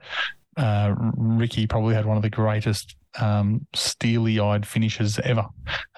uh, 0.57 0.94
Ricky 1.16 1.66
probably 1.66 1.94
had 1.94 2.07
one 2.07 2.16
of 2.16 2.22
the 2.22 2.30
greatest 2.30 2.96
um, 3.19 3.67
steely-eyed 3.75 4.67
finishes 4.67 5.19
ever 5.21 5.47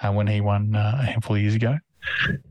uh, 0.01 0.11
when 0.11 0.27
he 0.27 0.41
won 0.41 0.75
uh, 0.75 0.97
a 0.99 1.05
handful 1.05 1.35
of 1.35 1.41
years 1.41 1.55
ago. 1.55 1.77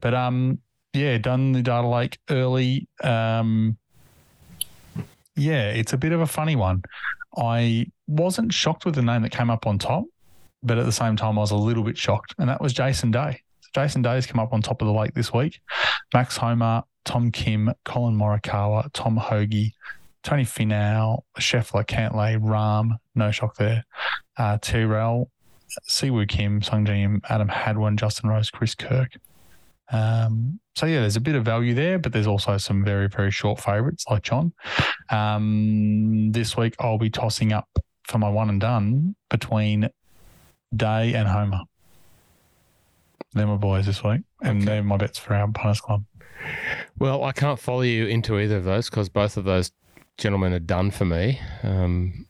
But 0.01 0.15
um, 0.15 0.59
yeah, 0.93 1.19
done 1.19 1.53
the 1.53 1.63
data 1.63 1.87
lake 1.87 2.19
early. 2.31 2.89
Um, 3.03 3.77
yeah, 5.37 5.71
it's 5.71 5.93
a 5.93 5.99
bit 5.99 6.13
of 6.13 6.21
a 6.21 6.27
funny 6.27 6.57
one. 6.57 6.83
I 7.37 7.87
wasn't 8.07 8.53
shocked 8.53 8.85
with 8.85 8.95
the 8.95 9.03
name 9.03 9.23
that 9.23 9.33
came 9.33 9.51
up 9.51 9.67
on 9.67 9.79
top, 9.79 10.05
but 10.63 10.79
at 10.79 10.85
the 10.85 10.93
same 10.93 11.17
time, 11.17 11.39
I 11.39 11.41
was 11.41 11.51
a 11.51 11.57
little 11.57 11.83
bit 11.83 11.97
shocked, 11.97 12.35
and 12.39 12.49
that 12.49 12.61
was 12.61 12.73
Jason 12.73 13.11
Day. 13.11 13.41
Jason 13.75 14.03
Day's 14.03 14.27
come 14.27 14.39
up 14.39 14.53
on 14.53 14.61
top 14.61 14.83
of 14.83 14.87
the 14.87 14.93
lake 14.93 15.15
this 15.15 15.33
week. 15.33 15.61
Max 16.13 16.37
Homa 16.37 16.85
Tom 17.05 17.31
Kim, 17.31 17.73
Collin 17.85 18.17
Morikawa, 18.17 18.89
Tom 18.93 19.17
Hoge, 19.17 19.73
Tony 20.23 20.45
Finau, 20.45 21.23
Scheffler, 21.39 21.85
Cantlay, 21.87 22.39
Rahm, 22.41 22.93
no 23.15 23.31
shock 23.31 23.57
there. 23.57 23.85
Uh, 24.37 24.59
Tyrrell, 24.61 25.31
Siwoo 25.91 26.29
Kim, 26.29 26.61
Sungjae 26.61 27.03
Im, 27.03 27.21
Adam 27.29 27.49
Hadwin, 27.49 27.97
Justin 27.97 28.31
Rose, 28.31 28.51
Chris 28.51 28.75
Kirk. 28.75 29.13
Um, 29.91 30.61
so 30.75 30.87
yeah, 30.87 31.01
there's 31.01 31.17
a 31.17 31.21
bit 31.21 31.35
of 31.35 31.45
value 31.45 31.75
there, 31.75 31.99
but 31.99 32.13
there's 32.13 32.27
also 32.27 32.57
some 32.57 32.83
very 32.85 33.09
very 33.09 33.31
short 33.31 33.61
favourites 33.61 34.05
like 34.11 34.23
Jon. 34.23 34.53
Um, 35.11 36.33
this 36.33 36.57
week 36.57 36.75
I'll 36.79 36.99
be 36.99 37.11
tossing 37.11 37.53
up 37.53 37.69
for 38.05 38.19
my 38.19 38.29
one 38.31 38.49
and 38.49 38.61
done 38.61 39.15
between 39.29 39.89
Day 40.75 41.15
and 41.15 41.29
Homa. 41.29 41.65
They're 43.35 43.47
my 43.47 43.57
boys 43.57 43.87
this 43.87 44.03
week, 44.05 44.23
and 44.43 44.59
Okay. 44.59 44.65
they're 44.67 44.83
my 44.83 44.97
bets 44.97 45.19
for 45.19 45.35
our 45.35 45.49
punters 45.49 45.81
club. 45.81 46.05
Well, 46.99 47.25
I 47.25 47.33
can't 47.33 47.59
follow 47.59 47.83
you 47.83 48.07
into 48.07 48.39
either 48.39 48.57
of 48.57 48.65
those 48.65 48.91
because 48.91 49.09
both 49.09 49.37
of 49.37 49.45
those 49.45 49.73
gentlemen 50.23 50.53
are 50.53 50.59
done 50.61 50.91
for 50.91 51.05
me. 51.05 51.41
Um, 51.65 52.27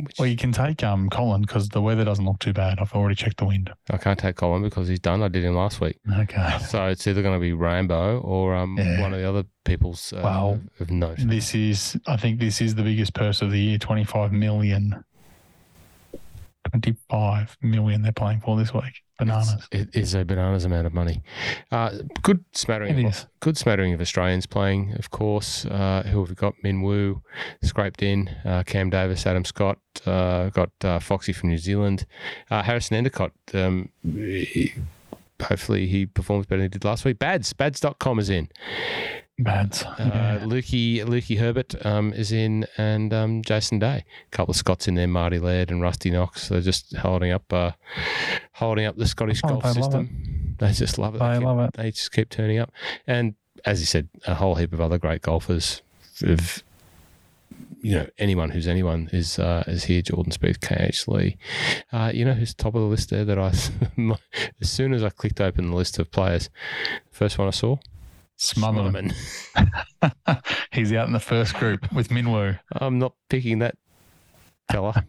which 0.00 0.16
Well, 0.18 0.26
you 0.28 0.36
can 0.36 0.52
take 0.52 0.82
um 0.82 1.08
Collin 1.10 1.42
because 1.42 1.68
the 1.68 1.82
weather 1.82 2.02
doesn't 2.04 2.24
look 2.24 2.38
too 2.38 2.52
bad. 2.54 2.78
I've 2.80 2.92
already 2.94 3.14
checked 3.14 3.36
the 3.36 3.44
wind. 3.44 3.70
I 3.90 3.98
can't 3.98 4.18
take 4.18 4.36
Collin 4.36 4.62
because 4.62 4.88
he's 4.88 4.98
done. 5.00 5.22
I 5.22 5.28
did 5.28 5.44
him 5.44 5.54
last 5.54 5.80
week. 5.80 5.98
Okay. 6.20 6.58
So 6.66 6.86
it's 6.86 7.06
either 7.06 7.22
going 7.22 7.34
to 7.34 7.40
be 7.40 7.52
Rainbow 7.52 8.18
or 8.20 8.54
um, 8.56 8.76
Yeah. 8.78 9.00
one 9.02 9.12
of 9.12 9.20
the 9.20 9.28
other 9.28 9.44
people's 9.64 10.12
uh, 10.14 10.20
Well, 10.24 10.60
of 10.80 10.90
note. 10.90 11.18
This 11.18 11.54
is, 11.54 11.98
I 12.06 12.16
think, 12.16 12.40
this 12.40 12.60
is 12.62 12.74
the 12.74 12.82
biggest 12.82 13.12
purse 13.14 13.42
of 13.42 13.50
the 13.50 13.60
year. 13.60 13.78
Twenty-five 13.78 14.32
million. 14.32 15.04
Twenty-five 16.70 17.56
million 17.62 18.02
they're 18.02 18.12
playing 18.12 18.40
for 18.40 18.56
this 18.56 18.72
week. 18.74 19.02
Bananas. 19.18 19.68
It 19.72 19.94
is 19.94 20.14
a 20.14 20.24
bananas 20.24 20.64
amount 20.64 20.86
of 20.86 20.92
money. 20.92 21.22
Uh, 21.72 21.90
good 22.22 22.44
smattering. 22.52 22.98
It 22.98 23.04
of, 23.06 23.12
is. 23.12 23.26
Good 23.40 23.56
smattering 23.56 23.94
of 23.94 24.00
Australians 24.00 24.46
playing, 24.46 24.94
of 24.98 25.10
course. 25.10 25.64
Uh, 25.64 26.02
who 26.06 26.20
have 26.20 26.28
we 26.28 26.34
got? 26.34 26.54
Min 26.62 26.82
Woo 26.82 27.22
scraped 27.62 28.02
in. 28.02 28.28
Uh, 28.44 28.62
Cam 28.64 28.90
Davis, 28.90 29.26
Adam 29.26 29.44
Scott. 29.44 29.78
Uh, 30.04 30.50
got 30.50 30.70
uh, 30.84 30.98
Foxy 30.98 31.32
from 31.32 31.48
New 31.48 31.58
Zealand. 31.58 32.06
Uh, 32.50 32.62
Harrison 32.62 32.96
Endicott. 32.96 33.32
Um, 33.54 33.88
hopefully 35.42 35.86
he 35.86 36.06
performs 36.06 36.46
better 36.46 36.58
than 36.58 36.66
he 36.66 36.68
did 36.68 36.84
last 36.84 37.04
week. 37.04 37.18
Bads. 37.18 37.52
Bads.com 37.54 38.18
is 38.18 38.28
in. 38.28 38.48
Bads. 39.38 39.82
Uh, 39.82 39.94
Yeah. 39.98 40.38
Lukey, 40.44 41.04
Lukey 41.04 41.38
Herbert 41.38 41.74
um, 41.84 42.12
is 42.14 42.32
in, 42.32 42.66
and 42.78 43.12
um, 43.12 43.42
Jason 43.42 43.78
Day. 43.78 44.04
A 44.32 44.36
couple 44.36 44.52
of 44.52 44.56
Scots 44.56 44.88
in 44.88 44.94
there, 44.94 45.06
Marty 45.06 45.38
Laird 45.38 45.70
and 45.70 45.82
Rusty 45.82 46.10
Knox. 46.10 46.48
They're 46.48 46.60
just 46.62 46.96
holding 46.96 47.32
up, 47.32 47.52
uh, 47.52 47.72
holding 48.52 48.86
up 48.86 48.96
the 48.96 49.06
Scottish 49.06 49.42
Oh, 49.44 49.48
golf 49.48 49.62
they 49.64 49.72
system. 49.72 50.54
They 50.58 50.72
just 50.72 50.96
love 50.98 51.14
it. 51.16 51.18
They 51.18 51.34
keep- 51.34 51.42
love 51.44 51.58
it. 51.60 51.74
They 51.74 51.90
just 51.90 52.12
keep 52.12 52.30
turning 52.30 52.58
up, 52.58 52.72
and 53.06 53.34
as 53.66 53.80
you 53.80 53.86
said, 53.86 54.08
a 54.26 54.34
whole 54.34 54.54
heap 54.54 54.72
of 54.72 54.80
other 54.80 54.96
great 54.98 55.20
golfers. 55.20 55.82
Of, 56.22 56.64
you 57.82 57.92
know, 57.92 58.06
anyone 58.18 58.48
who's 58.50 58.66
anyone 58.66 59.10
is 59.12 59.38
uh, 59.38 59.64
is 59.66 59.84
here. 59.84 60.00
Jordan 60.00 60.32
Spieth, 60.32 60.60
KH 60.62 61.06
Lee. 61.10 61.36
Uh, 61.92 62.10
you 62.14 62.24
know 62.24 62.32
who's 62.32 62.54
top 62.54 62.74
of 62.74 62.80
the 62.80 62.86
list 62.88 63.10
there? 63.10 63.26
That 63.26 63.38
I, 63.38 63.48
as 64.62 64.70
soon 64.70 64.94
as 64.94 65.04
I 65.04 65.10
clicked 65.10 65.42
open 65.42 65.68
the 65.70 65.76
list 65.76 65.98
of 65.98 66.10
players, 66.10 66.48
first 67.10 67.36
one 67.36 67.48
I 67.48 67.50
saw. 67.50 67.76
Smotherman. 68.38 69.14
He's 70.72 70.92
out 70.92 71.06
in 71.06 71.12
the 71.12 71.20
first 71.20 71.54
group 71.54 71.90
with 71.92 72.08
Minwoo. 72.08 72.58
I'm 72.72 72.98
not 72.98 73.14
picking 73.28 73.60
that 73.60 73.76
fella. 74.70 75.04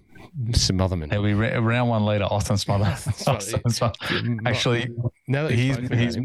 Smotherman. 0.52 1.12
He'll 1.12 1.24
be 1.24 1.34
round 1.34 1.90
one 1.90 2.06
later. 2.06 2.26
Austin 2.26 2.58
Smother. 2.58 2.86
Austin 3.28 3.70
Smother. 3.70 3.96
Actually, 4.46 4.90
now 5.28 5.44
that 5.48 5.52
he's, 5.52 5.78
he's 5.78 6.18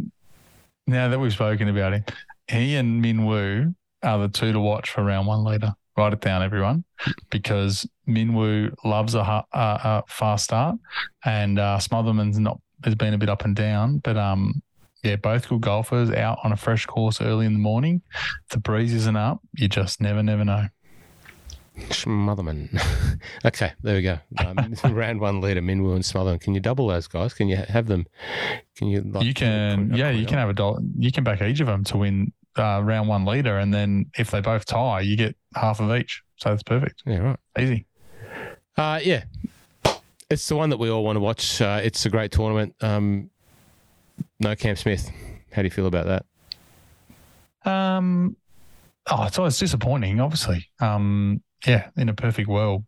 now 0.87 1.09
that 1.09 1.19
we've 1.19 1.33
spoken 1.33 1.69
about 1.69 1.95
him, 1.95 2.05
he 2.49 2.77
and 2.77 3.03
Minwoo 3.03 3.75
are 4.03 4.19
the 4.19 4.29
two 4.29 4.53
to 4.53 4.61
watch 4.61 4.91
for 4.91 5.03
round 5.03 5.27
one 5.27 5.45
later. 5.45 5.75
Write 5.97 6.13
it 6.15 6.21
down, 6.21 6.43
everyone, 6.43 6.85
because 7.31 7.87
Minwoo 8.09 8.75
loves 8.85 9.15
a, 9.15 9.45
a 9.53 10.03
fast 10.09 10.45
start, 10.45 10.77
and 11.25 11.59
uh, 11.59 11.79
Smotherman's 11.79 12.39
not 12.39 12.61
has 12.85 12.95
been 12.95 13.15
a 13.15 13.19
bit 13.19 13.29
up 13.29 13.45
and 13.45 13.57
down, 13.57 13.99
but 13.99 14.17
um. 14.17 14.63
Yeah, 15.03 15.17
both 15.17 15.49
good 15.49 15.61
golfers 15.63 16.11
out 16.11 16.39
on 16.45 16.53
a 16.53 16.57
fresh 16.57 16.87
course 16.87 17.21
early 17.21 17.45
in 17.47 17.55
the 17.55 17.59
morning. 17.59 18.03
If 18.15 18.49
the 18.51 18.59
breeze 18.61 18.95
isn't 18.95 19.17
up, 19.17 19.41
you 19.57 19.69
just 19.69 20.01
never, 20.01 20.23
never 20.23 20.45
know. 20.45 20.69
Smotherman. 21.89 22.69
okay, 23.45 23.73
there 23.83 23.97
we 23.97 24.03
go. 24.03 24.19
Um, 24.39 24.75
round 24.95 25.21
one 25.21 25.41
leader, 25.41 25.61
Minwoo 25.63 25.95
and 25.95 26.05
Smotherman. 26.05 26.41
Can 26.41 26.55
you 26.55 26.61
double 26.61 26.87
those 26.87 27.09
guys? 27.09 27.35
Can 27.35 27.49
you 27.49 27.57
have 27.57 27.87
them? 27.87 28.07
Can 28.77 28.89
you? 28.89 29.01
Like, 29.03 29.25
you 29.25 29.35
can, 29.35 29.93
yeah, 29.95 30.11
you 30.11 30.27
can 30.27 30.39
have 30.39 30.51
a 30.51 30.53
dollar. 30.55 30.81
You 30.99 31.11
can 31.11 31.25
back 31.25 31.41
each 31.43 31.61
of 31.61 31.67
them 31.67 31.83
to 31.85 31.97
win 31.97 32.33
uh, 32.57 32.83
round 32.85 33.09
one 33.09 33.25
leader, 33.25 33.59
and 33.59 33.73
then 33.73 34.11
if 34.19 34.31
they 34.31 34.41
both 34.41 34.67
tie, 34.67 35.01
you 35.01 35.17
get 35.17 35.35
half 35.55 35.81
of 35.81 35.91
each. 35.97 36.23
So 36.37 36.51
that's 36.51 36.63
perfect, 36.63 37.03
Yeah, 37.07 37.19
right. 37.19 37.39
easy. 37.59 37.87
Uh, 38.77 39.01
yeah, 39.03 39.25
it's 40.31 40.47
the 40.49 40.57
one 40.57 40.71
that 40.71 40.79
we 40.79 40.91
all 40.91 41.05
want 41.05 41.17
to 41.17 41.21
watch. 41.21 41.61
Uh, 41.61 41.81
it's 41.83 42.05
a 42.07 42.11
great 42.11 42.33
tournament. 42.33 42.75
Um, 42.81 43.31
no 44.43 44.55
Cam 44.55 44.77
Smith. 44.77 45.11
How 45.53 45.63
do 45.63 45.67
you 45.67 45.71
feel 45.71 45.87
about 45.87 46.07
that? 47.65 47.71
Um, 47.71 48.37
oh, 49.11 49.25
it's 49.25 49.39
always 49.39 49.59
disappointing, 49.59 50.21
obviously. 50.21 50.69
Um, 50.81 51.43
yeah, 51.67 51.89
in 51.97 52.09
a 52.09 52.15
perfect 52.15 52.49
world, 52.49 52.85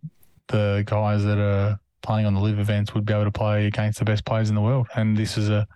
the 0.48 0.82
guys 0.86 1.24
that 1.24 1.38
are 1.38 1.78
playing 2.02 2.26
on 2.26 2.34
the 2.34 2.40
LIV 2.40 2.58
events 2.58 2.92
would 2.94 3.06
be 3.06 3.14
able 3.14 3.24
to 3.24 3.30
play 3.30 3.66
against 3.66 3.98
the 3.98 4.04
best 4.04 4.24
players 4.24 4.48
in 4.48 4.54
the 4.54 4.60
world. 4.60 4.88
And 4.94 5.16
this 5.16 5.38
is 5.38 5.48
a 5.48 5.66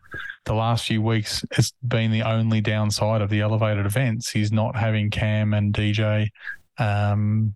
the 0.44 0.54
last 0.54 0.86
few 0.86 1.00
weeks. 1.00 1.44
It's 1.52 1.72
been 1.86 2.10
the 2.10 2.22
only 2.22 2.60
downside 2.60 3.20
of 3.20 3.30
the 3.30 3.40
elevated 3.40 3.86
events. 3.86 4.34
is 4.34 4.50
not 4.50 4.76
having 4.76 5.10
Cam 5.10 5.54
and 5.54 5.72
DJ. 5.72 6.28
Um, 6.78 7.54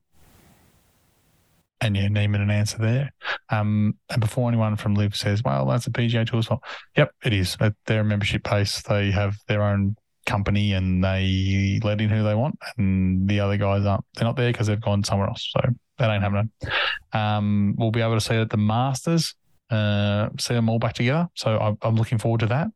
and 1.82 1.96
yeah, 1.96 2.08
Niemann 2.08 2.40
an 2.40 2.50
Ancer 2.50 2.78
there. 2.78 3.12
Um, 3.50 3.98
and 4.08 4.20
before 4.20 4.48
anyone 4.48 4.76
from 4.76 4.94
LIV 4.94 5.16
says, 5.16 5.42
"Well, 5.44 5.66
that's 5.66 5.86
a 5.86 5.90
PGA 5.90 6.24
Tour's 6.24 6.46
fault," 6.46 6.62
yep, 6.96 7.10
it 7.24 7.32
is. 7.32 7.56
They're 7.86 8.00
a 8.00 8.04
membership 8.04 8.44
base. 8.44 8.80
They 8.82 9.10
have 9.10 9.36
their 9.48 9.62
own 9.62 9.96
company 10.24 10.72
and 10.72 11.02
they 11.02 11.80
let 11.82 12.00
in 12.00 12.08
who 12.08 12.22
they 12.22 12.36
want, 12.36 12.58
and 12.78 13.28
the 13.28 13.40
other 13.40 13.56
guys 13.56 13.84
aren't. 13.84 14.04
They're 14.14 14.24
not 14.24 14.36
there 14.36 14.52
because 14.52 14.68
they've 14.68 14.80
gone 14.80 15.02
somewhere 15.02 15.28
else. 15.28 15.50
So 15.52 15.60
that 15.98 16.10
ain't 16.10 16.22
happening. 16.22 16.50
Um, 17.12 17.74
we'll 17.76 17.90
be 17.90 18.00
able 18.00 18.14
to 18.14 18.20
see 18.20 18.34
it 18.34 18.40
at 18.40 18.50
the 18.50 18.56
Masters. 18.56 19.34
Uh, 19.68 20.28
see 20.38 20.54
them 20.54 20.68
all 20.68 20.78
back 20.78 20.92
together. 20.92 21.28
So 21.34 21.58
I'm, 21.58 21.78
I'm 21.82 21.96
looking 21.96 22.18
forward 22.18 22.40
to 22.40 22.46
that. 22.46 22.68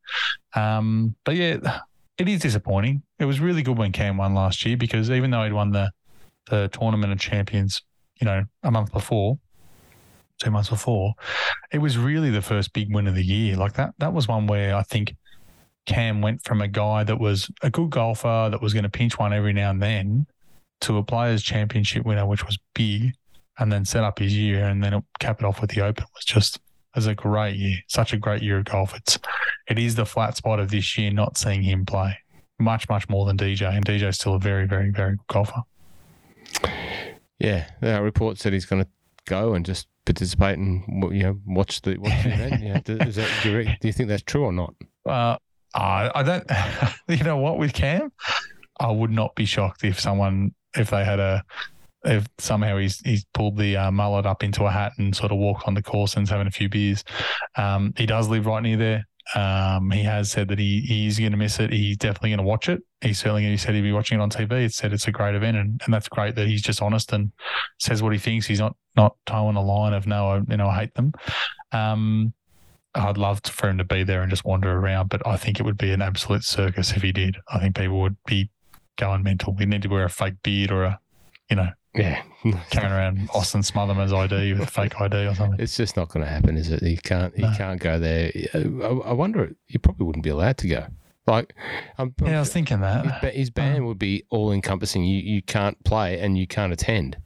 Um, 0.54 1.14
but 1.24 1.36
yeah, 1.36 1.80
it 2.18 2.28
is 2.28 2.40
disappointing. 2.40 3.02
It 3.18 3.26
was 3.26 3.38
really 3.38 3.62
good 3.62 3.76
when 3.76 3.92
Cam 3.92 4.16
won 4.16 4.34
last 4.34 4.64
year 4.64 4.76
because 4.76 5.10
even 5.10 5.30
though 5.30 5.44
he'd 5.44 5.52
won 5.52 5.70
the 5.70 5.90
the 6.48 6.68
tournament 6.68 7.12
of 7.12 7.18
champions, 7.18 7.82
you 8.20 8.24
know, 8.24 8.44
a 8.62 8.70
month 8.70 8.92
before, 8.92 9.38
two 10.38 10.50
months 10.50 10.68
before, 10.68 11.14
it 11.72 11.78
was 11.78 11.98
really 11.98 12.30
the 12.30 12.42
first 12.42 12.72
big 12.72 12.94
win 12.94 13.06
of 13.06 13.14
the 13.14 13.24
year. 13.24 13.56
Like 13.56 13.74
that, 13.74 13.94
that 13.98 14.12
was 14.12 14.28
one 14.28 14.46
where 14.46 14.74
I 14.74 14.82
think 14.82 15.16
Cam 15.86 16.20
went 16.20 16.44
from 16.44 16.60
a 16.60 16.68
guy 16.68 17.04
that 17.04 17.18
was 17.18 17.50
a 17.62 17.70
good 17.70 17.90
golfer 17.90 18.48
that 18.50 18.60
was 18.60 18.72
going 18.72 18.82
to 18.82 18.88
pinch 18.88 19.18
one 19.18 19.32
every 19.32 19.52
now 19.52 19.70
and 19.70 19.82
then 19.82 20.26
to 20.82 20.98
a 20.98 21.02
players' 21.02 21.42
championship 21.42 22.04
winner, 22.04 22.26
which 22.26 22.44
was 22.44 22.58
big, 22.74 23.12
and 23.58 23.72
then 23.72 23.84
set 23.84 24.04
up 24.04 24.18
his 24.18 24.36
year 24.36 24.64
and 24.66 24.82
then 24.82 25.02
cap 25.20 25.40
it 25.40 25.46
off 25.46 25.60
with 25.60 25.70
the 25.70 25.80
Open 25.80 26.04
it 26.04 26.10
was 26.14 26.24
just 26.24 26.60
was 26.94 27.06
a 27.06 27.14
great 27.14 27.56
year, 27.56 27.76
such 27.88 28.12
a 28.14 28.16
great 28.16 28.42
year 28.42 28.58
of 28.58 28.64
golf. 28.64 28.94
It's 28.94 29.18
it 29.68 29.78
is 29.78 29.94
the 29.94 30.06
flat 30.06 30.36
spot 30.36 30.58
of 30.58 30.70
this 30.70 30.96
year, 30.96 31.10
not 31.10 31.36
seeing 31.36 31.62
him 31.62 31.84
play 31.84 32.18
much, 32.58 32.88
much 32.88 33.08
more 33.08 33.26
than 33.26 33.36
DJ, 33.36 33.70
and 33.70 33.84
DJ's 33.84 34.16
still 34.16 34.34
a 34.34 34.38
very, 34.38 34.66
very, 34.66 34.90
very 34.90 35.16
good 35.16 35.26
golfer. 35.28 35.62
Yeah, 37.38 37.68
there 37.80 38.02
report 38.02 38.38
said 38.38 38.52
he's 38.52 38.66
going 38.66 38.82
to 38.84 38.88
go 39.26 39.54
and 39.54 39.64
just 39.66 39.88
participate 40.04 40.56
and 40.58 40.82
you 41.12 41.22
know 41.22 41.40
watch 41.46 41.82
the 41.82 41.96
watch 41.98 42.22
the 42.22 42.32
event. 42.32 42.62
Yeah, 42.62 43.06
is 43.06 43.16
that, 43.16 43.44
you, 43.44 43.64
do 43.80 43.88
you 43.88 43.92
think 43.92 44.08
that's 44.08 44.22
true 44.22 44.44
or 44.44 44.52
not? 44.52 44.74
Uh, 45.04 45.36
I 45.74 46.10
I 46.14 46.22
don't. 46.22 46.50
You 47.08 47.22
know 47.24 47.36
what? 47.36 47.58
With 47.58 47.72
Cam, 47.72 48.10
I 48.80 48.90
would 48.90 49.10
not 49.10 49.34
be 49.36 49.44
shocked 49.44 49.84
if 49.84 50.00
someone 50.00 50.54
if 50.76 50.90
they 50.90 51.04
had 51.04 51.20
a 51.20 51.44
if 52.04 52.26
somehow 52.38 52.78
he's 52.78 53.00
he's 53.00 53.24
pulled 53.34 53.56
the 53.56 53.76
uh, 53.76 53.90
mullet 53.90 54.26
up 54.26 54.42
into 54.42 54.64
a 54.64 54.70
hat 54.70 54.92
and 54.98 55.14
sort 55.14 55.32
of 55.32 55.38
walked 55.38 55.66
on 55.66 55.74
the 55.74 55.82
course 55.82 56.16
and's 56.16 56.30
having 56.30 56.46
a 56.46 56.50
few 56.50 56.68
beers. 56.68 57.04
Um, 57.56 57.94
he 57.96 58.06
does 58.06 58.28
live 58.28 58.46
right 58.46 58.62
near 58.62 58.76
there. 58.76 59.06
Um, 59.34 59.90
he 59.90 60.04
has 60.04 60.30
said 60.30 60.48
that 60.48 60.58
he 60.58 60.80
he's 60.80 61.18
going 61.18 61.32
to 61.32 61.38
miss 61.38 61.58
it. 61.58 61.72
He's 61.72 61.96
definitely 61.96 62.30
going 62.30 62.38
to 62.38 62.44
watch 62.44 62.68
it. 62.68 62.80
He's 63.00 63.18
certainly 63.18 63.44
he 63.44 63.56
said 63.56 63.74
he'd 63.74 63.82
be 63.82 63.92
watching 63.92 64.18
it 64.18 64.22
on 64.22 64.30
TV. 64.30 64.64
It 64.64 64.72
said 64.72 64.92
it's 64.92 65.08
a 65.08 65.12
great 65.12 65.34
event, 65.34 65.56
and, 65.56 65.80
and 65.84 65.92
that's 65.92 66.08
great 66.08 66.36
that 66.36 66.46
he's 66.46 66.62
just 66.62 66.80
honest 66.80 67.12
and 67.12 67.32
says 67.80 68.02
what 68.02 68.12
he 68.12 68.18
thinks. 68.18 68.46
He's 68.46 68.60
not 68.60 68.76
not 68.96 69.16
towing 69.26 69.56
a 69.56 69.62
line 69.62 69.92
of 69.92 70.06
no, 70.06 70.28
I, 70.28 70.36
you 70.48 70.56
know, 70.56 70.68
I 70.68 70.78
hate 70.80 70.94
them. 70.94 71.12
Um, 71.72 72.32
I'd 72.94 73.18
love 73.18 73.40
for 73.44 73.68
him 73.68 73.78
to 73.78 73.84
be 73.84 74.04
there 74.04 74.22
and 74.22 74.30
just 74.30 74.44
wander 74.44 74.72
around, 74.72 75.08
but 75.08 75.26
I 75.26 75.36
think 75.36 75.60
it 75.60 75.64
would 75.64 75.76
be 75.76 75.92
an 75.92 76.02
absolute 76.02 76.44
circus 76.44 76.92
if 76.92 77.02
he 77.02 77.12
did. 77.12 77.36
I 77.48 77.58
think 77.58 77.76
people 77.76 78.00
would 78.00 78.16
be 78.26 78.50
going 78.96 79.22
mental. 79.22 79.54
He'd 79.58 79.68
need 79.68 79.82
to 79.82 79.88
wear 79.88 80.04
a 80.04 80.10
fake 80.10 80.42
beard 80.42 80.70
or 80.70 80.84
a, 80.84 81.00
you 81.50 81.56
know, 81.56 81.68
Yeah, 81.96 82.22
carrying 82.70 82.92
around 82.92 83.28
Austin 83.34 83.62
Smotherman's 83.62 84.12
ID 84.12 84.52
with 84.52 84.62
a 84.62 84.66
fake 84.70 85.00
ID 85.00 85.26
or 85.26 85.34
something. 85.34 85.58
it's 85.60 85.76
just 85.76 85.96
not 85.96 86.08
going 86.10 86.24
to 86.24 86.30
happen, 86.30 86.56
is 86.56 86.70
it? 86.70 86.82
He 86.82 86.96
can't. 86.96 87.34
He 87.34 87.42
No. 87.42 87.52
can't 87.56 87.80
go 87.80 87.98
there. 87.98 88.30
I, 88.54 88.58
I 88.58 89.12
wonder. 89.12 89.54
You 89.68 89.78
probably 89.78 90.06
wouldn't 90.06 90.24
be 90.24 90.30
allowed 90.30 90.58
to 90.58 90.68
go. 90.68 90.86
Like, 91.26 91.54
I'm, 91.98 92.14
I'm 92.20 92.26
Yeah, 92.28 92.36
I 92.36 92.40
was 92.40 92.52
thinking 92.52 92.80
that. 92.80 93.20
ba- 93.20 93.30
his 93.30 93.50
ban 93.50 93.84
would 93.86 93.98
be 93.98 94.24
all 94.30 94.52
encompassing. 94.52 95.04
You 95.04 95.18
you 95.20 95.42
can't 95.42 95.82
play 95.84 96.20
and 96.20 96.38
you 96.38 96.46
can't 96.46 96.72
attend. 96.72 97.16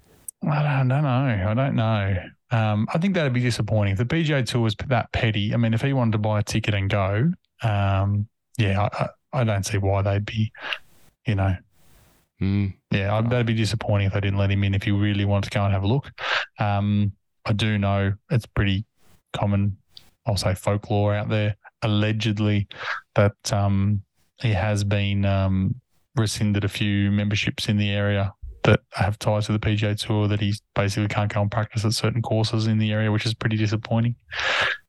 I 0.43 0.63
don't, 0.63 0.91
I 0.93 0.95
don't 0.95 1.03
know. 1.03 1.49
I 1.51 1.55
don't 1.55 1.75
know. 1.77 2.17
Um, 2.53 2.89
I 2.95 2.99
think 2.99 3.15
that'd 3.15 3.33
be 3.35 3.41
disappointing. 3.43 3.93
If 3.93 3.99
the 3.99 4.07
PGA 4.07 4.47
Tour 4.47 4.63
was 4.63 4.75
that 4.87 5.13
petty, 5.13 5.53
I 5.53 5.59
mean, 5.59 5.75
if 5.75 5.83
he 5.83 5.93
wanted 5.93 6.13
to 6.13 6.19
buy 6.19 6.39
a 6.41 6.43
ticket 6.43 6.73
and 6.75 6.89
go, 6.89 7.31
um, 7.63 8.27
yeah, 8.57 8.81
I, 8.93 9.05
I, 9.35 9.41
I 9.41 9.45
don't 9.45 9.65
see 9.67 9.77
why 9.79 10.01
they'd 10.03 10.25
be, 10.25 10.51
you 11.27 11.35
know, 11.35 11.55
Mm. 12.41 12.75
yeah, 12.91 13.15
I- 13.15 13.21
that'd 13.23 13.47
be 13.47 13.55
disappointing 13.55 14.07
if 14.07 14.15
they 14.15 14.21
didn't 14.21 14.39
let 14.39 14.51
him 14.51 14.65
in 14.65 14.75
if 14.75 14.83
he 14.83 14.91
really 14.93 15.25
wanted 15.27 15.51
to 15.51 15.59
go 15.59 15.65
and 15.65 15.73
have 15.75 15.83
a 15.83 15.87
look. 15.87 16.11
Um, 16.59 17.13
I 17.45 17.53
do 17.53 17.77
know 17.79 18.15
it's 18.31 18.47
pretty 18.47 18.87
common, 19.33 19.77
I'll 20.27 20.37
say 20.37 20.55
folklore 20.55 21.15
out 21.15 21.29
there, 21.29 21.57
allegedly, 21.83 22.67
that 23.15 23.53
um, 23.53 24.03
he 24.41 24.53
has 24.53 24.85
been 24.85 25.25
um, 25.25 25.75
rescinded 26.17 26.65
a 26.65 26.69
few 26.69 27.11
memberships 27.11 27.69
in 27.69 27.77
the 27.77 27.91
area 27.91 28.33
that 28.65 28.81
have 28.93 29.19
ties 29.19 29.47
to 29.47 29.53
the 29.53 29.59
PGA 29.59 29.99
Tour 29.99 30.29
that 30.29 30.41
he 30.41 30.55
basically 30.75 31.09
can't 31.09 31.33
go 31.33 31.41
and 31.43 31.51
practice 31.51 31.85
at 31.85 31.93
certain 31.93 32.21
courses 32.23 32.67
in 32.67 32.79
the 32.79 32.93
area, 32.93 33.11
which 33.13 33.25
is 33.27 33.35
pretty 33.35 33.57
disappointing. 33.57 34.15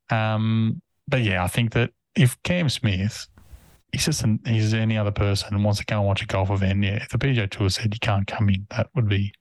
Um, 0.10 0.82
but 1.08 1.22
yeah, 1.22 1.44
I 1.44 1.48
think 1.48 1.72
that 1.74 1.92
if 2.16 2.42
Cam 2.44 2.68
Smith 2.70 3.28
he's 3.92 4.06
just 4.06 4.24
an, 4.24 4.40
he's 4.46 4.74
any 4.74 4.98
other 4.98 5.12
person 5.12 5.54
and 5.54 5.64
wants 5.64 5.80
to 5.80 5.86
go 5.86 5.98
and 5.98 6.08
watch 6.08 6.22
a 6.22 6.26
golf 6.26 6.50
event. 6.50 6.84
Yeah, 6.84 6.96
if 6.96 7.10
the 7.10 7.18
PGA 7.18 7.50
Tour 7.50 7.70
said 7.70 7.94
you 7.94 8.00
can't 8.00 8.28
come 8.28 8.50
in, 8.50 8.68
that 8.76 8.90
would 8.96 9.08
be 9.08 9.34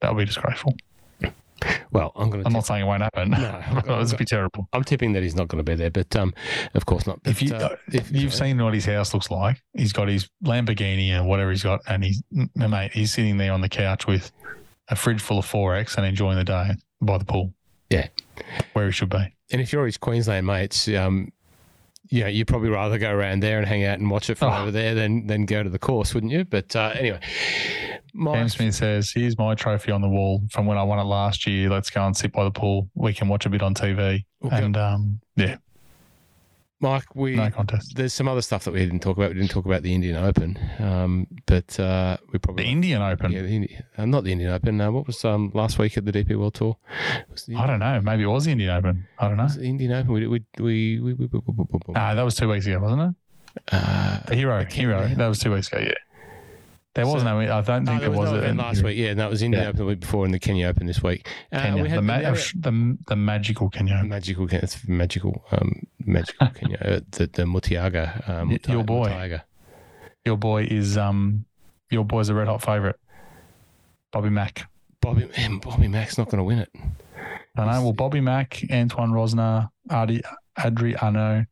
that 0.00 0.14
would 0.14 0.20
be 0.20 0.26
disgraceful. 0.26 0.74
Well, 1.90 2.12
I'm 2.14 2.30
going 2.30 2.42
to. 2.42 2.46
I'm 2.46 2.52
not 2.52 2.66
saying 2.66 2.82
it 2.82 2.86
won't 2.86 3.02
happen. 3.02 3.30
No, 3.30 3.62
it 3.76 3.86
would 3.88 4.18
be 4.18 4.24
terrible. 4.24 4.68
I'm 4.72 4.84
tipping 4.84 5.12
that 5.14 5.22
he's 5.22 5.34
not 5.34 5.48
going 5.48 5.58
to 5.58 5.68
be 5.68 5.74
there, 5.74 5.90
but 5.90 6.14
um, 6.14 6.32
of 6.74 6.86
course 6.86 7.06
not. 7.06 7.18
If 7.24 7.42
you 7.42 7.54
uh, 7.54 7.74
if 7.88 8.12
you've 8.12 8.32
sorry. 8.32 8.50
seen 8.50 8.62
what 8.62 8.74
his 8.74 8.84
house 8.84 9.12
looks 9.12 9.30
like, 9.30 9.60
he's 9.74 9.92
got 9.92 10.08
his 10.08 10.28
Lamborghini 10.44 11.08
and 11.08 11.26
whatever 11.26 11.50
he's 11.50 11.64
got, 11.64 11.80
and 11.88 12.04
he's 12.04 12.22
mate, 12.54 12.92
he's 12.92 13.12
sitting 13.12 13.38
there 13.38 13.52
on 13.52 13.60
the 13.60 13.68
couch 13.68 14.06
with 14.06 14.30
a 14.88 14.96
fridge 14.96 15.20
full 15.20 15.40
of 15.40 15.46
XXXX 15.46 15.96
and 15.96 16.06
enjoying 16.06 16.36
the 16.36 16.44
day 16.44 16.70
by 17.00 17.18
the 17.18 17.24
pool. 17.24 17.52
Yeah. 17.90 18.08
where 18.74 18.86
he 18.86 18.92
should 18.92 19.08
be. 19.08 19.34
and 19.50 19.60
if 19.60 19.72
you're 19.72 19.86
his 19.86 19.96
Queensland 19.96 20.46
mates, 20.46 20.88
um, 20.88 21.32
you 22.10 22.22
know, 22.22 22.28
you'd 22.28 22.48
probably 22.48 22.70
rather 22.70 22.98
go 22.98 23.10
around 23.12 23.40
there 23.42 23.58
and 23.58 23.66
hang 23.66 23.84
out 23.84 23.98
and 23.98 24.10
watch 24.10 24.30
it 24.30 24.36
from 24.38 24.52
Oh. 24.52 24.62
over 24.62 24.70
there 24.70 24.94
than 24.94 25.26
than 25.26 25.44
go 25.46 25.62
to 25.62 25.68
the 25.70 25.78
course, 25.78 26.14
wouldn't 26.14 26.32
you? 26.32 26.44
But 26.44 26.74
uh, 26.74 26.92
anyway, 26.94 27.20
my 28.14 28.34
Cam 28.34 28.48
Smith 28.48 28.74
says, 28.74 29.10
"Here's 29.14 29.36
my 29.38 29.54
trophy 29.54 29.92
on 29.92 30.00
the 30.00 30.08
wall 30.08 30.42
from 30.50 30.66
when 30.66 30.78
I 30.78 30.82
won 30.82 30.98
it 30.98 31.04
last 31.04 31.46
year. 31.46 31.68
Let's 31.68 31.90
go 31.90 32.04
and 32.06 32.16
sit 32.16 32.32
by 32.32 32.44
the 32.44 32.50
pool. 32.50 32.88
We 32.94 33.12
can 33.12 33.28
watch 33.28 33.46
a 33.46 33.50
bit 33.50 33.62
on 33.62 33.74
TV." 33.74 34.24
Okay. 34.44 34.64
And 34.64 34.76
um, 34.76 35.20
yeah, 35.36 35.56
Mike, 36.80 37.14
we 37.16 37.34
no 37.34 37.50
contest. 37.50 37.96
there's 37.96 38.12
some 38.14 38.28
other 38.28 38.40
stuff 38.42 38.62
that 38.64 38.72
we 38.72 38.78
didn't 38.78 39.00
talk 39.00 39.16
about. 39.16 39.30
We 39.30 39.34
didn't 39.40 39.50
talk 39.50 39.64
about 39.66 39.82
the 39.82 39.92
Indian 39.94 40.16
Open, 40.16 40.58
um, 40.78 41.26
but 41.46 41.78
uh, 41.80 42.16
we 42.32 42.38
probably 42.38 42.64
The 42.64 42.70
Indian 42.70 43.02
Open. 43.02 43.32
yeah, 43.32 43.42
the 43.42 43.48
Indi- 43.56 43.78
uh, 43.96 44.04
not 44.06 44.22
the 44.24 44.30
Indian 44.32 44.52
Open. 44.52 44.80
Uh, 44.80 44.92
what 44.92 45.06
was 45.06 45.24
um, 45.24 45.50
last 45.54 45.78
week 45.78 45.96
at 45.98 46.04
the 46.04 46.12
DP 46.12 46.36
World 46.38 46.54
Tour? 46.54 46.76
I 47.56 47.66
don't 47.66 47.80
know. 47.80 48.00
Maybe 48.00 48.22
it 48.22 48.26
was 48.26 48.44
the 48.44 48.52
Indian 48.52 48.70
Open. 48.70 49.08
I 49.18 49.26
don't 49.28 49.36
know. 49.36 49.44
was 49.44 49.56
the 49.56 49.64
Indian 49.64 49.92
Open. 49.92 50.12
We 50.12 50.26
we 50.28 50.44
we 50.58 51.00
we, 51.00 51.12
we, 51.14 51.14
we, 51.14 51.26
we, 51.32 51.40
we, 51.46 51.64
we 51.88 51.94
Ah, 51.96 52.14
that 52.14 52.22
was 52.22 52.36
two 52.36 52.48
weeks 52.48 52.66
ago, 52.66 52.78
wasn't 52.78 53.02
it? 53.02 53.14
uh, 53.72 54.20
The 54.26 54.36
Hero, 54.36 54.64
Hero. 54.66 55.08
That 55.08 55.26
was 55.26 55.40
two 55.40 55.52
weeks 55.52 55.68
ago. 55.72 55.78
Yeah, 55.80 55.92
there 56.98 57.06
So- 57.06 57.14
was 57.14 57.24
no. 57.24 57.38
I 57.38 57.46
don't 57.46 57.84
No, 57.84 57.90
think 57.92 58.00
there 58.00 58.10
there 58.10 58.10
was 58.10 58.30
no 58.32 58.38
event 58.38 58.58
last 58.58 58.82
week. 58.82 58.98
Yeah, 58.98 59.10
and 59.10 59.20
that 59.20 59.30
was 59.30 59.40
Indian 59.42 59.62
Yeah. 59.62 59.68
Open 59.68 59.78
the 59.78 59.84
week 59.86 60.00
before 60.00 60.24
and 60.24 60.34
the 60.34 60.38
Kenya 60.38 60.66
Open 60.66 60.86
this 60.86 61.02
week. 61.02 61.28
Uh, 61.52 61.62
Kenya, 61.62 61.82
we 61.82 61.88
the, 61.88 62.02
ma- 62.02 62.18
the, 62.18 62.96
the, 63.06 63.16
magical 63.16 63.70
Kenya. 63.70 64.02
magical, 64.04 64.48
it's 64.50 64.86
magical, 64.88 65.44
um, 65.52 65.86
magical 66.04 66.48
Kenya, 66.54 66.78
uh, 66.84 67.00
the 67.12 67.26
the 67.26 67.44
Muthaiga, 67.44 68.28
um, 68.28 68.50
Y- 68.50 68.58
your 68.68 68.82
boy. 68.84 69.08
Muthaiga. 69.10 69.42
Your 70.24 70.36
boy 70.36 70.64
is 70.64 70.98
um, 70.98 71.44
your 71.90 72.04
boy's 72.04 72.28
a 72.28 72.34
red 72.34 72.48
hot 72.48 72.62
favorite. 72.62 72.96
Bobby 74.12 74.30
Mack. 74.30 74.68
Bobby, 75.00 75.28
man, 75.36 75.58
Bobby 75.58 75.86
Mack's 75.86 76.18
not 76.18 76.26
going 76.28 76.38
to 76.38 76.44
win 76.44 76.58
it. 76.58 76.70
I 77.56 77.64
know. 77.64 77.82
Well, 77.82 77.92
Bobby 77.92 78.20
Mack, 78.20 78.60
Antoine 78.70 79.10
Rozner, 79.12 79.68
Adi, 79.90 80.20
Adriano, 80.58 81.40
uh, 81.40 81.44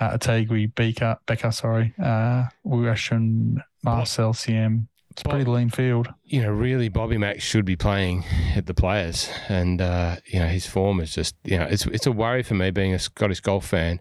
Otaegui, 0.00 0.74
Becker, 0.74 1.18
Becker, 1.26 1.50
sorry, 1.50 1.94
uh, 2.02 2.44
Uashin, 2.66 3.62
Marcel 3.82 4.32
Siem. 4.32 4.88
It's 5.10 5.22
a 5.22 5.28
pretty 5.28 5.44
lean 5.46 5.68
field. 5.68 6.08
you 6.24 6.42
know, 6.42 6.50
really, 6.52 6.88
Bobby 6.88 7.18
Mack 7.18 7.40
should 7.40 7.64
be 7.64 7.74
playing 7.74 8.24
at 8.54 8.66
the 8.66 8.74
Players, 8.74 9.28
and 9.48 9.80
uh, 9.82 10.16
you 10.26 10.38
know 10.38 10.46
his 10.46 10.66
form 10.66 11.00
is 11.00 11.12
just, 11.12 11.34
you 11.42 11.58
know, 11.58 11.64
it's 11.64 11.86
it's 11.86 12.06
a 12.06 12.12
worry 12.12 12.44
for 12.44 12.54
me 12.54 12.70
being 12.70 12.94
a 12.94 13.00
Scottish 13.00 13.40
golf 13.40 13.66
fan 13.66 14.00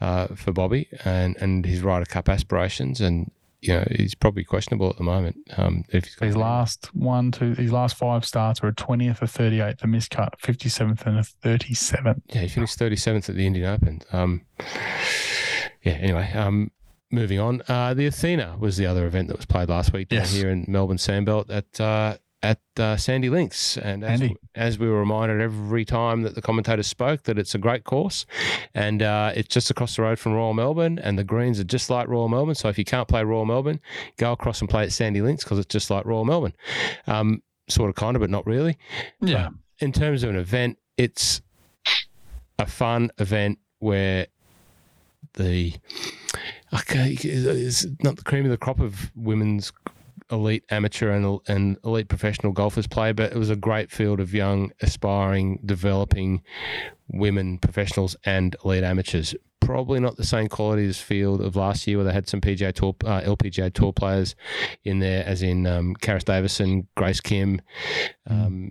uh, 0.00 0.28
for 0.28 0.52
Bobby 0.52 0.88
and 1.04 1.36
and 1.40 1.66
his 1.66 1.80
Ryder 1.80 2.04
Cup 2.04 2.28
aspirations, 2.28 3.00
and 3.00 3.32
you 3.66 3.74
know 3.74 3.84
he's 3.90 4.14
probably 4.14 4.44
questionable 4.44 4.90
at 4.90 4.96
the 4.96 5.02
moment. 5.04 5.36
Um, 5.56 5.84
if 5.88 6.04
he's 6.04 6.14
got 6.14 6.26
His 6.26 6.36
last 6.36 6.90
one, 6.94 7.32
two, 7.32 7.54
his 7.54 7.72
last 7.72 7.96
five 7.96 8.24
starts 8.24 8.62
were 8.62 8.68
a 8.68 8.74
20th, 8.74 9.22
a 9.22 9.26
38th, 9.26 9.82
a 9.82 9.86
miscut, 9.86 10.28
57th, 10.42 11.06
and 11.06 11.18
a 11.18 11.22
37th. 11.22 12.20
yeah, 12.28 12.40
he 12.42 12.48
finished 12.48 12.78
thirty 12.78 12.96
seventh 12.96 13.28
at 13.28 13.34
the 13.36 13.46
Indian 13.46 13.66
Open. 13.74 14.00
Um, 14.12 14.42
yeah. 15.82 15.92
Anyway, 15.92 16.30
um, 16.32 16.70
moving 17.10 17.38
on. 17.40 17.62
Uh, 17.68 17.94
the 17.94 18.06
Athena 18.06 18.56
was 18.58 18.76
the 18.76 18.86
other 18.86 19.06
event 19.06 19.28
that 19.28 19.36
was 19.36 19.46
played 19.46 19.68
last 19.68 19.92
week 19.92 20.08
down 20.08 20.20
Yes. 20.20 20.32
here 20.32 20.50
in 20.50 20.64
Melbourne 20.68 20.96
Sandbelt 20.98 21.50
at. 21.50 21.80
Uh, 21.80 22.16
at 22.44 22.60
uh, 22.78 22.96
Sandy 22.96 23.30
Links, 23.30 23.78
and 23.78 24.04
as, 24.04 24.20
Andy. 24.20 24.36
as 24.54 24.78
we 24.78 24.86
were 24.86 24.98
reminded 24.98 25.40
every 25.40 25.84
time 25.84 26.22
that 26.22 26.34
the 26.34 26.42
commentators 26.42 26.86
spoke, 26.86 27.22
that 27.22 27.38
it's 27.38 27.54
a 27.54 27.58
great 27.58 27.84
course, 27.84 28.26
and 28.74 29.02
uh, 29.02 29.32
it's 29.34 29.48
just 29.48 29.70
across 29.70 29.96
the 29.96 30.02
road 30.02 30.18
from 30.18 30.34
Royal 30.34 30.52
Melbourne, 30.52 30.98
and 31.02 31.18
the 31.18 31.24
greens 31.24 31.58
are 31.58 31.64
just 31.64 31.88
like 31.88 32.06
Royal 32.06 32.28
Melbourne. 32.28 32.54
So 32.54 32.68
if 32.68 32.76
you 32.78 32.84
can't 32.84 33.08
play 33.08 33.24
Royal 33.24 33.46
Melbourne, 33.46 33.80
go 34.18 34.32
across 34.32 34.60
and 34.60 34.68
play 34.68 34.82
at 34.84 34.92
Sandy 34.92 35.22
Links 35.22 35.42
because 35.42 35.58
it's 35.58 35.72
just 35.72 35.90
like 35.90 36.04
Royal 36.04 36.26
Melbourne, 36.26 36.52
um, 37.06 37.42
sort 37.68 37.88
of, 37.88 37.96
kind 37.96 38.14
of, 38.14 38.20
but 38.20 38.28
not 38.30 38.46
really 38.46 38.76
Yeah. 39.22 39.48
in 39.80 39.90
terms 39.92 40.22
of 40.22 40.28
an 40.30 40.36
event, 40.36 40.78
it's 40.98 41.40
a 42.58 42.66
fun 42.66 43.10
event 43.18 43.58
where 43.78 44.26
the 45.34 45.74
okay, 46.74 47.16
it's 47.20 47.86
not 48.02 48.16
the 48.16 48.22
cream 48.22 48.44
of 48.44 48.50
the 48.50 48.56
crop 48.58 48.80
of 48.80 49.10
women's 49.16 49.72
elite 50.30 50.64
amateur 50.70 51.10
and, 51.10 51.40
and 51.48 51.76
elite 51.84 52.08
professional 52.08 52.52
golfers 52.52 52.86
play, 52.86 53.12
but 53.12 53.32
it 53.32 53.38
was 53.38 53.50
a 53.50 53.56
great 53.56 53.90
field 53.90 54.20
of 54.20 54.32
young, 54.34 54.72
aspiring, 54.80 55.60
developing 55.64 56.42
women 57.08 57.58
professionals 57.58 58.16
and 58.24 58.56
elite 58.64 58.84
amateurs. 58.84 59.34
Probably 59.60 60.00
not 60.00 60.16
the 60.16 60.24
same 60.24 60.48
quality 60.48 60.86
as 60.86 60.98
field 61.00 61.40
of 61.40 61.56
last 61.56 61.86
year, 61.86 61.96
where 61.98 62.04
they 62.06 62.12
had 62.12 62.28
some 62.28 62.40
PGA 62.40 62.72
Tour, 62.72 62.94
uh, 63.04 63.20
LPGA 63.22 63.72
Tour 63.72 63.92
players 63.92 64.34
in 64.84 64.98
there, 64.98 65.24
as 65.26 65.42
in 65.42 65.66
um, 65.66 65.94
Karis 65.96 66.24
Davidson, 66.24 66.86
Grace 66.96 67.20
Kim, 67.20 67.60
um, 68.28 68.70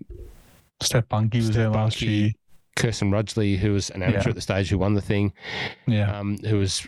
Steph 0.82 1.08
Bunque 1.10 1.34
was 1.36 1.46
Steph 1.46 1.56
there 1.56 1.70
last 1.70 2.00
Bunque. 2.00 2.10
year. 2.10 2.32
Kirsten 2.76 3.12
Rudgeley, 3.12 3.58
who 3.58 3.74
was 3.74 3.92
an 3.92 4.02
amateur 4.02 4.22
Yeah. 4.24 4.30
at 4.30 4.36
the 4.36 4.42
stage 4.42 4.70
who 4.70 4.80
won 4.80 4.96
the 4.96 5.02
thing, 5.02 5.32
Yeah. 5.88 6.18
um, 6.18 6.38
who 6.40 6.58
was 6.58 6.88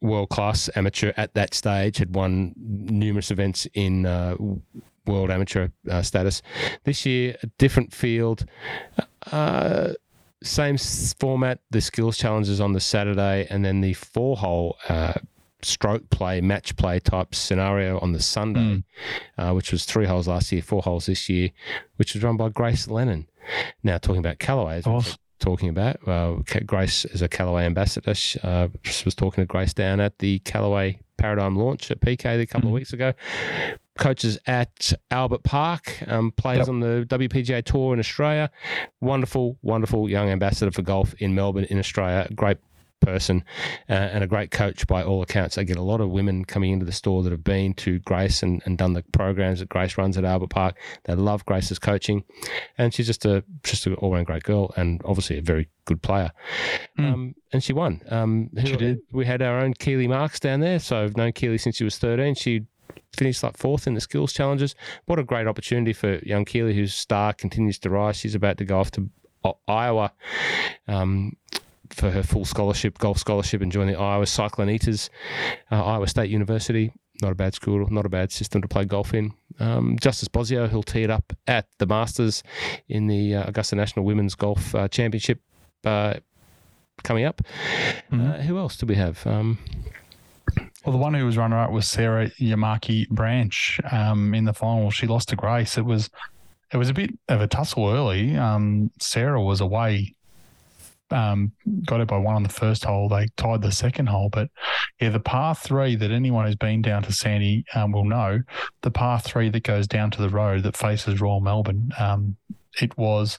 world 0.00 0.28
class 0.28 0.70
amateur 0.76 1.12
at 1.16 1.34
that 1.34 1.54
stage, 1.54 1.98
had 1.98 2.14
won 2.14 2.54
numerous 2.56 3.30
events 3.30 3.66
in 3.74 4.06
uh, 4.06 4.36
world 5.06 5.30
amateur 5.30 5.68
uh, 5.90 6.02
status. 6.02 6.42
This 6.84 7.04
year, 7.06 7.36
a 7.42 7.46
different 7.58 7.92
field, 7.92 8.46
uh, 9.32 9.92
same 10.42 10.78
format. 11.18 11.60
The 11.70 11.80
skills 11.80 12.16
challenges 12.16 12.60
on 12.60 12.72
the 12.72 12.80
Saturday, 12.80 13.46
and 13.50 13.64
then 13.64 13.80
the 13.80 13.94
four 13.94 14.36
hole. 14.36 14.76
Uh, 14.88 15.14
Stroke 15.62 16.08
play, 16.08 16.40
match 16.40 16.74
play 16.76 17.00
type 17.00 17.34
scenario 17.34 17.98
on 18.00 18.12
the 18.12 18.22
Sunday, 18.22 18.82
uh, 19.36 19.52
which 19.52 19.72
was 19.72 19.84
three 19.84 20.06
holes 20.06 20.26
last 20.26 20.50
year, 20.52 20.62
four 20.62 20.80
holes 20.80 21.04
this 21.04 21.28
year, 21.28 21.50
which 21.96 22.14
was 22.14 22.22
run 22.22 22.38
by 22.38 22.48
Grace 22.48 22.88
Lennon. 22.88 23.28
Now, 23.82 23.98
talking 23.98 24.20
about 24.20 24.38
Callaway, 24.38 24.80
as 25.40 25.46
Of 25.46 25.50
we 25.52 25.56
course. 25.56 25.60
talking 25.60 25.68
about. 25.68 26.08
Uh, 26.08 26.60
Grace 26.66 27.04
is 27.06 27.22
a 27.22 27.28
Callaway 27.28 27.64
ambassador. 27.64 28.14
She, 28.14 28.38
uh, 28.40 28.68
was 29.04 29.14
talking 29.14 29.42
to 29.42 29.46
Grace 29.46 29.74
down 29.74 30.00
at 30.00 30.18
the 30.18 30.38
Callaway 30.40 30.98
Paradigm 31.16 31.56
launch 31.56 31.90
at 31.90 32.00
PK 32.00 32.40
a 32.40 32.46
couple 32.46 32.68
Mhm. 32.68 32.72
of 32.72 32.74
weeks 32.74 32.92
ago. 32.92 33.12
Coaches 33.98 34.38
at 34.46 34.92
Albert 35.10 35.42
Park, 35.42 36.02
um, 36.06 36.32
plays 36.32 36.58
Yep. 36.60 36.68
on 36.68 36.80
the 36.80 37.04
WPGA 37.06 37.60
Tour 37.60 37.92
in 37.92 37.98
Australia. 37.98 38.50
Wonderful, 39.02 39.58
wonderful 39.62 40.08
young 40.08 40.30
ambassador 40.30 40.70
for 40.70 40.80
golf 40.82 41.14
in 41.18 41.34
Melbourne, 41.34 41.64
in 41.68 41.78
Australia. 41.78 42.26
Great 42.34 42.56
person 43.00 43.44
uh, 43.88 43.92
and 43.92 44.22
a 44.22 44.26
great 44.26 44.50
coach 44.50 44.86
by 44.86 45.02
all 45.02 45.22
accounts. 45.22 45.58
I 45.58 45.64
get 45.64 45.76
a 45.76 45.82
lot 45.82 46.00
of 46.00 46.10
women 46.10 46.44
coming 46.44 46.72
into 46.72 46.86
the 46.86 46.92
store 46.92 47.22
that 47.22 47.30
have 47.30 47.44
been 47.44 47.74
to 47.74 47.98
Grace 48.00 48.42
and, 48.42 48.62
and 48.64 48.78
done 48.78 48.92
the 48.92 49.02
programs 49.12 49.60
that 49.60 49.68
Grace 49.68 49.98
runs 49.98 50.16
at 50.16 50.24
Albert 50.24 50.50
Park. 50.50 50.76
They 51.04 51.14
love 51.14 51.44
Grace's 51.46 51.78
coaching, 51.78 52.24
and 52.78 52.94
she's 52.94 53.06
just 53.06 53.24
a 53.24 53.42
just 53.64 53.86
an 53.86 53.94
all 53.94 54.12
round 54.12 54.26
great 54.26 54.42
girl 54.42 54.72
and 54.76 55.00
obviously 55.04 55.38
a 55.38 55.42
very 55.42 55.68
good 55.86 56.02
player. 56.02 56.30
Mm. 56.98 57.12
Um, 57.12 57.34
and 57.52 57.64
she 57.64 57.72
won. 57.72 58.02
Um, 58.08 58.50
She 58.64 58.76
did. 58.76 59.00
We 59.12 59.26
had 59.26 59.42
our 59.42 59.58
own 59.58 59.74
Keely 59.74 60.06
Marks 60.06 60.38
down 60.38 60.60
there, 60.60 60.78
so 60.78 61.02
I've 61.02 61.16
known 61.16 61.32
Keely 61.32 61.58
since 61.58 61.76
she 61.76 61.84
was 61.84 61.98
thirteen. 61.98 62.34
She 62.34 62.66
finished 63.16 63.42
like 63.42 63.56
fourth 63.56 63.86
in 63.86 63.94
the 63.94 64.00
skills 64.00 64.32
challenges. 64.32 64.74
What 65.06 65.18
a 65.18 65.24
great 65.24 65.46
opportunity 65.46 65.92
for 65.92 66.18
young 66.18 66.44
Keely, 66.44 66.74
whose 66.74 66.94
star 66.94 67.32
continues 67.32 67.78
to 67.80 67.90
rise. 67.90 68.16
She's 68.16 68.34
about 68.34 68.58
to 68.58 68.64
go 68.64 68.78
off 68.78 68.90
to 68.92 69.08
Iowa. 69.66 70.12
Um, 70.86 71.36
for 71.94 72.10
her 72.10 72.22
full 72.22 72.44
scholarship, 72.44 72.98
golf 72.98 73.18
scholarship, 73.18 73.60
and 73.62 73.70
join 73.72 73.86
the 73.86 73.96
Iowa 73.98 74.26
Cyclone 74.26 74.70
Eaters, 74.70 75.10
uh, 75.70 75.84
Iowa 75.84 76.06
State 76.06 76.30
University. 76.30 76.92
Not 77.22 77.32
a 77.32 77.34
bad 77.34 77.52
school, 77.54 77.86
not 77.90 78.06
a 78.06 78.08
bad 78.08 78.32
system 78.32 78.62
to 78.62 78.68
play 78.68 78.84
golf 78.86 79.12
in. 79.12 79.32
Um, 79.58 79.98
Justice 80.00 80.28
Bosio, 80.28 80.68
he'll 80.70 80.82
tee 80.82 81.02
it 81.02 81.10
up 81.10 81.32
at 81.46 81.66
the 81.78 81.86
Masters 81.86 82.42
in 82.88 83.08
the 83.08 83.34
uh, 83.34 83.48
Augusta 83.48 83.76
National 83.76 84.06
Women's 84.06 84.34
Golf 84.34 84.74
uh, 84.74 84.88
Championship 84.88 85.40
uh, 85.84 86.14
coming 87.04 87.24
up. 87.24 87.42
Mhm. 88.10 88.40
who 88.42 88.56
else 88.58 88.76
do 88.76 88.86
we 88.86 88.94
have? 88.94 89.26
Um, 89.26 89.58
Well, 90.84 90.92
the 90.92 90.98
one 90.98 91.12
who 91.12 91.26
was 91.26 91.36
runner 91.36 91.58
up 91.58 91.70
was 91.72 91.86
Sarah 91.86 92.30
Yamaki 92.40 93.06
Branch 93.10 93.80
um, 93.92 94.32
in 94.34 94.46
the 94.46 94.54
final. 94.54 94.90
She 94.90 95.06
lost 95.06 95.28
to 95.28 95.36
Grace. 95.36 95.76
It 95.76 95.84
was 95.84 96.08
it 96.72 96.76
was 96.78 96.88
a 96.88 96.94
bit 96.94 97.10
of 97.28 97.40
a 97.42 97.46
tussle 97.46 97.88
early. 97.90 98.36
Um, 98.36 98.90
Sarah 98.98 99.42
was 99.42 99.60
away, 99.60 100.14
um, 101.10 101.52
got 101.86 102.00
it 102.00 102.08
by 102.08 102.16
one 102.16 102.36
on 102.36 102.42
the 102.42 102.48
first 102.48 102.84
hole. 102.84 103.08
They 103.08 103.28
tied 103.36 103.62
the 103.62 103.72
second 103.72 104.08
hole, 104.08 104.28
but 104.30 104.50
yeah, 105.00 105.10
the 105.10 105.20
par 105.20 105.54
three 105.54 105.96
that 105.96 106.10
anyone 106.10 106.46
who's 106.46 106.56
been 106.56 106.82
down 106.82 107.02
to 107.04 107.12
Sandy 107.12 107.64
um, 107.74 107.92
will 107.92 108.04
know, 108.04 108.42
the 108.82 108.90
par 108.90 109.20
three 109.20 109.48
that 109.50 109.62
goes 109.62 109.86
down 109.86 110.10
to 110.12 110.22
the 110.22 110.28
road 110.28 110.62
that 110.62 110.76
faces 110.76 111.20
Royal 111.20 111.40
Melbourne. 111.40 111.90
Um, 111.98 112.36
it 112.80 112.96
was. 112.96 113.38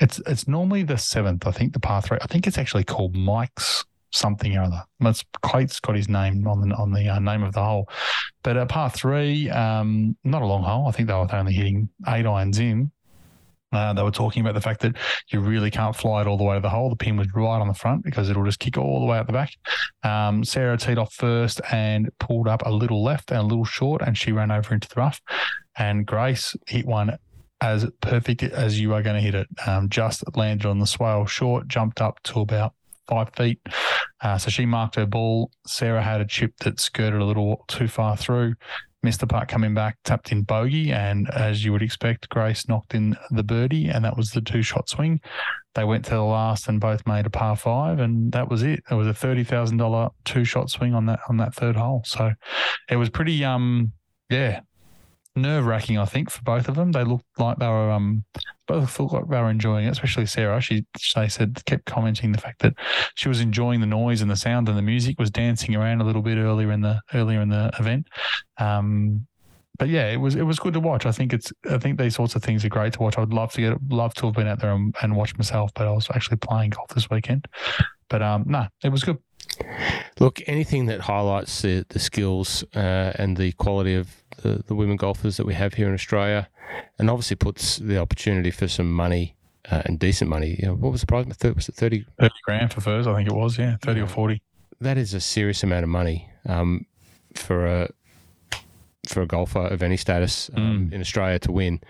It's 0.00 0.20
it's 0.26 0.48
normally 0.48 0.82
the 0.82 0.98
seventh. 0.98 1.46
I 1.46 1.52
think 1.52 1.72
the 1.72 1.80
par 1.80 2.02
three. 2.02 2.18
I 2.20 2.26
think 2.26 2.46
it's 2.46 2.58
actually 2.58 2.84
called 2.84 3.14
Mike's 3.14 3.84
something 4.10 4.56
or 4.56 4.62
other. 4.62 4.84
It's 5.00 5.24
Clate's 5.42 5.80
got 5.80 5.96
his 5.96 6.08
name 6.08 6.46
on 6.46 6.68
the 6.68 6.74
on 6.74 6.92
the 6.92 7.08
uh, 7.08 7.18
name 7.18 7.42
of 7.42 7.52
the 7.54 7.64
hole. 7.64 7.88
But 8.42 8.56
uh, 8.56 8.66
par 8.66 8.90
three, 8.90 9.48
um, 9.50 10.16
not 10.24 10.42
a 10.42 10.46
long 10.46 10.62
hole. 10.62 10.88
I 10.88 10.92
think 10.92 11.08
they 11.08 11.14
were 11.14 11.28
only 11.32 11.52
hitting 11.52 11.88
eight 12.08 12.26
irons 12.26 12.58
in. 12.58 12.90
Uh, 13.72 13.92
they 13.92 14.02
were 14.02 14.10
talking 14.10 14.42
about 14.42 14.54
the 14.54 14.60
fact 14.60 14.80
that 14.80 14.96
you 15.28 15.40
really 15.40 15.70
can't 15.70 15.96
fly 15.96 16.20
it 16.20 16.26
all 16.26 16.36
the 16.36 16.44
way 16.44 16.56
to 16.56 16.60
the 16.60 16.68
hole. 16.68 16.90
The 16.90 16.96
pin 16.96 17.16
was 17.16 17.28
right 17.34 17.60
on 17.60 17.68
the 17.68 17.74
front 17.74 18.04
because 18.04 18.28
it'll 18.28 18.44
just 18.44 18.60
kick 18.60 18.76
all 18.76 19.00
the 19.00 19.06
way 19.06 19.18
out 19.18 19.26
the 19.26 19.32
back. 19.32 19.52
Um, 20.02 20.44
Sarah 20.44 20.76
teed 20.76 20.98
off 20.98 21.14
first 21.14 21.60
and 21.70 22.10
pulled 22.18 22.48
up 22.48 22.62
a 22.66 22.70
little 22.70 23.02
left 23.02 23.30
and 23.30 23.40
a 23.40 23.44
little 23.44 23.64
short, 23.64 24.02
and 24.02 24.16
she 24.16 24.32
ran 24.32 24.50
over 24.50 24.74
into 24.74 24.88
the 24.88 24.94
rough. 24.96 25.20
And 25.76 26.06
Grace 26.06 26.54
hit 26.66 26.86
one 26.86 27.16
as 27.60 27.86
perfect 28.00 28.42
as 28.42 28.80
you 28.80 28.92
are 28.92 29.02
going 29.02 29.16
to 29.16 29.22
hit 29.22 29.34
it. 29.34 29.46
Um, 29.66 29.88
just 29.88 30.24
landed 30.36 30.66
on 30.66 30.80
the 30.80 30.86
swale 30.86 31.26
short, 31.26 31.68
jumped 31.68 32.00
up 32.00 32.20
to 32.24 32.40
about 32.40 32.74
five 33.08 33.30
feet. 33.34 33.60
Uh, 34.20 34.38
so 34.38 34.50
she 34.50 34.66
marked 34.66 34.96
her 34.96 35.06
ball. 35.06 35.50
Sarah 35.66 36.02
had 36.02 36.20
a 36.20 36.26
chip 36.26 36.56
that 36.58 36.80
skirted 36.80 37.20
a 37.20 37.24
little 37.24 37.64
too 37.68 37.88
far 37.88 38.16
through, 38.16 38.54
missed 39.02 39.20
the 39.20 39.26
putt 39.26 39.48
coming 39.48 39.74
back, 39.74 39.98
tapped 40.04 40.32
in 40.32 40.42
bogey. 40.42 40.92
And 40.92 41.28
as 41.30 41.64
you 41.64 41.72
would 41.72 41.82
expect, 41.82 42.28
Grace 42.28 42.68
knocked 42.68 42.94
in 42.94 43.16
the 43.30 43.42
birdie, 43.42 43.88
and 43.88 44.04
that 44.04 44.16
was 44.16 44.30
the 44.30 44.40
two 44.40 44.62
shot 44.62 44.88
swing. 44.88 45.20
They 45.74 45.84
went 45.84 46.04
to 46.06 46.12
the 46.12 46.22
last 46.22 46.68
and 46.68 46.80
both 46.80 47.06
made 47.06 47.26
a 47.26 47.30
par 47.30 47.56
five, 47.56 47.98
and 47.98 48.32
that 48.32 48.48
was 48.50 48.62
it. 48.62 48.82
It 48.90 48.94
was 48.94 49.06
a 49.06 49.14
thirty 49.14 49.44
thousand 49.44 49.78
dollar 49.78 50.10
two 50.24 50.44
shot 50.44 50.70
swing 50.70 50.94
on 50.94 51.06
that 51.06 51.20
on 51.28 51.38
that 51.38 51.54
third 51.54 51.76
hole. 51.76 52.02
So 52.04 52.32
it 52.90 52.96
was 52.96 53.10
pretty 53.10 53.44
um 53.44 53.92
yeah 54.28 54.60
nerve 55.34 55.66
wracking. 55.66 55.98
I 55.98 56.04
think 56.04 56.30
for 56.30 56.42
both 56.42 56.68
of 56.68 56.74
them, 56.74 56.92
they 56.92 57.04
looked 57.04 57.24
like 57.38 57.58
they 57.58 57.66
were 57.66 57.90
um 57.90 58.24
both 58.66 58.98
looked 58.98 59.12
like 59.12 59.28
they 59.28 59.40
were 59.40 59.50
enjoying 59.50 59.86
it. 59.86 59.90
Especially 59.90 60.26
Sarah, 60.26 60.60
she 60.60 60.84
they 61.14 61.28
said 61.28 61.62
kept 61.66 61.86
commenting 61.86 62.32
the 62.32 62.40
fact 62.40 62.60
that 62.60 62.74
she 63.14 63.28
was 63.28 63.40
enjoying 63.40 63.80
the 63.80 63.86
noise 63.86 64.20
and 64.20 64.30
the 64.30 64.36
sound 64.36 64.68
and 64.68 64.78
the 64.78 64.82
music, 64.82 65.18
was 65.18 65.30
dancing 65.30 65.74
around 65.74 66.00
a 66.00 66.04
little 66.04 66.22
bit 66.22 66.38
earlier 66.38 66.72
in 66.72 66.80
the 66.80 67.00
earlier 67.14 67.40
in 67.40 67.48
the 67.48 67.70
event. 67.78 68.06
Um, 68.58 69.26
but 69.78 69.88
yeah, 69.88 70.10
it 70.10 70.18
was 70.18 70.34
it 70.34 70.42
was 70.42 70.58
good 70.58 70.74
to 70.74 70.80
watch. 70.80 71.06
I 71.06 71.12
think 71.12 71.32
it's 71.32 71.52
I 71.70 71.78
think 71.78 71.98
these 71.98 72.14
sorts 72.14 72.34
of 72.34 72.42
things 72.42 72.64
are 72.64 72.68
great 72.68 72.92
to 72.94 73.00
watch. 73.00 73.16
I 73.16 73.20
would 73.20 73.32
love 73.32 73.52
to 73.52 73.60
get 73.60 73.78
love 73.90 74.14
to 74.14 74.26
have 74.26 74.34
been 74.34 74.46
out 74.46 74.60
there 74.60 74.72
and, 74.72 74.94
and 75.02 75.16
watch 75.16 75.36
myself, 75.36 75.70
but 75.74 75.86
I 75.86 75.90
was 75.90 76.08
actually 76.14 76.36
playing 76.36 76.70
golf 76.70 76.88
this 76.90 77.10
weekend. 77.10 77.46
But 78.08 78.22
um, 78.22 78.44
no, 78.46 78.66
it 78.84 78.90
was 78.90 79.02
good. 79.02 79.18
Look, 80.20 80.40
anything 80.46 80.86
that 80.86 81.00
highlights 81.00 81.62
the, 81.62 81.84
the 81.88 81.98
skills 81.98 82.64
uh, 82.74 83.12
and 83.16 83.36
the 83.36 83.52
quality 83.52 83.94
of 83.94 84.21
the, 84.38 84.62
the 84.66 84.74
women 84.74 84.96
golfers 84.96 85.36
that 85.36 85.46
we 85.46 85.54
have 85.54 85.74
here 85.74 85.88
in 85.88 85.94
Australia, 85.94 86.48
and 86.98 87.10
obviously 87.10 87.36
puts 87.36 87.76
the 87.76 87.98
opportunity 87.98 88.50
for 88.50 88.68
some 88.68 88.90
money 88.92 89.36
uh, 89.70 89.82
and 89.84 89.98
decent 89.98 90.28
money. 90.30 90.56
You 90.58 90.66
know, 90.68 90.74
what 90.74 90.92
was 90.92 91.00
the 91.02 91.06
price? 91.06 91.26
Was 91.26 91.68
it 91.68 91.74
thirty? 91.74 92.04
Thirty 92.18 92.34
grand 92.44 92.72
for 92.72 92.80
first, 92.80 93.08
I 93.08 93.14
think 93.14 93.28
it 93.28 93.34
was. 93.34 93.58
Yeah, 93.58 93.76
thirty 93.82 94.00
or 94.00 94.06
forty. 94.08 94.42
That 94.80 94.98
is 94.98 95.14
a 95.14 95.20
serious 95.20 95.62
amount 95.62 95.84
of 95.84 95.88
money 95.90 96.28
um, 96.46 96.86
for 97.34 97.66
a 97.66 97.88
for 99.08 99.20
a 99.22 99.26
golfer 99.26 99.60
of 99.66 99.82
any 99.82 99.96
status 99.96 100.50
um, 100.54 100.62
Mm. 100.90 100.92
in 100.94 101.00
Australia 101.00 101.38
to 101.40 101.52
win. 101.52 101.80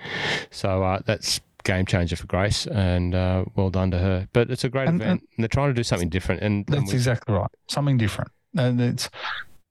So 0.51 0.83
uh, 0.83 1.01
that's 1.05 1.41
game 1.65 1.87
changer 1.87 2.17
for 2.17 2.27
Grace, 2.27 2.67
and 2.67 3.15
uh, 3.15 3.45
well 3.55 3.71
done 3.71 3.91
to 3.93 3.99
her. 3.99 4.29
But 4.33 4.51
it's 4.51 4.65
a 4.65 4.69
great 4.69 4.89
And- 4.89 5.01
event, 5.01 5.21
and 5.37 5.43
they're 5.45 5.49
trying 5.49 5.69
to 5.69 5.75
do 5.75 5.83
something 5.85 6.09
different. 6.09 6.43
And, 6.43 6.67
and 6.69 6.79
That's 6.83 6.93
we- 6.93 6.97
exactly 6.99 7.35
right. 7.35 7.51
Something 7.69 7.99
different, 7.99 8.31
and 8.57 8.81
it's 8.81 9.09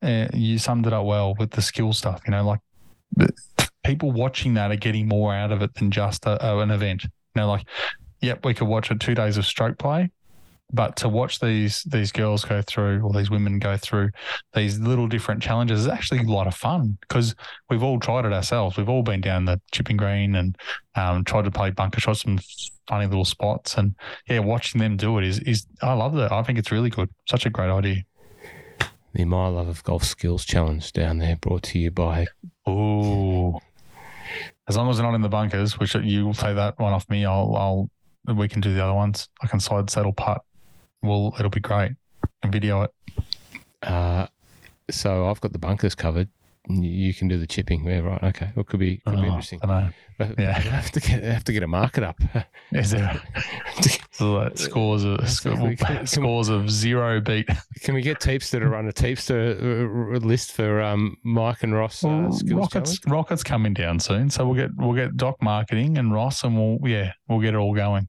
uh, 0.02 0.28
you 0.34 0.58
summed 0.58 0.88
it 0.88 0.94
up 0.94 1.06
well 1.06 1.36
with 1.38 1.52
the 1.52 1.62
skill 1.62 1.94
stuff. 1.94 2.22
You 2.26 2.32
know, 2.32 2.46
like 2.46 2.60
people 3.84 4.12
watching 4.12 4.54
that 4.56 4.72
are 4.72 4.78
getting 4.78 5.08
more 5.08 5.34
out 5.34 5.52
of 5.52 5.62
it 5.62 5.74
than 5.76 5.92
just 5.92 6.26
a, 6.26 6.60
an 6.60 6.72
event. 6.72 7.04
You 7.04 7.10
know, 7.36 7.50
like 7.50 7.68
yep, 8.22 8.46
we 8.46 8.54
could 8.54 8.68
watch 8.68 8.92
a 8.92 8.96
two 8.96 9.16
days 9.16 9.38
of 9.38 9.46
stroke 9.46 9.78
play, 9.78 10.12
but 10.72 10.96
to 10.98 11.10
watch 11.10 11.40
these 11.40 11.84
these 11.84 12.12
girls 12.12 12.46
go 12.46 12.62
through 12.62 13.02
or 13.02 13.12
these 13.14 13.30
women 13.30 13.60
go 13.60 13.78
through 13.78 14.12
these 14.54 14.80
little 14.80 15.08
different 15.08 15.42
challenges 15.42 15.82
is 15.82 15.88
actually 15.88 16.20
a 16.20 16.24
lot 16.24 16.48
of 16.48 16.56
fun 16.56 16.98
because 17.02 17.36
we've 17.70 17.84
all 17.84 18.00
tried 18.00 18.26
it 18.26 18.34
ourselves. 18.34 18.78
We've 18.78 18.90
all 18.90 19.04
been 19.04 19.22
down 19.22 19.46
the 19.46 19.60
chipping 19.72 19.98
green 19.98 20.36
and 20.36 20.58
um, 20.96 21.24
tried 21.24 21.46
to 21.46 21.52
play 21.52 21.72
bunker 21.72 22.00
shots 22.00 22.22
some 22.22 22.40
funny 22.88 23.06
little 23.06 23.26
spots 23.26 23.76
and 23.76 23.96
yeah, 24.28 24.40
watching 24.40 24.80
them 24.80 24.98
do 24.98 25.18
it 25.18 25.26
is 25.26 25.40
is 25.40 25.66
I 25.82 25.94
love 25.94 26.16
that. 26.16 26.32
I 26.32 26.44
think 26.44 26.60
it's 26.60 26.72
really 26.72 26.90
good. 26.90 27.10
Such 27.28 27.46
a 27.46 27.50
great 27.50 27.70
idea. 27.70 28.04
The 29.14 29.26
My 29.26 29.48
Love 29.48 29.68
of 29.68 29.84
Golf 29.84 30.04
Skills 30.04 30.46
Challenge 30.46 30.92
down 30.94 31.18
there, 31.18 31.36
brought 31.36 31.64
to 31.64 31.80
you 31.80 31.92
by 31.92 32.28
Oh, 32.66 33.60
as 34.68 34.78
long 34.78 34.90
as 34.90 34.98
they're 34.98 35.06
not 35.06 35.16
in 35.16 35.22
the 35.22 35.30
bunkers, 35.30 35.80
which 35.80 35.96
you 35.96 36.26
will 36.26 36.34
take 36.34 36.56
that 36.56 36.80
one 36.80 36.94
off 36.94 37.10
me, 37.10 37.26
I'll 37.26 37.56
I'll 37.56 38.36
we 38.36 38.48
can 38.48 38.62
do 38.62 38.74
the 38.74 38.84
other 38.84 38.94
ones. 38.94 39.30
I 39.42 39.48
can 39.48 39.60
side 39.60 39.90
saddle 39.90 40.14
putt. 40.14 40.44
Well, 41.02 41.34
it'll 41.38 41.50
be 41.50 41.60
great. 41.60 41.94
And 42.44 42.52
video 42.52 42.84
it. 42.84 42.92
Uh, 43.82 44.28
so 44.90 45.28
I've 45.28 45.42
got 45.42 45.54
the 45.54 45.60
bunkers 45.60 45.96
covered. 45.96 46.30
You- 46.76 47.14
can 47.14 47.28
do 47.28 47.38
the 47.38 47.48
chipping. 47.48 47.86
Yeah, 47.86 48.00
right. 48.00 48.24
Okay. 48.24 48.50
Well, 48.56 48.64
could 48.64 48.80
be 48.80 48.98
could 48.98 49.16
be 49.16 49.22
Oh, 49.22 49.26
interesting. 49.26 49.60
I 49.64 49.66
know. 49.68 49.90
But 50.18 50.40
yeah. 50.40 50.50
I 50.58 50.60
have 50.60 50.92
to 50.92 51.00
get 51.00 51.24
I 51.24 51.28
have 51.34 51.44
to 51.46 51.54
get 51.54 51.64
a 51.64 51.68
market 51.68 52.04
up. 52.04 52.20
Is 52.72 52.92
there 52.92 53.22
so 54.12 54.50
scores 54.56 55.04
of 55.04 55.20
we 55.62 55.76
can- 55.76 55.98
can- 55.98 56.08
scores 56.08 56.50
of 56.50 56.70
zero 56.70 57.20
beat? 57.20 57.48
Can 57.82 57.94
we 57.96 58.02
get 58.02 58.20
Teepster 58.20 58.60
to 58.60 58.70
run 58.70 58.88
a 58.88 58.94
Teepster 58.94 60.20
list 60.24 60.52
for 60.54 60.82
um, 60.82 61.18
Mike 61.24 61.64
and 61.64 61.74
Ross 61.74 62.04
uh, 62.04 62.08
Well, 62.08 62.30
Rockets 62.60 63.00
challenge? 63.00 63.02
Rockets 63.08 63.44
coming 63.44 63.74
down 63.74 64.00
soon, 64.00 64.30
so 64.30 64.46
we'll 64.46 64.56
get 64.56 64.70
we'll 64.78 64.94
get 64.94 65.18
Doc 65.18 65.42
marketing 65.42 65.98
and 65.98 66.14
Ross, 66.14 66.44
and 66.44 66.56
we'll 66.56 66.90
yeah 66.90 67.14
we'll 67.28 67.40
get 67.42 67.54
it 67.54 67.58
all 67.58 67.74
going. 67.76 68.08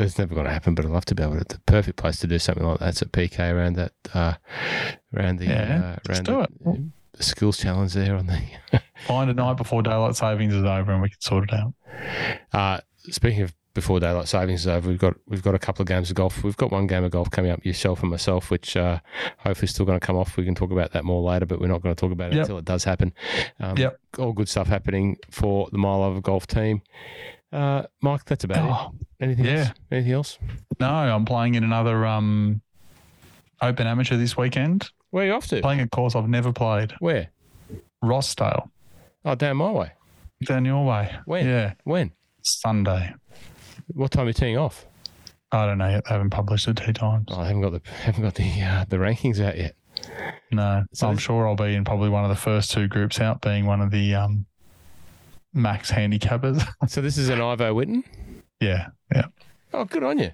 It's 0.00 0.16
never 0.16 0.32
going 0.32 0.46
to 0.46 0.52
happen, 0.52 0.76
but 0.76 0.84
I'd 0.84 0.92
love 0.92 1.04
to 1.06 1.14
be 1.16 1.24
able 1.24 1.38
to. 1.38 1.44
The 1.44 1.58
perfect 1.66 1.96
place 1.98 2.18
to 2.20 2.28
do 2.28 2.38
something 2.38 2.64
like 2.64 2.78
that's 2.78 3.02
at 3.02 3.10
PK 3.10 3.52
around 3.52 3.74
that 3.74 3.92
uh, 4.14 4.34
around 5.14 5.38
the 5.38 5.46
Yeah, 5.46 5.96
uh, 6.06 6.10
around 6.12 6.24
do 6.24 6.32
the, 6.64 6.70
it. 6.70 6.80
the 7.12 7.22
skills 7.22 7.56
challenge 7.58 7.94
there 7.94 8.16
on 8.16 8.26
the. 8.26 8.40
Find 9.06 9.30
a 9.30 9.34
night 9.34 9.56
before 9.56 9.82
daylight 9.82 10.16
savings 10.16 10.54
is 10.54 10.64
over, 10.64 10.92
and 10.92 11.02
we 11.02 11.08
can 11.10 11.20
sort 11.20 11.44
it 11.50 11.54
out. 11.54 11.72
Uh, 12.52 12.80
speaking 13.10 13.42
of 13.42 13.54
before 13.74 14.00
daylight 14.00 14.26
savings 14.26 14.60
is 14.62 14.66
over, 14.66 14.88
we've 14.88 14.98
got 14.98 15.14
we've 15.28 15.42
got 15.42 15.54
a 15.54 15.58
couple 15.58 15.82
of 15.82 15.88
games 15.88 16.10
of 16.10 16.16
golf. 16.16 16.42
We've 16.42 16.56
got 16.56 16.72
one 16.72 16.86
game 16.88 17.04
of 17.04 17.12
golf 17.12 17.30
coming 17.30 17.50
up, 17.52 17.64
yourself 17.64 18.02
and 18.02 18.10
myself, 18.10 18.50
which 18.50 18.76
uh, 18.76 18.98
hopefully 19.38 19.66
is 19.66 19.70
still 19.70 19.86
going 19.86 19.98
to 20.00 20.04
come 20.04 20.16
off. 20.16 20.36
We 20.36 20.44
can 20.44 20.54
talk 20.56 20.72
about 20.72 20.92
that 20.92 21.04
more 21.04 21.22
later, 21.22 21.46
but 21.46 21.60
we're 21.60 21.68
not 21.68 21.80
going 21.82 21.94
to 21.94 22.00
talk 22.00 22.10
about 22.12 22.32
it 22.32 22.36
Yep. 22.36 22.42
until 22.42 22.58
it 22.58 22.64
does 22.64 22.82
happen. 22.84 23.12
Um, 23.60 23.76
Yep. 23.76 24.00
All 24.18 24.32
good 24.32 24.48
stuff 24.48 24.66
happening 24.66 25.16
for 25.30 25.68
the 25.70 25.78
My 25.78 25.94
Love 25.94 26.16
of 26.16 26.22
Golf 26.24 26.46
team. 26.48 26.82
Uh, 27.52 27.84
Mike, 28.02 28.24
that's 28.26 28.44
about 28.44 28.64
it. 28.68 28.70
Oh, 28.74 28.94
Anything 29.20 29.44
yeah. 29.46 29.52
else? 29.58 29.70
Anything 29.92 30.12
else? 30.12 30.38
no, 30.80 30.86
I'm 30.88 31.24
playing 31.24 31.54
in 31.54 31.62
another 31.64 32.04
um 32.04 32.60
open 33.62 33.86
amateur 33.86 34.16
this 34.16 34.36
weekend. 34.36 34.90
Where 35.10 35.24
are 35.24 35.26
you 35.26 35.32
off 35.34 35.46
to? 35.48 35.60
Playing 35.60 35.80
a 35.80 35.88
course 35.88 36.14
I've 36.14 36.28
never 36.28 36.52
played, 36.52 36.92
Where? 37.00 37.28
Rossdale, 38.04 38.70
Oh, 39.24 39.34
down 39.34 39.56
my 39.56 39.70
way. 39.70 39.92
down 40.44 40.64
your 40.64 40.84
way. 40.84 41.14
When? 41.24 41.46
Yeah, 41.46 41.74
When? 41.84 42.12
Sunday. 42.42 43.12
What 43.88 44.10
time 44.12 44.24
are 44.24 44.28
you 44.28 44.32
teeing 44.34 44.56
off? 44.58 44.86
I 45.50 45.66
don't 45.66 45.78
know 45.78 45.88
yet. 45.88 46.04
They 46.04 46.10
haven't 46.14 46.30
published 46.30 46.66
the 46.66 46.74
tee 46.74 46.92
times. 46.92 47.26
Oh, 47.30 47.40
I 47.40 47.46
haven't 47.48 47.62
got 47.62 47.72
the 47.72 47.90
haven't 48.02 48.22
got 48.22 48.34
the 48.34 48.62
uh, 48.62 48.84
the 48.88 48.96
rankings 48.98 49.40
out 49.40 49.56
yet. 49.56 49.74
No, 50.52 50.84
So 50.92 51.08
I'm 51.08 51.14
this- 51.16 51.24
sure 51.24 51.48
I'll 51.48 51.56
be 51.56 51.74
in 51.74 51.84
probably 51.84 52.08
one 52.10 52.22
of 52.24 52.28
the 52.30 52.36
first 52.36 52.70
two 52.70 52.86
groups 52.86 53.20
out, 53.20 53.40
being 53.40 53.64
one 53.66 53.80
of 53.80 53.90
the 53.90 54.14
um 54.14 54.46
max 55.54 55.90
handicappers. 55.90 56.62
So 56.88 57.00
this 57.00 57.16
is 57.18 57.28
an 57.30 57.40
Ivo 57.40 57.72
Whitton. 57.74 58.04
yeah, 58.60 58.88
yeah, 59.14 59.26
Oh, 59.72 59.84
good 59.84 60.02
on 60.04 60.18
you. 60.18 60.30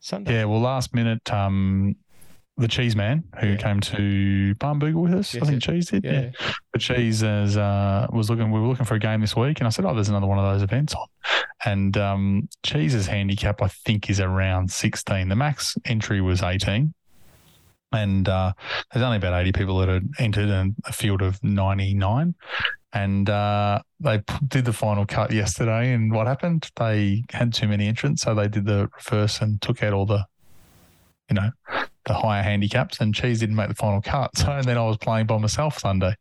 Sunday. 0.00 0.34
yeah. 0.34 0.44
Well, 0.44 0.60
last 0.60 0.94
minute, 0.94 1.32
um, 1.32 1.96
the 2.58 2.68
cheese 2.68 2.94
man 2.96 3.24
who 3.40 3.48
Yeah. 3.50 3.56
came 3.56 3.80
to 3.80 4.54
Barnbougle 4.56 4.94
with 5.02 5.14
us, 5.14 5.32
Yes, 5.32 5.42
I 5.42 5.46
think 5.46 5.64
yeah. 5.64 5.72
Cheese 5.72 5.90
did. 5.90 6.04
Yeah. 6.04 6.12
Yeah. 6.22 6.30
But 6.72 6.80
Cheese 6.80 7.22
is, 7.22 7.56
uh, 7.56 8.06
was 8.12 8.28
looking. 8.28 8.50
We 8.50 8.60
were 8.60 8.66
looking 8.66 8.84
for 8.84 8.94
a 8.96 8.98
game 8.98 9.20
this 9.20 9.36
week, 9.36 9.60
and 9.60 9.66
I 9.66 9.70
said, 9.70 9.84
"Oh, 9.84 9.94
there's 9.94 10.08
another 10.08 10.26
one 10.26 10.38
of 10.38 10.44
those 10.44 10.62
events 10.62 10.94
on." 10.94 11.06
And 11.64 11.96
um, 11.96 12.48
Cheese's 12.64 13.06
handicap, 13.06 13.62
I 13.62 13.68
think, 13.68 14.10
is 14.10 14.20
around 14.20 14.70
16. 14.70 15.28
The 15.28 15.36
max 15.36 15.76
entry 15.84 16.20
was 16.20 16.42
18. 16.42 16.94
And 17.90 18.28
uh, 18.28 18.52
there's 18.92 19.02
only 19.02 19.16
about 19.16 19.40
80 19.40 19.52
people 19.52 19.78
that 19.78 19.88
had 19.88 20.08
entered 20.18 20.48
in 20.50 20.76
a 20.84 20.92
field 20.92 21.22
of 21.22 21.42
99. 21.42 22.34
And 22.92 23.28
uh, 23.30 23.80
they 23.98 24.18
p- 24.18 24.34
did 24.46 24.66
the 24.66 24.72
final 24.72 25.06
cut 25.06 25.32
yesterday. 25.32 25.92
And 25.94 26.12
what 26.12 26.26
happened? 26.26 26.70
They 26.76 27.24
had 27.30 27.52
too 27.54 27.66
many 27.66 27.88
entrants. 27.88 28.22
So 28.22 28.34
they 28.34 28.46
did 28.48 28.66
the 28.66 28.88
reverse 28.96 29.40
and 29.40 29.60
took 29.62 29.82
out 29.82 29.92
all 29.94 30.06
the, 30.06 30.24
you 31.30 31.34
know, 31.34 31.50
the 32.08 32.14
higher 32.14 32.42
handicaps. 32.42 33.00
And 33.00 33.14
Cheese 33.14 33.38
didn't 33.40 33.54
make 33.56 33.68
the 33.68 33.74
final 33.74 34.02
cut. 34.02 34.36
So 34.36 34.50
and 34.50 34.64
then 34.64 34.76
I 34.76 34.84
was 34.84 34.96
playing 34.96 35.26
by 35.26 35.38
myself 35.38 35.78
Sunday. 35.78 36.14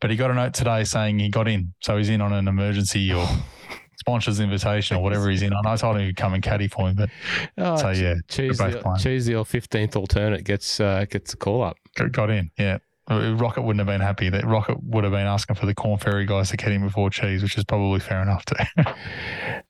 But 0.00 0.10
he 0.10 0.16
got 0.16 0.30
a 0.30 0.34
note 0.34 0.54
today 0.54 0.82
saying 0.84 1.18
he 1.20 1.28
got 1.30 1.46
in. 1.46 1.72
So 1.80 1.96
he's 1.96 2.08
in 2.08 2.20
on 2.20 2.32
an 2.32 2.48
emergency 2.48 3.12
or 3.12 3.26
sponsor's 3.98 4.40
invitation 4.40 4.96
or 4.96 5.02
whatever 5.02 5.30
he's 5.30 5.42
in 5.42 5.52
on. 5.52 5.66
I 5.66 5.76
told 5.76 5.96
him 5.96 6.06
he'd 6.06 6.16
come 6.16 6.34
and 6.34 6.42
caddy 6.42 6.68
for 6.68 6.88
me. 6.88 6.94
But 6.94 7.10
Oh, 7.58 7.76
so, 7.76 7.90
yeah, 7.90 8.14
Cheese, 8.28 8.58
the, 8.58 8.80
playing. 8.82 8.98
choose 8.98 9.26
the 9.26 9.44
fifteenth 9.44 9.94
alternate 9.96 10.44
gets 10.44 10.80
uh, 10.80 11.04
gets 11.08 11.32
a 11.34 11.36
call 11.36 11.62
up. 11.62 11.76
got- 12.10 12.30
in. 12.30 12.50
Yeah. 12.58 12.78
Uh, 13.08 13.36
Rocket 13.36 13.62
wouldn't 13.62 13.78
have 13.78 13.86
been 13.86 14.00
happy. 14.04 14.28
That 14.30 14.44
Rocket 14.44 14.82
would 14.82 15.04
have 15.04 15.12
been 15.12 15.28
asking 15.28 15.54
for 15.54 15.66
the 15.66 15.74
Corn 15.76 15.96
Ferry 15.96 16.26
guys 16.26 16.50
to 16.50 16.56
get 16.56 16.72
him 16.72 16.82
before 16.82 17.08
Cheese, 17.08 17.40
which 17.40 17.56
is 17.56 17.62
probably 17.62 18.00
fair 18.00 18.20
enough 18.20 18.44
too. 18.44 18.56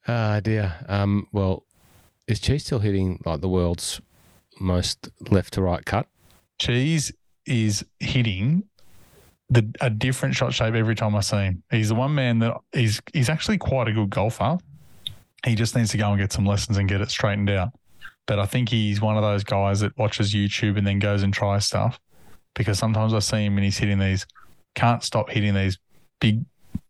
Ah, 0.09 0.41
dear. 0.41 0.75
Um, 0.89 1.27
well, 1.33 1.65
is 2.27 2.41
Cheese 2.41 2.65
still 2.65 2.79
hitting 2.79 3.21
like 3.25 3.41
the 3.41 3.49
world's 3.49 4.01
most 4.59 5.09
left 5.31 5.55
to 5.55 5.63
right 5.63 5.85
cut? 5.85 6.07
Cheese 6.59 7.13
is 7.47 7.85
hitting 8.01 8.65
the 9.49 9.73
a 9.81 9.89
different 9.89 10.35
shot 10.35 10.53
shape 10.53 10.75
every 10.75 10.95
time 10.95 11.15
I 11.15 11.21
see 11.21 11.37
him. 11.37 11.63
He's 11.71 11.89
the 11.89 11.95
one 11.95 12.15
man 12.15 12.41
that 12.41 12.57
he's 12.73 13.01
he's 13.13 13.29
actually 13.29 13.59
quite 13.59 13.89
a 13.89 13.93
good 13.93 14.11
golfer. 14.11 14.59
He 15.45 15.55
just 15.55 15.77
needs 15.77 15.91
to 15.91 15.99
go 15.99 16.11
and 16.11 16.19
get 16.19 16.33
some 16.33 16.45
lessons 16.45 16.79
and 16.79 16.89
get 16.89 17.01
it 17.01 17.11
straightened 17.11 17.51
out. 17.51 17.71
But 18.27 18.41
I 18.41 18.47
think 18.47 18.69
he's 18.69 19.01
one 19.01 19.17
of 19.17 19.23
those 19.23 19.45
guys 19.45 19.81
that 19.81 19.97
watches 19.97 20.35
YouTube 20.35 20.77
and 20.77 20.87
then 20.87 20.99
goes 20.99 21.23
and 21.23 21.33
tries 21.33 21.65
stuff. 21.65 22.01
Because 22.55 22.79
sometimes 22.79 23.15
I 23.15 23.21
see 23.21 23.45
him 23.45 23.57
and 23.57 23.65
he's 23.65 23.79
hitting 23.79 23.99
these, 23.99 24.27
can't 24.75 25.05
stop 25.05 25.31
hitting 25.31 25.55
these 25.55 25.79
big 26.21 26.45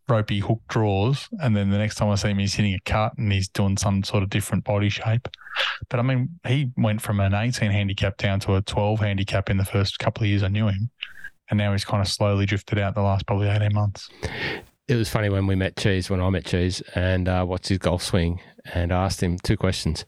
ropey 0.08 0.40
hook 0.40 0.60
draws. 0.68 1.28
And 1.40 1.56
then 1.56 1.70
the 1.70 1.78
next 1.78 1.96
time 1.96 2.08
I 2.10 2.14
see 2.14 2.28
him, 2.28 2.38
he's 2.38 2.54
hitting 2.54 2.74
a 2.74 2.80
cut 2.84 3.16
and 3.18 3.32
he's 3.32 3.48
doing 3.48 3.76
some 3.76 4.02
sort 4.04 4.22
of 4.22 4.30
different 4.30 4.64
body 4.64 4.88
shape. 4.88 5.28
But 5.88 6.00
I 6.00 6.02
mean, 6.02 6.38
he 6.46 6.70
went 6.76 7.00
from 7.02 7.20
an 7.20 7.34
18 7.34 7.70
handicap 7.70 8.16
down 8.16 8.40
to 8.40 8.56
a 8.56 8.62
12 8.62 9.00
handicap 9.00 9.50
in 9.50 9.56
the 9.56 9.64
first 9.64 9.98
couple 9.98 10.24
of 10.24 10.28
years 10.28 10.42
I 10.42 10.48
knew 10.48 10.68
him. 10.68 10.90
And 11.48 11.58
now 11.58 11.72
he's 11.72 11.84
kind 11.84 12.00
of 12.00 12.08
slowly 12.08 12.46
drifted 12.46 12.78
out 12.78 12.94
the 12.94 13.02
last 13.02 13.26
probably 13.26 13.48
18 13.48 13.72
months. 13.72 14.08
It 14.88 14.94
was 14.94 15.08
funny 15.08 15.28
when 15.28 15.46
we 15.46 15.56
met 15.56 15.76
Cheese, 15.76 16.10
when 16.10 16.20
I 16.20 16.30
met 16.30 16.44
Cheese, 16.44 16.80
and 16.94 17.28
uh, 17.28 17.44
watched 17.46 17.68
his 17.68 17.78
golf 17.78 18.02
swing, 18.02 18.40
and 18.72 18.92
I 18.92 19.04
asked 19.04 19.20
him 19.20 19.36
two 19.36 19.56
questions. 19.56 20.04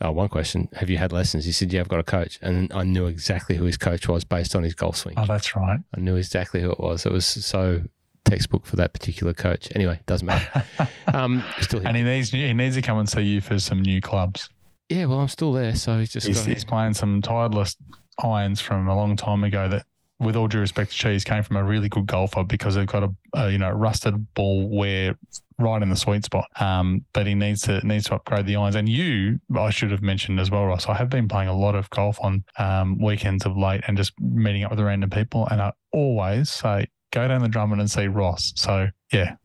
Oh, 0.00 0.10
one 0.10 0.28
question: 0.28 0.68
Have 0.74 0.88
you 0.88 0.96
had 0.96 1.12
lessons? 1.12 1.44
He 1.44 1.52
said, 1.52 1.72
"Yeah, 1.72 1.80
I've 1.80 1.88
got 1.88 2.00
a 2.00 2.04
coach," 2.04 2.38
and 2.40 2.72
I 2.72 2.82
knew 2.82 3.06
exactly 3.06 3.56
who 3.56 3.64
his 3.64 3.76
coach 3.76 4.08
was 4.08 4.24
based 4.24 4.56
on 4.56 4.62
his 4.62 4.74
golf 4.74 4.96
swing. 4.96 5.14
Oh, 5.18 5.26
that's 5.26 5.54
right. 5.54 5.80
I 5.94 6.00
knew 6.00 6.16
exactly 6.16 6.62
who 6.62 6.70
it 6.70 6.80
was. 6.80 7.04
It 7.04 7.12
was 7.12 7.26
so 7.26 7.82
textbook 8.26 8.66
for 8.66 8.76
that 8.76 8.92
particular 8.92 9.32
coach. 9.32 9.68
Anyway, 9.74 10.00
doesn't 10.06 10.26
matter. 10.26 10.64
Um, 11.14 11.42
still, 11.60 11.78
here. 11.80 11.88
And 11.88 11.96
he 11.96 12.02
needs 12.02 12.30
he 12.30 12.52
needs 12.52 12.74
to 12.74 12.82
come 12.82 12.98
and 12.98 13.08
see 13.08 13.22
you 13.22 13.40
for 13.40 13.58
some 13.58 13.80
new 13.80 14.00
clubs. 14.02 14.50
yeah. 14.90 15.06
Well, 15.06 15.20
I'm 15.20 15.28
still 15.28 15.52
there, 15.52 15.74
so 15.76 15.98
he's 15.98 16.10
just 16.12 16.26
He's, 16.26 16.40
got. 16.40 16.48
he's 16.48 16.64
playing 16.64 16.94
some 16.94 17.22
Titleist 17.22 17.76
irons 18.22 18.60
from 18.60 18.88
a 18.88 18.94
long 18.94 19.16
time 19.16 19.44
ago 19.44 19.68
that, 19.68 19.86
with 20.18 20.34
all 20.36 20.48
due 20.48 20.58
respect 20.58 20.90
to 20.90 20.96
Cheese, 20.96 21.24
came 21.24 21.42
from 21.42 21.56
a 21.56 21.64
really 21.64 21.88
good 21.88 22.06
golfer 22.06 22.42
because 22.42 22.74
they've 22.74 22.86
got 22.86 23.04
a, 23.04 23.14
a 23.34 23.50
you 23.50 23.58
know 23.58 23.70
rusted 23.70 24.34
ball 24.34 24.68
wear 24.68 25.16
right 25.58 25.80
in 25.80 25.88
the 25.88 25.96
sweet 25.96 26.24
spot. 26.24 26.46
Um, 26.60 27.04
but 27.14 27.26
he 27.26 27.34
needs 27.34 27.62
to 27.62 27.86
needs 27.86 28.06
to 28.06 28.16
upgrade 28.16 28.44
the 28.46 28.56
irons. 28.56 28.74
And 28.74 28.88
you, 28.88 29.38
I 29.56 29.70
should 29.70 29.92
have 29.92 30.02
mentioned 30.02 30.40
as 30.40 30.50
well, 30.50 30.66
Ross. 30.66 30.86
I 30.88 30.94
have 30.94 31.08
been 31.08 31.28
playing 31.28 31.48
a 31.48 31.56
lot 31.56 31.74
of 31.76 31.88
golf 31.90 32.18
on 32.20 32.44
um, 32.58 32.98
weekends 32.98 33.46
of 33.46 33.56
late 33.56 33.82
and 33.86 33.96
just 33.96 34.12
meeting 34.20 34.64
up 34.64 34.70
with 34.72 34.80
random 34.80 35.08
people. 35.08 35.46
And 35.50 35.62
I 35.62 35.72
always 35.92 36.50
say, 36.50 36.88
go 37.16 37.26
down 37.26 37.40
the 37.40 37.48
Drummond 37.48 37.80
and 37.80 37.90
see 37.90 38.06
Ross. 38.06 38.52
So 38.56 38.88
yeah. 39.12 39.36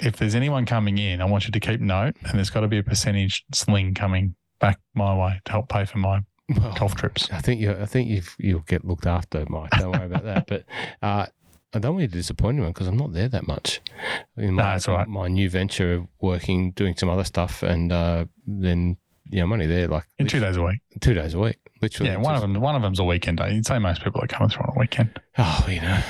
If 0.00 0.16
there's 0.16 0.34
anyone 0.34 0.66
coming 0.66 0.98
in, 0.98 1.20
I 1.20 1.24
want 1.24 1.46
you 1.46 1.52
to 1.52 1.60
keep 1.60 1.80
note, 1.80 2.16
and 2.24 2.36
there's 2.36 2.50
got 2.50 2.60
to 2.62 2.68
be 2.68 2.78
a 2.78 2.82
percentage 2.82 3.44
sling 3.54 3.94
coming 3.94 4.34
back 4.58 4.80
my 4.94 5.16
way 5.16 5.40
to 5.44 5.52
help 5.52 5.68
pay 5.68 5.84
for 5.84 5.98
my 5.98 6.20
well, 6.48 6.74
golf 6.76 6.96
trips. 6.96 7.30
I 7.30 7.40
think 7.40 7.60
you. 7.60 7.70
I 7.70 7.86
think 7.86 8.08
you've, 8.08 8.34
you'll 8.38 8.60
get 8.60 8.84
looked 8.84 9.06
after, 9.06 9.46
Mike. 9.48 9.70
Don't 9.78 9.92
worry 9.92 10.06
about 10.06 10.24
that. 10.24 10.46
But 10.48 10.64
uh, 11.00 11.26
I 11.72 11.78
don't 11.78 11.92
want 11.94 12.02
you 12.02 12.08
to 12.08 12.12
disappoint 12.14 12.56
anyone 12.56 12.72
because 12.72 12.88
I'm 12.88 12.96
not 12.96 13.12
there 13.12 13.28
that 13.28 13.46
much. 13.46 13.80
In 14.36 14.54
my, 14.54 14.62
No, 14.70 14.76
it's 14.76 14.88
all 14.88 14.96
right. 14.96 15.06
My 15.08 15.28
new 15.28 15.48
venture 15.48 15.94
of 15.94 16.08
working, 16.20 16.72
doing 16.72 16.96
some 16.96 17.08
other 17.08 17.24
stuff, 17.24 17.62
and 17.62 17.92
uh, 17.92 18.24
then 18.44 18.96
yeah, 19.30 19.44
I'm 19.44 19.52
only 19.52 19.66
there 19.66 19.86
like 19.86 20.04
In 20.18 20.26
two 20.26 20.40
days 20.40 20.56
a 20.56 20.62
week. 20.62 20.80
two 21.00 21.14
days 21.14 21.34
a 21.34 21.38
week, 21.38 21.58
literally. 21.82 22.10
Yeah, 22.12 22.16
one 22.18 22.34
of 22.34 22.40
them. 22.40 22.54
One 22.60 22.74
of 22.76 22.82
them's 22.82 22.98
a 23.00 23.04
weekend 23.04 23.38
day. 23.38 23.52
You'd 23.54 23.66
say 23.66 23.78
most 23.78 24.02
people 24.02 24.22
are 24.22 24.26
coming 24.26 24.48
through 24.48 24.64
on 24.64 24.76
a 24.76 24.78
weekend. 24.80 25.20
Oh, 25.38 25.66
you 25.68 25.80
know, 25.80 26.00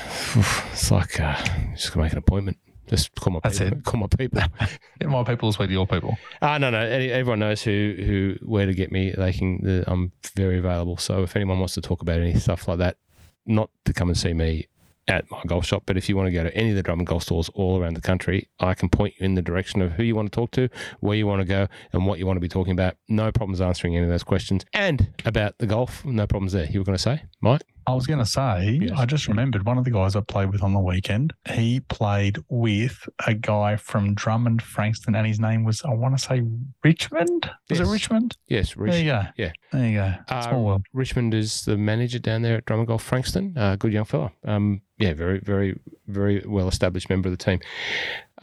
it's 0.71 0.91
like 0.91 1.19
uh, 1.19 1.35
just 1.75 1.93
gonna 1.93 2.05
make 2.05 2.11
an 2.13 2.19
appointment. 2.19 2.57
Just 2.87 3.15
call 3.15 3.33
my 3.33 3.39
That's 3.41 3.59
people. 3.59 3.77
it. 3.77 3.83
Call 3.85 3.99
my 4.01 4.07
people. 4.07 4.41
Get 4.99 5.09
my 5.09 5.23
people 5.23 5.51
speak 5.53 5.67
to 5.67 5.73
your 5.73 5.87
people. 5.87 6.17
Ah, 6.41 6.57
no, 6.57 6.69
no. 6.69 6.79
any- 6.79 7.11
Everyone 7.11 7.39
knows 7.39 7.61
who, 7.63 7.95
who, 7.97 8.35
where 8.45 8.65
to 8.65 8.73
get 8.73 8.91
me. 8.91 9.11
They 9.17 9.31
can. 9.31 9.59
The, 9.63 9.83
I'm 9.87 10.11
very 10.35 10.59
available. 10.59 10.97
So 10.97 11.23
if 11.23 11.35
anyone 11.35 11.59
wants 11.59 11.75
to 11.75 11.81
talk 11.81 12.01
about 12.01 12.19
any 12.19 12.35
stuff 12.35 12.67
like 12.67 12.79
that, 12.79 12.97
not 13.45 13.69
to 13.85 13.93
come 13.93 14.09
and 14.09 14.17
see 14.17 14.33
me 14.33 14.67
at 15.07 15.29
my 15.29 15.41
golf 15.45 15.65
shop, 15.65 15.83
but 15.85 15.97
if 15.97 16.07
you 16.07 16.15
want 16.15 16.27
to 16.27 16.31
go 16.31 16.43
to 16.43 16.55
any 16.55 16.69
of 16.69 16.75
the 16.75 16.83
Drummond 16.83 17.07
Golf 17.07 17.23
stores 17.23 17.49
all 17.53 17.79
around 17.79 17.95
the 17.95 18.01
country, 18.01 18.49
I 18.59 18.73
can 18.73 18.89
point 18.89 19.15
you 19.19 19.25
in 19.25 19.35
the 19.35 19.41
direction 19.41 19.81
of 19.81 19.93
who 19.93 20.03
you 20.03 20.15
want 20.15 20.31
to 20.31 20.35
talk 20.35 20.51
to, 20.51 20.69
where 21.01 21.17
you 21.17 21.27
want 21.27 21.41
to 21.41 21.45
go, 21.45 21.67
and 21.91 22.05
what 22.05 22.19
you 22.19 22.25
want 22.25 22.37
to 22.37 22.41
be 22.41 22.47
talking 22.47 22.71
about. 22.71 22.95
No 23.09 23.31
problems 23.31 23.61
answering 23.61 23.95
any 23.95 24.05
of 24.05 24.09
those 24.09 24.23
questions. 24.23 24.65
And 24.73 25.13
about 25.25 25.57
the 25.57 25.67
golf, 25.67 26.05
no 26.05 26.25
problems 26.27 26.53
there. 26.53 26.65
You 26.65 26.79
were 26.79 26.85
going 26.85 26.97
to 26.97 27.01
say, 27.01 27.23
Mike? 27.41 27.63
I 27.87 27.93
was 27.93 28.07
going 28.07 28.19
to 28.19 28.25
say, 28.25 28.79
Yes. 28.81 28.91
I 28.97 29.05
just 29.05 29.27
remembered 29.27 29.65
one 29.65 29.77
of 29.77 29.83
the 29.83 29.91
guys 29.91 30.15
I 30.15 30.21
played 30.21 30.51
with 30.51 30.63
on 30.63 30.73
the 30.73 30.79
weekend. 30.79 31.33
He 31.51 31.79
played 31.81 32.37
with 32.49 33.07
a 33.27 33.33
guy 33.33 33.75
from 33.75 34.13
Drummond, 34.13 34.61
Frankston, 34.61 35.15
and 35.15 35.25
his 35.27 35.39
name 35.39 35.63
was, 35.63 35.83
I 35.83 35.93
want 35.93 36.17
to 36.17 36.23
say 36.23 36.43
Richmond. 36.83 37.49
Was 37.69 37.79
Yes. 37.79 37.87
it 37.87 37.91
Richmond? 37.91 38.37
Yes, 38.47 38.73
There 38.75 38.87
you 38.97 39.05
go. 39.05 39.23
yeah. 39.37 39.51
There 39.71 39.87
you 39.87 39.93
go. 39.95 40.13
Uh, 40.29 40.41
Small 40.41 40.63
world. 40.65 40.85
Richmond 40.93 41.33
is 41.33 41.63
the 41.65 41.77
manager 41.77 42.19
down 42.19 42.41
there 42.41 42.57
at 42.57 42.65
Drummond 42.65 42.87
Golf 42.87 43.03
Frankston. 43.03 43.57
Uh, 43.57 43.75
good 43.75 43.93
young 43.93 44.05
fella. 44.05 44.31
Um, 44.45 44.81
yeah, 44.99 45.13
very, 45.13 45.39
very, 45.39 45.79
very 46.07 46.43
well 46.45 46.67
established 46.67 47.09
member 47.09 47.27
of 47.29 47.37
the 47.37 47.43
team. 47.43 47.59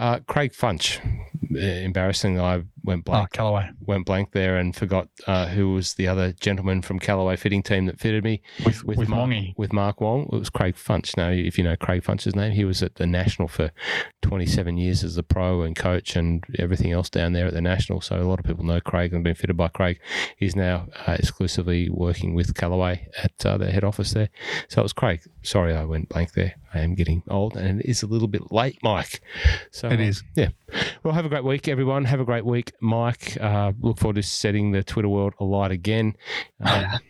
Uh, 0.00 0.18
Craig 0.26 0.52
Funch, 0.54 0.98
embarrassing. 1.54 2.40
I 2.40 2.62
went 2.82 3.00
Oh, 3.06 3.12
blank, 3.12 3.32
Callaway. 3.32 3.68
went 3.84 4.06
blank 4.06 4.32
there 4.32 4.56
and 4.56 4.74
forgot 4.74 5.08
uh, 5.26 5.46
who 5.48 5.74
was 5.74 5.94
the 5.94 6.08
other 6.08 6.32
gentleman 6.32 6.80
from 6.80 6.98
Callaway 6.98 7.36
fitting 7.36 7.62
team 7.62 7.84
that 7.84 8.00
fitted 8.00 8.24
me 8.24 8.40
With, 8.64 8.82
with, 8.82 8.96
with, 8.96 9.08
Mark, 9.10 9.20
Mongy. 9.28 9.54
with 9.58 9.72
Mark 9.74 10.00
Wong. 10.00 10.22
It 10.32 10.38
was 10.38 10.48
Craig 10.48 10.76
Funch. 10.76 11.18
Now, 11.18 11.28
if 11.28 11.58
you 11.58 11.64
know 11.64 11.76
Craig 11.76 12.02
Funch's 12.02 12.34
name, 12.34 12.52
he 12.52 12.64
was 12.64 12.82
at 12.82 12.94
the 12.94 13.06
National 13.06 13.46
for 13.46 13.70
27 14.22 14.78
years 14.78 15.04
as 15.04 15.18
a 15.18 15.22
pro 15.22 15.60
and 15.60 15.76
coach 15.76 16.16
and 16.16 16.42
everything 16.58 16.92
else 16.92 17.10
down 17.10 17.34
there 17.34 17.46
at 17.48 17.52
the 17.52 17.60
National. 17.60 18.00
So 18.00 18.16
a 18.20 18.24
lot 18.24 18.38
of 18.38 18.46
people 18.46 18.64
know 18.64 18.80
Craig 18.80 19.12
and 19.12 19.22
been 19.22 19.34
fitted 19.34 19.56
by 19.58 19.68
Craig. 19.68 20.00
He's 20.38 20.56
now 20.56 20.88
uh, 21.06 21.16
exclusively 21.18 21.90
working 21.90 22.34
with 22.34 22.54
Callaway 22.54 23.06
at 23.22 23.44
uh, 23.44 23.58
their 23.58 23.70
head 23.70 23.84
office 23.84 24.12
there. 24.14 24.30
So 24.68 24.80
it 24.80 24.84
was 24.84 24.94
Craig. 24.94 25.20
Sorry, 25.42 25.74
I 25.74 25.84
went 25.84 26.08
blank 26.08 26.32
there. 26.32 26.54
I 26.72 26.78
am 26.80 26.94
getting 26.94 27.22
old 27.28 27.56
and 27.56 27.80
it 27.80 27.86
is 27.86 28.02
a 28.02 28.06
little 28.06 28.28
bit 28.28 28.50
late, 28.52 28.78
Mike. 28.82 29.20
So 29.72 29.89
It 29.90 30.00
uh, 30.00 30.02
is. 30.02 30.22
Yeah. 30.36 30.48
Well, 31.02 31.14
have 31.14 31.24
a 31.24 31.28
great 31.28 31.44
week, 31.44 31.68
everyone. 31.68 32.04
Have 32.04 32.20
a 32.20 32.24
great 32.24 32.44
week, 32.44 32.72
Mike. 32.80 33.36
Uh, 33.40 33.72
look 33.80 33.98
forward 33.98 34.16
to 34.16 34.22
setting 34.22 34.72
the 34.72 34.82
Twitter 34.82 35.08
world 35.08 35.34
alight 35.40 35.70
again. 35.70 36.16
Um, 36.60 36.84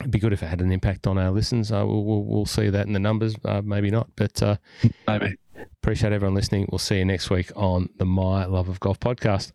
It'd 0.00 0.10
be 0.10 0.18
good 0.18 0.34
if 0.34 0.42
it 0.42 0.46
had 0.46 0.60
an 0.60 0.72
impact 0.72 1.06
on 1.06 1.16
our 1.16 1.30
listens. 1.30 1.72
Uh, 1.72 1.84
we'll, 1.86 2.04
we'll, 2.04 2.22
we'll 2.24 2.46
see 2.46 2.68
that 2.68 2.86
in 2.86 2.92
the 2.92 2.98
numbers, 2.98 3.34
uh, 3.46 3.62
maybe 3.64 3.90
not. 3.90 4.10
But 4.14 4.42
uh, 4.42 4.56
Maybe. 5.08 5.36
appreciate 5.82 6.12
everyone 6.12 6.34
listening. 6.34 6.68
We'll 6.70 6.78
see 6.78 6.98
you 6.98 7.04
next 7.06 7.30
week 7.30 7.50
on 7.56 7.88
the 7.96 8.04
My 8.04 8.44
Love 8.44 8.68
of 8.68 8.78
Golf 8.78 9.00
podcast. 9.00 9.52